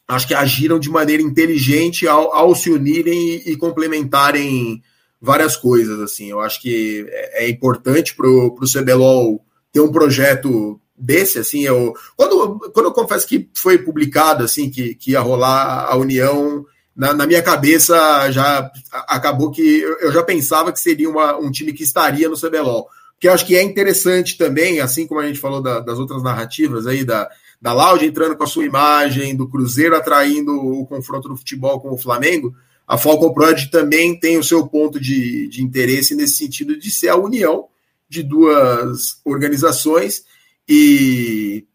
acho 0.07 0.27
que 0.27 0.33
agiram 0.33 0.79
de 0.79 0.89
maneira 0.89 1.21
inteligente 1.21 2.07
ao, 2.07 2.33
ao 2.33 2.55
se 2.55 2.69
unirem 2.69 3.41
e, 3.45 3.55
complementarem 3.55 4.81
várias 5.19 5.55
coisas. 5.55 5.99
Assim, 5.99 6.29
eu 6.29 6.39
acho 6.39 6.61
que 6.61 7.05
é, 7.09 7.45
é 7.45 7.49
importante 7.49 8.15
para 8.15 8.27
o 8.27 8.57
CBLOL 8.61 9.43
ter 9.71 9.79
um 9.79 9.91
projeto 9.91 10.80
desse, 11.01 11.39
assim, 11.39 11.63
eu 11.63 11.93
quando, 12.15 12.59
quando 12.71 12.85
eu 12.85 12.93
confesso 12.93 13.27
que 13.27 13.49
foi 13.53 13.77
publicado 13.79 14.43
assim 14.43 14.69
que, 14.69 14.93
que 14.95 15.11
ia 15.11 15.19
rolar 15.19 15.87
a 15.89 15.95
união 15.97 16.65
na, 16.95 17.13
na 17.13 17.25
minha 17.25 17.41
cabeça 17.41 18.31
já 18.31 18.69
acabou 19.07 19.49
que 19.49 19.81
eu 20.01 20.11
já 20.11 20.21
pensava 20.21 20.71
que 20.71 20.79
seria 20.79 21.09
uma, 21.09 21.37
um 21.37 21.49
time 21.49 21.73
que 21.73 21.83
estaria 21.83 22.29
no 22.29 22.39
CBLOL, 22.39 22.87
que 23.19 23.27
eu 23.27 23.33
acho 23.33 23.45
que 23.45 23.55
é 23.55 23.63
interessante 23.63 24.37
também, 24.37 24.79
assim 24.79 25.07
como 25.07 25.19
a 25.19 25.25
gente 25.25 25.39
falou 25.39 25.61
da, 25.61 25.79
das 25.79 25.97
outras 25.97 26.21
narrativas 26.21 26.85
aí 26.85 27.03
da 27.03 27.29
da 27.61 27.73
Laude 27.73 28.07
entrando 28.07 28.35
com 28.35 28.43
a 28.43 28.47
sua 28.47 28.65
imagem, 28.65 29.35
do 29.35 29.47
Cruzeiro 29.47 29.95
atraindo 29.95 30.51
o 30.51 30.85
confronto 30.87 31.29
do 31.29 31.37
futebol 31.37 31.79
com 31.79 31.93
o 31.93 31.97
Flamengo, 31.97 32.55
a 32.87 32.97
Falcon 32.97 33.31
Prod 33.31 33.69
também 33.69 34.19
tem 34.19 34.37
o 34.37 34.43
seu 34.43 34.67
ponto 34.67 34.99
de, 34.99 35.47
de 35.47 35.63
interesse 35.63 36.15
nesse 36.15 36.37
sentido 36.37 36.77
de 36.77 36.89
ser 36.89 37.09
a 37.09 37.15
união 37.15 37.67
de 38.09 38.23
duas 38.23 39.21
organizações 39.23 40.25
e 40.73 41.67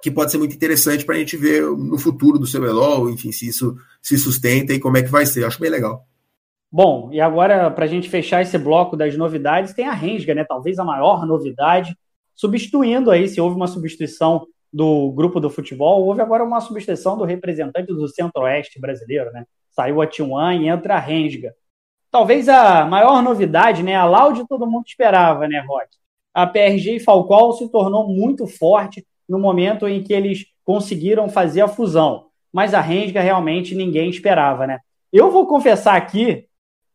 que 0.00 0.08
pode 0.08 0.30
ser 0.30 0.38
muito 0.38 0.54
interessante 0.54 1.04
para 1.04 1.16
a 1.16 1.18
gente 1.18 1.36
ver 1.36 1.62
no 1.62 1.98
futuro 1.98 2.38
do 2.38 2.46
CBLOL, 2.46 3.10
enfim, 3.10 3.32
se 3.32 3.48
isso 3.48 3.76
se 4.00 4.16
sustenta 4.16 4.72
e 4.72 4.78
como 4.78 4.96
é 4.96 5.02
que 5.02 5.10
vai 5.10 5.26
ser. 5.26 5.44
Acho 5.44 5.58
bem 5.58 5.70
legal. 5.70 6.06
Bom, 6.70 7.10
e 7.12 7.20
agora, 7.20 7.68
para 7.68 7.84
a 7.84 7.88
gente 7.88 8.08
fechar 8.08 8.40
esse 8.40 8.56
bloco 8.56 8.96
das 8.96 9.16
novidades, 9.16 9.74
tem 9.74 9.88
a 9.88 9.92
Rensga, 9.92 10.36
né? 10.36 10.44
Talvez 10.44 10.78
a 10.78 10.84
maior 10.84 11.26
novidade, 11.26 11.96
substituindo 12.32 13.10
aí, 13.10 13.26
se 13.26 13.40
houve 13.40 13.56
uma 13.56 13.66
substituição 13.66 14.46
do 14.72 15.10
grupo 15.10 15.40
do 15.40 15.50
futebol, 15.50 16.04
houve 16.04 16.22
agora 16.22 16.44
uma 16.44 16.60
substituição 16.60 17.18
do 17.18 17.24
representante 17.24 17.92
do 17.92 18.08
Centro-Oeste 18.08 18.80
brasileiro, 18.80 19.32
né? 19.32 19.44
Saiu 19.70 20.00
a 20.00 20.06
T1 20.06 20.62
e 20.62 20.68
entra 20.68 20.94
a 20.94 21.00
Rensga. 21.00 21.52
Talvez 22.08 22.48
a 22.48 22.86
maior 22.86 23.20
novidade, 23.20 23.82
né? 23.82 23.96
A 23.96 24.04
Loud 24.04 24.46
todo 24.48 24.70
mundo 24.70 24.84
esperava, 24.86 25.48
né, 25.48 25.58
Rock? 25.66 26.01
A 26.34 26.46
PRG 26.46 26.96
e 26.96 27.00
Falcol 27.00 27.52
se 27.52 27.70
tornou 27.70 28.08
muito 28.08 28.46
forte 28.46 29.06
no 29.28 29.38
momento 29.38 29.86
em 29.86 30.02
que 30.02 30.12
eles 30.12 30.46
conseguiram 30.64 31.28
fazer 31.28 31.60
a 31.60 31.68
fusão. 31.68 32.26
Mas 32.52 32.74
a 32.74 32.80
Rensga 32.80 33.20
realmente 33.20 33.74
ninguém 33.74 34.10
esperava, 34.10 34.66
né? 34.66 34.78
Eu 35.12 35.30
vou 35.30 35.46
confessar 35.46 35.96
aqui, 35.96 36.46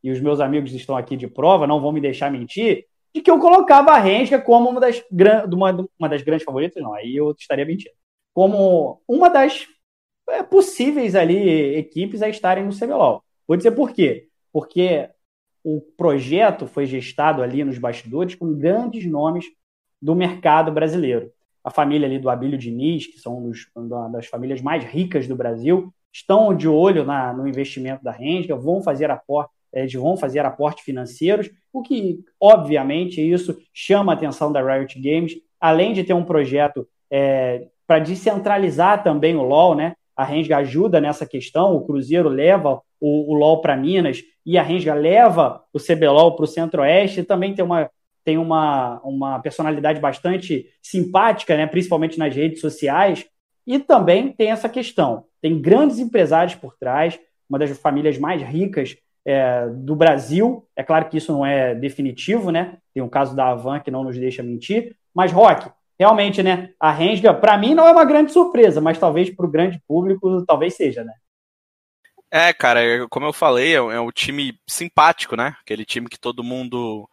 e 0.03 0.11
os 0.11 0.19
meus 0.19 0.39
amigos 0.39 0.73
estão 0.73 0.95
aqui 0.95 1.15
de 1.15 1.27
prova, 1.27 1.67
não 1.67 1.81
vão 1.81 1.91
me 1.91 2.01
deixar 2.01 2.31
mentir, 2.31 2.85
de 3.13 3.21
que 3.21 3.31
eu 3.31 3.39
colocava 3.39 3.91
a 3.91 3.99
Rensga 3.99 4.39
como 4.39 4.69
uma 4.69 4.79
das, 4.79 5.03
uma, 5.51 5.87
uma 5.99 6.09
das 6.09 6.21
grandes 6.21 6.45
favoritas, 6.45 6.81
não, 6.81 6.93
aí 6.93 7.15
eu 7.15 7.31
estaria 7.37 7.65
mentindo. 7.65 7.95
Como 8.33 9.01
uma 9.07 9.29
das 9.29 9.67
é, 10.29 10.43
possíveis 10.43 11.15
ali 11.15 11.75
equipes 11.75 12.21
a 12.21 12.29
estarem 12.29 12.63
no 12.63 12.77
CBLOL. 12.77 13.23
Vou 13.47 13.57
dizer 13.57 13.71
por 13.71 13.91
quê 13.91 14.27
porque 14.57 15.07
o 15.69 15.81
projeto 15.97 16.65
foi 16.65 16.85
gestado 16.85 17.43
ali 17.43 17.61
nos 17.61 17.77
bastidores 17.77 18.35
com 18.35 18.53
grandes 18.53 19.05
nomes 19.05 19.43
do 20.01 20.15
mercado 20.15 20.71
brasileiro. 20.71 21.29
A 21.61 21.69
família 21.69 22.07
ali 22.07 22.17
do 22.17 22.29
Abílio 22.29 22.57
Diniz, 22.57 23.05
que 23.05 23.19
são 23.19 23.43
dos, 23.43 23.67
uma 23.75 24.07
das 24.07 24.27
famílias 24.27 24.61
mais 24.61 24.85
ricas 24.85 25.27
do 25.27 25.35
Brasil, 25.35 25.93
estão 26.09 26.55
de 26.55 26.69
olho 26.69 27.03
na, 27.03 27.33
no 27.33 27.45
investimento 27.45 28.01
da 28.01 28.11
Rensga, 28.11 28.55
vão 28.55 28.81
fazer 28.81 29.11
aporte, 29.11 29.51
vão 29.97 30.15
fazer 30.15 30.39
aportes 30.45 30.85
financeiros, 30.85 31.49
o 31.73 31.81
que, 31.81 32.23
obviamente, 32.39 33.19
isso 33.19 33.57
chama 33.73 34.13
a 34.13 34.15
atenção 34.15 34.53
da 34.53 34.61
Riot 34.63 34.97
Games, 35.01 35.33
além 35.59 35.91
de 35.91 36.05
ter 36.05 36.13
um 36.13 36.23
projeto 36.23 36.87
é, 37.11 37.67
para 37.85 37.99
descentralizar 37.99 39.03
também 39.03 39.35
o 39.35 39.43
LoL, 39.43 39.75
né? 39.75 39.95
A 40.17 40.23
Rensga 40.23 40.57
ajuda 40.57 40.99
nessa 40.99 41.25
questão, 41.25 41.75
o 41.75 41.85
Cruzeiro 41.85 42.27
leva 42.27 42.81
o, 42.99 43.31
o 43.31 43.35
LoL 43.35 43.61
para 43.61 43.77
Minas 43.77 44.23
e 44.43 44.57
a 44.57 44.63
Rensga 44.63 44.93
leva 44.93 45.63
o 45.71 45.79
CBLOL 45.79 46.35
para 46.35 46.43
o 46.43 46.47
Centro-Oeste, 46.47 47.23
também 47.23 47.53
tem 47.53 47.63
uma 47.63 47.89
tem 48.25 48.37
uma, 48.37 48.99
uma 49.05 49.39
personalidade 49.39 50.01
bastante 50.01 50.67
simpática, 50.83 51.55
né, 51.55 51.65
principalmente 51.65 52.19
nas 52.19 52.35
redes 52.35 52.59
sociais, 52.59 53.25
e 53.65 53.79
também 53.79 54.33
tem 54.33 54.51
essa 54.51 54.67
questão. 54.67 55.23
Tem 55.41 55.61
grandes 55.61 55.97
empresários 55.97 56.53
por 56.53 56.75
trás, 56.77 57.17
uma 57.49 57.57
das 57.57 57.69
famílias 57.77 58.17
mais 58.17 58.41
ricas 58.41 58.97
é, 59.25 59.67
do 59.69 59.95
Brasil. 59.95 60.67
É 60.75 60.83
claro 60.83 61.07
que 61.07 61.17
isso 61.17 61.31
não 61.31 61.45
é 61.45 61.73
definitivo, 61.73 62.51
né? 62.51 62.77
Tem 62.93 63.01
o 63.01 63.09
caso 63.09 63.33
da 63.33 63.49
Avan 63.49 63.79
que 63.79 63.91
não 63.91 64.03
nos 64.03 64.17
deixa 64.17 64.43
mentir. 64.43 64.97
Mas, 65.13 65.31
Rock, 65.31 65.69
realmente, 65.99 66.43
né? 66.43 66.69
A 66.79 66.91
Rensga, 66.91 67.33
para 67.33 67.57
mim, 67.57 67.73
não 67.73 67.87
é 67.87 67.91
uma 67.91 68.05
grande 68.05 68.31
surpresa, 68.31 68.79
mas 68.79 68.99
talvez 68.99 69.29
para 69.29 69.45
o 69.45 69.51
grande 69.51 69.81
público, 69.87 70.45
talvez 70.45 70.75
seja, 70.75 71.03
né? 71.03 71.13
É, 72.29 72.51
cara, 72.53 73.07
como 73.09 73.25
eu 73.25 73.33
falei, 73.33 73.73
é 73.73 73.99
um 73.99 74.11
time 74.11 74.59
simpático, 74.67 75.35
né? 75.35 75.55
Aquele 75.61 75.85
time 75.85 76.09
que 76.09 76.19
todo 76.19 76.43
mundo 76.43 77.09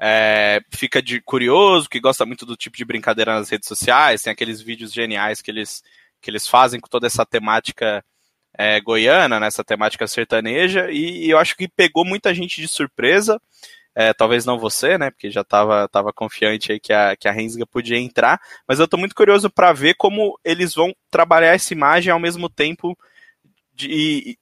é, 0.00 0.60
fica 0.70 1.02
de 1.02 1.20
curioso, 1.20 1.88
que 1.88 2.00
gosta 2.00 2.24
muito 2.24 2.46
do 2.46 2.56
tipo 2.56 2.76
de 2.76 2.84
brincadeira 2.84 3.34
nas 3.34 3.48
redes 3.48 3.66
sociais, 3.66 4.22
tem 4.22 4.32
aqueles 4.32 4.60
vídeos 4.60 4.92
geniais 4.92 5.42
que 5.42 5.50
eles, 5.50 5.82
que 6.20 6.30
eles 6.30 6.46
fazem 6.46 6.78
com 6.78 6.88
toda 6.88 7.06
essa 7.06 7.26
temática 7.26 8.04
é, 8.56 8.80
goiana, 8.80 9.40
né, 9.40 9.48
temática 9.66 10.06
sertaneja, 10.06 10.90
e, 10.90 11.26
e, 11.26 11.30
eu 11.30 11.38
acho 11.38 11.56
que 11.56 11.68
pegou 11.68 12.04
muita 12.04 12.34
gente 12.34 12.60
de 12.60 12.68
surpresa, 12.68 13.40
é, 13.98 14.14
talvez 14.14 14.44
não 14.44 14.60
você, 14.60 14.96
né, 14.96 15.10
porque 15.10 15.28
já 15.28 15.40
estava 15.40 15.88
tava 15.88 16.12
confiante 16.12 16.70
aí 16.70 16.78
que 16.78 16.92
a, 16.92 17.16
que 17.16 17.26
a 17.26 17.32
Rensga 17.32 17.66
podia 17.66 17.98
entrar, 17.98 18.40
mas 18.64 18.78
eu 18.78 18.84
estou 18.84 18.96
muito 18.98 19.12
curioso 19.12 19.50
para 19.50 19.72
ver 19.72 19.94
como 19.94 20.38
eles 20.44 20.72
vão 20.72 20.94
trabalhar 21.10 21.52
essa 21.52 21.72
imagem 21.72 22.12
ao 22.12 22.20
mesmo 22.20 22.48
tempo 22.48 22.96
de, 23.74 23.88
e, 23.90 24.38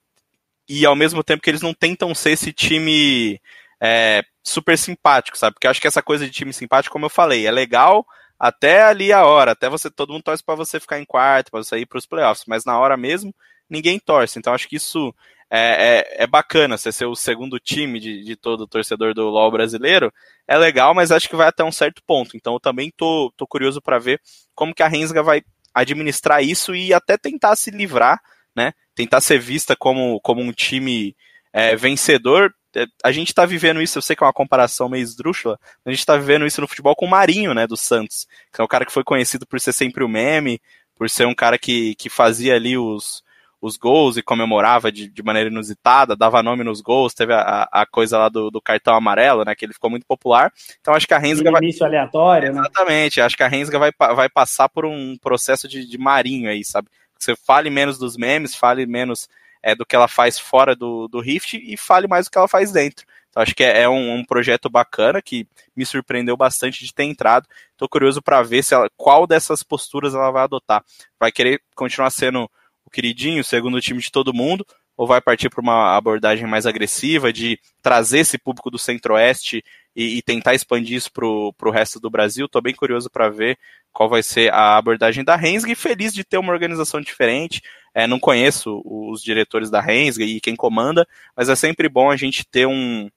e 0.69 0.85
ao 0.85 0.95
mesmo 0.95 1.25
tempo 1.25 1.43
que 1.43 1.49
eles 1.49 1.63
não 1.63 1.73
tentam 1.73 2.15
ser 2.15 2.33
esse 2.33 2.53
time 2.53 3.41
é, 3.81 4.23
super 4.45 4.77
simpático, 4.77 5.39
sabe? 5.39 5.55
Porque 5.55 5.67
eu 5.67 5.71
acho 5.71 5.81
que 5.81 5.89
essa 5.89 6.03
coisa 6.03 6.27
de 6.27 6.33
time 6.33 6.53
simpático, 6.53 6.93
como 6.93 7.07
eu 7.07 7.11
falei, 7.11 7.47
é 7.47 7.51
legal 7.51 8.07
até 8.39 8.83
ali 8.83 9.11
a 9.11 9.25
hora, 9.25 9.53
até 9.53 9.71
você, 9.71 9.91
todo 9.91 10.13
mundo 10.13 10.25
torce 10.25 10.45
para 10.45 10.55
você 10.55 10.79
ficar 10.79 11.01
em 11.01 11.07
quarto, 11.07 11.51
para 11.51 11.65
você 11.65 11.79
ir 11.79 11.87
para 11.87 11.97
os 11.97 12.05
playoffs, 12.05 12.45
mas 12.47 12.67
na 12.67 12.79
hora 12.79 12.95
mesmo 12.95 13.35
ninguém 13.71 13.99
torce. 13.99 14.39
Então 14.39 14.53
acho 14.53 14.69
que 14.69 14.77
isso 14.77 15.15
é, 15.51 16.15
é, 16.19 16.25
é 16.25 16.27
bacana, 16.27 16.77
você 16.77 16.91
ser 16.91 17.07
o 17.07 17.15
segundo 17.15 17.59
time 17.59 18.01
de, 18.01 18.25
de 18.25 18.37
todo 18.37 18.67
torcedor 18.67 19.15
do 19.15 19.29
LoL 19.29 19.51
brasileiro, 19.51 20.13
é 20.47 20.57
legal, 20.57 20.95
mas 20.95 21.13
acho 21.13 21.29
que 21.29 21.37
vai 21.37 21.49
até 21.49 21.63
um 21.65 21.73
certo 21.73 22.03
ponto. 22.07 22.37
Então 22.37 22.55
eu 22.55 22.61
também 22.61 22.93
tô, 22.97 23.33
tô 23.37 23.47
curioso 23.47 23.81
para 23.81 23.99
ver 23.99 24.21
como 24.55 24.75
que 24.75 24.83
a 24.83 24.89
Rensga 24.89 25.23
vai 25.23 25.43
administrar 25.75 26.43
isso 26.43 26.75
e 26.75 26.93
até 26.93 27.17
tentar 27.17 27.55
se 27.57 27.71
livrar, 27.71 28.21
né? 28.55 28.73
Tentar 28.95 29.21
ser 29.21 29.39
vista 29.39 29.77
como, 29.77 30.21
como 30.21 30.41
um 30.41 30.53
time 30.53 31.15
é, 31.53 31.77
vencedor 31.77 32.53
é, 32.77 32.85
a 33.03 33.11
gente 33.11 33.33
tá 33.33 33.47
vivendo 33.47 33.81
isso, 33.81 33.97
eu 33.97 34.03
sei 34.03 34.15
que 34.15 34.23
é 34.23 34.27
uma 34.27 34.33
comparação 34.35 34.87
meio 34.87 35.03
esdrúxula, 35.03 35.59
a 35.83 35.91
gente 35.91 36.05
tá 36.05 36.15
vivendo 36.15 36.47
isso 36.47 36.61
no 36.61 36.69
futebol 36.69 36.95
com 36.95 37.07
o 37.07 37.11
Marinho, 37.11 37.55
né, 37.55 37.67
do 37.67 37.77
Santos, 37.77 38.27
que 38.53 38.61
é 38.61 38.65
um 38.65 38.69
cara 38.69 38.85
que 38.85 38.93
foi 38.93 39.03
conhecido 39.03 39.47
por 39.47 39.59
ser 39.59 39.73
sempre 39.73 40.05
o 40.05 40.09
meme, 40.09 40.61
por 40.95 41.09
ser 41.09 41.27
um 41.27 41.35
cara 41.35 41.59
que, 41.59 41.95
que 41.95 42.11
fazia 42.11 42.55
ali 42.55 42.77
os, 42.77 43.23
os 43.61 43.77
gols 43.77 44.17
e 44.17 44.23
comemorava 44.23 44.93
de, 44.93 45.09
de 45.09 45.23
maneira 45.23 45.49
inusitada, 45.49 46.15
dava 46.15 46.43
nome 46.43 46.63
nos 46.63 46.81
gols, 46.81 47.15
teve 47.15 47.33
a, 47.33 47.69
a 47.73 47.87
coisa 47.87 48.19
lá 48.19 48.29
do, 48.29 48.51
do 48.51 48.61
cartão 48.61 48.95
amarelo, 48.95 49.45
né, 49.45 49.55
que 49.55 49.65
ele 49.65 49.73
ficou 49.73 49.91
muito 49.91 50.07
popular. 50.07 50.53
Então 50.81 50.95
acho 50.95 51.07
que 51.07 51.15
a 51.15 51.19
Rensga 51.19 51.51
vai... 51.51 51.63
Início 51.63 51.85
aleatório, 51.85 52.53
né? 52.53 52.61
Exatamente, 52.61 53.21
acho 53.21 53.37
que 53.37 53.43
a 53.43 53.49
Rensga 53.49 53.79
vai, 53.79 53.91
vai 53.99 54.29
passar 54.29 54.69
por 54.69 54.85
um 54.85 55.17
processo 55.17 55.67
de, 55.67 55.89
de 55.89 55.99
marinho 55.99 56.51
aí, 56.51 56.65
sabe? 56.65 56.89
Você 57.19 57.35
fale 57.35 57.71
menos 57.71 57.99
dos 57.99 58.17
memes, 58.17 58.55
fale 58.55 58.87
menos 58.87 59.29
é, 59.63 59.75
do 59.75 59.87
que 59.87 59.97
ela 59.97 60.09
faz 60.09 60.39
fora 60.39 60.77
do, 60.77 61.09
do 61.09 61.21
Rift 61.21 61.55
e 61.55 61.77
fale 61.77 62.07
mais 62.07 62.27
do 62.27 62.31
que 62.31 62.39
ela 62.39 62.49
faz 62.49 62.71
dentro. 62.71 63.07
Então 63.37 63.43
acho 63.43 63.55
que 63.55 63.65
é, 63.65 63.83
é 63.83 63.89
um, 63.89 64.15
um, 64.15 64.25
projeto 64.25 64.71
bacana 64.71 65.21
que 65.21 65.47
me 65.75 65.85
surpreendeu 65.85 66.37
bastante 66.37 66.85
de 66.85 66.95
ter 66.95 67.05
entrado. 67.05 67.47
Estou 67.73 67.89
curioso 67.89 68.23
para 68.23 68.43
ver 68.43 68.63
se 68.63 68.75
ela, 68.75 68.89
qual 68.97 69.27
dessas 69.27 69.63
posturas 69.63 70.15
ela 70.15 70.31
vai 70.31 70.45
adotar. 70.45 70.85
Vai 71.19 71.33
querer 71.33 71.61
continuar 71.75 72.11
sendo 72.11 72.51
o 72.87 72.91
queridinho, 72.91 73.41
o 73.41 73.45
segundo 73.45 73.81
time 73.81 74.01
de 74.01 74.11
todo 74.11 74.33
mundo, 74.33 74.65
ou 74.97 75.07
vai 75.07 75.21
partir 75.21 75.51
para 75.51 75.61
uma 75.61 75.95
abordagem 75.97 76.47
mais 76.47 76.65
agressiva 76.65 77.33
de 77.33 77.59
trazer 77.83 78.21
esse 78.21 78.39
público 78.39 78.71
do 78.71 78.79
Centro-Oeste 78.79 79.63
e, 79.95 80.17
e, 80.17 80.23
tentar 80.23 80.55
expandir 80.55 80.97
isso 80.97 81.13
para 81.13 81.27
o 81.27 81.71
resto 81.71 82.01
do 82.01 82.09
Brasil? 82.09 82.47
Estou 82.47 82.63
bem 82.63 82.75
curioso 82.75 83.11
para 83.11 83.29
ver 83.29 83.59
qual 83.93 84.09
vai 84.09 84.23
ser 84.23 84.53
a 84.53 84.77
abordagem 84.77 85.25
da 85.25 85.37
Rensga 85.37 85.73
e 85.73 85.75
feliz 85.75 86.15
de 86.15 86.25
ter 86.25 86.39
uma 86.39 86.53
organização 86.53 87.01
diferente. 87.01 87.61
É, 87.95 88.07
não 88.07 88.19
conheço 88.19 88.83
os 88.85 89.23
diretores 89.23 89.71
da 89.71 89.81
Rensga 89.81 90.25
e 90.25 90.41
quem 90.41 90.57
comanda, 90.57 91.07
mas 91.37 91.49
é 91.49 91.57
sempre 91.57 91.89
bom 91.89 92.11
a 92.11 92.17
gente 92.17 92.45
ter 92.47 92.67
um, 92.67 93.11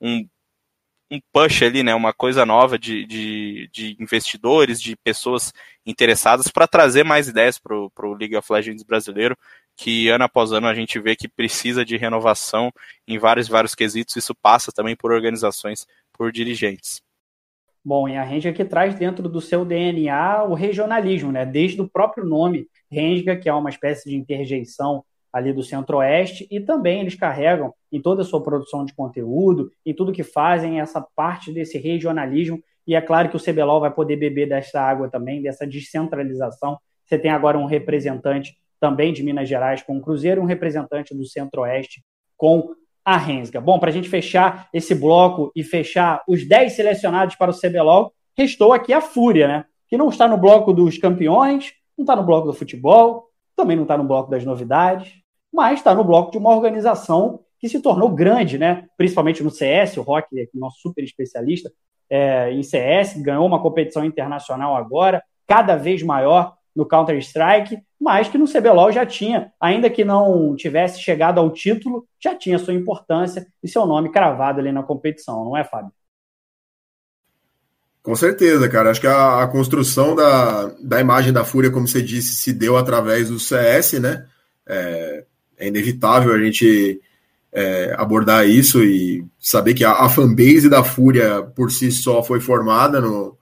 um, 0.00 0.26
um 1.10 1.20
push 1.32 1.62
ali, 1.62 1.82
né, 1.82 1.94
uma 1.94 2.12
coisa 2.12 2.44
nova 2.44 2.78
de, 2.78 3.06
de, 3.06 3.68
de 3.72 3.96
investidores, 4.00 4.80
de 4.80 4.96
pessoas 4.96 5.52
interessadas 5.84 6.48
para 6.48 6.66
trazer 6.66 7.04
mais 7.04 7.28
ideias 7.28 7.58
para 7.58 7.76
o 7.76 8.14
League 8.14 8.36
of 8.36 8.52
Legends 8.52 8.82
brasileiro, 8.82 9.36
que 9.76 10.08
ano 10.08 10.24
após 10.24 10.52
ano 10.52 10.66
a 10.66 10.74
gente 10.74 10.98
vê 10.98 11.14
que 11.14 11.28
precisa 11.28 11.84
de 11.84 11.96
renovação 11.96 12.72
em 13.06 13.18
vários 13.18 13.46
vários 13.46 13.74
quesitos. 13.74 14.16
Isso 14.16 14.34
passa 14.34 14.72
também 14.72 14.96
por 14.96 15.12
organizações, 15.12 15.86
por 16.12 16.32
dirigentes. 16.32 17.00
Bom, 17.84 18.08
e 18.08 18.16
a 18.16 18.24
Renga 18.24 18.52
que 18.52 18.64
traz 18.64 18.96
dentro 18.96 19.28
do 19.28 19.40
seu 19.40 19.64
DNA 19.64 20.42
o 20.42 20.54
regionalismo, 20.54 21.30
né? 21.30 21.46
Desde 21.46 21.80
o 21.80 21.88
próprio 21.88 22.24
nome 22.24 22.66
Renga, 22.90 23.36
que 23.36 23.48
é 23.48 23.54
uma 23.54 23.70
espécie 23.70 24.10
de 24.10 24.16
interjeição 24.16 25.04
ali 25.36 25.52
do 25.52 25.62
Centro-Oeste, 25.62 26.46
e 26.50 26.58
também 26.60 27.00
eles 27.00 27.14
carregam 27.14 27.74
em 27.92 28.00
toda 28.00 28.22
a 28.22 28.24
sua 28.24 28.42
produção 28.42 28.84
de 28.84 28.94
conteúdo, 28.94 29.70
em 29.84 29.94
tudo 29.94 30.12
que 30.12 30.22
fazem, 30.22 30.80
essa 30.80 31.00
parte 31.14 31.52
desse 31.52 31.76
regionalismo. 31.76 32.58
E 32.86 32.94
é 32.94 33.00
claro 33.00 33.28
que 33.28 33.36
o 33.36 33.40
CBLOL 33.42 33.80
vai 33.80 33.90
poder 33.90 34.16
beber 34.16 34.48
dessa 34.48 34.80
água 34.80 35.10
também, 35.10 35.42
dessa 35.42 35.66
descentralização. 35.66 36.78
Você 37.04 37.18
tem 37.18 37.30
agora 37.30 37.58
um 37.58 37.66
representante 37.66 38.56
também 38.80 39.12
de 39.12 39.22
Minas 39.22 39.48
Gerais 39.48 39.82
com 39.82 39.98
o 39.98 40.00
Cruzeiro, 40.00 40.40
um 40.40 40.46
representante 40.46 41.14
do 41.14 41.26
Centro-Oeste 41.26 42.02
com 42.36 42.74
a 43.04 43.18
Rensga. 43.18 43.60
Bom, 43.60 43.78
para 43.78 43.90
a 43.90 43.92
gente 43.92 44.08
fechar 44.08 44.68
esse 44.72 44.94
bloco 44.94 45.52
e 45.54 45.62
fechar 45.62 46.22
os 46.26 46.48
10 46.48 46.72
selecionados 46.72 47.36
para 47.36 47.50
o 47.50 47.54
CBLOL, 47.54 48.12
restou 48.36 48.72
aqui 48.72 48.92
a 48.92 49.00
Fúria, 49.00 49.46
né? 49.46 49.64
Que 49.88 49.96
não 49.96 50.08
está 50.08 50.26
no 50.26 50.36
bloco 50.36 50.72
dos 50.72 50.98
campeões, 50.98 51.72
não 51.96 52.04
está 52.04 52.16
no 52.16 52.24
bloco 52.24 52.48
do 52.48 52.54
futebol, 52.54 53.26
também 53.56 53.74
não 53.74 53.84
está 53.84 53.96
no 53.96 54.04
bloco 54.04 54.30
das 54.30 54.44
novidades, 54.44 55.10
mas 55.52 55.78
está 55.78 55.94
no 55.94 56.04
bloco 56.04 56.30
de 56.30 56.38
uma 56.38 56.54
organização 56.54 57.40
que 57.58 57.68
se 57.68 57.80
tornou 57.80 58.10
grande, 58.10 58.58
né? 58.58 58.86
Principalmente 58.96 59.42
no 59.42 59.50
CS, 59.50 59.96
o 59.96 60.02
Rock, 60.02 60.28
nosso 60.54 60.80
super 60.80 61.02
especialista 61.02 61.70
é, 62.10 62.52
em 62.52 62.62
CS, 62.62 63.20
ganhou 63.20 63.46
uma 63.46 63.60
competição 63.60 64.04
internacional 64.04 64.76
agora, 64.76 65.22
cada 65.46 65.76
vez 65.76 66.02
maior 66.02 66.54
no 66.74 66.86
Counter-Strike, 66.86 67.78
mas 67.98 68.28
que 68.28 68.36
no 68.36 68.46
CBLOL 68.46 68.92
já 68.92 69.06
tinha, 69.06 69.50
ainda 69.58 69.88
que 69.88 70.04
não 70.04 70.54
tivesse 70.54 71.00
chegado 71.00 71.40
ao 71.40 71.50
título, 71.50 72.06
já 72.22 72.34
tinha 72.34 72.58
sua 72.58 72.74
importância 72.74 73.46
e 73.62 73.68
seu 73.68 73.86
nome 73.86 74.10
cravado 74.10 74.60
ali 74.60 74.70
na 74.70 74.82
competição, 74.82 75.44
não 75.44 75.56
é, 75.56 75.64
Fábio? 75.64 75.90
Com 78.02 78.14
certeza, 78.14 78.68
cara. 78.68 78.90
Acho 78.90 79.00
que 79.00 79.06
a, 79.06 79.42
a, 79.42 79.48
construção 79.48 80.14
da, 80.14 80.66
da 80.80 81.00
imagem 81.00 81.32
da 81.32 81.44
Fúria, 81.44 81.72
como 81.72 81.88
você 81.88 82.00
disse, 82.00 82.36
se 82.36 82.52
deu 82.52 82.76
através 82.76 83.30
do 83.30 83.40
CS, 83.40 83.94
né? 83.94 84.28
É, 84.64 85.24
é 85.58 85.68
inevitável 85.68 86.32
a 86.32 86.38
gente 86.38 87.00
é, 87.52 87.94
abordar 87.96 88.48
isso 88.48 88.82
e 88.84 89.24
saber 89.38 89.74
que 89.74 89.84
a, 89.84 89.92
a 89.92 90.08
fanbase 90.08 90.68
da 90.68 90.84
Fúria 90.84 91.42
por 91.42 91.70
si 91.70 91.90
só 91.90 92.22
foi 92.22 92.40
formada 92.40 93.00
no, 93.00 93.36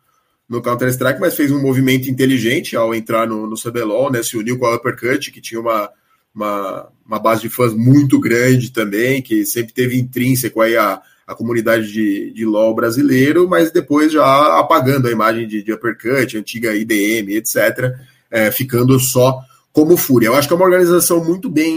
no 0.49 0.63
Counter-Strike, 0.63 1.21
mas 1.21 1.35
fez 1.35 1.51
um 1.51 1.61
movimento 1.61 2.09
inteligente 2.09 2.77
ao 2.77 2.95
entrar 2.95 3.27
no, 3.27 3.47
no 3.47 3.57
CBLOL, 3.57 4.13
né? 4.13 4.23
Se 4.23 4.37
uniu 4.37 4.59
com 4.59 4.67
a 4.67 4.77
Uppercut, 4.77 5.33
que 5.33 5.41
tinha 5.41 5.61
uma, 5.61 5.91
uma, 6.35 6.89
uma 7.07 7.19
base 7.19 7.43
de 7.43 7.49
fãs 7.49 7.75
muito 7.75 8.21
grande 8.21 8.71
também, 8.71 9.21
que 9.21 9.45
sempre 9.45 9.73
teve 9.73 9.99
intrínseco 9.99 10.61
aí 10.61 10.77
a, 10.77 11.01
a 11.27 11.35
comunidade 11.35 11.91
de, 11.91 12.31
de 12.33 12.45
LOL 12.45 12.75
brasileiro, 12.75 13.49
mas 13.49 13.73
depois 13.73 14.13
já 14.13 14.59
apagando 14.59 15.09
a 15.09 15.13
imagem 15.13 15.49
de, 15.49 15.63
de 15.63 15.73
Uppercut, 15.73 16.37
antiga 16.37 16.75
IDM, 16.75 17.31
etc., 17.31 17.95
é, 18.31 18.51
ficando 18.51 18.99
só 19.01 19.41
como 19.75 19.99
Fúria. 19.99 20.29
Eu 20.29 20.37
acho 20.37 20.49
que 20.49 20.55
é 20.55 20.57
uma 20.57 20.65
organização 20.65 21.23
muito 21.23 21.51
bem 21.51 21.77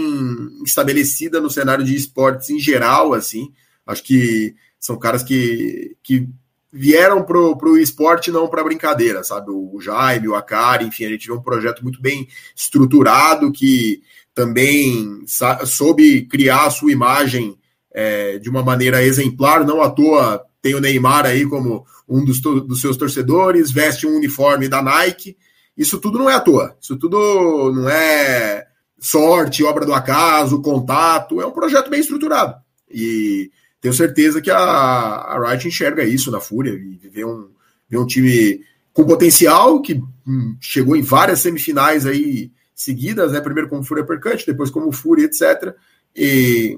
estabelecida 0.64 1.38
no 1.38 1.50
cenário 1.50 1.84
de 1.84 1.94
esportes 1.94 2.48
em 2.48 2.58
geral, 2.58 3.12
assim, 3.12 3.52
Acho 3.88 4.04
que 4.04 4.54
são 4.78 4.98
caras 4.98 5.22
que, 5.22 5.96
que 6.02 6.28
vieram 6.70 7.24
pro, 7.24 7.56
pro 7.56 7.78
esporte 7.78 8.30
não 8.30 8.46
para 8.46 8.62
brincadeira, 8.62 9.24
sabe? 9.24 9.50
O 9.50 9.80
Jaime, 9.80 10.28
o 10.28 10.34
Akari, 10.34 10.84
enfim, 10.84 11.06
a 11.06 11.08
gente 11.08 11.26
vê 11.26 11.32
um 11.32 11.40
projeto 11.40 11.82
muito 11.82 12.00
bem 12.00 12.28
estruturado 12.54 13.50
que 13.50 14.02
também 14.34 15.22
soube 15.64 16.26
criar 16.26 16.66
a 16.66 16.70
sua 16.70 16.92
imagem 16.92 17.58
é, 17.90 18.38
de 18.38 18.50
uma 18.50 18.62
maneira 18.62 19.02
exemplar, 19.02 19.64
não 19.64 19.82
à 19.82 19.88
toa 19.88 20.44
tem 20.60 20.74
o 20.74 20.80
Neymar 20.80 21.24
aí 21.24 21.46
como 21.46 21.86
um 22.06 22.22
dos, 22.22 22.40
dos 22.40 22.80
seus 22.82 22.98
torcedores, 22.98 23.72
veste 23.72 24.06
um 24.06 24.16
uniforme 24.16 24.68
da 24.68 24.82
Nike. 24.82 25.36
Isso 25.78 26.00
tudo 26.00 26.18
não 26.18 26.28
é 26.28 26.34
à 26.34 26.40
toa, 26.40 26.76
isso 26.80 26.96
tudo 26.96 27.72
não 27.72 27.88
é 27.88 28.66
sorte, 28.98 29.62
obra 29.62 29.86
do 29.86 29.94
acaso, 29.94 30.60
contato, 30.60 31.40
é 31.40 31.46
um 31.46 31.52
projeto 31.52 31.88
bem 31.88 32.00
estruturado. 32.00 32.56
E 32.90 33.50
tenho 33.80 33.94
certeza 33.94 34.42
que 34.42 34.50
a, 34.50 34.58
a 34.58 35.38
Wright 35.38 35.68
enxerga 35.68 36.02
isso 36.02 36.32
na 36.32 36.40
Fúria, 36.40 36.72
e 36.72 37.08
vê 37.08 37.24
um, 37.24 37.48
vê 37.88 37.96
um 37.96 38.06
time 38.06 38.60
com 38.92 39.06
potencial, 39.06 39.80
que 39.80 40.02
hum, 40.26 40.56
chegou 40.60 40.96
em 40.96 41.02
várias 41.02 41.38
semifinais 41.38 42.04
aí 42.04 42.50
seguidas, 42.74 43.30
né? 43.30 43.40
Primeiro 43.40 43.68
como 43.68 43.84
Fúria 43.84 44.04
Percante, 44.04 44.46
depois 44.46 44.70
como 44.70 44.90
Fúria, 44.90 45.26
etc. 45.26 45.76
E 46.16 46.76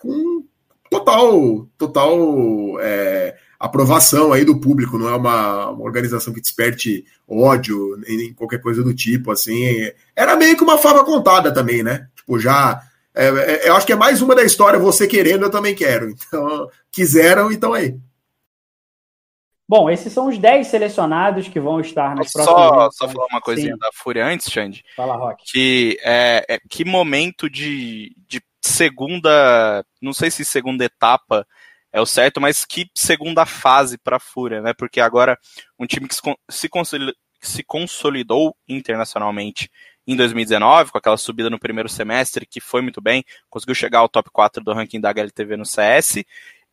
com 0.00 0.44
total, 0.90 1.68
total 1.78 2.80
é, 2.80 3.36
aprovação 3.60 4.32
aí 4.32 4.42
do 4.42 4.58
público, 4.58 4.98
não 4.98 5.06
é 5.06 5.14
uma, 5.14 5.68
uma 5.68 5.84
organização 5.84 6.32
que 6.32 6.40
desperte 6.40 7.04
ódio, 7.28 7.94
nem 8.08 8.32
qualquer 8.32 8.58
coisa 8.62 8.82
do 8.82 8.94
tipo, 8.94 9.30
assim. 9.30 9.92
Era 10.16 10.34
meio 10.34 10.56
que 10.56 10.64
uma 10.64 10.78
fava 10.78 11.04
contada 11.04 11.52
também, 11.52 11.82
né? 11.82 12.08
Tipo, 12.16 12.38
já. 12.38 12.80
É, 13.14 13.26
é, 13.28 13.68
eu 13.68 13.76
acho 13.76 13.84
que 13.84 13.92
é 13.92 13.96
mais 13.96 14.22
uma 14.22 14.34
da 14.34 14.42
história, 14.42 14.78
você 14.78 15.06
querendo, 15.06 15.44
eu 15.44 15.50
também 15.50 15.74
quero. 15.74 16.08
Então, 16.10 16.70
quiseram, 16.90 17.52
então 17.52 17.74
aí. 17.74 17.96
Bom, 19.68 19.88
esses 19.90 20.12
são 20.12 20.28
os 20.28 20.38
10 20.38 20.66
selecionados 20.66 21.46
que 21.46 21.60
vão 21.60 21.80
estar 21.80 22.16
nas 22.16 22.32
só, 22.32 22.42
próximas. 22.44 22.96
Só 22.96 23.08
falar 23.08 23.26
uma 23.30 23.40
coisinha 23.40 23.74
Sim. 23.74 23.78
da 23.78 23.90
Fúria 23.92 24.26
antes, 24.26 24.50
Xande. 24.50 24.82
Fala, 24.96 25.14
Rock. 25.16 25.44
Que, 25.44 25.98
é, 26.02 26.44
é, 26.48 26.58
que 26.68 26.84
momento 26.84 27.48
de, 27.48 28.16
de 28.26 28.42
segunda. 28.60 29.84
Não 30.00 30.12
sei 30.12 30.30
se 30.30 30.44
segunda 30.44 30.84
etapa 30.84 31.46
é 31.92 32.00
o 32.00 32.06
certo, 32.06 32.40
mas 32.40 32.64
que 32.64 32.88
segunda 32.94 33.44
fase 33.44 33.98
para 33.98 34.16
a 34.16 34.20
Fúria, 34.20 34.60
né? 34.60 34.72
Porque 34.72 35.00
agora 35.00 35.38
um 35.78 35.86
time 35.86 36.08
que 36.08 36.14
se 36.48 36.68
consolidou, 36.68 37.14
se 37.40 37.62
consolidou 37.64 38.56
internacionalmente 38.68 39.70
em 40.06 40.16
2019, 40.16 40.90
com 40.90 40.98
aquela 40.98 41.16
subida 41.16 41.48
no 41.48 41.58
primeiro 41.58 41.88
semestre, 41.88 42.46
que 42.46 42.60
foi 42.60 42.82
muito 42.82 43.00
bem, 43.00 43.24
conseguiu 43.48 43.74
chegar 43.74 44.00
ao 44.00 44.08
top 44.08 44.30
4 44.30 44.62
do 44.62 44.72
ranking 44.72 45.00
da 45.00 45.10
HLTV 45.10 45.56
no 45.56 45.64
CS, 45.64 46.24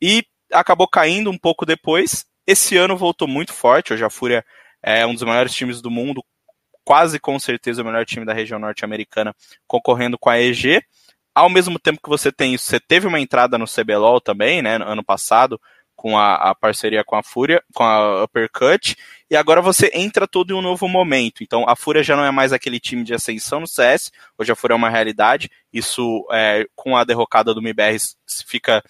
e 0.02 0.26
acabou 0.52 0.88
caindo 0.88 1.30
um 1.30 1.38
pouco 1.38 1.66
depois. 1.66 2.26
Esse 2.46 2.78
ano 2.78 2.98
voltou 2.98 3.28
muito 3.28 3.54
forte, 3.54 3.94
hoje 3.94 4.04
a 4.04 4.10
Fúria 4.10 4.46
é 4.82 5.06
um 5.06 5.14
dos 5.14 5.24
maiores 5.24 5.54
times 5.54 5.82
do 5.82 5.92
mundo, 5.92 6.24
quase 6.84 7.20
com 7.20 7.38
certeza 7.38 7.82
o 7.82 7.86
melhor 7.86 8.06
time 8.06 8.26
da 8.26 8.34
região 8.34 8.60
norte-americana, 8.60 9.36
concorrendo 9.68 10.18
com 10.18 10.30
a 10.30 10.40
EG 10.40 10.82
ao 11.38 11.50
mesmo 11.50 11.78
tempo 11.78 12.02
que 12.02 12.10
você 12.10 12.32
tem 12.32 12.56
isso, 12.56 12.66
você 12.66 12.80
teve 12.80 13.06
uma 13.06 13.20
entrada 13.20 13.60
no 13.60 13.66
CBLOL 13.66 14.20
também, 14.20 14.64
né, 14.64 14.78
ano 14.78 15.04
passado, 15.04 15.62
com 15.96 16.18
a, 16.18 16.34
a, 16.34 16.56
parceria 16.56 17.04
com 17.04 17.16
a 17.16 17.22
Fúria, 17.22 17.64
com 17.76 17.84
a 17.84 18.24
Uppercut, 18.24 18.96
e 19.30 19.36
agora 19.36 19.62
você 19.62 19.92
entra 19.94 20.28
todo 20.28 20.50
em 20.52 20.56
um 20.56 20.64
novo 20.64 20.88
momento. 20.88 21.44
Então 21.44 21.70
a 21.70 21.76
Fúria 21.76 22.04
já 22.04 22.16
não 22.16 22.26
é 22.26 22.32
mais 22.32 22.52
aquele 22.52 22.80
time 22.80 23.04
de 23.04 23.14
ascensão 23.14 23.60
no 23.60 23.68
CS, 23.68 24.12
hoje 24.36 24.52
a 24.52 24.56
Fúria 24.56 24.74
é 24.74 24.78
uma 24.78 24.90
realidade. 24.90 25.50
Isso 25.72 26.26
é, 26.32 26.66
com 26.76 26.98
a 26.98 27.04
derrocada 27.04 27.54
do 27.54 27.62
MIBR 27.62 27.98
fica 28.48 28.84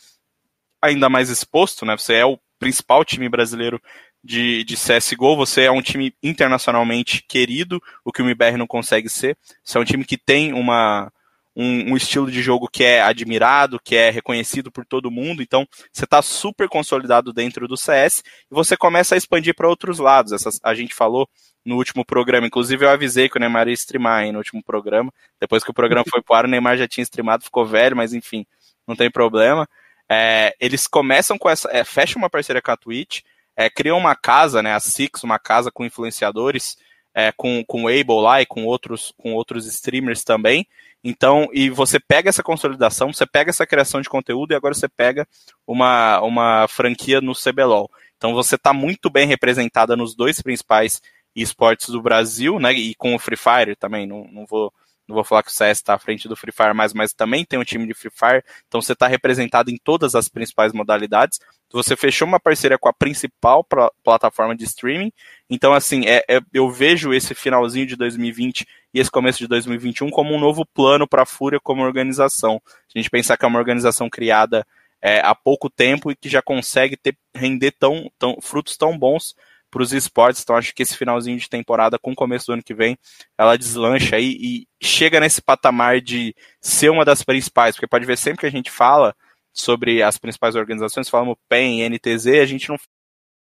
ainda 0.81 1.09
mais 1.09 1.29
exposto, 1.29 1.85
né? 1.85 1.97
Você 1.97 2.13
é 2.13 2.25
o 2.25 2.39
principal 2.59 3.03
time 3.03 3.27
brasileiro 3.27 3.81
de, 4.23 4.63
de 4.63 4.75
CSGO, 4.75 5.35
você 5.35 5.63
é 5.63 5.71
um 5.71 5.81
time 5.81 6.13
internacionalmente 6.23 7.23
querido, 7.27 7.81
o 8.05 8.11
que 8.11 8.21
o 8.21 8.25
MIBR 8.25 8.57
não 8.57 8.67
consegue 8.67 9.09
ser. 9.09 9.37
Você 9.63 9.77
é 9.77 9.81
um 9.81 9.85
time 9.85 10.05
que 10.05 10.17
tem 10.17 10.53
uma, 10.53 11.11
um, 11.57 11.93
um, 11.93 11.97
estilo 11.97 12.29
de 12.29 12.39
jogo 12.39 12.69
que 12.71 12.83
é 12.83 13.01
admirado, 13.01 13.79
que 13.83 13.95
é 13.95 14.11
reconhecido 14.11 14.71
por 14.71 14.85
todo 14.85 15.09
mundo. 15.09 15.41
Então, 15.41 15.67
você 15.91 16.03
está 16.03 16.21
super 16.21 16.69
consolidado 16.69 17.33
dentro 17.33 17.67
do 17.67 17.75
CS 17.75 18.23
e 18.51 18.53
você 18.53 18.77
começa 18.77 19.15
a 19.15 19.17
expandir 19.17 19.55
para 19.55 19.67
outros 19.67 19.97
lados. 19.97 20.31
Essa, 20.31 20.51
a 20.61 20.75
gente 20.75 20.93
falou 20.93 21.27
no 21.65 21.75
último 21.75 22.05
programa, 22.05 22.45
inclusive 22.45 22.85
eu 22.85 22.89
avisei 22.89 23.27
que 23.27 23.37
o 23.37 23.39
Neymar 23.39 23.67
ia 23.67 23.73
streamar 23.73 24.19
aí 24.19 24.31
no 24.31 24.37
último 24.37 24.63
programa. 24.63 25.11
Depois 25.41 25.63
que 25.63 25.71
o 25.71 25.73
programa 25.73 26.05
foi 26.07 26.21
pro 26.21 26.35
ar, 26.35 26.45
o 26.45 26.47
Neymar 26.47 26.77
já 26.77 26.87
tinha 26.87 27.03
streamado, 27.03 27.43
ficou 27.43 27.65
velho, 27.65 27.97
mas 27.97 28.13
enfim, 28.13 28.45
não 28.87 28.95
tem 28.95 29.09
problema. 29.09 29.67
É, 30.07 30.55
eles 30.59 30.85
começam 30.85 31.39
com 31.39 31.49
essa, 31.49 31.67
é, 31.71 31.83
fecham 31.83 32.21
uma 32.21 32.29
parceria 32.29 32.61
com 32.61 32.71
a 32.71 32.77
Twitch, 32.77 33.21
é, 33.55 33.67
criam 33.67 33.97
uma 33.97 34.15
casa, 34.15 34.61
né, 34.61 34.75
a 34.75 34.79
Six, 34.79 35.23
uma 35.23 35.39
casa 35.39 35.71
com 35.71 35.83
influenciadores, 35.83 36.77
é, 37.17 37.31
com, 37.31 37.63
com 37.65 37.85
o 37.85 37.87
Able 37.87 38.21
lá 38.21 38.43
e 38.43 38.45
com 38.45 38.63
outros, 38.63 39.11
com 39.17 39.33
outros 39.33 39.65
streamers 39.65 40.23
também. 40.23 40.67
Então, 41.03 41.49
e 41.51 41.67
você 41.67 41.99
pega 41.99 42.29
essa 42.29 42.43
consolidação, 42.43 43.11
você 43.11 43.25
pega 43.25 43.49
essa 43.49 43.65
criação 43.65 43.99
de 44.01 44.07
conteúdo 44.07 44.51
e 44.51 44.55
agora 44.55 44.75
você 44.75 44.87
pega 44.87 45.27
uma, 45.65 46.21
uma 46.21 46.67
franquia 46.67 47.19
no 47.19 47.33
CBLOL. 47.33 47.89
Então 48.17 48.35
você 48.35 48.53
está 48.53 48.71
muito 48.71 49.09
bem 49.09 49.25
representada 49.25 49.95
nos 49.95 50.15
dois 50.15 50.43
principais 50.43 51.01
esportes 51.35 51.89
do 51.89 52.03
Brasil, 52.03 52.59
né? 52.59 52.71
E 52.73 52.93
com 52.93 53.15
o 53.15 53.19
Free 53.19 53.35
Fire 53.35 53.75
também, 53.75 54.05
não, 54.05 54.27
não 54.31 54.45
vou 54.45 54.71
não 55.07 55.15
vou 55.15 55.23
falar 55.23 55.43
que 55.43 55.49
o 55.49 55.53
CS 55.53 55.77
está 55.77 55.93
à 55.93 55.99
frente 55.99 56.27
do 56.27 56.35
Free 56.35 56.51
Fire 56.51 56.73
mais, 56.73 56.93
mas 56.93 57.13
também 57.13 57.45
tem 57.45 57.57
um 57.57 57.63
time 57.63 57.87
de 57.87 57.93
Free 57.93 58.11
Fire, 58.11 58.43
então 58.67 58.81
você 58.81 58.93
está 58.93 59.07
representado 59.07 59.71
em 59.71 59.77
todas 59.77 60.15
as 60.15 60.27
principais 60.27 60.73
modalidades. 60.73 61.39
Você 61.71 61.95
fechou 61.95 62.27
uma 62.27 62.39
parceria 62.39 62.77
com 62.77 62.87
a 62.87 62.93
principal 62.93 63.65
plataforma 64.03 64.55
de 64.55 64.63
streaming, 64.63 65.11
então 65.49 65.73
assim, 65.73 66.05
é, 66.05 66.23
é, 66.29 66.39
eu 66.53 66.69
vejo 66.69 67.13
esse 67.13 67.33
finalzinho 67.33 67.85
de 67.85 67.95
2020 67.95 68.65
e 68.93 68.99
esse 68.99 69.11
começo 69.11 69.39
de 69.39 69.47
2021 69.47 70.09
como 70.09 70.33
um 70.33 70.39
novo 70.39 70.65
plano 70.65 71.07
para 71.07 71.23
a 71.23 71.25
Fúria 71.25 71.59
como 71.59 71.83
organização. 71.83 72.61
A 72.93 72.97
gente 72.97 73.09
pensar 73.09 73.37
que 73.37 73.45
é 73.45 73.47
uma 73.47 73.59
organização 73.59 74.09
criada 74.09 74.65
é, 75.01 75.19
há 75.19 75.35
pouco 75.35 75.69
tempo 75.69 76.11
e 76.11 76.15
que 76.15 76.29
já 76.29 76.41
consegue 76.41 76.97
ter, 76.97 77.17
render 77.35 77.71
tão, 77.71 78.11
tão, 78.17 78.37
frutos 78.41 78.75
tão 78.77 78.97
bons 78.97 79.35
para 79.69 79.81
os 79.81 79.93
esportes. 79.93 80.41
Então 80.41 80.55
acho 80.55 80.73
que 80.73 80.83
esse 80.83 80.95
finalzinho 80.95 81.37
de 81.37 81.49
temporada, 81.49 81.99
com 81.99 82.11
o 82.11 82.15
começo 82.15 82.47
do 82.47 82.53
ano 82.53 82.63
que 82.63 82.73
vem, 82.73 82.97
ela 83.37 83.57
deslancha 83.57 84.15
aí 84.15 84.37
e 84.39 84.67
chega 84.81 85.19
nesse 85.19 85.41
patamar 85.41 86.01
de 86.01 86.35
ser 86.61 86.89
uma 86.89 87.05
das 87.05 87.23
principais, 87.23 87.75
porque 87.75 87.87
pode 87.87 88.05
ver 88.05 88.17
sempre 88.17 88.41
que 88.41 88.45
a 88.45 88.51
gente 88.51 88.71
fala 88.71 89.15
sobre 89.53 90.03
as 90.03 90.17
principais 90.17 90.55
organizações, 90.55 91.09
falamos 91.09 91.35
PEN, 91.49 91.89
NTZ, 91.89 92.27
a 92.41 92.45
gente 92.45 92.69
não 92.69 92.77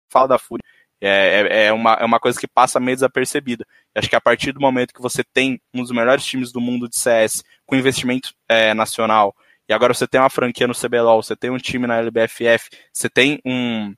fala 0.10 0.28
da 0.28 0.40
Fúria. 0.40 0.64
É, 1.02 1.08
é, 1.10 1.66
é, 1.66 1.74
uma, 1.74 1.94
é 1.94 2.06
uma 2.06 2.20
coisa 2.20 2.40
que 2.40 2.48
passa 2.48 2.80
meio 2.80 2.96
desapercebida. 2.96 3.66
Acho 3.94 4.10
que 4.10 4.16
a 4.16 4.22
partir 4.22 4.54
do 4.54 4.62
momento 4.62 4.94
que 4.94 5.02
você 5.02 5.24
tem 5.24 5.60
um 5.74 5.82
dos 5.82 5.92
melhores 5.92 6.26
times 6.26 6.52
do 6.52 6.62
mundo 6.62 6.88
de 6.88 6.98
CS 6.98 7.44
com 7.66 7.76
investimento 7.76 8.34
é, 8.50 8.74
nacional, 8.74 9.36
e 9.68 9.74
agora 9.74 9.94
você 9.94 10.08
tem 10.08 10.22
uma 10.22 10.30
franquia 10.30 10.68
no 10.68 10.76
CBLOL, 10.76 11.22
você 11.22 11.36
tem 11.36 11.50
um 11.50 11.58
time 11.58 11.88
na 11.88 11.98
LBFF, 11.98 12.70
você 12.94 13.10
tem 13.10 13.40
um, 13.46 13.94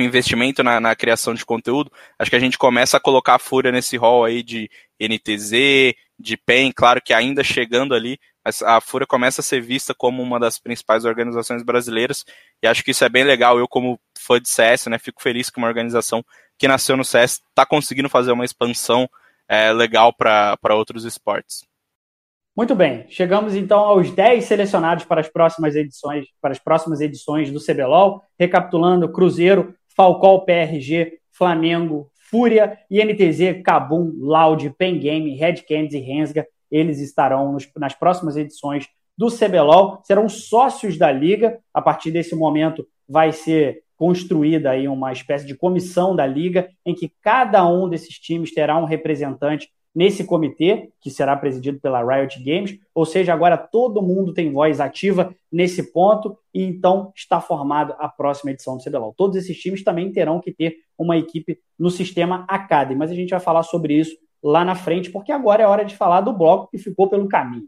investimento 0.00 0.62
na, 0.62 0.80
na, 0.80 0.94
criação 0.94 1.34
de 1.34 1.44
conteúdo, 1.44 1.90
acho 2.18 2.30
que 2.30 2.36
a 2.36 2.40
gente 2.40 2.58
começa 2.58 2.96
a 2.96 3.00
colocar 3.00 3.34
a 3.34 3.38
Fúria 3.38 3.72
nesse 3.72 3.96
rol 3.96 4.24
aí 4.24 4.42
de 4.42 4.70
NTZ, 5.00 5.94
de 6.18 6.36
PEN, 6.36 6.72
claro 6.72 7.00
que 7.00 7.12
ainda 7.12 7.44
chegando 7.44 7.94
ali, 7.94 8.18
a 8.64 8.80
Fúria 8.80 9.06
começa 9.06 9.40
a 9.40 9.44
ser 9.44 9.60
vista 9.60 9.94
como 9.94 10.22
uma 10.22 10.40
das 10.40 10.58
principais 10.58 11.04
organizações 11.04 11.62
brasileiras, 11.62 12.24
e 12.62 12.66
acho 12.66 12.82
que 12.82 12.90
isso 12.90 13.04
é 13.04 13.08
bem 13.08 13.24
legal. 13.24 13.58
Eu, 13.58 13.68
como 13.68 14.00
fã 14.18 14.40
de 14.40 14.48
CS, 14.48 14.86
né, 14.86 14.98
fico 14.98 15.22
feliz 15.22 15.50
que 15.50 15.58
uma 15.58 15.68
organização 15.68 16.24
que 16.56 16.66
nasceu 16.66 16.96
no 16.96 17.04
CS 17.04 17.40
está 17.48 17.64
conseguindo 17.64 18.08
fazer 18.08 18.32
uma 18.32 18.44
expansão 18.44 19.08
é, 19.48 19.72
legal 19.72 20.12
para 20.12 20.74
outros 20.74 21.04
esportes. 21.04 21.66
Muito 22.56 22.74
bem, 22.74 23.06
chegamos 23.08 23.54
então 23.54 23.78
aos 23.78 24.10
10 24.10 24.44
selecionados 24.44 25.04
para 25.04 25.20
as 25.20 25.28
próximas 25.28 25.76
edições, 25.76 26.26
para 26.40 26.50
as 26.50 26.58
próximas 26.58 27.00
edições 27.00 27.52
do 27.52 27.64
CBLOL, 27.64 28.20
recapitulando 28.36 29.12
Cruzeiro, 29.12 29.76
Falcol 29.98 30.44
PRG, 30.44 31.18
Flamengo, 31.32 32.08
Fúria, 32.14 32.78
INTZ, 32.88 33.60
Cabum, 33.64 34.12
Loud, 34.16 34.70
Pen 34.78 34.96
Game, 34.96 35.34
Red 35.34 35.56
Candies 35.68 35.94
e 35.94 35.98
Rensga. 35.98 36.46
Eles 36.70 37.00
estarão 37.00 37.52
nos, 37.52 37.68
nas 37.76 37.96
próximas 37.96 38.36
edições 38.36 38.86
do 39.16 39.26
CBLOL, 39.26 40.00
serão 40.04 40.28
sócios 40.28 40.96
da 40.96 41.10
liga. 41.10 41.58
A 41.74 41.82
partir 41.82 42.12
desse 42.12 42.36
momento 42.36 42.86
vai 43.08 43.32
ser 43.32 43.82
construída 43.96 44.70
aí 44.70 44.86
uma 44.86 45.10
espécie 45.10 45.44
de 45.44 45.56
comissão 45.56 46.14
da 46.14 46.24
liga 46.24 46.70
em 46.86 46.94
que 46.94 47.12
cada 47.20 47.68
um 47.68 47.88
desses 47.88 48.20
times 48.20 48.54
terá 48.54 48.78
um 48.78 48.84
representante 48.84 49.68
nesse 49.94 50.24
comitê, 50.24 50.90
que 51.00 51.10
será 51.10 51.36
presidido 51.36 51.80
pela 51.80 52.02
Riot 52.02 52.42
Games, 52.42 52.78
ou 52.94 53.04
seja, 53.04 53.32
agora 53.32 53.56
todo 53.56 54.02
mundo 54.02 54.32
tem 54.32 54.52
voz 54.52 54.80
ativa 54.80 55.34
nesse 55.50 55.92
ponto 55.92 56.38
e 56.54 56.62
então 56.62 57.12
está 57.16 57.40
formada 57.40 57.94
a 57.98 58.08
próxima 58.08 58.50
edição 58.50 58.76
do 58.76 58.84
CBLOL. 58.84 59.14
Todos 59.16 59.36
esses 59.36 59.58
times 59.58 59.82
também 59.82 60.12
terão 60.12 60.40
que 60.40 60.52
ter 60.52 60.76
uma 60.96 61.16
equipe 61.16 61.58
no 61.78 61.90
sistema 61.90 62.44
Academy, 62.48 62.98
mas 62.98 63.10
a 63.10 63.14
gente 63.14 63.30
vai 63.30 63.40
falar 63.40 63.62
sobre 63.62 63.94
isso 63.94 64.16
lá 64.42 64.64
na 64.64 64.74
frente, 64.74 65.10
porque 65.10 65.32
agora 65.32 65.62
é 65.62 65.66
hora 65.66 65.84
de 65.84 65.96
falar 65.96 66.20
do 66.20 66.32
bloco 66.32 66.70
que 66.70 66.78
ficou 66.78 67.08
pelo 67.08 67.28
caminho. 67.28 67.66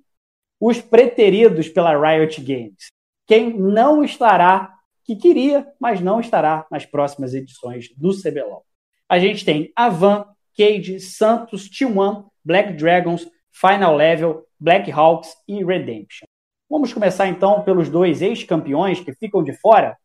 Os 0.60 0.80
preteridos 0.80 1.68
pela 1.68 1.98
Riot 1.98 2.40
Games. 2.42 2.90
Quem 3.26 3.58
não 3.58 4.04
estará 4.04 4.74
que 5.04 5.16
queria, 5.16 5.66
mas 5.80 6.00
não 6.00 6.20
estará 6.20 6.66
nas 6.70 6.86
próximas 6.86 7.34
edições 7.34 7.88
do 7.96 8.10
CBLOL. 8.10 8.64
A 9.08 9.18
gente 9.18 9.44
tem 9.44 9.72
Avan, 9.74 10.24
Cade, 10.57 11.01
Santos, 11.01 11.68
T1, 11.68 12.24
Black 12.44 12.72
Dragons, 12.74 13.26
Final 13.53 13.96
Level, 13.96 14.44
Black 14.59 14.90
Hawks 14.90 15.34
e 15.46 15.64
Redemption. 15.64 16.26
Vamos 16.68 16.92
começar 16.92 17.26
então 17.26 17.62
pelos 17.62 17.88
dois 17.88 18.22
ex-campeões 18.22 19.01
que 19.01 19.12
ficam 19.12 19.42
de 19.42 19.53
fora. 19.53 19.96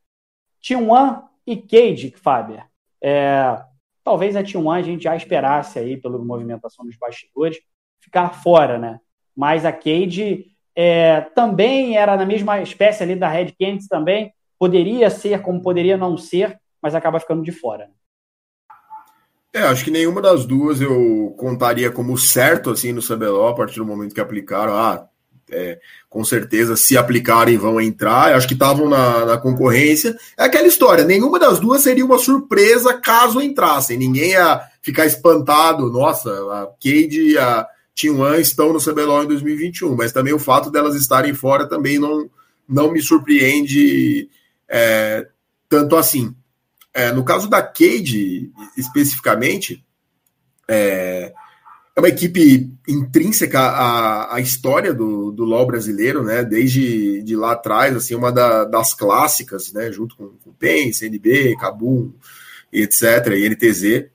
T1 0.64 1.24
e 1.46 1.58
Cade, 1.58 2.14
Faber. 2.18 2.66
É, 3.02 3.62
talvez 4.04 4.36
a 4.36 4.44
T1 4.44 4.76
a 4.76 4.82
gente 4.82 5.04
já 5.04 5.16
esperasse 5.16 5.78
aí, 5.78 5.98
pela 5.98 6.18
movimentação 6.18 6.86
dos 6.86 6.98
bastidores, 6.98 7.58
ficar 8.00 8.30
fora, 8.42 8.80
né? 8.80 9.00
Mas 9.36 9.66
a 9.66 9.72
Cade 9.72 10.46
é, 10.76 11.22
também 11.22 11.98
era 11.98 12.18
na 12.18 12.26
mesma 12.26 12.62
espécie 12.62 13.04
ali 13.04 13.16
da 13.16 13.30
Red 13.30 13.52
Canids 13.60 13.88
também, 13.88 14.34
poderia 14.58 15.10
ser 15.10 15.42
como 15.42 15.62
poderia 15.62 15.98
não 15.98 16.18
ser, 16.18 16.60
mas 16.82 16.96
acaba 16.96 17.20
ficando 17.20 17.44
de 17.44 17.52
fora. 17.52 17.86
Né? 17.88 17.94
É, 19.56 19.62
acho 19.62 19.86
que 19.86 19.90
nenhuma 19.90 20.22
das 20.22 20.46
duas 20.46 20.82
eu 20.82 21.34
contaria 21.38 21.90
como 21.90 22.18
certo 22.18 22.72
assim 22.72 22.92
no 22.92 23.02
CBLOL 23.02 23.48
a 23.48 23.56
partir 23.56 23.78
do 23.78 23.86
momento 23.86 24.14
que 24.14 24.20
aplicaram. 24.20 24.74
Ah, 24.74 25.08
é, 25.50 25.80
com 26.10 26.26
certeza, 26.26 26.76
se 26.76 26.98
aplicarem, 26.98 27.58
vão 27.58 27.80
entrar. 27.80 28.32
Eu 28.32 28.38
acho 28.38 28.50
que 28.50 28.54
estavam 28.54 28.90
na, 28.90 29.26
na, 29.26 29.38
concorrência. 29.38 30.14
É 30.38 30.44
aquela 30.44 30.68
história: 30.68 31.06
nenhuma 31.06 31.40
das 31.40 31.58
duas 31.58 31.84
seria 31.84 32.04
uma 32.04 32.20
surpresa 32.20 32.96
caso 32.96 33.42
entrassem. 33.42 33.98
Ninguém 33.98 34.32
ia 34.32 34.60
ficar 34.82 35.06
espantado. 35.06 35.90
Nossa, 35.90 36.30
a 36.52 36.66
Cade 36.66 37.32
e 37.32 37.38
a 37.38 37.66
T1 37.96 38.42
estão 38.42 38.74
no 38.74 38.84
CBLOL 38.84 39.24
em 39.24 39.28
2021, 39.28 39.96
mas 39.96 40.12
também 40.12 40.34
o 40.34 40.40
fato 40.40 40.70
delas 40.70 40.96
estarem 40.96 41.34
fora 41.34 41.66
também 41.66 41.98
não, 41.98 42.30
não 42.68 42.92
me 42.92 43.02
surpreende 43.02 44.28
é, 44.68 45.26
tanto 45.70 45.96
assim. 45.96 46.36
É, 46.96 47.12
no 47.12 47.26
caso 47.26 47.50
da 47.50 47.62
Cade, 47.62 48.50
especificamente, 48.78 49.84
é, 50.66 51.34
é, 51.94 52.00
uma 52.00 52.08
equipe 52.08 52.72
intrínseca 52.88 53.60
à, 53.60 54.36
à 54.36 54.40
história 54.40 54.94
do, 54.94 55.30
do 55.30 55.44
LoL 55.44 55.68
brasileiro, 55.68 56.24
né? 56.24 56.42
Desde 56.42 57.22
de 57.22 57.36
lá 57.36 57.52
atrás, 57.52 57.94
assim, 57.98 58.16
uma 58.16 58.32
da, 58.32 58.64
das 58.64 58.94
clássicas, 58.94 59.74
né? 59.74 59.92
Junto 59.92 60.16
com, 60.16 60.30
com 60.42 60.54
PEN, 60.54 60.94
CNB, 60.94 61.58
Kabum, 61.58 62.14
etc., 62.72 63.28
e 63.36 63.50
NTZ. 63.50 64.10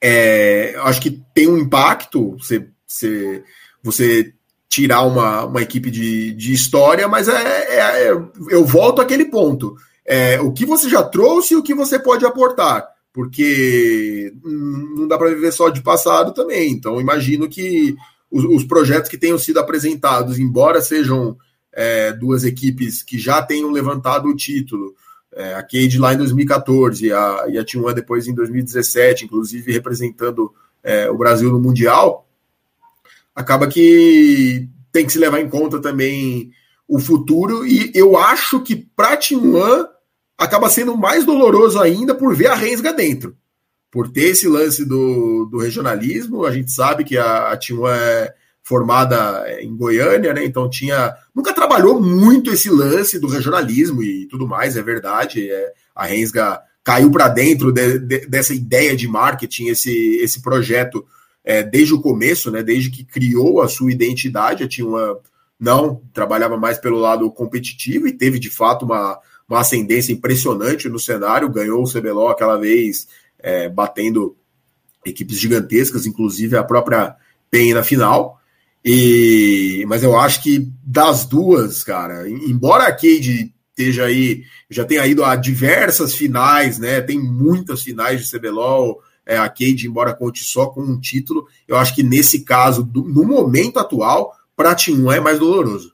É, 0.00 0.74
acho 0.84 1.02
que 1.02 1.22
tem 1.34 1.48
um 1.48 1.58
impacto 1.58 2.30
você, 2.38 2.66
você, 2.86 3.44
você 3.82 4.32
tirar 4.70 5.02
uma, 5.02 5.44
uma 5.44 5.60
equipe 5.60 5.90
de, 5.90 6.32
de 6.32 6.54
história, 6.54 7.06
mas 7.08 7.28
é, 7.28 7.32
é, 7.32 8.08
é 8.08 8.10
eu 8.48 8.64
volto 8.64 9.02
àquele 9.02 9.26
ponto 9.26 9.76
é, 10.04 10.40
o 10.40 10.52
que 10.52 10.66
você 10.66 10.88
já 10.88 11.02
trouxe 11.02 11.54
e 11.54 11.56
o 11.56 11.62
que 11.62 11.74
você 11.74 11.98
pode 11.98 12.26
aportar, 12.26 12.86
porque 13.12 14.32
não 14.42 15.08
dá 15.08 15.16
para 15.16 15.30
viver 15.30 15.52
só 15.52 15.70
de 15.70 15.82
passado 15.82 16.32
também. 16.32 16.70
Então, 16.70 17.00
imagino 17.00 17.48
que 17.48 17.96
os, 18.30 18.44
os 18.44 18.64
projetos 18.64 19.08
que 19.08 19.18
tenham 19.18 19.38
sido 19.38 19.58
apresentados, 19.58 20.38
embora 20.38 20.80
sejam 20.80 21.36
é, 21.72 22.12
duas 22.12 22.44
equipes 22.44 23.02
que 23.02 23.18
já 23.18 23.42
tenham 23.42 23.70
levantado 23.70 24.28
o 24.28 24.36
título, 24.36 24.94
é, 25.32 25.54
a 25.54 25.62
Cade 25.62 25.98
lá 25.98 26.14
em 26.14 26.18
2014 26.18 27.06
e 27.06 27.12
a, 27.12 27.46
e 27.48 27.58
a 27.58 27.64
T1 27.64 27.92
depois 27.92 28.26
em 28.26 28.34
2017, 28.34 29.24
inclusive 29.24 29.72
representando 29.72 30.52
é, 30.82 31.10
o 31.10 31.16
Brasil 31.16 31.50
no 31.50 31.60
Mundial, 31.60 32.28
acaba 33.34 33.66
que 33.66 34.68
tem 34.92 35.04
que 35.04 35.12
se 35.12 35.18
levar 35.18 35.40
em 35.40 35.48
conta 35.48 35.80
também 35.80 36.52
o 36.88 36.98
futuro, 36.98 37.66
e 37.66 37.90
eu 37.94 38.16
acho 38.16 38.60
que 38.60 38.76
para 38.76 39.16
T1 39.16 39.86
acaba 40.36 40.68
sendo 40.68 40.96
mais 40.96 41.24
doloroso 41.24 41.80
ainda 41.80 42.14
por 42.14 42.34
ver 42.34 42.48
a 42.48 42.54
Rensga 42.54 42.92
dentro. 42.92 43.36
Por 43.90 44.10
ter 44.10 44.30
esse 44.30 44.48
lance 44.48 44.84
do, 44.84 45.46
do 45.46 45.58
regionalismo, 45.58 46.44
a 46.44 46.52
gente 46.52 46.70
sabe 46.70 47.04
que 47.04 47.16
a, 47.16 47.52
a 47.52 47.58
T1 47.58 47.88
é 47.88 48.34
formada 48.62 49.44
em 49.60 49.76
Goiânia, 49.76 50.32
né? 50.32 50.44
Então 50.44 50.68
tinha. 50.68 51.14
Nunca 51.34 51.52
trabalhou 51.52 52.00
muito 52.00 52.50
esse 52.50 52.70
lance 52.70 53.18
do 53.18 53.28
regionalismo 53.28 54.02
e 54.02 54.26
tudo 54.26 54.48
mais, 54.48 54.76
é 54.76 54.82
verdade. 54.82 55.50
É, 55.50 55.72
a 55.94 56.06
Rensga 56.06 56.60
caiu 56.82 57.10
para 57.10 57.28
dentro 57.28 57.70
de, 57.70 57.98
de, 57.98 58.26
dessa 58.26 58.54
ideia 58.54 58.96
de 58.96 59.06
marketing, 59.06 59.66
esse, 59.66 60.16
esse 60.16 60.42
projeto 60.42 61.04
é, 61.44 61.62
desde 61.62 61.94
o 61.94 62.00
começo, 62.00 62.50
né? 62.50 62.62
Desde 62.62 62.90
que 62.90 63.04
criou 63.04 63.60
a 63.60 63.68
sua 63.68 63.92
identidade, 63.92 64.64
a 64.64 64.68
T1 64.68 65.16
não 65.64 66.02
trabalhava 66.12 66.56
mais 66.56 66.78
pelo 66.78 66.98
lado 66.98 67.30
competitivo 67.30 68.06
e 68.06 68.12
teve 68.12 68.38
de 68.38 68.50
fato 68.50 68.84
uma 68.84 69.18
uma 69.48 69.60
ascendência 69.60 70.12
impressionante 70.12 70.88
no 70.88 70.98
cenário, 70.98 71.50
ganhou 71.50 71.82
o 71.82 71.90
CBLOL 71.90 72.28
aquela 72.28 72.56
vez, 72.56 73.06
é, 73.38 73.68
batendo 73.68 74.36
equipes 75.04 75.38
gigantescas, 75.38 76.06
inclusive 76.06 76.56
a 76.56 76.64
própria 76.64 77.14
PEN 77.50 77.74
na 77.74 77.82
final. 77.82 78.40
E, 78.84 79.84
mas 79.86 80.02
eu 80.02 80.18
acho 80.18 80.42
que 80.42 80.70
das 80.82 81.24
duas, 81.24 81.84
cara, 81.84 82.28
embora 82.28 82.84
a 82.84 82.92
Cade 82.92 83.52
esteja 83.70 84.04
aí, 84.04 84.44
já 84.70 84.84
tenha 84.84 85.06
ido 85.06 85.24
a 85.24 85.36
diversas 85.36 86.14
finais, 86.14 86.78
né? 86.78 87.00
Tem 87.00 87.18
muitas 87.18 87.82
finais 87.82 88.24
de 88.24 88.30
CBLOL. 88.30 89.00
É, 89.26 89.38
a 89.38 89.48
Cade, 89.48 89.86
embora 89.86 90.14
conte 90.14 90.44
só 90.44 90.66
com 90.66 90.82
um 90.82 91.00
título, 91.00 91.46
eu 91.66 91.76
acho 91.76 91.94
que 91.94 92.02
nesse 92.02 92.40
caso, 92.40 92.82
do, 92.82 93.02
no 93.04 93.24
momento 93.24 93.78
atual, 93.78 94.34
1 94.56 95.12
é 95.12 95.20
mais 95.20 95.38
doloroso. 95.38 95.92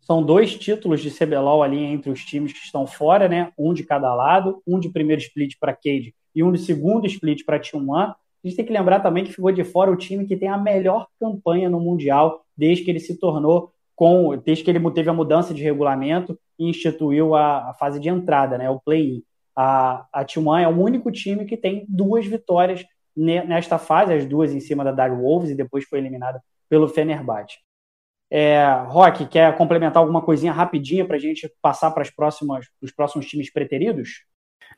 São 0.00 0.22
dois 0.22 0.54
títulos 0.54 1.00
de 1.00 1.10
CBLOL 1.10 1.62
ali 1.62 1.78
entre 1.78 2.10
os 2.10 2.24
times 2.24 2.52
que 2.52 2.64
estão 2.64 2.86
fora, 2.86 3.28
né? 3.28 3.52
Um 3.56 3.72
de 3.72 3.84
cada 3.84 4.14
lado, 4.14 4.62
um 4.66 4.80
de 4.80 4.88
primeiro 4.88 5.20
split 5.20 5.56
para 5.60 5.74
Cade 5.74 6.14
e 6.34 6.42
um 6.42 6.50
de 6.50 6.58
segundo 6.58 7.06
split 7.06 7.44
para 7.44 7.60
T1. 7.60 7.94
A 7.94 8.16
gente 8.42 8.56
tem 8.56 8.64
que 8.64 8.72
lembrar 8.72 9.00
também 9.00 9.24
que 9.24 9.32
ficou 9.32 9.52
de 9.52 9.62
fora 9.62 9.90
o 9.90 9.96
time 9.96 10.26
que 10.26 10.36
tem 10.36 10.48
a 10.48 10.58
melhor 10.58 11.06
campanha 11.20 11.70
no 11.70 11.78
Mundial 11.78 12.44
desde 12.56 12.84
que 12.84 12.90
ele 12.90 12.98
se 12.98 13.18
tornou 13.18 13.72
com, 13.94 14.36
desde 14.36 14.64
que 14.64 14.70
ele 14.70 14.90
teve 14.90 15.08
a 15.08 15.14
mudança 15.14 15.54
de 15.54 15.62
regulamento 15.62 16.36
e 16.58 16.68
instituiu 16.68 17.34
a, 17.34 17.70
a 17.70 17.74
fase 17.74 18.00
de 18.00 18.08
entrada, 18.08 18.58
né? 18.58 18.68
O 18.70 18.80
play-in. 18.80 19.22
A, 19.54 20.06
a 20.12 20.24
T1 20.24 20.62
é 20.62 20.68
o 20.68 20.80
único 20.80 21.12
time 21.12 21.44
que 21.44 21.56
tem 21.56 21.84
duas 21.88 22.26
vitórias 22.26 22.84
nesta 23.14 23.78
fase, 23.78 24.14
as 24.14 24.26
duas 24.26 24.52
em 24.52 24.60
cima 24.60 24.82
da 24.82 24.90
Dark 24.90 25.14
Wolves 25.14 25.50
e 25.50 25.54
depois 25.54 25.84
foi 25.84 25.98
eliminada 25.98 26.42
pelo 26.72 26.88
Fenerbahçe. 26.88 27.58
É, 28.30 28.64
Rock, 28.86 29.26
quer 29.26 29.54
complementar 29.58 29.98
alguma 29.98 30.22
coisinha 30.22 30.54
rapidinha 30.54 31.04
para 31.04 31.16
a 31.16 31.20
gente 31.20 31.52
passar 31.60 31.90
para 31.90 32.02
os 32.02 32.90
próximos 32.90 33.26
times 33.26 33.52
preteridos? 33.52 34.24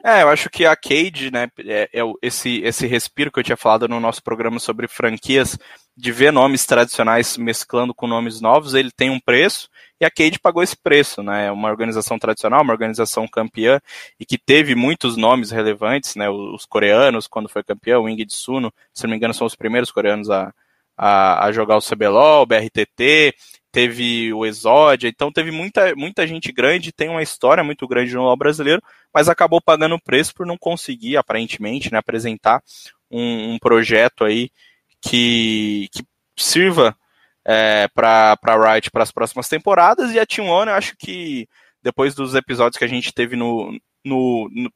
É, 0.05 0.23
eu 0.23 0.29
acho 0.29 0.51
que 0.51 0.67
a 0.67 0.75
Cade, 0.75 1.31
né, 1.31 1.47
é, 1.61 1.89
é, 1.95 2.03
esse, 2.21 2.61
esse 2.63 2.85
respiro 2.89 3.31
que 3.31 3.39
eu 3.39 3.45
tinha 3.45 3.57
falado 3.57 3.87
no 3.87 4.01
nosso 4.01 4.21
programa 4.25 4.59
sobre 4.59 4.89
franquias, 4.89 5.57
de 5.97 6.11
ver 6.11 6.33
nomes 6.33 6.67
tradicionais 6.67 7.37
mesclando 7.37 7.95
com 7.95 8.09
nomes 8.09 8.41
novos, 8.41 8.75
ele 8.75 8.91
tem 8.91 9.09
um 9.09 9.21
preço, 9.21 9.69
e 10.01 10.05
a 10.05 10.11
Cade 10.11 10.41
pagou 10.41 10.65
esse 10.65 10.77
preço, 10.77 11.23
né, 11.23 11.47
é 11.47 11.53
uma 11.53 11.71
organização 11.71 12.19
tradicional, 12.19 12.63
uma 12.63 12.73
organização 12.73 13.29
campeã, 13.29 13.81
e 14.19 14.27
que 14.27 14.37
teve 14.37 14.75
muitos 14.75 15.17
nomes 15.17 15.53
relevantes, 15.53 16.17
né, 16.17 16.29
os 16.29 16.67
coreanos, 16.67 17.29
quando 17.29 17.49
foi 17.49 17.63
campeão, 17.63 18.03
o 18.03 18.09
Ingrid 18.09 18.35
Suno, 18.35 18.75
se 18.93 19.05
não 19.05 19.13
me 19.13 19.17
engano, 19.17 19.33
são 19.33 19.47
os 19.47 19.55
primeiros 19.55 19.93
coreanos 19.93 20.29
a, 20.29 20.53
a, 20.97 21.47
a 21.47 21.53
jogar 21.53 21.77
o 21.77 21.83
CBLOL, 21.83 22.43
o 22.43 22.47
BRTT, 22.47 23.35
teve 23.75 24.33
o 24.33 24.47
Exódia, 24.47 25.09
então 25.09 25.33
teve 25.33 25.51
muita, 25.51 25.95
muita 25.97 26.27
gente 26.27 26.53
grande, 26.53 26.93
tem 26.93 27.09
uma 27.09 27.23
história 27.23 27.65
muito 27.65 27.89
grande 27.89 28.15
no 28.15 28.23
LoL 28.23 28.37
brasileiro, 28.37 28.81
mas 29.13 29.29
acabou 29.29 29.61
pagando 29.61 29.97
o 29.97 30.01
preço 30.01 30.33
por 30.33 30.47
não 30.47 30.57
conseguir, 30.57 31.17
aparentemente, 31.17 31.91
né, 31.91 31.99
apresentar 31.99 32.63
um, 33.11 33.55
um 33.55 33.59
projeto 33.59 34.25
aí 34.25 34.49
que, 35.01 35.89
que 35.93 36.05
sirva 36.37 36.97
é, 37.45 37.89
para 37.93 38.39
a 38.41 38.75
Riot 38.75 38.93
para 38.93 39.03
as 39.03 39.11
próximas 39.11 39.49
temporadas, 39.49 40.13
e 40.13 40.21
a 40.21 40.27
Team 40.27 40.49
One, 40.49 40.71
eu 40.71 40.77
acho 40.77 40.97
que 40.97 41.49
depois 41.83 42.15
dos 42.15 42.37
episódios 42.37 42.79
que 42.79 42.85
a 42.85 42.89
gente 42.89 43.13
teve 43.13 43.35
no, 43.35 43.73
no, 44.05 44.49
no 44.53 44.73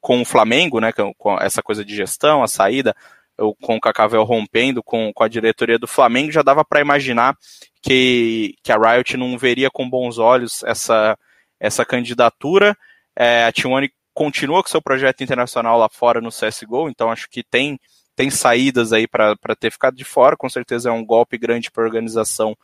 com 0.00 0.22
o 0.22 0.24
Flamengo, 0.24 0.80
né, 0.80 0.92
com 0.92 1.38
essa 1.40 1.62
coisa 1.62 1.84
de 1.84 1.94
gestão, 1.94 2.42
a 2.42 2.48
saída, 2.48 2.96
o 3.40 3.80
Cacavel 3.80 4.22
rompendo 4.22 4.82
com, 4.82 5.12
com 5.12 5.24
a 5.24 5.28
diretoria 5.28 5.78
do 5.78 5.86
Flamengo, 5.86 6.30
já 6.30 6.42
dava 6.42 6.64
para 6.64 6.80
imaginar 6.80 7.36
que, 7.82 8.54
que 8.62 8.70
a 8.70 8.76
Riot 8.76 9.16
não 9.16 9.38
veria 9.38 9.70
com 9.70 9.88
bons 9.88 10.18
olhos 10.18 10.62
essa, 10.64 11.18
essa 11.58 11.84
candidatura. 11.84 12.76
É, 13.16 13.44
a 13.44 13.52
T1 13.52 13.90
continua 14.12 14.62
com 14.62 14.68
seu 14.68 14.82
projeto 14.82 15.22
internacional 15.22 15.78
lá 15.78 15.88
fora 15.88 16.20
no 16.20 16.30
CSGO, 16.30 16.88
então 16.88 17.10
acho 17.10 17.28
que 17.30 17.42
tem, 17.42 17.78
tem 18.14 18.30
saídas 18.30 18.92
aí 18.92 19.08
para 19.08 19.36
ter 19.58 19.70
ficado 19.70 19.96
de 19.96 20.04
fora. 20.04 20.36
Com 20.36 20.48
certeza 20.48 20.90
é 20.90 20.92
um 20.92 21.04
golpe 21.04 21.38
grande 21.38 21.70
para 21.70 21.82
a 21.82 21.86
organização 21.86 22.56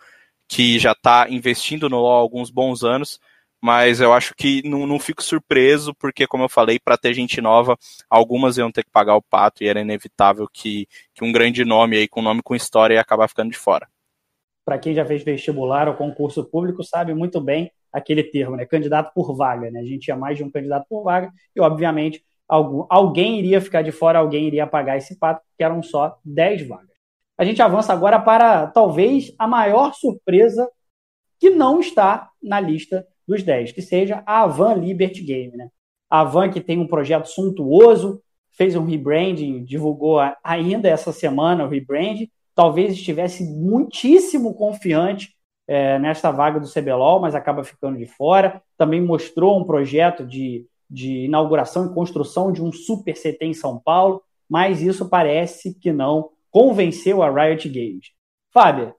que 0.49 0.79
já 0.79 0.93
está 0.93 1.27
investindo 1.29 1.89
no 1.89 1.99
LoL 1.99 2.17
há 2.17 2.21
alguns 2.21 2.51
bons 2.51 2.85
anos 2.85 3.19
mas 3.63 4.01
eu 4.01 4.13
acho 4.13 4.35
que 4.35 4.63
não, 4.69 4.87
não 4.87 4.99
fico 4.99 5.23
surpreso, 5.23 5.95
porque, 5.95 6.27
como 6.27 6.45
eu 6.45 6.49
falei, 6.49 6.79
para 6.79 6.97
ter 6.97 7.15
gente 7.15 7.41
nova, 7.41 7.77
algumas 8.09 8.59
iam 8.59 8.71
ter 8.71 8.85
que 8.85 8.91
pagar 8.91 9.17
o 9.17 9.23
pato 9.23 9.63
e 9.63 9.69
era 9.69 9.81
inevitável 9.81 10.47
que, 10.53 10.87
que 11.15 11.25
um 11.25 11.33
grande 11.33 11.65
nome 11.65 11.97
aí, 11.97 12.09
com 12.09 12.23
nome 12.23 12.43
com 12.43 12.55
história, 12.55 12.95
ia 12.95 13.01
acabar 13.01 13.29
ficando 13.29 13.51
de 13.51 13.59
fora. 13.59 13.89
Para 14.65 14.79
quem 14.79 14.95
já 14.95 15.05
fez 15.05 15.23
vestibular 15.23 15.89
ou 15.89 15.95
concurso 15.95 16.45
público, 16.45 16.83
sabe 16.83 17.15
muito 17.15 17.41
bem 17.41 17.71
aquele 17.93 18.23
termo, 18.23 18.57
né? 18.57 18.67
Candidato 18.67 19.13
por 19.15 19.35
vaga, 19.35 19.71
né? 19.71 19.81
A 19.81 19.85
gente 19.85 20.01
tinha 20.01 20.17
mais 20.17 20.37
de 20.37 20.45
um 20.45 20.51
candidato 20.51 20.87
por 20.89 21.03
vaga 21.03 21.33
e, 21.55 21.61
obviamente, 21.61 22.23
algum, 22.49 22.85
alguém 22.91 23.39
iria 23.39 23.61
ficar 23.61 23.83
de 23.83 23.93
fora, 23.93 24.19
alguém 24.19 24.47
iria 24.47 24.67
pagar 24.67 24.97
esse 24.97 25.19
pato, 25.19 25.41
porque 25.49 25.65
eram 25.65 25.83
só 25.83 26.19
10 26.25 26.67
vagas. 26.69 26.97
A 27.39 27.45
gente 27.45 27.63
avança 27.63 27.93
agora 27.93 28.19
para 28.19 28.67
talvez 28.67 29.33
a 29.39 29.47
maior 29.47 29.95
surpresa 29.95 30.69
que 31.39 31.51
não 31.51 31.81
está 31.81 32.31
na 32.43 32.59
lista 32.61 33.07
dos 33.27 33.43
10, 33.43 33.73
que 33.73 33.83
seja 33.83 34.23
a 34.27 34.43
Avan 34.43 34.75
Liberty 34.75 35.23
Game, 35.23 35.57
né? 35.57 35.69
A 36.09 36.21
Avan 36.21 36.51
que 36.51 36.61
tem 36.61 36.79
um 36.79 36.87
projeto 36.87 37.27
suntuoso, 37.27 38.23
fez 38.53 38.75
um 38.75 38.85
rebranding, 38.85 39.65
divulgou 39.65 40.19
ainda 40.43 40.89
essa 40.89 41.13
semana 41.13 41.65
o 41.65 41.69
rebranding, 41.69 42.31
talvez 42.55 42.93
estivesse 42.93 43.45
muitíssimo 43.45 44.55
confiante 44.55 45.35
é, 45.69 45.99
nesta 45.99 46.31
vaga 46.31 46.59
do 46.61 46.73
CBLOL, 46.73 47.21
mas 47.21 47.35
acaba 47.35 47.65
ficando 47.65 47.99
de 47.99 48.07
fora. 48.07 48.63
Também 48.79 49.01
mostrou 49.01 49.59
um 49.59 49.65
projeto 49.65 50.25
de, 50.25 50.65
de 50.89 51.25
inauguração 51.25 51.87
e 51.87 51.95
construção 51.95 52.53
de 52.53 52.63
um 52.63 52.73
super 52.73 53.15
CT 53.15 53.39
em 53.43 53.55
São 53.55 53.79
Paulo, 53.79 54.23
mas 54.49 54.81
isso 54.81 55.09
parece 55.09 55.75
que 55.75 55.93
não 55.93 56.31
convenceu 56.51 57.23
a 57.23 57.31
Riot 57.31 57.69
Games. 57.69 58.13
Fábio, 58.53 58.95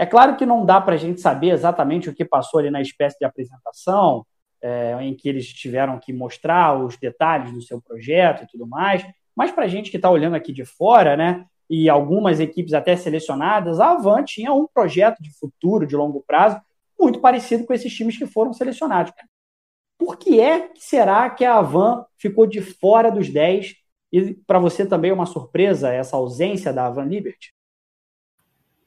é 0.00 0.06
claro 0.06 0.34
que 0.34 0.46
não 0.46 0.64
dá 0.64 0.80
para 0.80 0.94
a 0.94 0.96
gente 0.96 1.20
saber 1.20 1.50
exatamente 1.50 2.08
o 2.08 2.14
que 2.14 2.24
passou 2.24 2.58
ali 2.58 2.70
na 2.70 2.80
espécie 2.80 3.18
de 3.18 3.26
apresentação, 3.26 4.24
é, 4.62 4.96
em 5.02 5.14
que 5.14 5.28
eles 5.28 5.46
tiveram 5.52 5.98
que 5.98 6.10
mostrar 6.10 6.82
os 6.82 6.96
detalhes 6.96 7.52
do 7.52 7.60
seu 7.60 7.82
projeto 7.82 8.44
e 8.44 8.46
tudo 8.46 8.66
mais, 8.66 9.06
mas 9.36 9.52
para 9.52 9.66
a 9.66 9.68
gente 9.68 9.90
que 9.90 9.98
está 9.98 10.08
olhando 10.08 10.36
aqui 10.36 10.54
de 10.54 10.64
fora, 10.64 11.18
né, 11.18 11.44
e 11.68 11.86
algumas 11.86 12.40
equipes 12.40 12.72
até 12.72 12.96
selecionadas, 12.96 13.78
a 13.78 13.90
Avan 13.90 14.24
tinha 14.24 14.54
um 14.54 14.66
projeto 14.66 15.22
de 15.22 15.30
futuro, 15.38 15.86
de 15.86 15.94
longo 15.94 16.24
prazo, 16.26 16.58
muito 16.98 17.20
parecido 17.20 17.66
com 17.66 17.74
esses 17.74 17.92
times 17.92 18.16
que 18.16 18.24
foram 18.24 18.54
selecionados. 18.54 19.12
Por 19.98 20.16
que 20.16 20.40
é 20.40 20.60
que 20.60 20.82
será 20.82 21.28
que 21.28 21.44
a 21.44 21.58
Avan 21.58 22.06
ficou 22.16 22.46
de 22.46 22.62
fora 22.62 23.10
dos 23.10 23.28
10? 23.28 23.74
E 24.10 24.32
para 24.46 24.58
você 24.58 24.86
também 24.86 25.10
é 25.10 25.14
uma 25.14 25.26
surpresa 25.26 25.92
essa 25.92 26.16
ausência 26.16 26.72
da 26.72 26.86
Avan 26.86 27.04
Liberty? 27.04 27.52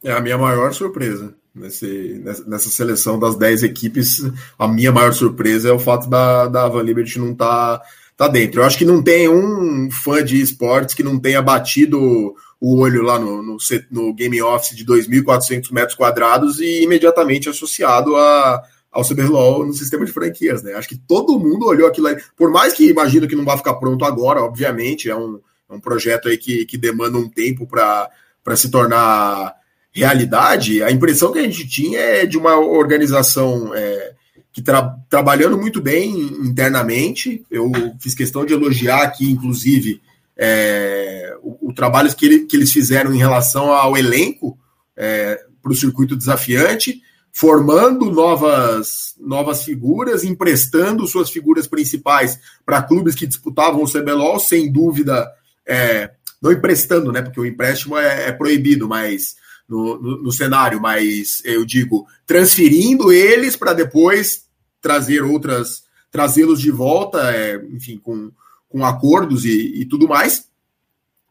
É 0.03 0.11
a 0.11 0.19
minha 0.19 0.37
maior 0.37 0.73
surpresa. 0.73 1.33
Nesse, 1.55 2.19
nessa 2.47 2.69
seleção 2.69 3.19
das 3.19 3.35
10 3.35 3.63
equipes, 3.63 4.23
a 4.57 4.67
minha 4.67 4.91
maior 4.91 5.13
surpresa 5.13 5.69
é 5.69 5.71
o 5.71 5.79
fato 5.79 6.09
da, 6.09 6.47
da 6.47 6.65
Avan 6.65 6.81
Liberty 6.81 7.19
não 7.19 7.31
estar 7.31 7.77
tá, 7.77 7.85
tá 8.17 8.27
dentro. 8.27 8.59
Eu 8.59 8.65
acho 8.65 8.77
que 8.77 8.85
não 8.85 9.03
tem 9.03 9.29
um 9.29 9.89
fã 9.91 10.23
de 10.23 10.41
esportes 10.41 10.95
que 10.95 11.03
não 11.03 11.19
tenha 11.19 11.41
batido 11.43 12.35
o 12.59 12.79
olho 12.79 13.03
lá 13.03 13.19
no, 13.19 13.43
no, 13.43 13.57
no 13.91 14.13
Game 14.13 14.41
Office 14.41 14.75
de 14.75 14.85
2.400 14.85 15.71
metros 15.71 15.95
quadrados 15.95 16.59
e 16.59 16.83
imediatamente 16.83 17.49
associado 17.49 18.15
a, 18.15 18.63
ao 18.91 19.03
CBLOL 19.03 19.65
no 19.65 19.73
sistema 19.73 20.05
de 20.05 20.11
franquias, 20.11 20.63
né? 20.63 20.73
Acho 20.73 20.89
que 20.89 20.97
todo 20.97 21.37
mundo 21.37 21.67
olhou 21.67 21.87
aquilo 21.87 22.07
aí. 22.07 22.17
Por 22.35 22.49
mais 22.49 22.73
que 22.73 22.89
imagino 22.89 23.27
que 23.27 23.35
não 23.35 23.45
vai 23.45 23.57
ficar 23.57 23.73
pronto 23.75 24.05
agora, 24.05 24.41
obviamente, 24.41 25.09
é 25.09 25.15
um, 25.15 25.39
é 25.69 25.73
um 25.73 25.79
projeto 25.79 26.29
aí 26.29 26.37
que, 26.37 26.65
que 26.65 26.77
demanda 26.77 27.17
um 27.17 27.29
tempo 27.29 27.67
para 27.67 28.09
se 28.55 28.71
tornar 28.71 29.53
realidade. 29.93 30.81
A 30.81 30.91
impressão 30.91 31.31
que 31.31 31.39
a 31.39 31.43
gente 31.43 31.67
tinha 31.67 31.99
é 31.99 32.25
de 32.25 32.37
uma 32.37 32.57
organização 32.57 33.73
é, 33.75 34.13
que 34.51 34.61
tra 34.61 34.95
trabalhando 35.09 35.57
muito 35.57 35.81
bem 35.81 36.11
internamente. 36.11 37.45
Eu 37.49 37.71
fiz 37.99 38.15
questão 38.15 38.45
de 38.45 38.53
elogiar 38.53 39.03
aqui, 39.03 39.29
inclusive, 39.29 40.01
é, 40.37 41.35
o, 41.41 41.69
o, 41.69 41.73
trabalho 41.73 42.13
que, 42.15 42.25
ele, 42.25 42.39
que, 42.45 42.55
eles 42.55 42.71
fizeram 42.71 43.13
em 43.13 43.17
relação 43.17 43.71
ao 43.71 43.95
elenco 43.95 44.57
é, 44.97 45.39
para 45.61 45.71
o 45.71 45.75
circuito 45.75 46.15
desafiante, 46.15 47.01
formando 47.31 48.11
novas, 48.11 49.15
novas 49.19 49.63
figuras, 49.63 50.23
emprestando 50.23 51.07
suas 51.07 51.29
figuras 51.29 51.67
principais 51.67 52.39
para 52.65 52.81
clubes 52.81 53.15
que 53.15 53.27
disputavam 53.27 53.83
o 53.83 53.91
CBLOL, 53.91 54.39
sem 54.39 54.71
dúvida, 54.71 55.27
é, 55.65 56.11
não 56.41 56.51
emprestando, 56.51 57.11
né, 57.11 57.21
porque 57.21 57.39
o 57.39 57.45
empréstimo 57.45 57.97
é, 57.97 58.27
é 58.27 58.31
proibido, 58.31 58.87
mas 58.87 59.35
no, 59.67 59.99
no, 59.99 60.23
no, 60.23 60.31
cenário, 60.31 60.79
mas 60.81 61.41
eu 61.45 61.65
digo, 61.65 62.05
transferindo 62.25 63.11
eles 63.11 63.55
para 63.55 63.73
depois 63.73 64.45
trazer 64.81 65.23
outras, 65.23 65.83
trazê-los 66.11 66.59
de 66.59 66.69
volta, 66.69 67.31
é, 67.31 67.55
enfim, 67.71 67.97
com 67.97 68.31
com 68.73 68.83
acordos 68.83 69.45
e, 69.45 69.81
e 69.81 69.85
tudo 69.85 70.07
mais. 70.07 70.47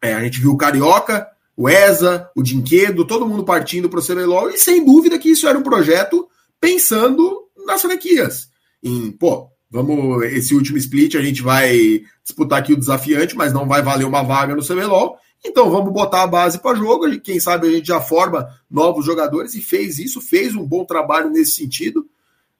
É, 0.00 0.14
a 0.14 0.20
gente 0.22 0.40
viu 0.40 0.52
o 0.52 0.56
Carioca, 0.56 1.26
o 1.56 1.68
ESA, 1.68 2.30
o 2.36 2.42
Dinquedo, 2.42 3.04
todo 3.04 3.26
mundo 3.26 3.44
partindo 3.44 3.88
para 3.88 3.98
o 3.98 4.02
CBLOL, 4.02 4.50
e 4.50 4.58
sem 4.58 4.84
dúvida 4.84 5.18
que 5.18 5.30
isso 5.30 5.48
era 5.48 5.58
um 5.58 5.62
projeto 5.62 6.28
pensando 6.60 7.48
nas 7.66 7.82
franquias. 7.82 8.48
Em, 8.80 9.10
pô, 9.10 9.48
vamos, 9.68 10.22
esse 10.26 10.54
último 10.54 10.78
split 10.78 11.16
a 11.16 11.22
gente 11.22 11.42
vai 11.42 12.04
disputar 12.22 12.60
aqui 12.60 12.72
o 12.72 12.78
desafiante, 12.78 13.36
mas 13.36 13.52
não 13.52 13.66
vai 13.66 13.82
valer 13.82 14.04
uma 14.04 14.22
vaga 14.22 14.54
no 14.54 14.64
CBLOL. 14.64 15.18
Então 15.44 15.70
vamos 15.70 15.92
botar 15.92 16.22
a 16.22 16.26
base 16.26 16.58
para 16.58 16.76
jogo. 16.76 17.20
Quem 17.20 17.40
sabe 17.40 17.66
a 17.66 17.70
gente 17.70 17.86
já 17.86 18.00
forma 18.00 18.48
novos 18.70 19.04
jogadores 19.04 19.54
e 19.54 19.60
fez 19.60 19.98
isso, 19.98 20.20
fez 20.20 20.54
um 20.54 20.64
bom 20.64 20.84
trabalho 20.84 21.30
nesse 21.30 21.52
sentido. 21.52 22.06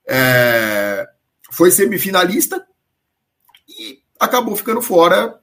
É, 0.05 1.07
foi 1.51 1.71
semifinalista 1.71 2.65
e 3.69 3.99
acabou 4.19 4.55
ficando 4.55 4.81
fora. 4.81 5.39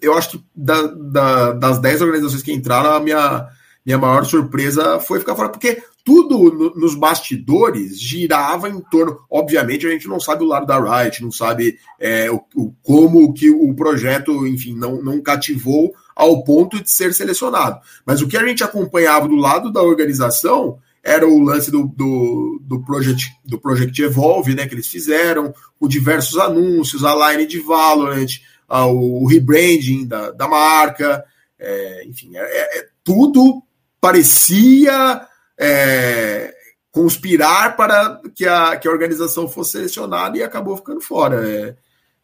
Eu 0.00 0.16
acho 0.16 0.30
que 0.30 0.44
da, 0.54 0.82
da, 0.86 1.52
das 1.52 1.78
10 1.78 2.02
organizações 2.02 2.42
que 2.42 2.52
entraram, 2.52 2.92
a 2.92 3.00
minha, 3.00 3.48
minha 3.84 3.98
maior 3.98 4.24
surpresa 4.24 4.98
foi 5.00 5.18
ficar 5.18 5.34
fora, 5.34 5.48
porque 5.50 5.82
tudo 6.04 6.38
no, 6.52 6.74
nos 6.74 6.94
bastidores 6.94 8.00
girava 8.00 8.68
em 8.68 8.80
torno. 8.80 9.18
Obviamente, 9.28 9.86
a 9.86 9.90
gente 9.90 10.08
não 10.08 10.20
sabe 10.20 10.44
o 10.44 10.46
lado 10.46 10.64
da 10.64 10.78
Riot, 10.78 11.22
não 11.22 11.32
sabe 11.32 11.78
é, 11.98 12.30
o, 12.30 12.40
o, 12.54 12.72
como 12.82 13.34
que 13.34 13.50
o 13.50 13.74
projeto, 13.74 14.46
enfim, 14.46 14.74
não, 14.74 15.02
não 15.02 15.20
cativou 15.20 15.92
ao 16.16 16.42
ponto 16.42 16.82
de 16.82 16.90
ser 16.90 17.12
selecionado. 17.12 17.78
Mas 18.04 18.22
o 18.22 18.26
que 18.26 18.38
a 18.38 18.46
gente 18.46 18.64
acompanhava 18.64 19.28
do 19.28 19.36
lado 19.36 19.70
da 19.70 19.82
organização 19.82 20.78
era 21.04 21.28
o 21.28 21.40
lance 21.40 21.70
do, 21.70 21.84
do, 21.86 22.58
do, 22.62 22.82
Project, 22.82 23.30
do 23.44 23.60
Project 23.60 24.02
Evolve, 24.02 24.54
né, 24.54 24.66
que 24.66 24.74
eles 24.74 24.88
fizeram, 24.88 25.54
com 25.78 25.86
diversos 25.86 26.36
anúncios, 26.38 27.04
a 27.04 27.30
line 27.30 27.46
de 27.46 27.60
Valorant, 27.60 28.40
a, 28.66 28.86
o, 28.86 29.22
o 29.22 29.26
rebranding 29.26 30.06
da, 30.06 30.32
da 30.32 30.48
marca, 30.48 31.22
é, 31.58 32.04
enfim, 32.06 32.36
é, 32.36 32.40
é, 32.40 32.78
é 32.78 32.88
tudo 33.04 33.62
parecia 34.00 35.26
é, 35.58 36.52
conspirar 36.90 37.76
para 37.76 38.20
que 38.34 38.46
a, 38.46 38.76
que 38.76 38.88
a 38.88 38.90
organização 38.90 39.48
fosse 39.48 39.72
selecionada 39.72 40.36
e 40.36 40.42
acabou 40.42 40.76
ficando 40.76 41.00
fora. 41.00 41.48
É, 41.48 41.76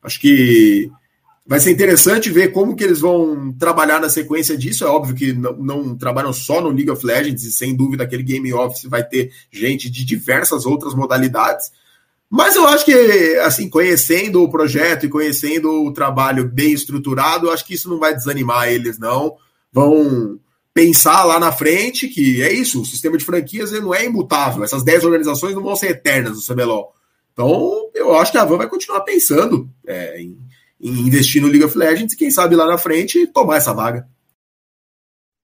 acho 0.03 0.21
que 0.21 0.91
Vai 1.45 1.59
ser 1.59 1.73
interessante 1.73 2.31
ver 2.31 2.53
como 2.53 2.77
que 2.77 2.85
eles 2.85 3.01
vão 3.01 3.53
trabalhar 3.59 4.01
na 4.01 4.09
sequência 4.09 4.57
disso. 4.57 4.85
É 4.85 4.87
óbvio 4.87 5.15
que 5.15 5.33
não, 5.33 5.53
não, 5.57 5.97
trabalham 5.97 6.33
só 6.33 6.61
no 6.61 6.71
League 6.71 6.91
of 6.91 7.05
Legends, 7.05 7.43
e 7.43 7.53
sem 7.53 7.75
dúvida 7.75 8.05
aquele 8.05 8.23
Game 8.23 8.53
Office 8.53 8.85
vai 8.85 9.03
ter 9.03 9.33
gente 9.51 9.91
de 9.91 10.05
diversas 10.05 10.65
outras 10.65 10.95
modalidades. 10.95 11.73
Mas 12.31 12.55
eu 12.55 12.67
acho 12.67 12.85
que, 12.85 12.95
assim, 13.41 13.69
conhecendo 13.69 14.43
o 14.43 14.51
projeto 14.51 15.05
e 15.05 15.09
conhecendo 15.09 15.85
o 15.85 15.93
trabalho 15.93 16.49
bem 16.49 16.73
estruturado, 16.73 17.51
acho 17.51 17.67
que 17.67 17.75
isso 17.75 17.91
não 17.91 17.99
vai 17.99 18.15
desanimar 18.15 18.69
eles, 18.69 18.99
não. 18.99 19.37
Vão 19.73 20.39
pensar 20.73 21.25
lá 21.25 21.39
na 21.39 21.53
frente 21.53 22.09
que 22.09 22.41
é 22.41 22.53
isso, 22.53 22.81
o 22.81 22.87
sistema 22.87 23.19
de 23.19 23.25
franquias 23.25 23.73
não 23.73 23.93
é 23.93 24.05
imutável. 24.05 24.63
Essas 24.63 24.83
10 24.85 25.05
organizações 25.05 25.55
não 25.55 25.63
vão 25.63 25.77
ser 25.77 25.91
eternas 25.91 26.37
no 26.37 26.55
CBLOL. 26.55 26.95
Então, 27.33 27.91
eu 27.95 28.15
acho 28.17 28.31
que 28.31 28.39
a 28.39 28.45
Van 28.45 28.59
vai 28.59 28.69
continuar 28.69 29.01
pensando 29.01 29.69
é, 29.87 30.21
em 30.21 30.39
em 30.83 31.07
investir 31.07 31.41
no 31.41 31.49
League 31.49 31.65
of 31.65 31.79
Legends 31.79 32.13
e 32.13 32.17
quem 32.17 32.31
sabe 32.31 32.57
lá 32.57 32.67
na 32.67 32.77
frente 32.77 33.27
tomar 33.29 33.57
essa 33.57 33.73
vaga. 33.73 34.09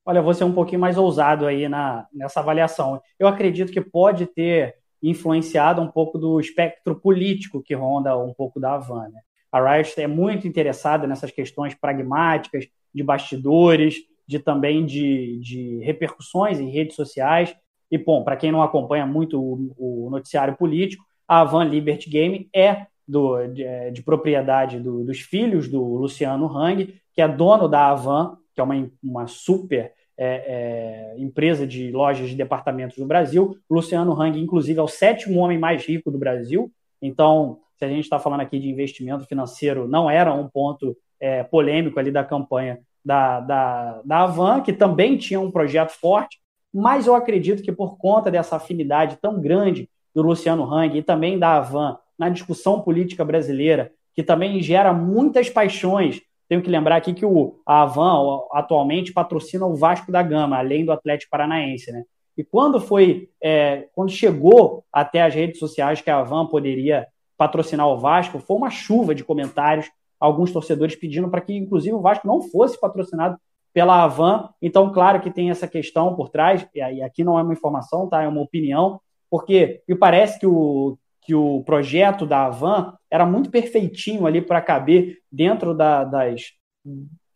Olha, 0.05 0.23
vou 0.23 0.35
ser 0.35 0.45
um 0.45 0.53
pouquinho 0.53 0.81
mais 0.81 0.97
ousado 0.97 1.47
aí 1.47 1.69
na, 1.69 2.07
nessa 2.13 2.41
avaliação. 2.41 3.01
Eu 3.19 3.29
acredito 3.29 3.71
que 3.71 3.81
pode 3.81 4.27
ter 4.27 4.75
influenciado 5.03 5.81
um 5.81 5.87
pouco 5.87 6.19
do 6.19 6.41
espectro 6.41 6.99
político 6.99 7.63
que 7.63 7.75
ronda 7.75 8.17
um 8.19 8.35
pouco 8.35 8.59
da 8.59 8.75
Havana. 8.75 9.11
Né? 9.11 9.21
A 9.53 9.77
Riot 9.77 10.01
é 10.01 10.07
muito 10.07 10.49
interessada 10.49 11.07
nessas 11.07 11.31
questões 11.31 11.75
pragmáticas, 11.75 12.67
de 12.93 13.03
bastidores, 13.03 13.97
de 14.27 14.39
também 14.39 14.85
de, 14.85 15.39
de 15.41 15.79
repercussões 15.85 16.59
em 16.59 16.71
redes 16.71 16.97
sociais. 16.97 17.55
E, 17.91 17.97
bom, 17.97 18.25
para 18.25 18.37
quem 18.37 18.51
não 18.51 18.63
acompanha 18.63 19.07
muito 19.07 19.41
o, 19.41 20.07
o 20.07 20.11
noticiário 20.11 20.57
político, 20.57 21.05
a 21.27 21.45
Van 21.45 21.65
Liberty 21.65 22.11
Game 22.11 22.49
é 22.55 22.87
do, 23.09 23.47
de, 23.47 23.65
é, 23.65 23.91
de 23.91 24.03
propriedade 24.03 24.79
do, 24.79 25.03
dos 25.03 25.21
filhos 25.21 25.67
do 25.67 25.83
Luciano 25.83 26.47
Hang, 26.47 26.95
que 27.15 27.23
é 27.23 27.27
dono 27.27 27.67
da 27.67 27.89
Avan, 27.89 28.37
que 28.55 28.61
é 28.61 28.65
uma, 28.65 28.91
uma 29.03 29.27
super 29.27 29.93
é, 30.17 31.15
é, 31.15 31.15
empresa 31.19 31.67
de 31.67 31.91
lojas 31.91 32.29
de 32.29 32.37
departamentos 32.37 32.99
no 32.99 33.07
Brasil. 33.07 33.57
Luciano 33.71 34.13
Hang, 34.21 34.39
inclusive, 34.39 34.79
é 34.79 34.83
o 34.83 34.89
sétimo 34.89 35.41
homem 35.41 35.59
mais 35.59 35.87
rico 35.87 36.11
do 36.11 36.19
Brasil. 36.19 36.71
Então, 37.01 37.61
se 37.77 37.85
a 37.85 37.89
gente 37.89 38.05
está 38.05 38.19
falando 38.19 38.41
aqui 38.41 38.59
de 38.59 38.69
investimento 38.69 39.25
financeiro, 39.25 39.89
não 39.89 40.11
era 40.11 40.35
um 40.35 40.49
ponto 40.49 40.97
é, 41.19 41.43
polêmico 41.43 41.99
ali 41.99 42.11
da 42.11 42.25
campanha 42.25 42.81
da, 43.05 43.41
da, 43.41 44.03
da 44.05 44.23
Avan, 44.25 44.61
que 44.61 44.73
também 44.73 45.17
tinha 45.17 45.41
um 45.41 45.51
projeto 45.51 45.93
forte, 45.93 46.39
mas 46.75 47.07
eu 47.07 47.15
acredito 47.15 47.63
que 47.63 47.73
por 47.73 47.97
conta 47.97 48.31
dessa 48.31 48.57
afinidade 48.57 49.17
tão 49.17 49.41
grande 49.41 49.89
do 50.15 50.21
Luciano 50.21 50.65
Hang 50.65 50.99
e 50.99 51.03
também 51.03 51.39
da 51.39 51.57
Avan 51.57 51.97
na 52.19 52.29
discussão 52.29 52.81
política 52.81 53.25
brasileira, 53.25 53.93
que 54.15 54.23
também 54.23 54.61
gera 54.61 54.93
muitas 54.93 55.49
paixões. 55.49 56.21
Tenho 56.49 56.63
que 56.63 56.71
lembrar 56.71 56.97
aqui 56.97 57.15
que 57.15 57.25
o, 57.25 57.61
a 57.65 57.83
Avan 57.83 58.41
atualmente 58.53 59.13
patrocina 59.13 59.67
o 59.67 59.77
Vasco 59.77 60.11
da 60.11 60.23
Gama, 60.23 60.57
além 60.57 60.85
do 60.85 60.93
Atlético 60.93 61.31
Paranaense, 61.31 61.93
né? 61.93 62.05
E 62.37 62.45
quando 62.45 62.81
foi, 62.81 63.29
é, 63.43 63.89
quando 63.93 64.11
chegou 64.11 64.85
até 64.93 65.23
as 65.23 65.35
redes 65.35 65.59
sociais 65.59 66.01
que 66.01 66.09
a 66.09 66.21
Avan 66.21 66.47
poderia 66.47 67.07
patrocinar 67.37 67.89
o 67.89 67.99
Vasco, 67.99 68.39
foi 68.39 68.57
uma 68.57 68.71
chuva 68.71 69.13
de 69.13 69.25
comentários, 69.25 69.91
alguns 70.21 70.53
torcedores 70.53 70.95
pedindo 70.95 71.29
para 71.29 71.41
que, 71.41 71.53
inclusive, 71.53 71.95
o 71.95 72.01
Vasco 72.01 72.27
não 72.27 72.43
fosse 72.43 72.81
patrocinado 72.81 73.37
pela 73.73 74.05
Avan. 74.05 74.49
Então, 74.63 74.93
claro 74.93 75.21
que 75.21 75.31
tem 75.31 75.51
essa 75.51 75.67
questão 75.67 76.15
por 76.15 76.29
trás, 76.29 76.67
e 76.75 77.03
aqui 77.03 77.23
não 77.25 77.39
é 77.39 77.43
uma 77.43 77.53
informação, 77.53 78.09
tá? 78.09 78.23
É 78.23 78.29
uma 78.29 78.41
opinião, 78.41 79.01
porque 79.29 79.83
me 79.89 79.97
parece 79.97 80.39
que 80.39 80.47
o, 80.47 80.97
que 81.29 81.35
o 81.35 81.63
projeto 81.63 82.25
da 82.25 82.47
Avan 82.47 82.95
era 83.11 83.27
muito 83.27 83.51
perfeitinho 83.51 84.27
ali 84.27 84.41
para 84.41 84.63
caber 84.63 85.19
dentro 85.31 85.75
da, 85.75 86.03
das 86.03 86.55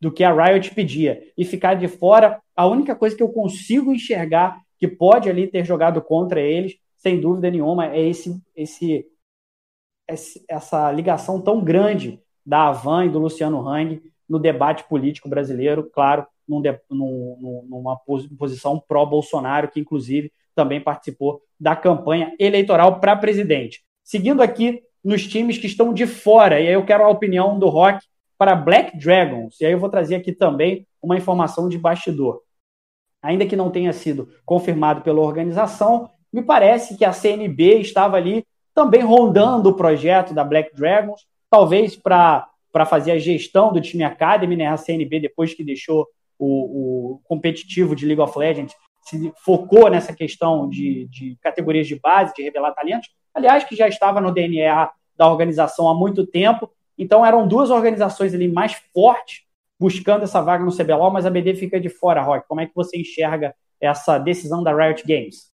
do 0.00 0.10
que 0.10 0.24
a 0.24 0.32
Riot 0.32 0.74
pedia 0.74 1.22
e 1.36 1.44
ficar 1.44 1.74
de 1.74 1.86
fora. 1.88 2.40
A 2.56 2.66
única 2.66 2.96
coisa 2.96 3.14
que 3.14 3.22
eu 3.22 3.28
consigo 3.28 3.92
enxergar 3.92 4.58
que 4.78 4.88
pode 4.88 5.28
ali 5.28 5.46
ter 5.46 5.66
jogado 5.66 6.00
contra 6.00 6.40
eles, 6.40 6.78
sem 6.96 7.20
dúvida 7.20 7.50
nenhuma, 7.50 7.94
é 7.94 8.00
esse, 8.00 8.42
esse, 8.56 9.06
esse 10.08 10.42
essa 10.48 10.90
ligação 10.90 11.38
tão 11.38 11.62
grande 11.62 12.18
da 12.46 12.68
Avan 12.68 13.04
e 13.04 13.10
do 13.10 13.18
Luciano 13.18 13.68
Hang 13.68 14.00
no 14.26 14.38
debate 14.38 14.88
político 14.88 15.28
brasileiro, 15.28 15.90
claro, 15.92 16.26
num 16.48 16.62
de, 16.62 16.80
num, 16.88 17.66
numa 17.68 17.98
posição 18.38 18.82
pró-Bolsonaro, 18.88 19.68
que 19.68 19.80
inclusive 19.80 20.32
também 20.54 20.80
participou 20.80 21.42
da 21.58 21.76
campanha 21.76 22.34
eleitoral 22.38 23.00
para 23.00 23.16
presidente. 23.16 23.82
Seguindo 24.02 24.42
aqui 24.42 24.82
nos 25.04 25.26
times 25.26 25.58
que 25.58 25.66
estão 25.66 25.92
de 25.92 26.06
fora, 26.06 26.60
e 26.60 26.68
aí 26.68 26.74
eu 26.74 26.84
quero 26.84 27.04
a 27.04 27.08
opinião 27.08 27.58
do 27.58 27.68
Rock 27.68 28.04
para 28.38 28.54
Black 28.54 28.96
Dragons, 28.98 29.60
e 29.60 29.66
aí 29.66 29.72
eu 29.72 29.78
vou 29.78 29.88
trazer 29.88 30.16
aqui 30.16 30.32
também 30.32 30.86
uma 31.00 31.16
informação 31.16 31.68
de 31.68 31.78
bastidor. 31.78 32.42
Ainda 33.22 33.46
que 33.46 33.56
não 33.56 33.70
tenha 33.70 33.92
sido 33.92 34.28
confirmado 34.44 35.02
pela 35.02 35.20
organização, 35.20 36.10
me 36.32 36.42
parece 36.42 36.96
que 36.96 37.04
a 37.04 37.12
CNB 37.12 37.78
estava 37.80 38.16
ali 38.16 38.44
também 38.74 39.02
rondando 39.02 39.68
o 39.68 39.74
projeto 39.74 40.32
da 40.32 40.42
Black 40.42 40.74
Dragons, 40.74 41.20
talvez 41.50 41.94
para 41.94 42.48
fazer 42.86 43.12
a 43.12 43.18
gestão 43.18 43.72
do 43.72 43.80
time 43.80 44.02
Academy, 44.02 44.56
né? 44.56 44.66
A 44.66 44.76
CNB, 44.76 45.20
depois 45.20 45.54
que 45.54 45.62
deixou 45.62 46.06
o, 46.38 47.14
o 47.14 47.20
competitivo 47.24 47.94
de 47.94 48.06
League 48.06 48.20
of 48.20 48.36
Legends 48.36 48.74
se 49.02 49.32
focou 49.44 49.90
nessa 49.90 50.14
questão 50.14 50.68
de, 50.68 51.06
de 51.08 51.36
categorias 51.42 51.86
de 51.86 51.98
base, 51.98 52.34
de 52.34 52.42
revelar 52.42 52.72
talentos, 52.72 53.10
aliás, 53.34 53.64
que 53.64 53.76
já 53.76 53.88
estava 53.88 54.20
no 54.20 54.32
DNA 54.32 54.90
da 55.16 55.28
organização 55.28 55.88
há 55.88 55.94
muito 55.94 56.26
tempo. 56.26 56.70
Então 56.96 57.24
eram 57.24 57.46
duas 57.46 57.70
organizações 57.70 58.34
ali 58.34 58.48
mais 58.48 58.74
fortes 58.94 59.42
buscando 59.78 60.22
essa 60.22 60.40
vaga 60.40 60.64
no 60.64 60.76
CBLOL, 60.76 61.10
mas 61.10 61.26
a 61.26 61.30
BD 61.30 61.54
fica 61.54 61.80
de 61.80 61.88
fora, 61.88 62.22
Rock. 62.22 62.46
Como 62.46 62.60
é 62.60 62.66
que 62.66 62.74
você 62.74 62.98
enxerga 62.98 63.54
essa 63.80 64.16
decisão 64.18 64.62
da 64.62 64.72
Riot 64.74 65.02
Games? 65.04 65.50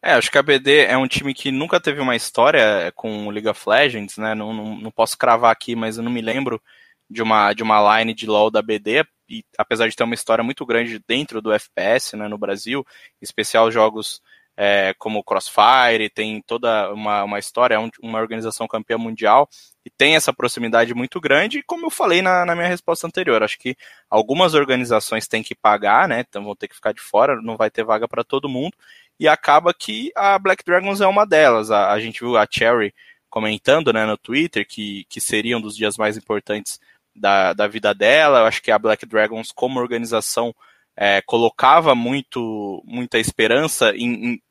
É, 0.00 0.12
acho 0.12 0.30
que 0.30 0.38
a 0.38 0.42
BD 0.42 0.84
é 0.84 0.96
um 0.96 1.08
time 1.08 1.34
que 1.34 1.50
nunca 1.50 1.80
teve 1.80 2.00
uma 2.00 2.14
história 2.14 2.92
com 2.94 3.30
League 3.30 3.48
of 3.48 3.68
Legends, 3.68 4.16
né? 4.18 4.34
Não, 4.34 4.52
não, 4.52 4.76
não 4.76 4.90
posso 4.90 5.18
cravar 5.18 5.50
aqui, 5.50 5.74
mas 5.74 5.96
eu 5.96 6.04
não 6.04 6.12
me 6.12 6.20
lembro 6.20 6.62
de 7.10 7.22
uma, 7.22 7.52
de 7.52 7.62
uma 7.62 7.98
line 7.98 8.14
de 8.14 8.26
LoL 8.26 8.50
da 8.50 8.62
BD, 8.62 9.04
e 9.28 9.44
apesar 9.58 9.88
de 9.88 9.96
ter 9.96 10.04
uma 10.04 10.14
história 10.14 10.44
muito 10.44 10.64
grande 10.66 11.02
dentro 11.06 11.40
do 11.40 11.52
FPS 11.52 12.16
né, 12.16 12.28
no 12.28 12.38
Brasil, 12.38 12.84
em 13.20 13.24
especial 13.24 13.70
jogos 13.70 14.20
é, 14.56 14.94
como 14.98 15.24
Crossfire, 15.24 16.08
tem 16.10 16.40
toda 16.42 16.92
uma, 16.92 17.24
uma 17.24 17.38
história, 17.38 17.74
é 17.74 17.90
uma 18.02 18.20
organização 18.20 18.68
campeã 18.68 18.96
mundial, 18.96 19.48
e 19.84 19.90
tem 19.90 20.16
essa 20.16 20.32
proximidade 20.32 20.94
muito 20.94 21.20
grande, 21.20 21.58
e 21.58 21.62
como 21.62 21.86
eu 21.86 21.90
falei 21.90 22.22
na, 22.22 22.44
na 22.46 22.54
minha 22.54 22.68
resposta 22.68 23.06
anterior, 23.06 23.42
acho 23.42 23.58
que 23.58 23.76
algumas 24.08 24.54
organizações 24.54 25.26
têm 25.26 25.42
que 25.42 25.54
pagar, 25.54 26.08
né, 26.08 26.20
então 26.20 26.44
vão 26.44 26.54
ter 26.54 26.68
que 26.68 26.74
ficar 26.76 26.92
de 26.92 27.00
fora, 27.00 27.40
não 27.42 27.56
vai 27.56 27.70
ter 27.70 27.84
vaga 27.84 28.06
para 28.06 28.24
todo 28.24 28.48
mundo, 28.48 28.76
e 29.18 29.28
acaba 29.28 29.74
que 29.74 30.12
a 30.16 30.38
Black 30.38 30.64
Dragons 30.64 31.00
é 31.00 31.06
uma 31.06 31.26
delas, 31.26 31.70
a, 31.70 31.90
a 31.90 32.00
gente 32.00 32.20
viu 32.20 32.36
a 32.36 32.46
Cherry 32.48 32.94
comentando 33.28 33.92
né, 33.92 34.06
no 34.06 34.16
Twitter 34.16 34.64
que, 34.64 35.04
que 35.08 35.20
seria 35.20 35.58
um 35.58 35.60
dos 35.60 35.76
dias 35.76 35.96
mais 35.96 36.16
importantes 36.16 36.78
da, 37.14 37.52
da 37.52 37.66
vida 37.66 37.94
dela. 37.94 38.40
Eu 38.40 38.46
acho 38.46 38.62
que 38.62 38.70
a 38.70 38.78
Black 38.78 39.06
Dragons, 39.06 39.52
como 39.52 39.80
organização, 39.80 40.54
é, 40.96 41.22
colocava 41.22 41.94
muito, 41.94 42.82
muita 42.84 43.18
esperança 43.18 43.94
em, 43.94 44.34
em, 44.34 44.42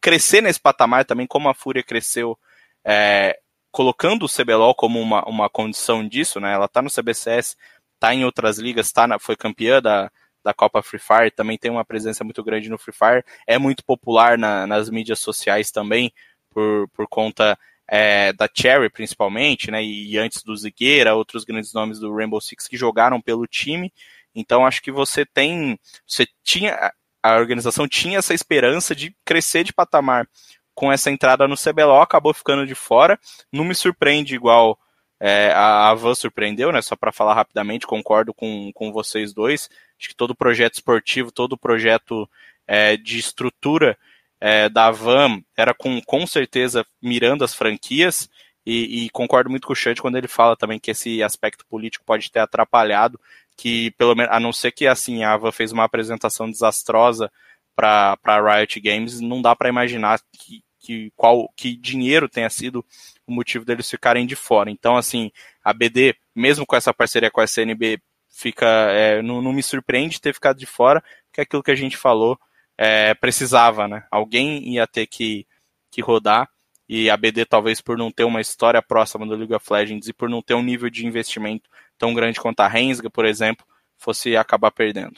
crescer 0.00 0.40
nesse 0.42 0.60
patamar 0.60 1.04
também, 1.04 1.26
como 1.26 1.48
a 1.48 1.54
Fúria 1.54 1.82
cresceu, 1.82 2.38
é, 2.84 3.38
colocando 3.70 4.24
o 4.24 4.28
CBLOL 4.28 4.74
como 4.74 5.00
uma, 5.00 5.24
uma 5.28 5.48
condição 5.48 6.06
disso, 6.06 6.40
né? 6.40 6.52
Ela 6.52 6.66
está 6.66 6.82
no 6.82 6.90
CBCS, 6.90 7.56
está 7.94 8.14
em 8.14 8.24
outras 8.24 8.58
ligas, 8.58 8.92
tá 8.92 9.06
na, 9.06 9.18
foi 9.18 9.36
campeã 9.36 9.80
da, 9.80 10.10
da 10.44 10.52
Copa 10.52 10.82
Free 10.82 10.98
Fire, 10.98 11.30
também 11.30 11.56
tem 11.56 11.70
uma 11.70 11.84
presença 11.84 12.24
muito 12.24 12.42
grande 12.42 12.68
no 12.68 12.78
Free 12.78 12.94
Fire, 12.94 13.24
é 13.46 13.58
muito 13.58 13.84
popular 13.84 14.36
na, 14.36 14.66
nas 14.66 14.90
mídias 14.90 15.20
sociais 15.20 15.70
também, 15.70 16.12
por, 16.50 16.88
por 16.88 17.06
conta 17.08 17.58
é, 17.88 18.32
da 18.32 18.48
Cherry 18.52 18.88
principalmente, 18.90 19.70
né, 19.70 19.82
e 19.82 20.16
antes 20.18 20.42
do 20.42 20.56
Zigueira, 20.56 21.14
outros 21.14 21.44
grandes 21.44 21.72
nomes 21.72 21.98
do 21.98 22.14
Rainbow 22.14 22.40
Six 22.40 22.66
que 22.66 22.76
jogaram 22.76 23.20
pelo 23.20 23.46
time. 23.46 23.92
Então 24.34 24.64
acho 24.66 24.82
que 24.82 24.90
você 24.90 25.26
tem, 25.26 25.78
você 26.06 26.26
tinha, 26.42 26.92
a 27.22 27.36
organização 27.36 27.86
tinha 27.86 28.18
essa 28.18 28.34
esperança 28.34 28.94
de 28.94 29.14
crescer 29.24 29.64
de 29.64 29.72
patamar 29.72 30.26
com 30.74 30.90
essa 30.90 31.10
entrada 31.10 31.46
no 31.46 31.56
CBLOL, 31.56 32.00
acabou 32.00 32.32
ficando 32.32 32.66
de 32.66 32.74
fora. 32.74 33.18
Não 33.52 33.64
me 33.64 33.74
surpreende 33.74 34.34
igual 34.34 34.78
é, 35.20 35.52
a 35.52 35.90
Avan 35.90 36.16
surpreendeu, 36.16 36.72
né? 36.72 36.82
Só 36.82 36.96
para 36.96 37.12
falar 37.12 37.34
rapidamente, 37.34 37.86
concordo 37.86 38.34
com, 38.34 38.72
com 38.72 38.90
vocês 38.90 39.32
dois. 39.32 39.70
Acho 39.96 40.08
que 40.08 40.16
todo 40.16 40.34
projeto 40.34 40.74
esportivo, 40.74 41.30
todo 41.30 41.56
projeto 41.56 42.28
é, 42.66 42.96
de 42.96 43.18
estrutura 43.18 43.96
é, 44.44 44.68
da 44.68 44.90
Van 44.90 45.40
era 45.56 45.72
com, 45.72 46.00
com 46.02 46.26
certeza 46.26 46.84
mirando 47.00 47.44
as 47.44 47.54
franquias, 47.54 48.28
e, 48.66 49.04
e, 49.04 49.10
concordo 49.10 49.48
muito 49.48 49.66
com 49.66 49.72
o 49.72 49.76
Chant 49.76 50.00
quando 50.00 50.16
ele 50.16 50.26
fala 50.26 50.56
também 50.56 50.80
que 50.80 50.90
esse 50.90 51.22
aspecto 51.22 51.64
político 51.66 52.04
pode 52.04 52.30
ter 52.30 52.40
atrapalhado, 52.40 53.20
que 53.56 53.92
pelo 53.92 54.16
menos, 54.16 54.32
a 54.34 54.40
não 54.40 54.52
ser 54.52 54.72
que 54.72 54.86
assim 54.86 55.22
a 55.22 55.36
Van 55.36 55.52
fez 55.52 55.70
uma 55.70 55.84
apresentação 55.84 56.50
desastrosa 56.50 57.30
para 57.74 58.18
a 58.24 58.56
Riot 58.56 58.80
Games, 58.80 59.20
não 59.20 59.40
dá 59.40 59.54
para 59.54 59.68
imaginar 59.68 60.20
que, 60.32 60.62
que, 60.80 61.12
qual, 61.14 61.48
que 61.56 61.76
dinheiro 61.76 62.28
tenha 62.28 62.50
sido 62.50 62.84
o 63.26 63.32
motivo 63.32 63.64
deles 63.64 63.88
ficarem 63.88 64.26
de 64.26 64.34
fora. 64.34 64.70
Então, 64.70 64.96
assim, 64.96 65.30
a 65.62 65.72
BD, 65.72 66.16
mesmo 66.34 66.66
com 66.66 66.74
essa 66.74 66.92
parceria 66.92 67.30
com 67.30 67.40
a 67.40 67.44
SNB, 67.44 68.00
fica, 68.28 68.66
é, 68.66 69.22
não, 69.22 69.40
não 69.40 69.52
me 69.52 69.62
surpreende 69.62 70.20
ter 70.20 70.34
ficado 70.34 70.58
de 70.58 70.66
fora, 70.66 71.02
porque 71.26 71.40
é 71.40 71.44
aquilo 71.44 71.62
que 71.62 71.70
a 71.70 71.76
gente 71.76 71.96
falou, 71.96 72.38
é, 72.84 73.14
precisava, 73.14 73.86
né? 73.86 74.02
Alguém 74.10 74.74
ia 74.74 74.88
ter 74.88 75.06
que, 75.06 75.46
que 75.88 76.02
rodar 76.02 76.48
e 76.88 77.08
a 77.08 77.16
BD 77.16 77.44
talvez 77.44 77.80
por 77.80 77.96
não 77.96 78.10
ter 78.10 78.24
uma 78.24 78.40
história 78.40 78.82
próxima 78.82 79.24
do 79.24 79.36
League 79.36 79.54
of 79.54 79.64
Legends 79.72 80.08
e 80.08 80.12
por 80.12 80.28
não 80.28 80.42
ter 80.42 80.54
um 80.54 80.64
nível 80.64 80.90
de 80.90 81.06
investimento 81.06 81.70
tão 81.96 82.12
grande 82.12 82.40
quanto 82.40 82.58
a 82.58 82.66
Rensga, 82.66 83.08
por 83.08 83.24
exemplo, 83.24 83.64
fosse 83.96 84.36
acabar 84.36 84.72
perdendo. 84.72 85.14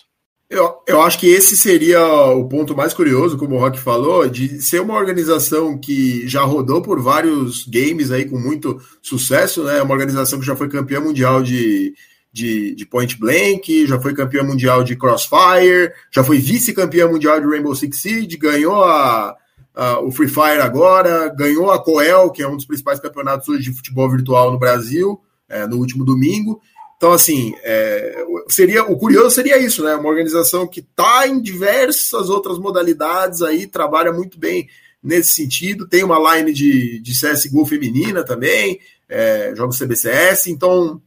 Eu, 0.51 0.83
eu 0.87 1.01
acho 1.01 1.19
que 1.19 1.27
esse 1.27 1.57
seria 1.57 2.07
o 2.07 2.47
ponto 2.47 2.77
mais 2.77 2.93
curioso, 2.93 3.39
como 3.39 3.57
o 3.57 3.59
Rock 3.59 3.81
falou, 3.81 4.29
de 4.29 4.61
ser 4.61 4.83
uma 4.83 4.95
organização 4.95 5.79
que 5.79 6.29
já 6.29 6.43
rodou 6.43 6.83
por 6.83 7.01
vários 7.01 7.67
games 7.67 8.11
aí 8.11 8.27
com 8.27 8.39
muito 8.39 8.79
sucesso, 9.01 9.65
né? 9.65 9.81
Uma 9.81 9.95
organização 9.95 10.39
que 10.39 10.45
já 10.45 10.55
foi 10.55 10.69
campeã 10.69 11.01
mundial 11.01 11.43
de, 11.43 11.95
de, 12.35 12.75
de 12.75 12.85
Point 12.85 13.17
Blank, 13.17 13.87
já 13.87 14.01
foi 14.01 14.13
campeã 14.13 14.43
mundial 14.43 14.83
de 14.83 14.97
Crossfire, 14.97 15.93
já 16.11 16.25
foi 16.25 16.39
vice-campeã 16.39 17.07
mundial 17.07 17.41
de 17.41 17.47
Rainbow 17.47 17.77
Six 17.77 17.97
Siege, 17.97 18.37
ganhou 18.37 18.83
a, 18.83 19.37
a, 19.73 20.01
o 20.01 20.11
Free 20.11 20.27
Fire 20.27 20.61
agora, 20.61 21.29
ganhou 21.29 21.71
a 21.71 21.81
Coel, 21.81 22.33
que 22.33 22.43
é 22.43 22.49
um 22.49 22.57
dos 22.57 22.65
principais 22.65 22.99
campeonatos 22.99 23.49
hoje 23.49 23.63
de 23.63 23.73
futebol 23.73 24.11
virtual 24.11 24.51
no 24.51 24.59
Brasil, 24.59 25.21
é, 25.49 25.65
no 25.65 25.77
último 25.77 26.05
domingo. 26.05 26.61
Então, 26.97 27.13
assim, 27.13 27.55
é, 27.63 28.25
seria 28.49 28.83
o 28.83 28.99
curioso 28.99 29.31
seria 29.31 29.57
isso, 29.59 29.85
né? 29.85 29.95
Uma 29.95 30.09
organização 30.09 30.67
que 30.67 30.81
está 30.81 31.29
em 31.29 31.41
diversas 31.41 32.29
outras 32.29 32.59
modalidades 32.59 33.43
aí, 33.43 33.69
trabalha 33.69 34.13
muito 34.13 34.41
bem 34.41 34.69
nesse 35.01 35.35
sentido, 35.35 35.87
tem 35.87 36.03
uma 36.03 36.35
line 36.35 36.53
de, 36.53 36.99
de 36.99 37.13
CSGO 37.13 37.65
feminina 37.65 38.25
também, 38.25 38.81
é, 39.09 39.53
jogos 39.55 39.79
CBCS, 39.79 40.49
então 40.49 41.01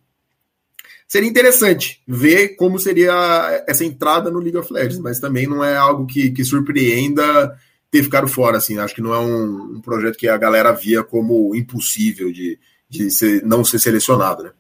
Seria 1.08 1.30
interessante 1.30 2.02
ver 2.06 2.56
como 2.56 2.78
seria 2.78 3.64
essa 3.66 3.86
entrada 3.86 4.30
no 4.30 4.40
League 4.40 4.58
of 4.58 4.72
Legends, 4.72 5.00
mas 5.00 5.20
também 5.20 5.48
não 5.48 5.64
é 5.64 5.76
algo 5.76 6.06
que, 6.06 6.32
que 6.32 6.44
surpreenda 6.44 7.58
ter 7.90 8.04
ficado 8.04 8.28
fora. 8.28 8.58
Assim, 8.58 8.78
acho 8.78 8.94
que 8.94 9.02
não 9.02 9.14
é 9.14 9.20
um, 9.20 9.78
um 9.78 9.82
projeto 9.82 10.18
que 10.18 10.28
a 10.28 10.38
galera 10.38 10.74
via 10.74 11.04
como 11.04 11.56
impossível 11.56 12.30
de, 12.32 12.60
de 12.90 13.10
ser, 13.10 13.42
não 13.44 13.64
ser 13.64 13.80
selecionado. 13.80 14.44
Né? 14.44 14.52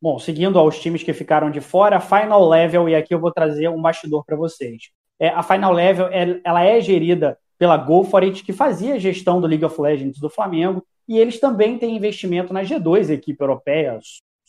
Bom, 0.00 0.18
seguindo 0.18 0.58
aos 0.58 0.80
times 0.80 1.02
que 1.02 1.12
ficaram 1.12 1.50
de 1.50 1.60
fora, 1.60 2.00
Final 2.00 2.48
Level, 2.48 2.88
e 2.88 2.94
aqui 2.94 3.14
eu 3.14 3.20
vou 3.20 3.30
trazer 3.30 3.68
um 3.68 3.82
bastidor 3.82 4.24
para 4.24 4.36
vocês. 4.36 4.90
É, 5.18 5.28
a 5.28 5.42
Final 5.42 5.74
Level 5.74 6.08
ela 6.42 6.64
é 6.64 6.80
gerida 6.80 7.38
pela 7.58 7.76
Go 7.76 8.02
For 8.04 8.22
It, 8.22 8.42
que 8.42 8.54
fazia 8.54 8.94
a 8.94 8.98
gestão 8.98 9.42
do 9.42 9.46
League 9.46 9.64
of 9.64 9.78
Legends 9.78 10.18
do 10.18 10.30
Flamengo, 10.30 10.82
e 11.06 11.18
eles 11.18 11.38
também 11.38 11.76
têm 11.76 11.96
investimento 11.96 12.54
na 12.54 12.62
G2, 12.62 13.10
equipe 13.10 13.42
europeia 13.42 13.98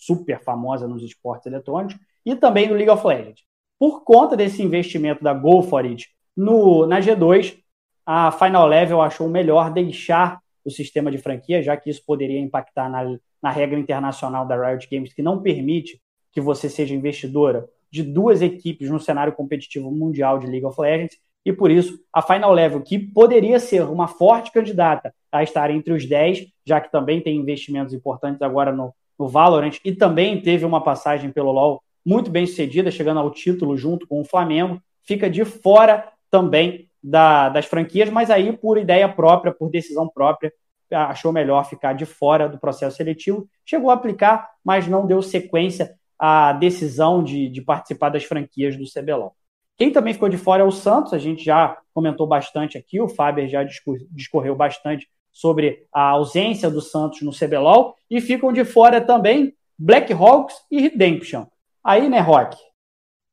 super 0.02 0.44
famosa 0.44 0.88
nos 0.88 1.04
esportes 1.04 1.46
eletrônicos, 1.46 1.96
e 2.26 2.36
também 2.36 2.68
no 2.68 2.74
League 2.74 2.90
of 2.90 3.06
Legends. 3.06 3.44
Por 3.80 4.04
conta 4.04 4.36
desse 4.36 4.62
investimento 4.62 5.24
da 5.24 5.34
Go 5.34 5.62
For 5.62 5.86
It 5.86 6.10
no, 6.36 6.86
na 6.86 7.00
G2, 7.00 7.58
a 8.06 8.32
Final 8.32 8.68
Level 8.68 9.02
achou 9.02 9.30
melhor 9.30 9.72
deixar 9.72 10.40
o 10.66 10.70
sistema 10.70 11.12
de 11.12 11.18
franquia, 11.18 11.62
já 11.62 11.78
que 11.78 11.90
isso 11.90 12.04
poderia 12.06 12.40
impactar 12.40 12.90
na, 12.90 13.18
na 13.42 13.52
regra 13.52 13.80
internacional 13.80 14.46
da 14.46 14.56
Riot 14.56 14.88
Games, 14.92 15.14
que 15.14 15.22
não 15.22 15.42
permite 15.42 16.02
que 16.32 16.42
você 16.42 16.70
seja 16.70 16.96
investidora 16.96 17.68
de 17.92 18.04
duas 18.04 18.42
equipes 18.42 18.90
no 18.90 19.00
cenário 19.00 19.34
competitivo 19.34 19.92
mundial 19.92 20.40
de 20.40 20.48
League 20.48 20.66
of 20.66 20.80
Legends, 20.80 21.18
e 21.44 21.52
por 21.52 21.72
isso 21.72 22.00
a 22.14 22.22
Final 22.22 22.54
Level, 22.54 22.82
que 22.82 23.00
poderia 23.00 23.60
ser 23.60 23.84
uma 23.84 24.08
forte 24.08 24.52
candidata 24.52 25.14
a 25.32 25.44
estar 25.44 25.72
entre 25.72 25.94
os 25.94 26.08
10, 26.08 26.48
já 26.66 26.80
que 26.80 26.92
também 26.92 27.20
tem 27.20 27.38
investimentos 27.38 27.94
importantes 27.94 28.42
agora 28.42 28.72
no, 28.72 28.94
no 29.22 29.28
Valorant, 29.28 29.78
e 29.86 29.94
também 29.94 30.42
teve 30.42 30.66
uma 30.66 30.82
passagem 30.82 31.32
pelo 31.32 31.52
LoL 31.52 31.82
muito 32.06 32.32
bem 32.32 32.46
sucedida, 32.46 32.90
chegando 32.92 33.20
ao 33.20 33.32
título 33.32 33.78
junto 33.78 34.08
com 34.08 34.20
o 34.20 34.26
Flamengo, 34.26 34.82
fica 35.04 35.30
de 35.30 35.46
fora 35.46 36.12
também 36.30 36.90
da, 37.04 37.50
das 37.50 37.66
franquias, 37.66 38.10
mas 38.10 38.30
aí 38.30 38.52
por 38.52 38.78
ideia 38.78 39.08
própria, 39.08 39.54
por 39.54 39.70
decisão 39.70 40.10
própria, 40.10 40.52
achou 40.92 41.32
melhor 41.32 41.64
ficar 41.66 41.94
de 41.94 42.06
fora 42.06 42.50
do 42.50 42.60
processo 42.60 42.98
seletivo. 42.98 43.48
Chegou 43.66 43.90
a 43.92 43.94
aplicar, 43.94 44.50
mas 44.64 44.88
não 44.88 45.06
deu 45.06 45.22
sequência 45.22 45.96
à 46.20 46.52
decisão 46.54 47.24
de, 47.24 47.48
de 47.48 47.62
participar 47.62 48.10
das 48.10 48.24
franquias 48.24 48.76
do 48.76 48.84
CBLOL. 48.86 49.36
Quem 49.78 49.92
também 49.92 50.14
ficou 50.14 50.30
de 50.30 50.38
fora 50.38 50.64
é 50.64 50.66
o 50.66 50.72
Santos, 50.72 51.14
a 51.14 51.18
gente 51.18 51.44
já 51.44 51.78
comentou 51.94 52.28
bastante 52.28 52.78
aqui, 52.78 53.00
o 53.02 53.08
Faber 53.08 53.48
já 53.48 53.64
discorreu 53.64 54.56
bastante 54.56 55.08
sobre 55.32 55.86
a 55.94 56.10
ausência 56.10 56.70
do 56.70 56.82
Santos 56.82 57.22
no 57.22 57.32
CBLOL, 57.32 57.96
e 58.10 58.20
ficam 58.20 58.52
de 58.52 58.66
fora 58.66 59.00
também 59.00 59.54
Blackhawks 59.78 60.56
e 60.70 60.82
Redemption. 60.82 61.46
Aí, 61.84 62.10
né, 62.10 62.20
Rock? 62.20 62.58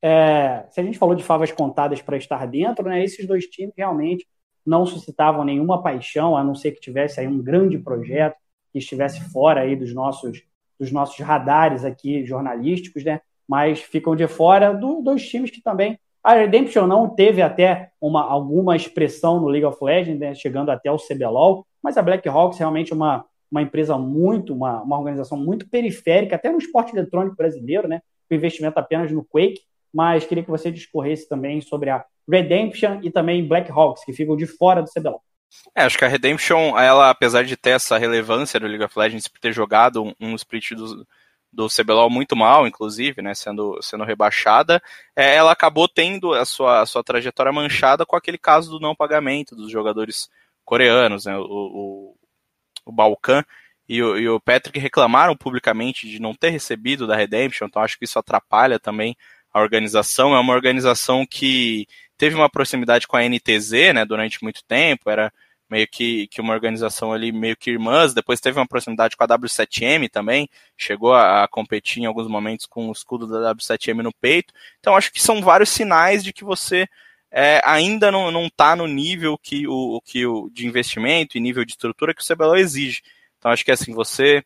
É, 0.00 0.64
se 0.70 0.80
a 0.80 0.84
gente 0.84 0.98
falou 0.98 1.14
de 1.14 1.24
favas 1.24 1.50
contadas 1.50 2.00
para 2.00 2.16
estar 2.16 2.46
dentro, 2.46 2.88
né, 2.88 3.02
esses 3.02 3.26
dois 3.26 3.46
times 3.46 3.74
realmente 3.76 4.26
não 4.64 4.86
suscitavam 4.86 5.44
nenhuma 5.44 5.82
paixão, 5.82 6.36
a 6.36 6.44
não 6.44 6.54
ser 6.54 6.72
que 6.72 6.80
tivesse 6.80 7.18
aí 7.18 7.26
um 7.26 7.42
grande 7.42 7.78
projeto 7.78 8.36
que 8.72 8.78
estivesse 8.78 9.20
fora 9.32 9.62
aí 9.62 9.74
dos 9.74 9.92
nossos 9.94 10.42
dos 10.78 10.92
nossos 10.92 11.18
radares 11.18 11.84
aqui 11.84 12.24
jornalísticos, 12.24 13.02
né? 13.02 13.20
Mas 13.48 13.80
ficam 13.80 14.14
de 14.14 14.28
fora 14.28 14.72
do, 14.72 15.02
dois 15.02 15.26
times 15.26 15.50
que 15.50 15.60
também 15.60 15.98
a 16.22 16.34
Redemption 16.34 16.86
não 16.86 17.08
teve 17.08 17.42
até 17.42 17.90
uma, 18.00 18.22
alguma 18.22 18.76
expressão 18.76 19.40
no 19.40 19.48
League 19.48 19.64
of 19.64 19.82
Legends, 19.82 20.20
né, 20.20 20.34
chegando 20.34 20.70
até 20.70 20.90
o 20.90 20.98
CBLOL, 20.98 21.66
mas 21.82 21.96
a 21.96 22.02
Blackhawks 22.02 22.58
realmente 22.58 22.92
é 22.92 22.96
uma, 22.96 23.24
uma 23.50 23.62
empresa 23.62 23.96
muito, 23.96 24.54
uma, 24.54 24.82
uma 24.82 24.98
organização 24.98 25.38
muito 25.38 25.68
periférica, 25.68 26.36
até 26.36 26.50
no 26.50 26.58
esporte 26.58 26.94
eletrônico 26.94 27.36
brasileiro, 27.36 27.88
né? 27.88 28.00
Com 28.28 28.34
investimento 28.34 28.78
apenas 28.78 29.10
no 29.10 29.24
Quake, 29.24 29.60
mas 29.92 30.24
queria 30.24 30.44
que 30.44 30.50
você 30.50 30.70
discorresse 30.70 31.28
também 31.28 31.60
sobre 31.60 31.90
a 31.90 32.04
Redemption 32.28 33.00
e 33.02 33.10
também 33.10 33.46
Blackhawks, 33.46 34.04
que 34.04 34.12
ficam 34.12 34.36
de 34.36 34.46
fora 34.46 34.82
do 34.82 34.90
CBLOL. 34.90 35.22
É, 35.74 35.82
acho 35.82 35.96
que 35.96 36.04
a 36.04 36.08
Redemption, 36.08 36.78
ela, 36.78 37.08
apesar 37.08 37.42
de 37.42 37.56
ter 37.56 37.70
essa 37.70 37.96
relevância 37.96 38.60
do 38.60 38.66
League 38.66 38.84
of 38.84 38.98
Legends 38.98 39.28
por 39.28 39.40
ter 39.40 39.52
jogado 39.52 40.04
um, 40.04 40.14
um 40.20 40.34
split 40.34 40.72
do, 40.72 41.06
do 41.50 41.68
CBLOL 41.68 42.10
muito 42.10 42.36
mal, 42.36 42.66
inclusive, 42.66 43.22
né, 43.22 43.34
sendo, 43.34 43.78
sendo 43.80 44.04
rebaixada, 44.04 44.82
é, 45.16 45.34
ela 45.34 45.52
acabou 45.52 45.88
tendo 45.88 46.34
a 46.34 46.44
sua, 46.44 46.82
a 46.82 46.86
sua 46.86 47.02
trajetória 47.02 47.52
manchada 47.52 48.04
com 48.04 48.14
aquele 48.14 48.38
caso 48.38 48.70
do 48.70 48.80
não 48.80 48.94
pagamento 48.94 49.56
dos 49.56 49.70
jogadores 49.70 50.28
coreanos, 50.68 51.24
né, 51.24 51.34
o, 51.34 51.44
o, 51.44 52.16
o 52.84 52.92
Balkan 52.92 53.42
e 53.88 54.02
o, 54.02 54.18
e 54.18 54.28
o 54.28 54.38
Patrick 54.38 54.78
reclamaram 54.78 55.34
publicamente 55.34 56.06
de 56.06 56.20
não 56.20 56.34
ter 56.34 56.50
recebido 56.50 57.06
da 57.06 57.16
Redemption, 57.16 57.66
então 57.66 57.80
acho 57.80 57.98
que 57.98 58.04
isso 58.04 58.18
atrapalha 58.18 58.78
também 58.78 59.16
a 59.50 59.62
organização. 59.62 60.36
É 60.36 60.38
uma 60.38 60.52
organização 60.52 61.24
que 61.26 61.86
teve 62.18 62.34
uma 62.36 62.50
proximidade 62.50 63.06
com 63.06 63.16
a 63.16 63.22
NTZ, 63.26 63.94
né, 63.94 64.04
durante 64.04 64.42
muito 64.42 64.62
tempo, 64.62 65.08
era 65.08 65.32
meio 65.70 65.88
que, 65.88 66.26
que 66.26 66.40
uma 66.40 66.52
organização 66.52 67.14
ali 67.14 67.32
meio 67.32 67.56
que 67.56 67.70
irmãs, 67.70 68.12
depois 68.12 68.38
teve 68.38 68.58
uma 68.58 68.68
proximidade 68.68 69.16
com 69.16 69.24
a 69.24 69.28
W7M 69.28 70.10
também, 70.10 70.50
chegou 70.76 71.14
a, 71.14 71.44
a 71.44 71.48
competir 71.48 72.02
em 72.02 72.06
alguns 72.06 72.28
momentos 72.28 72.66
com 72.66 72.88
o 72.90 72.92
escudo 72.92 73.26
da 73.26 73.54
W7M 73.54 74.02
no 74.02 74.12
peito, 74.12 74.52
então 74.78 74.94
acho 74.94 75.10
que 75.10 75.22
são 75.22 75.40
vários 75.40 75.70
sinais 75.70 76.22
de 76.22 76.30
que 76.30 76.44
você 76.44 76.86
é, 77.30 77.60
ainda 77.64 78.10
não 78.10 78.46
está 78.46 78.74
no 78.74 78.86
nível 78.86 79.36
que 79.36 79.66
o, 79.68 80.00
que 80.00 80.26
o 80.26 80.48
de 80.50 80.66
investimento 80.66 81.36
e 81.36 81.40
nível 81.40 81.64
de 81.64 81.72
estrutura 81.72 82.14
que 82.14 82.22
o 82.22 82.26
CBLOL 82.26 82.56
exige. 82.56 83.02
Então 83.38 83.50
acho 83.50 83.64
que 83.64 83.70
assim, 83.70 83.92
você 83.92 84.42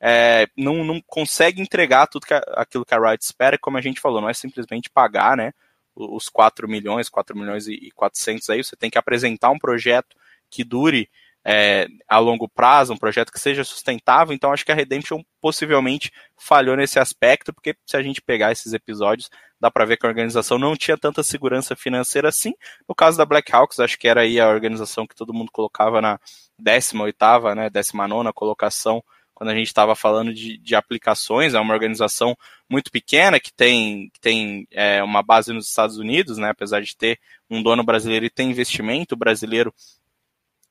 é, 0.00 0.46
não, 0.56 0.84
não 0.84 1.00
consegue 1.06 1.60
entregar 1.60 2.06
tudo 2.06 2.26
que 2.26 2.34
aquilo 2.34 2.84
que 2.84 2.94
a 2.94 2.98
Riot 2.98 3.24
espera, 3.24 3.58
como 3.58 3.78
a 3.78 3.80
gente 3.80 4.00
falou, 4.00 4.20
não 4.20 4.28
é 4.28 4.34
simplesmente 4.34 4.90
pagar, 4.90 5.36
né, 5.36 5.52
os 5.94 6.28
4 6.28 6.68
milhões, 6.68 7.08
4 7.08 7.36
milhões 7.36 7.66
e 7.66 7.90
400 7.92 8.50
aí, 8.50 8.62
você 8.62 8.76
tem 8.76 8.90
que 8.90 8.98
apresentar 8.98 9.50
um 9.50 9.58
projeto 9.58 10.14
que 10.50 10.62
dure 10.62 11.08
é, 11.48 11.86
a 12.08 12.18
longo 12.18 12.48
prazo, 12.48 12.92
um 12.92 12.96
projeto 12.96 13.30
que 13.30 13.38
seja 13.38 13.62
sustentável, 13.62 14.34
então 14.34 14.52
acho 14.52 14.66
que 14.66 14.72
a 14.72 14.74
Redemption 14.74 15.22
possivelmente 15.40 16.10
falhou 16.36 16.76
nesse 16.76 16.98
aspecto, 16.98 17.54
porque 17.54 17.76
se 17.86 17.96
a 17.96 18.02
gente 18.02 18.20
pegar 18.20 18.50
esses 18.50 18.72
episódios, 18.72 19.30
dá 19.60 19.70
para 19.70 19.84
ver 19.84 19.96
que 19.96 20.04
a 20.04 20.08
organização 20.08 20.58
não 20.58 20.74
tinha 20.76 20.98
tanta 20.98 21.22
segurança 21.22 21.76
financeira 21.76 22.30
assim. 22.30 22.52
No 22.88 22.96
caso 22.96 23.16
da 23.16 23.24
Blackhawks, 23.24 23.78
acho 23.78 23.96
que 23.96 24.08
era 24.08 24.22
aí 24.22 24.40
a 24.40 24.48
organização 24.48 25.06
que 25.06 25.14
todo 25.14 25.32
mundo 25.32 25.52
colocava 25.52 26.00
na 26.00 26.18
18ª, 26.60 27.54
né, 27.54 27.70
19ª 27.70 28.32
colocação 28.32 29.00
quando 29.32 29.50
a 29.50 29.54
gente 29.54 29.66
estava 29.66 29.94
falando 29.94 30.32
de, 30.32 30.56
de, 30.56 30.74
aplicações, 30.74 31.52
é 31.52 31.60
uma 31.60 31.74
organização 31.74 32.34
muito 32.70 32.90
pequena 32.90 33.38
que 33.38 33.52
tem, 33.52 34.10
tem 34.18 34.66
é, 34.70 35.02
uma 35.02 35.22
base 35.22 35.52
nos 35.52 35.68
Estados 35.68 35.98
Unidos, 35.98 36.38
né, 36.38 36.48
apesar 36.48 36.80
de 36.80 36.96
ter 36.96 37.20
um 37.50 37.62
dono 37.62 37.84
brasileiro 37.84 38.24
e 38.24 38.30
ter 38.30 38.44
investimento 38.44 39.14
brasileiro 39.14 39.74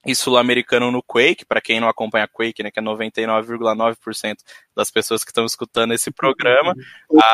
e 0.05 0.13
sul-americano 0.13 0.91
no 0.91 1.01
Quake, 1.01 1.45
para 1.45 1.61
quem 1.61 1.79
não 1.79 1.87
acompanha 1.87 2.27
Quake, 2.27 2.61
né, 2.61 2.71
que 2.71 2.79
é 2.79 2.83
99,9% 2.83 4.35
das 4.75 4.91
pessoas 4.91 5.23
que 5.23 5.31
estão 5.31 5.45
escutando 5.45 5.93
esse 5.93 6.11
programa. 6.11 6.73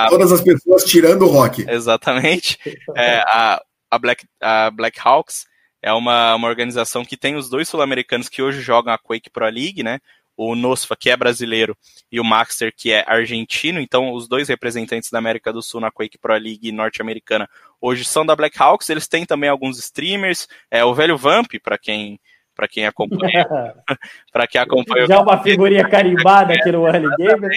Todas 0.10 0.32
a, 0.32 0.36
as 0.36 0.42
pessoas 0.42 0.84
tirando 0.84 1.24
o 1.24 1.28
rock. 1.28 1.66
Exatamente. 1.68 2.58
É, 2.96 3.20
a, 3.26 3.62
a, 3.90 4.00
Black, 4.00 4.26
a 4.42 4.70
Black 4.70 5.00
Hawks 5.04 5.46
é 5.82 5.92
uma, 5.94 6.36
uma 6.36 6.48
organização 6.48 7.06
que 7.06 7.18
tem 7.18 7.36
os 7.36 7.50
dois 7.50 7.68
sul-americanos 7.70 8.28
que 8.28 8.42
hoje 8.42 8.62
jogam 8.62 8.94
a 8.94 8.98
Quake 8.98 9.30
Pro 9.30 9.46
League, 9.46 9.82
né? 9.82 10.00
o 10.36 10.56
Nosfa, 10.56 10.96
que 10.96 11.10
é 11.10 11.18
brasileiro, 11.18 11.78
e 12.12 12.20
o 12.20 12.24
Maxter, 12.24 12.74
que 12.76 12.92
é 12.92 13.04
argentino. 13.08 13.80
Então, 13.80 14.12
os 14.14 14.28
dois 14.28 14.50
representantes 14.50 15.12
da 15.12 15.20
América 15.20 15.54
do 15.54 15.62
Sul 15.62 15.80
na 15.80 15.92
Quake 15.92 16.18
Pro 16.18 16.34
League 16.34 16.72
norte-americana 16.72 17.48
hoje 17.80 18.04
são 18.04 18.26
da 18.26 18.36
Blackhawks. 18.36 18.90
Eles 18.90 19.08
têm 19.08 19.26
também 19.26 19.50
alguns 19.50 19.78
streamers. 19.78 20.48
É 20.70 20.84
o 20.84 20.96
velho 20.96 21.18
Vamp, 21.18 21.54
para 21.62 21.78
quem 21.78 22.20
para 22.62 22.68
quem 22.68 22.86
acompanha, 22.86 23.46
para 24.32 24.48
quem 24.48 24.62
acompanha. 24.62 25.08
Já 25.08 25.20
uma 25.20 25.42
figurinha 25.42 25.88
carimbada 25.90 26.54
aqui 26.54 26.72
no 26.72 26.86
Early 26.86 27.10
Game. 27.18 27.42
Né? 27.42 27.50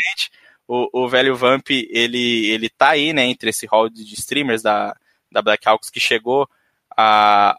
O, 0.67 1.05
o 1.05 1.09
velho 1.09 1.37
Vamp, 1.37 1.69
ele 1.71 2.47
ele 2.47 2.71
tá 2.71 2.91
aí, 2.91 3.13
né, 3.13 3.25
entre 3.25 3.51
esse 3.51 3.67
hall 3.67 3.91
de 3.91 4.03
streamers 4.15 4.63
da 4.63 4.97
da 5.31 5.43
Blackhawks 5.43 5.91
que 5.91 6.01
chegou 6.01 6.49
a, 6.97 7.57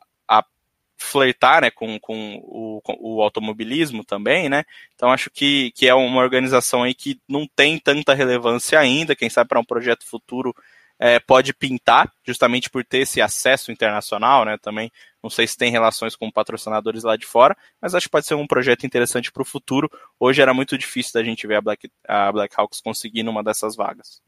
flertar 0.98 1.62
né, 1.62 1.70
com, 1.70 2.00
com, 2.00 2.36
o, 2.44 2.82
com 2.82 2.96
o 3.00 3.22
automobilismo 3.22 4.04
também, 4.04 4.50
né? 4.50 4.64
Então 4.96 5.12
acho 5.12 5.30
que, 5.30 5.72
que 5.72 5.88
é 5.88 5.94
uma 5.94 6.22
organização 6.22 6.84
aí 6.84 6.94
que 6.94 7.20
não 7.28 7.48
tem 7.56 7.78
tanta 7.78 8.14
relevância 8.14 8.80
ainda, 8.80 9.16
quem 9.16 9.30
sabe 9.30 9.50
para 9.50 9.60
um 9.60 9.66
projeto 9.66 10.06
futuro 10.06 10.56
é, 11.00 11.20
pode 11.20 11.54
pintar, 11.54 12.12
justamente 12.26 12.70
por 12.70 12.84
ter 12.84 13.00
esse 13.00 13.22
acesso 13.22 13.72
internacional, 13.72 14.46
né? 14.46 14.58
Também 14.58 14.92
não 15.22 15.30
sei 15.30 15.48
se 15.48 15.58
tem 15.58 15.72
relações 15.72 16.16
com 16.16 16.32
patrocinadores 16.32 17.04
lá 17.04 17.18
de 17.18 17.26
fora, 17.26 17.58
mas 17.82 17.96
acho 17.96 18.08
que 18.08 18.12
pode 18.12 18.28
ser 18.28 18.36
um 18.36 18.48
projeto 18.48 18.86
interessante 18.86 19.32
para 19.32 19.42
o 19.42 19.46
futuro. 19.46 19.90
Hoje 20.20 20.42
era 20.42 20.54
muito 20.54 20.78
difícil 20.78 21.14
da 21.14 21.24
gente 21.24 21.48
ver 21.48 21.56
a 21.56 21.62
Black, 21.62 21.90
a 22.08 22.32
Black 22.32 22.54
Hawks 22.58 22.80
conseguindo 22.80 23.32
uma 23.32 23.44
dessas 23.44 23.76
vagas. 23.76 24.22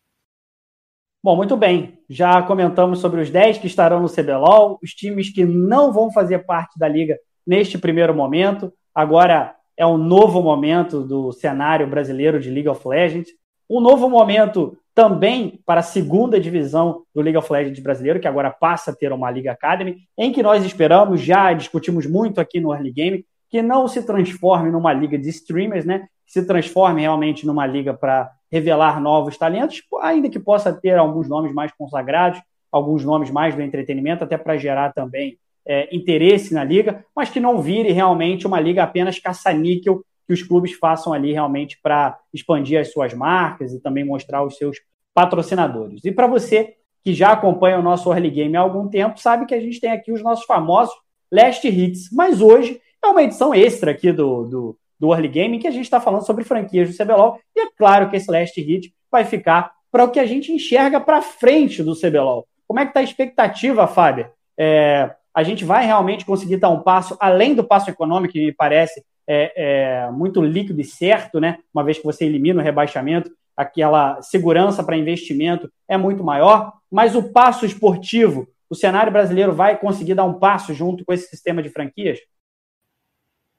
Bom, 1.23 1.35
muito 1.35 1.57
bem. 1.57 1.99
Já 2.10 2.41
comentamos 2.41 2.99
sobre 2.99 3.22
os 3.22 3.30
10 3.30 3.57
que 3.57 3.68
estarão 3.68 3.99
no 4.02 4.10
CBLOL, 4.10 4.80
os 4.81 4.91
times 4.91 5.31
que 5.31 5.45
não 5.45 5.91
vão 5.91 6.11
fazer 6.11 6.39
parte 6.45 6.77
da 6.80 6.88
liga 6.88 7.18
neste 7.45 7.77
primeiro 7.77 8.14
momento. 8.15 8.73
Agora 8.94 9.56
é 9.76 9.85
um 9.85 9.98
novo 9.98 10.41
momento 10.41 11.03
do 11.03 11.31
cenário 11.31 11.88
brasileiro 11.88 12.39
de 12.39 12.49
League 12.49 12.69
of 12.69 12.88
Legends. 12.88 13.30
Um 13.69 13.81
novo 13.81 14.10
momento 14.10 14.77
também 14.95 15.60
para 15.65 15.81
a 15.81 15.84
segunda 15.84 16.39
divisão 16.39 17.03
do 17.14 17.22
League 17.22 17.38
of 17.38 17.52
Legends 17.52 17.80
brasileiro, 17.80 18.19
que 18.19 18.27
agora 18.27 18.49
passa 18.49 18.91
a 18.91 18.95
ter 18.95 19.11
uma 19.11 19.30
Liga 19.30 19.52
Academy, 19.52 19.98
em 20.18 20.31
que 20.31 20.41
nós 20.41 20.65
esperamos, 20.65 21.22
já 21.22 21.53
discutimos 21.53 22.07
muito 22.07 22.41
aqui 22.41 22.60
no 22.60 22.73
Early 22.73 22.91
Game, 22.91 23.26
que 23.49 23.61
não 23.61 23.88
se 23.88 24.03
transforme 24.03 24.72
numa 24.72 24.91
liga 24.94 25.18
de 25.18 25.30
streamers, 25.30 25.85
né? 25.85 26.07
se 26.27 26.45
transforme 26.45 27.02
realmente 27.02 27.48
numa 27.48 27.65
liga 27.65 27.94
para 27.94 28.30
revelar 28.52 28.99
novos 29.02 29.38
talentos, 29.38 29.81
ainda 30.02 30.30
que 30.30 30.39
possa 30.39 30.73
ter 30.73 30.98
alguns 30.98 31.27
nomes 31.27 31.53
mais 31.53 31.72
consagrados, 31.72 32.41
alguns 32.72 33.03
nomes 33.03 33.31
mais 33.31 33.56
do 33.56 33.61
entretenimento, 33.61 34.23
até 34.23 34.38
para 34.38 34.57
gerar 34.57 34.94
também 34.94 35.38
é, 35.65 35.94
interesse 35.95 36.53
na 36.53 36.64
liga, 36.64 37.06
mas 37.15 37.30
que 37.30 37.39
não 37.39 37.61
vire 37.61 37.91
realmente 37.91 38.45
uma 38.45 38.60
liga 38.60 38.84
apenas 38.84 39.19
caça-níquel 39.19 40.02
que 40.28 40.34
os 40.34 40.44
clubes 40.44 40.74
façam 40.74 41.14
ali 41.14 41.32
realmente 41.32 41.80
para 41.82 42.20
expandir 42.34 42.80
as 42.80 42.91
suas 42.91 43.14
marcas 43.14 43.74
e 43.74 43.80
também 43.80 44.04
mostrar 44.04 44.44
os 44.44 44.58
seus 44.58 44.78
patrocinadores. 45.14 46.04
E 46.04 46.12
para 46.12 46.28
você 46.28 46.76
que 47.04 47.14
já 47.14 47.32
acompanha 47.32 47.80
o 47.80 47.82
nosso 47.82 48.12
Early 48.12 48.30
Game 48.30 48.58
há 48.58 48.60
algum 48.60 48.90
tempo, 48.90 49.20
sabe 49.20 49.45
que 49.45 49.56
a 49.56 49.60
gente 49.62 49.80
tem 49.80 49.91
aqui 49.91 50.12
os 50.12 50.22
nossos 50.22 50.45
famosos 50.45 50.94
Last 51.32 51.66
Hits, 51.66 52.10
mas 52.12 52.41
hoje 52.41 52.82
é 53.04 53.08
uma 53.08 53.24
edição 53.24 53.54
extra 53.54 53.91
aqui 53.91 54.12
do, 54.12 54.44
do, 54.44 54.80
do 54.99 55.14
Early 55.14 55.30
Game 55.30 55.60
que 55.60 55.68
a 55.68 55.72
gente 55.72 55.86
está 55.86 56.02
falando 56.02 56.26
sobre 56.26 56.44
franquias 56.44 56.90
do 56.90 56.98
CBLOL 56.98 57.40
e 57.56 57.62
é 57.62 57.70
claro 57.78 58.10
que 58.10 58.18
esse 58.18 58.30
Last 58.30 58.60
Hit 58.60 58.94
vai 59.10 59.24
ficar 59.24 59.72
para 59.90 60.04
o 60.04 60.12
que 60.12 60.20
a 60.20 60.26
gente 60.26 60.52
enxerga 60.52 60.99
para 60.99 61.22
frente 61.22 61.82
do 61.82 61.95
CBLOL. 61.95 62.45
Como 62.68 62.80
é 62.80 62.84
que 62.84 62.90
está 62.90 62.99
a 62.99 63.04
expectativa, 63.04 63.88
Fábio? 63.88 64.30
É, 64.60 65.10
a 65.34 65.44
gente 65.44 65.64
vai 65.64 65.86
realmente 65.86 66.26
conseguir 66.26 66.58
dar 66.58 66.70
um 66.70 66.82
passo 66.82 67.16
além 67.20 67.56
do 67.56 67.64
passo 67.64 67.90
econômico, 67.90 68.34
que 68.34 68.45
me 68.45 68.52
parece 68.52 69.04
é, 69.28 70.06
é, 70.06 70.12
muito 70.12 70.41
líquido 70.41 70.80
e 70.80 70.86
certo, 70.86 71.40
né? 71.40 71.60
Uma 71.74 71.84
vez 71.84 71.98
que 71.98 72.06
você 72.06 72.26
elimina 72.26 72.62
o 72.62 72.64
rebaixamento, 72.64 73.30
aquela 73.56 74.22
segurança 74.22 74.84
para 74.84 74.98
investimento 74.98 75.70
é 75.88 75.98
muito 75.98 76.24
maior, 76.24 76.74
mas 76.91 77.16
o 77.16 77.24
passo 77.32 77.66
esportivo, 77.66 78.48
o 78.70 78.76
cenário 78.76 79.12
brasileiro 79.12 79.54
vai 79.54 79.78
conseguir 79.78 80.14
dar 80.14 80.26
um 80.26 80.40
passo 80.40 80.74
junto 80.74 81.04
com 81.04 81.12
esse 81.12 81.28
sistema 81.28 81.62
de 81.62 81.70
franquias? 81.70 82.20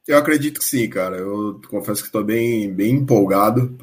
Eu 0.06 0.16
acredito 0.16 0.60
que 0.60 0.64
sim, 0.64 0.88
cara. 0.88 1.16
Eu 1.16 1.60
confesso 1.68 2.00
que 2.00 2.08
estou 2.08 2.24
bem, 2.24 2.72
bem 2.72 2.94
empolgado 2.94 3.76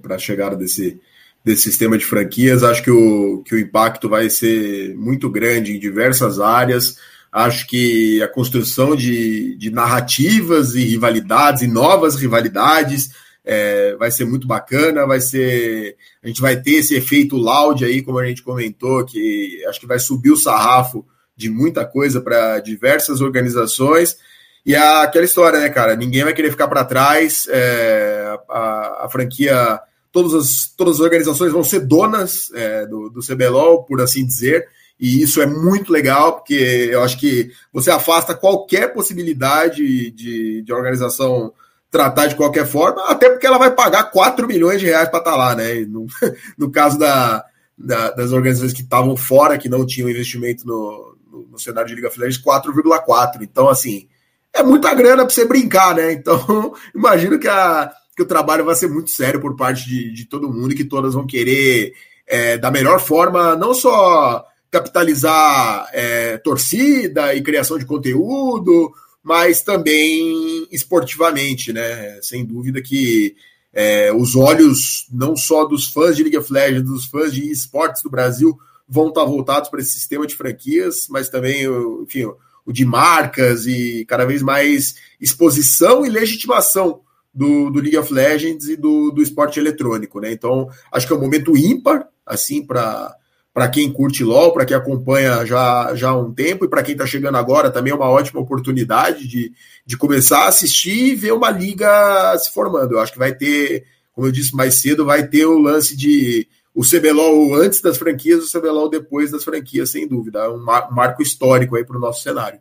para 0.00 0.14
a 0.14 0.18
chegada 0.18 0.54
desse, 0.54 1.00
desse 1.44 1.62
sistema 1.62 1.98
de 1.98 2.04
franquias. 2.04 2.62
Acho 2.62 2.84
que 2.84 2.90
o, 2.90 3.42
que 3.42 3.56
o 3.56 3.58
impacto 3.58 4.08
vai 4.08 4.30
ser 4.30 4.94
muito 4.94 5.28
grande 5.28 5.74
em 5.74 5.80
diversas 5.80 6.38
áreas. 6.38 6.98
Acho 7.32 7.66
que 7.66 8.22
a 8.22 8.28
construção 8.28 8.94
de, 8.94 9.56
de 9.56 9.70
narrativas 9.70 10.74
e 10.74 10.84
rivalidades, 10.84 11.62
e 11.62 11.66
novas 11.66 12.14
rivalidades, 12.14 13.08
é, 13.42 13.96
vai 13.96 14.10
ser 14.10 14.26
muito 14.26 14.46
bacana. 14.46 15.06
Vai 15.06 15.20
ser. 15.20 15.96
A 16.22 16.28
gente 16.28 16.42
vai 16.42 16.60
ter 16.60 16.72
esse 16.72 16.94
efeito 16.94 17.36
loud 17.36 17.82
aí, 17.84 18.02
como 18.02 18.18
a 18.18 18.26
gente 18.26 18.42
comentou, 18.42 19.04
que 19.06 19.64
acho 19.66 19.80
que 19.80 19.86
vai 19.86 19.98
subir 19.98 20.30
o 20.30 20.36
sarrafo 20.36 21.06
de 21.34 21.48
muita 21.48 21.86
coisa 21.86 22.20
para 22.20 22.60
diversas 22.60 23.22
organizações. 23.22 24.16
E 24.64 24.76
a, 24.76 25.02
aquela 25.02 25.24
história, 25.24 25.58
né, 25.58 25.70
cara? 25.70 25.96
Ninguém 25.96 26.24
vai 26.24 26.34
querer 26.34 26.50
ficar 26.50 26.68
para 26.68 26.84
trás. 26.84 27.46
É, 27.48 28.38
a, 28.50 29.06
a, 29.06 29.08
franquia, 29.10 29.80
todas 30.12 30.34
as, 30.34 30.72
todas 30.76 30.96
as 30.96 31.00
organizações 31.00 31.50
vão 31.50 31.64
ser 31.64 31.80
donas 31.80 32.50
é, 32.54 32.86
do, 32.86 33.08
do 33.08 33.20
CBLOL, 33.20 33.84
por 33.84 34.02
assim 34.02 34.24
dizer. 34.26 34.68
E 34.98 35.22
isso 35.22 35.42
é 35.42 35.46
muito 35.46 35.92
legal, 35.92 36.34
porque 36.34 36.88
eu 36.92 37.02
acho 37.02 37.18
que 37.18 37.50
você 37.72 37.90
afasta 37.90 38.34
qualquer 38.34 38.92
possibilidade 38.92 40.10
de, 40.10 40.62
de 40.62 40.72
organização 40.72 41.52
tratar 41.92 42.26
de 42.26 42.34
qualquer 42.34 42.66
forma, 42.66 43.04
até 43.06 43.28
porque 43.28 43.46
ela 43.46 43.58
vai 43.58 43.70
pagar 43.70 44.04
4 44.04 44.48
milhões 44.48 44.80
de 44.80 44.86
reais 44.86 45.10
para 45.10 45.18
estar 45.18 45.32
tá 45.32 45.36
lá, 45.36 45.54
né? 45.54 45.80
No, 45.80 46.06
no 46.56 46.70
caso 46.70 46.98
da, 46.98 47.44
da, 47.76 48.10
das 48.12 48.32
organizações 48.32 48.72
que 48.72 48.80
estavam 48.80 49.14
fora, 49.14 49.58
que 49.58 49.68
não 49.68 49.84
tinham 49.84 50.08
investimento 50.08 50.66
no, 50.66 51.16
no, 51.30 51.48
no 51.48 51.58
cenário 51.58 51.88
de 51.88 51.94
Liga 51.94 52.10
Legends, 52.16 52.42
4,4. 52.42 53.42
Então, 53.42 53.68
assim, 53.68 54.08
é 54.54 54.62
muita 54.62 54.94
grana 54.94 55.24
para 55.26 55.34
você 55.34 55.44
brincar, 55.44 55.94
né? 55.94 56.12
Então, 56.12 56.72
imagino 56.96 57.38
que, 57.38 57.48
a, 57.48 57.92
que 58.16 58.22
o 58.22 58.26
trabalho 58.26 58.64
vai 58.64 58.74
ser 58.74 58.88
muito 58.88 59.10
sério 59.10 59.40
por 59.40 59.54
parte 59.54 59.86
de, 59.86 60.12
de 60.12 60.24
todo 60.24 60.52
mundo 60.52 60.72
e 60.72 60.76
que 60.76 60.84
todas 60.84 61.12
vão 61.12 61.26
querer, 61.26 61.92
é, 62.26 62.56
da 62.56 62.70
melhor 62.70 63.00
forma, 63.00 63.54
não 63.54 63.74
só 63.74 64.46
capitalizar 64.72 65.86
é, 65.92 66.38
torcida 66.38 67.34
e 67.34 67.42
criação 67.42 67.78
de 67.78 67.84
conteúdo, 67.84 68.90
mas 69.22 69.60
também 69.60 70.66
esportivamente, 70.72 71.74
né? 71.74 72.18
Sem 72.22 72.42
dúvida 72.42 72.80
que 72.80 73.36
é, 73.72 74.10
os 74.12 74.34
olhos 74.34 75.06
não 75.12 75.36
só 75.36 75.66
dos 75.66 75.86
fãs 75.92 76.16
de 76.16 76.22
League 76.22 76.38
of 76.38 76.50
Legends, 76.50 76.90
dos 76.90 77.04
fãs 77.04 77.34
de 77.34 77.50
esportes 77.52 78.02
do 78.02 78.08
Brasil 78.08 78.58
vão 78.88 79.08
estar 79.08 79.24
voltados 79.24 79.68
para 79.68 79.80
esse 79.80 79.92
sistema 79.92 80.26
de 80.26 80.34
franquias, 80.34 81.06
mas 81.10 81.28
também, 81.28 81.66
enfim, 82.02 82.24
o 82.64 82.72
de 82.72 82.84
marcas 82.84 83.66
e 83.66 84.06
cada 84.06 84.24
vez 84.24 84.42
mais 84.42 84.94
exposição 85.20 86.04
e 86.04 86.08
legitimação 86.08 87.00
do, 87.32 87.70
do 87.70 87.80
League 87.80 87.96
of 87.98 88.12
Legends 88.12 88.68
e 88.68 88.76
do, 88.76 89.10
do 89.10 89.22
esporte 89.22 89.60
eletrônico, 89.60 90.18
né? 90.18 90.32
Então, 90.32 90.68
acho 90.90 91.06
que 91.06 91.12
é 91.12 91.16
um 91.16 91.20
momento 91.20 91.56
ímpar, 91.56 92.08
assim, 92.26 92.64
para 92.64 93.14
para 93.52 93.68
quem 93.68 93.92
curte 93.92 94.24
LoL, 94.24 94.52
para 94.52 94.64
quem 94.64 94.76
acompanha 94.76 95.44
já, 95.44 95.94
já 95.94 96.10
há 96.10 96.16
um 96.18 96.32
tempo, 96.32 96.64
e 96.64 96.68
para 96.68 96.82
quem 96.82 96.92
está 96.92 97.06
chegando 97.06 97.36
agora 97.36 97.70
também 97.70 97.92
é 97.92 97.96
uma 97.96 98.08
ótima 98.08 98.40
oportunidade 98.40 99.28
de, 99.28 99.52
de 99.84 99.96
começar 99.96 100.44
a 100.44 100.48
assistir 100.48 101.12
e 101.12 101.14
ver 101.14 101.32
uma 101.32 101.50
liga 101.50 102.36
se 102.38 102.52
formando. 102.52 102.92
Eu 102.92 103.00
acho 103.00 103.12
que 103.12 103.18
vai 103.18 103.34
ter, 103.34 103.84
como 104.12 104.26
eu 104.26 104.32
disse 104.32 104.56
mais 104.56 104.76
cedo, 104.76 105.04
vai 105.04 105.26
ter 105.26 105.44
o 105.44 105.58
lance 105.58 105.96
de 105.96 106.48
o 106.74 106.82
CBLOL 106.82 107.54
antes 107.56 107.82
das 107.82 107.98
franquias, 107.98 108.42
o 108.42 108.58
CBLOL 108.58 108.88
depois 108.88 109.30
das 109.30 109.44
franquias, 109.44 109.90
sem 109.90 110.08
dúvida. 110.08 110.40
É 110.40 110.48
um 110.48 110.62
marco 110.62 111.22
histórico 111.22 111.76
aí 111.76 111.84
para 111.84 111.98
o 111.98 112.00
nosso 112.00 112.22
cenário. 112.22 112.60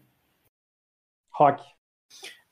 Rock. 1.31 1.63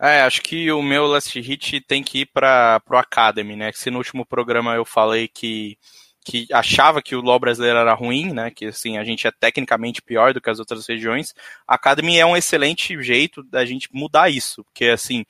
É, 0.01 0.21
acho 0.21 0.41
que 0.41 0.71
o 0.71 0.81
meu 0.81 1.05
last 1.05 1.37
hit 1.41 1.81
tem 1.81 2.01
que 2.01 2.21
ir 2.21 2.25
para 2.27 2.81
o 2.89 2.95
Academy, 2.95 3.57
né? 3.57 3.69
Que 3.69 3.77
se 3.77 3.91
no 3.91 3.97
último 3.97 4.25
programa 4.25 4.73
eu 4.73 4.85
falei 4.85 5.27
que 5.27 5.77
que 6.25 6.47
achava 6.51 7.01
que 7.01 7.15
o 7.15 7.21
LoL 7.21 7.39
brasileiro 7.39 7.79
era 7.79 7.93
ruim, 7.93 8.33
né? 8.33 8.51
Que 8.51 8.67
assim, 8.67 8.97
a 8.97 9.03
gente 9.03 9.25
é 9.27 9.31
tecnicamente 9.31 10.01
pior 10.01 10.33
do 10.33 10.41
que 10.41 10.49
as 10.49 10.59
outras 10.59 10.87
regiões. 10.87 11.33
A 11.67 11.75
Academy 11.75 12.17
é 12.17 12.25
um 12.25 12.37
excelente 12.37 13.01
jeito 13.01 13.43
da 13.43 13.65
gente 13.65 13.89
mudar 13.91 14.29
isso, 14.29 14.63
porque 14.63 14.85
assim, 14.85 15.25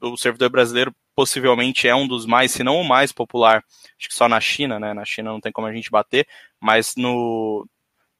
o 0.00 0.16
servidor 0.16 0.50
brasileiro 0.50 0.94
possivelmente 1.14 1.88
é 1.88 1.94
um 1.94 2.06
dos 2.06 2.26
mais, 2.26 2.52
se 2.52 2.62
não 2.62 2.76
o 2.80 2.86
mais 2.86 3.10
popular, 3.10 3.64
acho 3.98 4.08
que 4.08 4.14
só 4.14 4.28
na 4.28 4.40
China, 4.40 4.78
né? 4.78 4.94
Na 4.94 5.04
China 5.04 5.30
não 5.32 5.40
tem 5.40 5.50
como 5.50 5.66
a 5.66 5.72
gente 5.72 5.90
bater, 5.90 6.26
mas 6.60 6.94
no, 6.96 7.66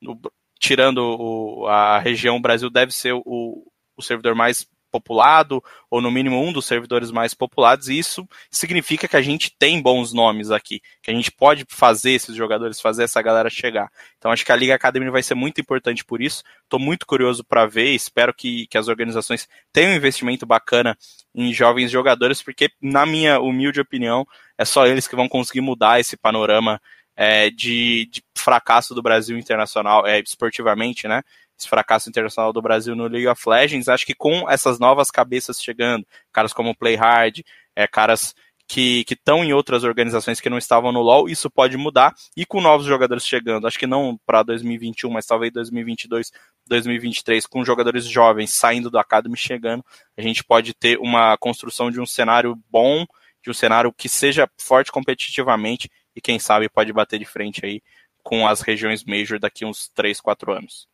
no 0.00 0.20
tirando 0.58 0.98
o, 0.98 1.66
a 1.66 1.98
região 2.00 2.40
Brasil 2.40 2.68
deve 2.68 2.92
ser 2.92 3.12
o, 3.14 3.64
o 3.96 4.02
servidor 4.02 4.34
mais 4.34 4.66
populado, 4.90 5.62
ou 5.90 6.00
no 6.00 6.10
mínimo 6.10 6.40
um 6.42 6.52
dos 6.52 6.66
servidores 6.66 7.10
mais 7.10 7.34
populados, 7.34 7.88
e 7.88 7.98
isso 7.98 8.28
significa 8.50 9.06
que 9.06 9.16
a 9.16 9.22
gente 9.22 9.54
tem 9.58 9.80
bons 9.80 10.12
nomes 10.12 10.50
aqui, 10.50 10.80
que 11.02 11.10
a 11.10 11.14
gente 11.14 11.30
pode 11.30 11.64
fazer 11.68 12.12
esses 12.12 12.34
jogadores, 12.34 12.80
fazer 12.80 13.04
essa 13.04 13.20
galera 13.22 13.50
chegar. 13.50 13.90
Então 14.16 14.30
acho 14.30 14.44
que 14.44 14.52
a 14.52 14.56
Liga 14.56 14.74
Academy 14.74 15.10
vai 15.10 15.22
ser 15.22 15.34
muito 15.34 15.60
importante 15.60 16.04
por 16.04 16.20
isso. 16.20 16.42
Estou 16.64 16.80
muito 16.80 17.06
curioso 17.06 17.44
para 17.44 17.66
ver, 17.66 17.94
espero 17.94 18.34
que, 18.34 18.66
que 18.66 18.78
as 18.78 18.88
organizações 18.88 19.48
tenham 19.72 19.92
um 19.92 19.96
investimento 19.96 20.46
bacana 20.46 20.96
em 21.34 21.52
jovens 21.52 21.90
jogadores, 21.90 22.42
porque, 22.42 22.70
na 22.82 23.06
minha 23.06 23.40
humilde 23.40 23.80
opinião, 23.80 24.26
é 24.56 24.64
só 24.64 24.86
eles 24.86 25.06
que 25.06 25.14
vão 25.14 25.28
conseguir 25.28 25.60
mudar 25.60 26.00
esse 26.00 26.16
panorama 26.16 26.80
é, 27.16 27.50
de, 27.50 28.06
de, 28.06 28.22
fracasso 28.36 28.94
do 28.94 29.02
Brasil 29.02 29.36
internacional, 29.36 30.06
é, 30.06 30.20
esportivamente, 30.20 31.08
né? 31.08 31.22
Esse 31.58 31.68
fracasso 31.68 32.08
internacional 32.08 32.52
do 32.52 32.62
Brasil 32.62 32.94
no 32.94 33.08
League 33.08 33.26
of 33.26 33.48
Legends, 33.48 33.88
acho 33.88 34.06
que 34.06 34.14
com 34.14 34.48
essas 34.48 34.78
novas 34.78 35.10
cabeças 35.10 35.60
chegando, 35.60 36.06
caras 36.32 36.52
como 36.52 36.76
Playhard, 36.76 37.44
é, 37.74 37.86
caras 37.86 38.34
que 38.68 39.04
estão 39.10 39.42
em 39.42 39.54
outras 39.54 39.82
organizações 39.82 40.42
que 40.42 40.50
não 40.50 40.58
estavam 40.58 40.92
no 40.92 41.00
LoL, 41.00 41.26
isso 41.26 41.50
pode 41.50 41.78
mudar, 41.78 42.14
e 42.36 42.44
com 42.44 42.60
novos 42.60 42.86
jogadores 42.86 43.26
chegando, 43.26 43.66
acho 43.66 43.78
que 43.78 43.86
não 43.86 44.20
para 44.26 44.42
2021, 44.42 45.10
mas 45.10 45.24
talvez 45.24 45.50
2022, 45.54 46.30
2023, 46.66 47.46
com 47.46 47.64
jogadores 47.64 48.04
jovens 48.04 48.54
saindo 48.54 48.90
do 48.90 48.98
Academy 48.98 49.38
chegando, 49.38 49.82
a 50.16 50.20
gente 50.20 50.44
pode 50.44 50.74
ter 50.74 50.98
uma 50.98 51.36
construção 51.38 51.90
de 51.90 51.98
um 51.98 52.04
cenário 52.04 52.60
bom, 52.70 53.06
de 53.42 53.50
um 53.50 53.54
cenário 53.54 53.90
que 53.90 54.08
seja 54.08 54.46
forte 54.60 54.92
competitivamente, 54.92 55.90
e 56.14 56.20
quem 56.20 56.38
sabe 56.38 56.68
pode 56.68 56.92
bater 56.92 57.18
de 57.18 57.24
frente 57.24 57.64
aí 57.64 57.80
com 58.22 58.46
as 58.46 58.60
regiões 58.60 59.02
Major 59.02 59.38
daqui 59.38 59.64
uns 59.64 59.88
3, 59.94 60.20
4 60.20 60.52
anos. 60.52 60.86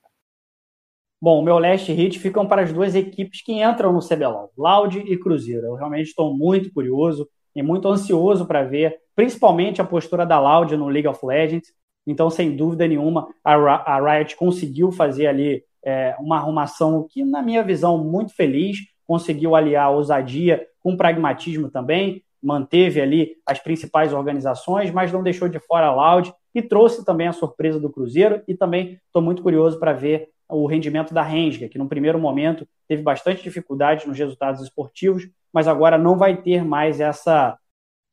Bom, 1.25 1.41
meu 1.41 1.59
last 1.59 1.91
hit 1.91 2.19
ficam 2.19 2.47
para 2.47 2.61
as 2.61 2.71
duas 2.71 2.95
equipes 2.95 3.41
que 3.41 3.55
entram 3.55 3.95
no 3.95 4.07
CBLOL, 4.07 4.51
Loud 4.59 4.99
e 4.99 5.17
Cruzeiro. 5.17 5.69
Eu 5.69 5.75
realmente 5.75 6.09
estou 6.09 6.37
muito 6.37 6.71
curioso 6.71 7.27
e 7.57 7.63
muito 7.63 7.89
ansioso 7.89 8.45
para 8.45 8.63
ver, 8.63 8.99
principalmente 9.17 9.81
a 9.81 9.87
postura 9.87 10.27
da 10.27 10.39
Loud 10.39 10.77
no 10.77 10.87
League 10.87 11.09
of 11.09 11.25
Legends. 11.25 11.73
Então, 12.07 12.29
sem 12.29 12.55
dúvida 12.55 12.87
nenhuma, 12.87 13.27
a, 13.43 13.99
Riot 14.01 14.37
conseguiu 14.37 14.93
fazer 14.93 15.27
ali 15.29 15.65
é, 15.83 16.15
uma 16.21 16.37
arrumação 16.37 17.07
que, 17.09 17.25
na 17.25 17.41
minha 17.41 17.63
visão, 17.63 17.97
muito 17.97 18.35
feliz. 18.37 18.77
Conseguiu 19.07 19.57
aliar 19.57 19.87
a 19.87 19.91
ousadia 19.91 20.63
com 20.79 20.95
pragmatismo 20.95 21.71
também, 21.71 22.23
manteve 22.43 23.01
ali 23.01 23.31
as 23.47 23.59
principais 23.59 24.13
organizações, 24.13 24.91
mas 24.91 25.11
não 25.11 25.23
deixou 25.23 25.49
de 25.49 25.59
fora 25.59 25.87
a 25.87 25.95
Loud 25.95 26.35
e 26.55 26.61
trouxe 26.61 27.03
também 27.03 27.29
a 27.29 27.33
surpresa 27.33 27.81
do 27.81 27.91
Cruzeiro. 27.91 28.43
E 28.47 28.55
também 28.55 29.01
estou 29.07 29.23
muito 29.23 29.43
curioso 29.43 29.81
para 29.81 29.95
ver 29.95 30.34
o 30.62 30.66
rendimento 30.66 31.12
da 31.12 31.22
Rensga, 31.22 31.68
que 31.68 31.78
no 31.78 31.89
primeiro 31.89 32.18
momento 32.18 32.66
teve 32.89 33.02
bastante 33.02 33.43
dificuldade 33.43 34.06
nos 34.06 34.18
resultados 34.18 34.62
esportivos, 34.62 35.28
mas 35.52 35.68
agora 35.68 35.98
não 35.98 36.16
vai 36.16 36.36
ter 36.36 36.64
mais 36.64 37.01
essa 37.01 37.59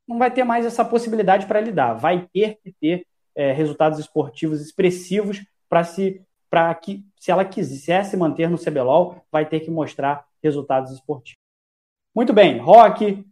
não 0.07 0.17
vai 0.17 0.31
ter 0.31 0.43
mais 0.43 0.65
essa 0.65 0.83
possibilidade 0.83 1.45
para 1.45 1.61
lidar. 1.61 1.93
Vai 1.93 2.27
ter 2.33 2.57
que 2.61 2.73
ter 2.81 3.05
é, 3.35 3.53
resultados 3.53 3.97
esportivos 3.99 4.59
expressivos 4.61 5.41
para 5.69 5.83
se 5.83 6.21
para 6.49 6.75
que, 6.75 7.01
se 7.17 7.31
ela 7.31 7.45
quiser 7.45 8.03
se 8.03 8.17
manter 8.17 8.49
no 8.49 8.57
CBLOL, 8.57 9.23
vai 9.31 9.45
ter 9.45 9.61
que 9.61 9.71
mostrar 9.71 10.25
resultados 10.43 10.91
esportivos. 10.91 11.39
Muito 12.13 12.33
bem, 12.33 12.57
Rock, 12.57 13.25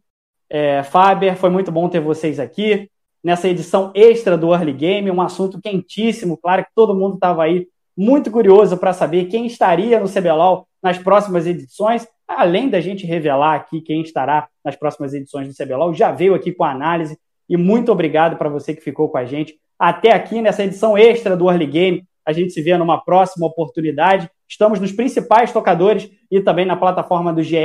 é, 0.50 0.84
Faber, 0.84 1.36
foi 1.36 1.50
muito 1.50 1.70
bom 1.70 1.90
ter 1.90 2.00
vocês 2.00 2.40
aqui 2.40 2.90
nessa 3.22 3.50
edição 3.50 3.92
extra 3.94 4.38
do 4.38 4.54
Early 4.54 4.72
Game, 4.72 5.12
um 5.12 5.22
assunto 5.22 5.60
quentíssimo, 5.62 6.38
claro 6.38 6.64
que 6.64 6.72
todo 6.74 6.96
mundo 6.96 7.16
estava 7.16 7.44
aí 7.44 7.68
muito 7.98 8.32
curioso 8.32 8.78
para 8.78 8.94
saber 8.94 9.26
quem 9.26 9.46
estaria 9.46 10.00
no 10.00 10.10
CBLOL 10.10 10.68
nas 10.82 10.98
próximas 10.98 11.46
edições, 11.46 12.08
além 12.28 12.70
da 12.70 12.80
gente 12.80 13.06
revelar 13.06 13.56
aqui 13.56 13.82
quem 13.82 14.02
estará 14.02 14.48
nas 14.64 14.76
próximas 14.76 15.14
edições 15.14 15.48
do 15.48 15.56
CBLOL, 15.56 15.94
já 15.94 16.12
veio 16.12 16.34
aqui 16.34 16.52
com 16.52 16.64
a 16.64 16.72
análise 16.72 17.18
e 17.50 17.58
muito 17.58 17.92
obrigado 17.92 18.38
para 18.38 18.48
você 18.48 18.74
que 18.74 18.82
ficou 18.82 19.10
com 19.10 19.18
a 19.18 19.26
gente 19.26 19.56
até 19.78 20.12
aqui 20.12 20.42
nessa 20.42 20.64
edição 20.64 20.98
extra 20.98 21.36
do 21.36 21.50
Early 21.50 21.66
Game. 21.66 22.04
A 22.26 22.32
gente 22.32 22.52
se 22.52 22.62
vê 22.62 22.78
numa 22.78 23.00
próxima 23.04 23.48
oportunidade. 23.48 24.30
Estamos 24.48 24.80
nos 24.80 24.92
principais 24.92 25.52
tocadores 25.52 26.12
e 26.30 26.42
também 26.42 26.66
na 26.66 26.76
plataforma 26.76 27.34
do 27.34 27.42
GE. 27.42 27.58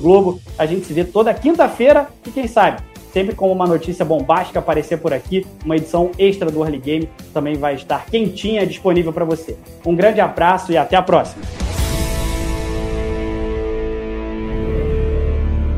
Globo. 0.00 0.40
A 0.58 0.66
gente 0.66 0.86
se 0.86 0.92
vê 0.92 1.04
toda 1.04 1.32
quinta-feira 1.32 2.08
e 2.26 2.30
quem 2.30 2.48
sabe, 2.48 2.82
sempre 3.12 3.34
com 3.34 3.50
uma 3.50 3.66
notícia 3.66 4.04
bombástica 4.04 4.58
aparecer 4.58 4.98
por 4.98 5.12
aqui, 5.12 5.46
uma 5.64 5.76
edição 5.76 6.10
extra 6.18 6.50
do 6.50 6.62
Early 6.62 6.78
Game 6.78 7.08
também 7.32 7.54
vai 7.54 7.74
estar 7.74 8.06
quentinha 8.06 8.66
disponível 8.66 9.12
para 9.12 9.24
você. 9.24 9.56
Um 9.84 9.94
grande 9.94 10.20
abraço 10.20 10.72
e 10.72 10.76
até 10.76 10.96
a 10.96 11.02
próxima. 11.02 11.42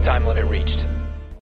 Time 0.03 0.27
limit 0.27 0.49
reached. 0.49 0.80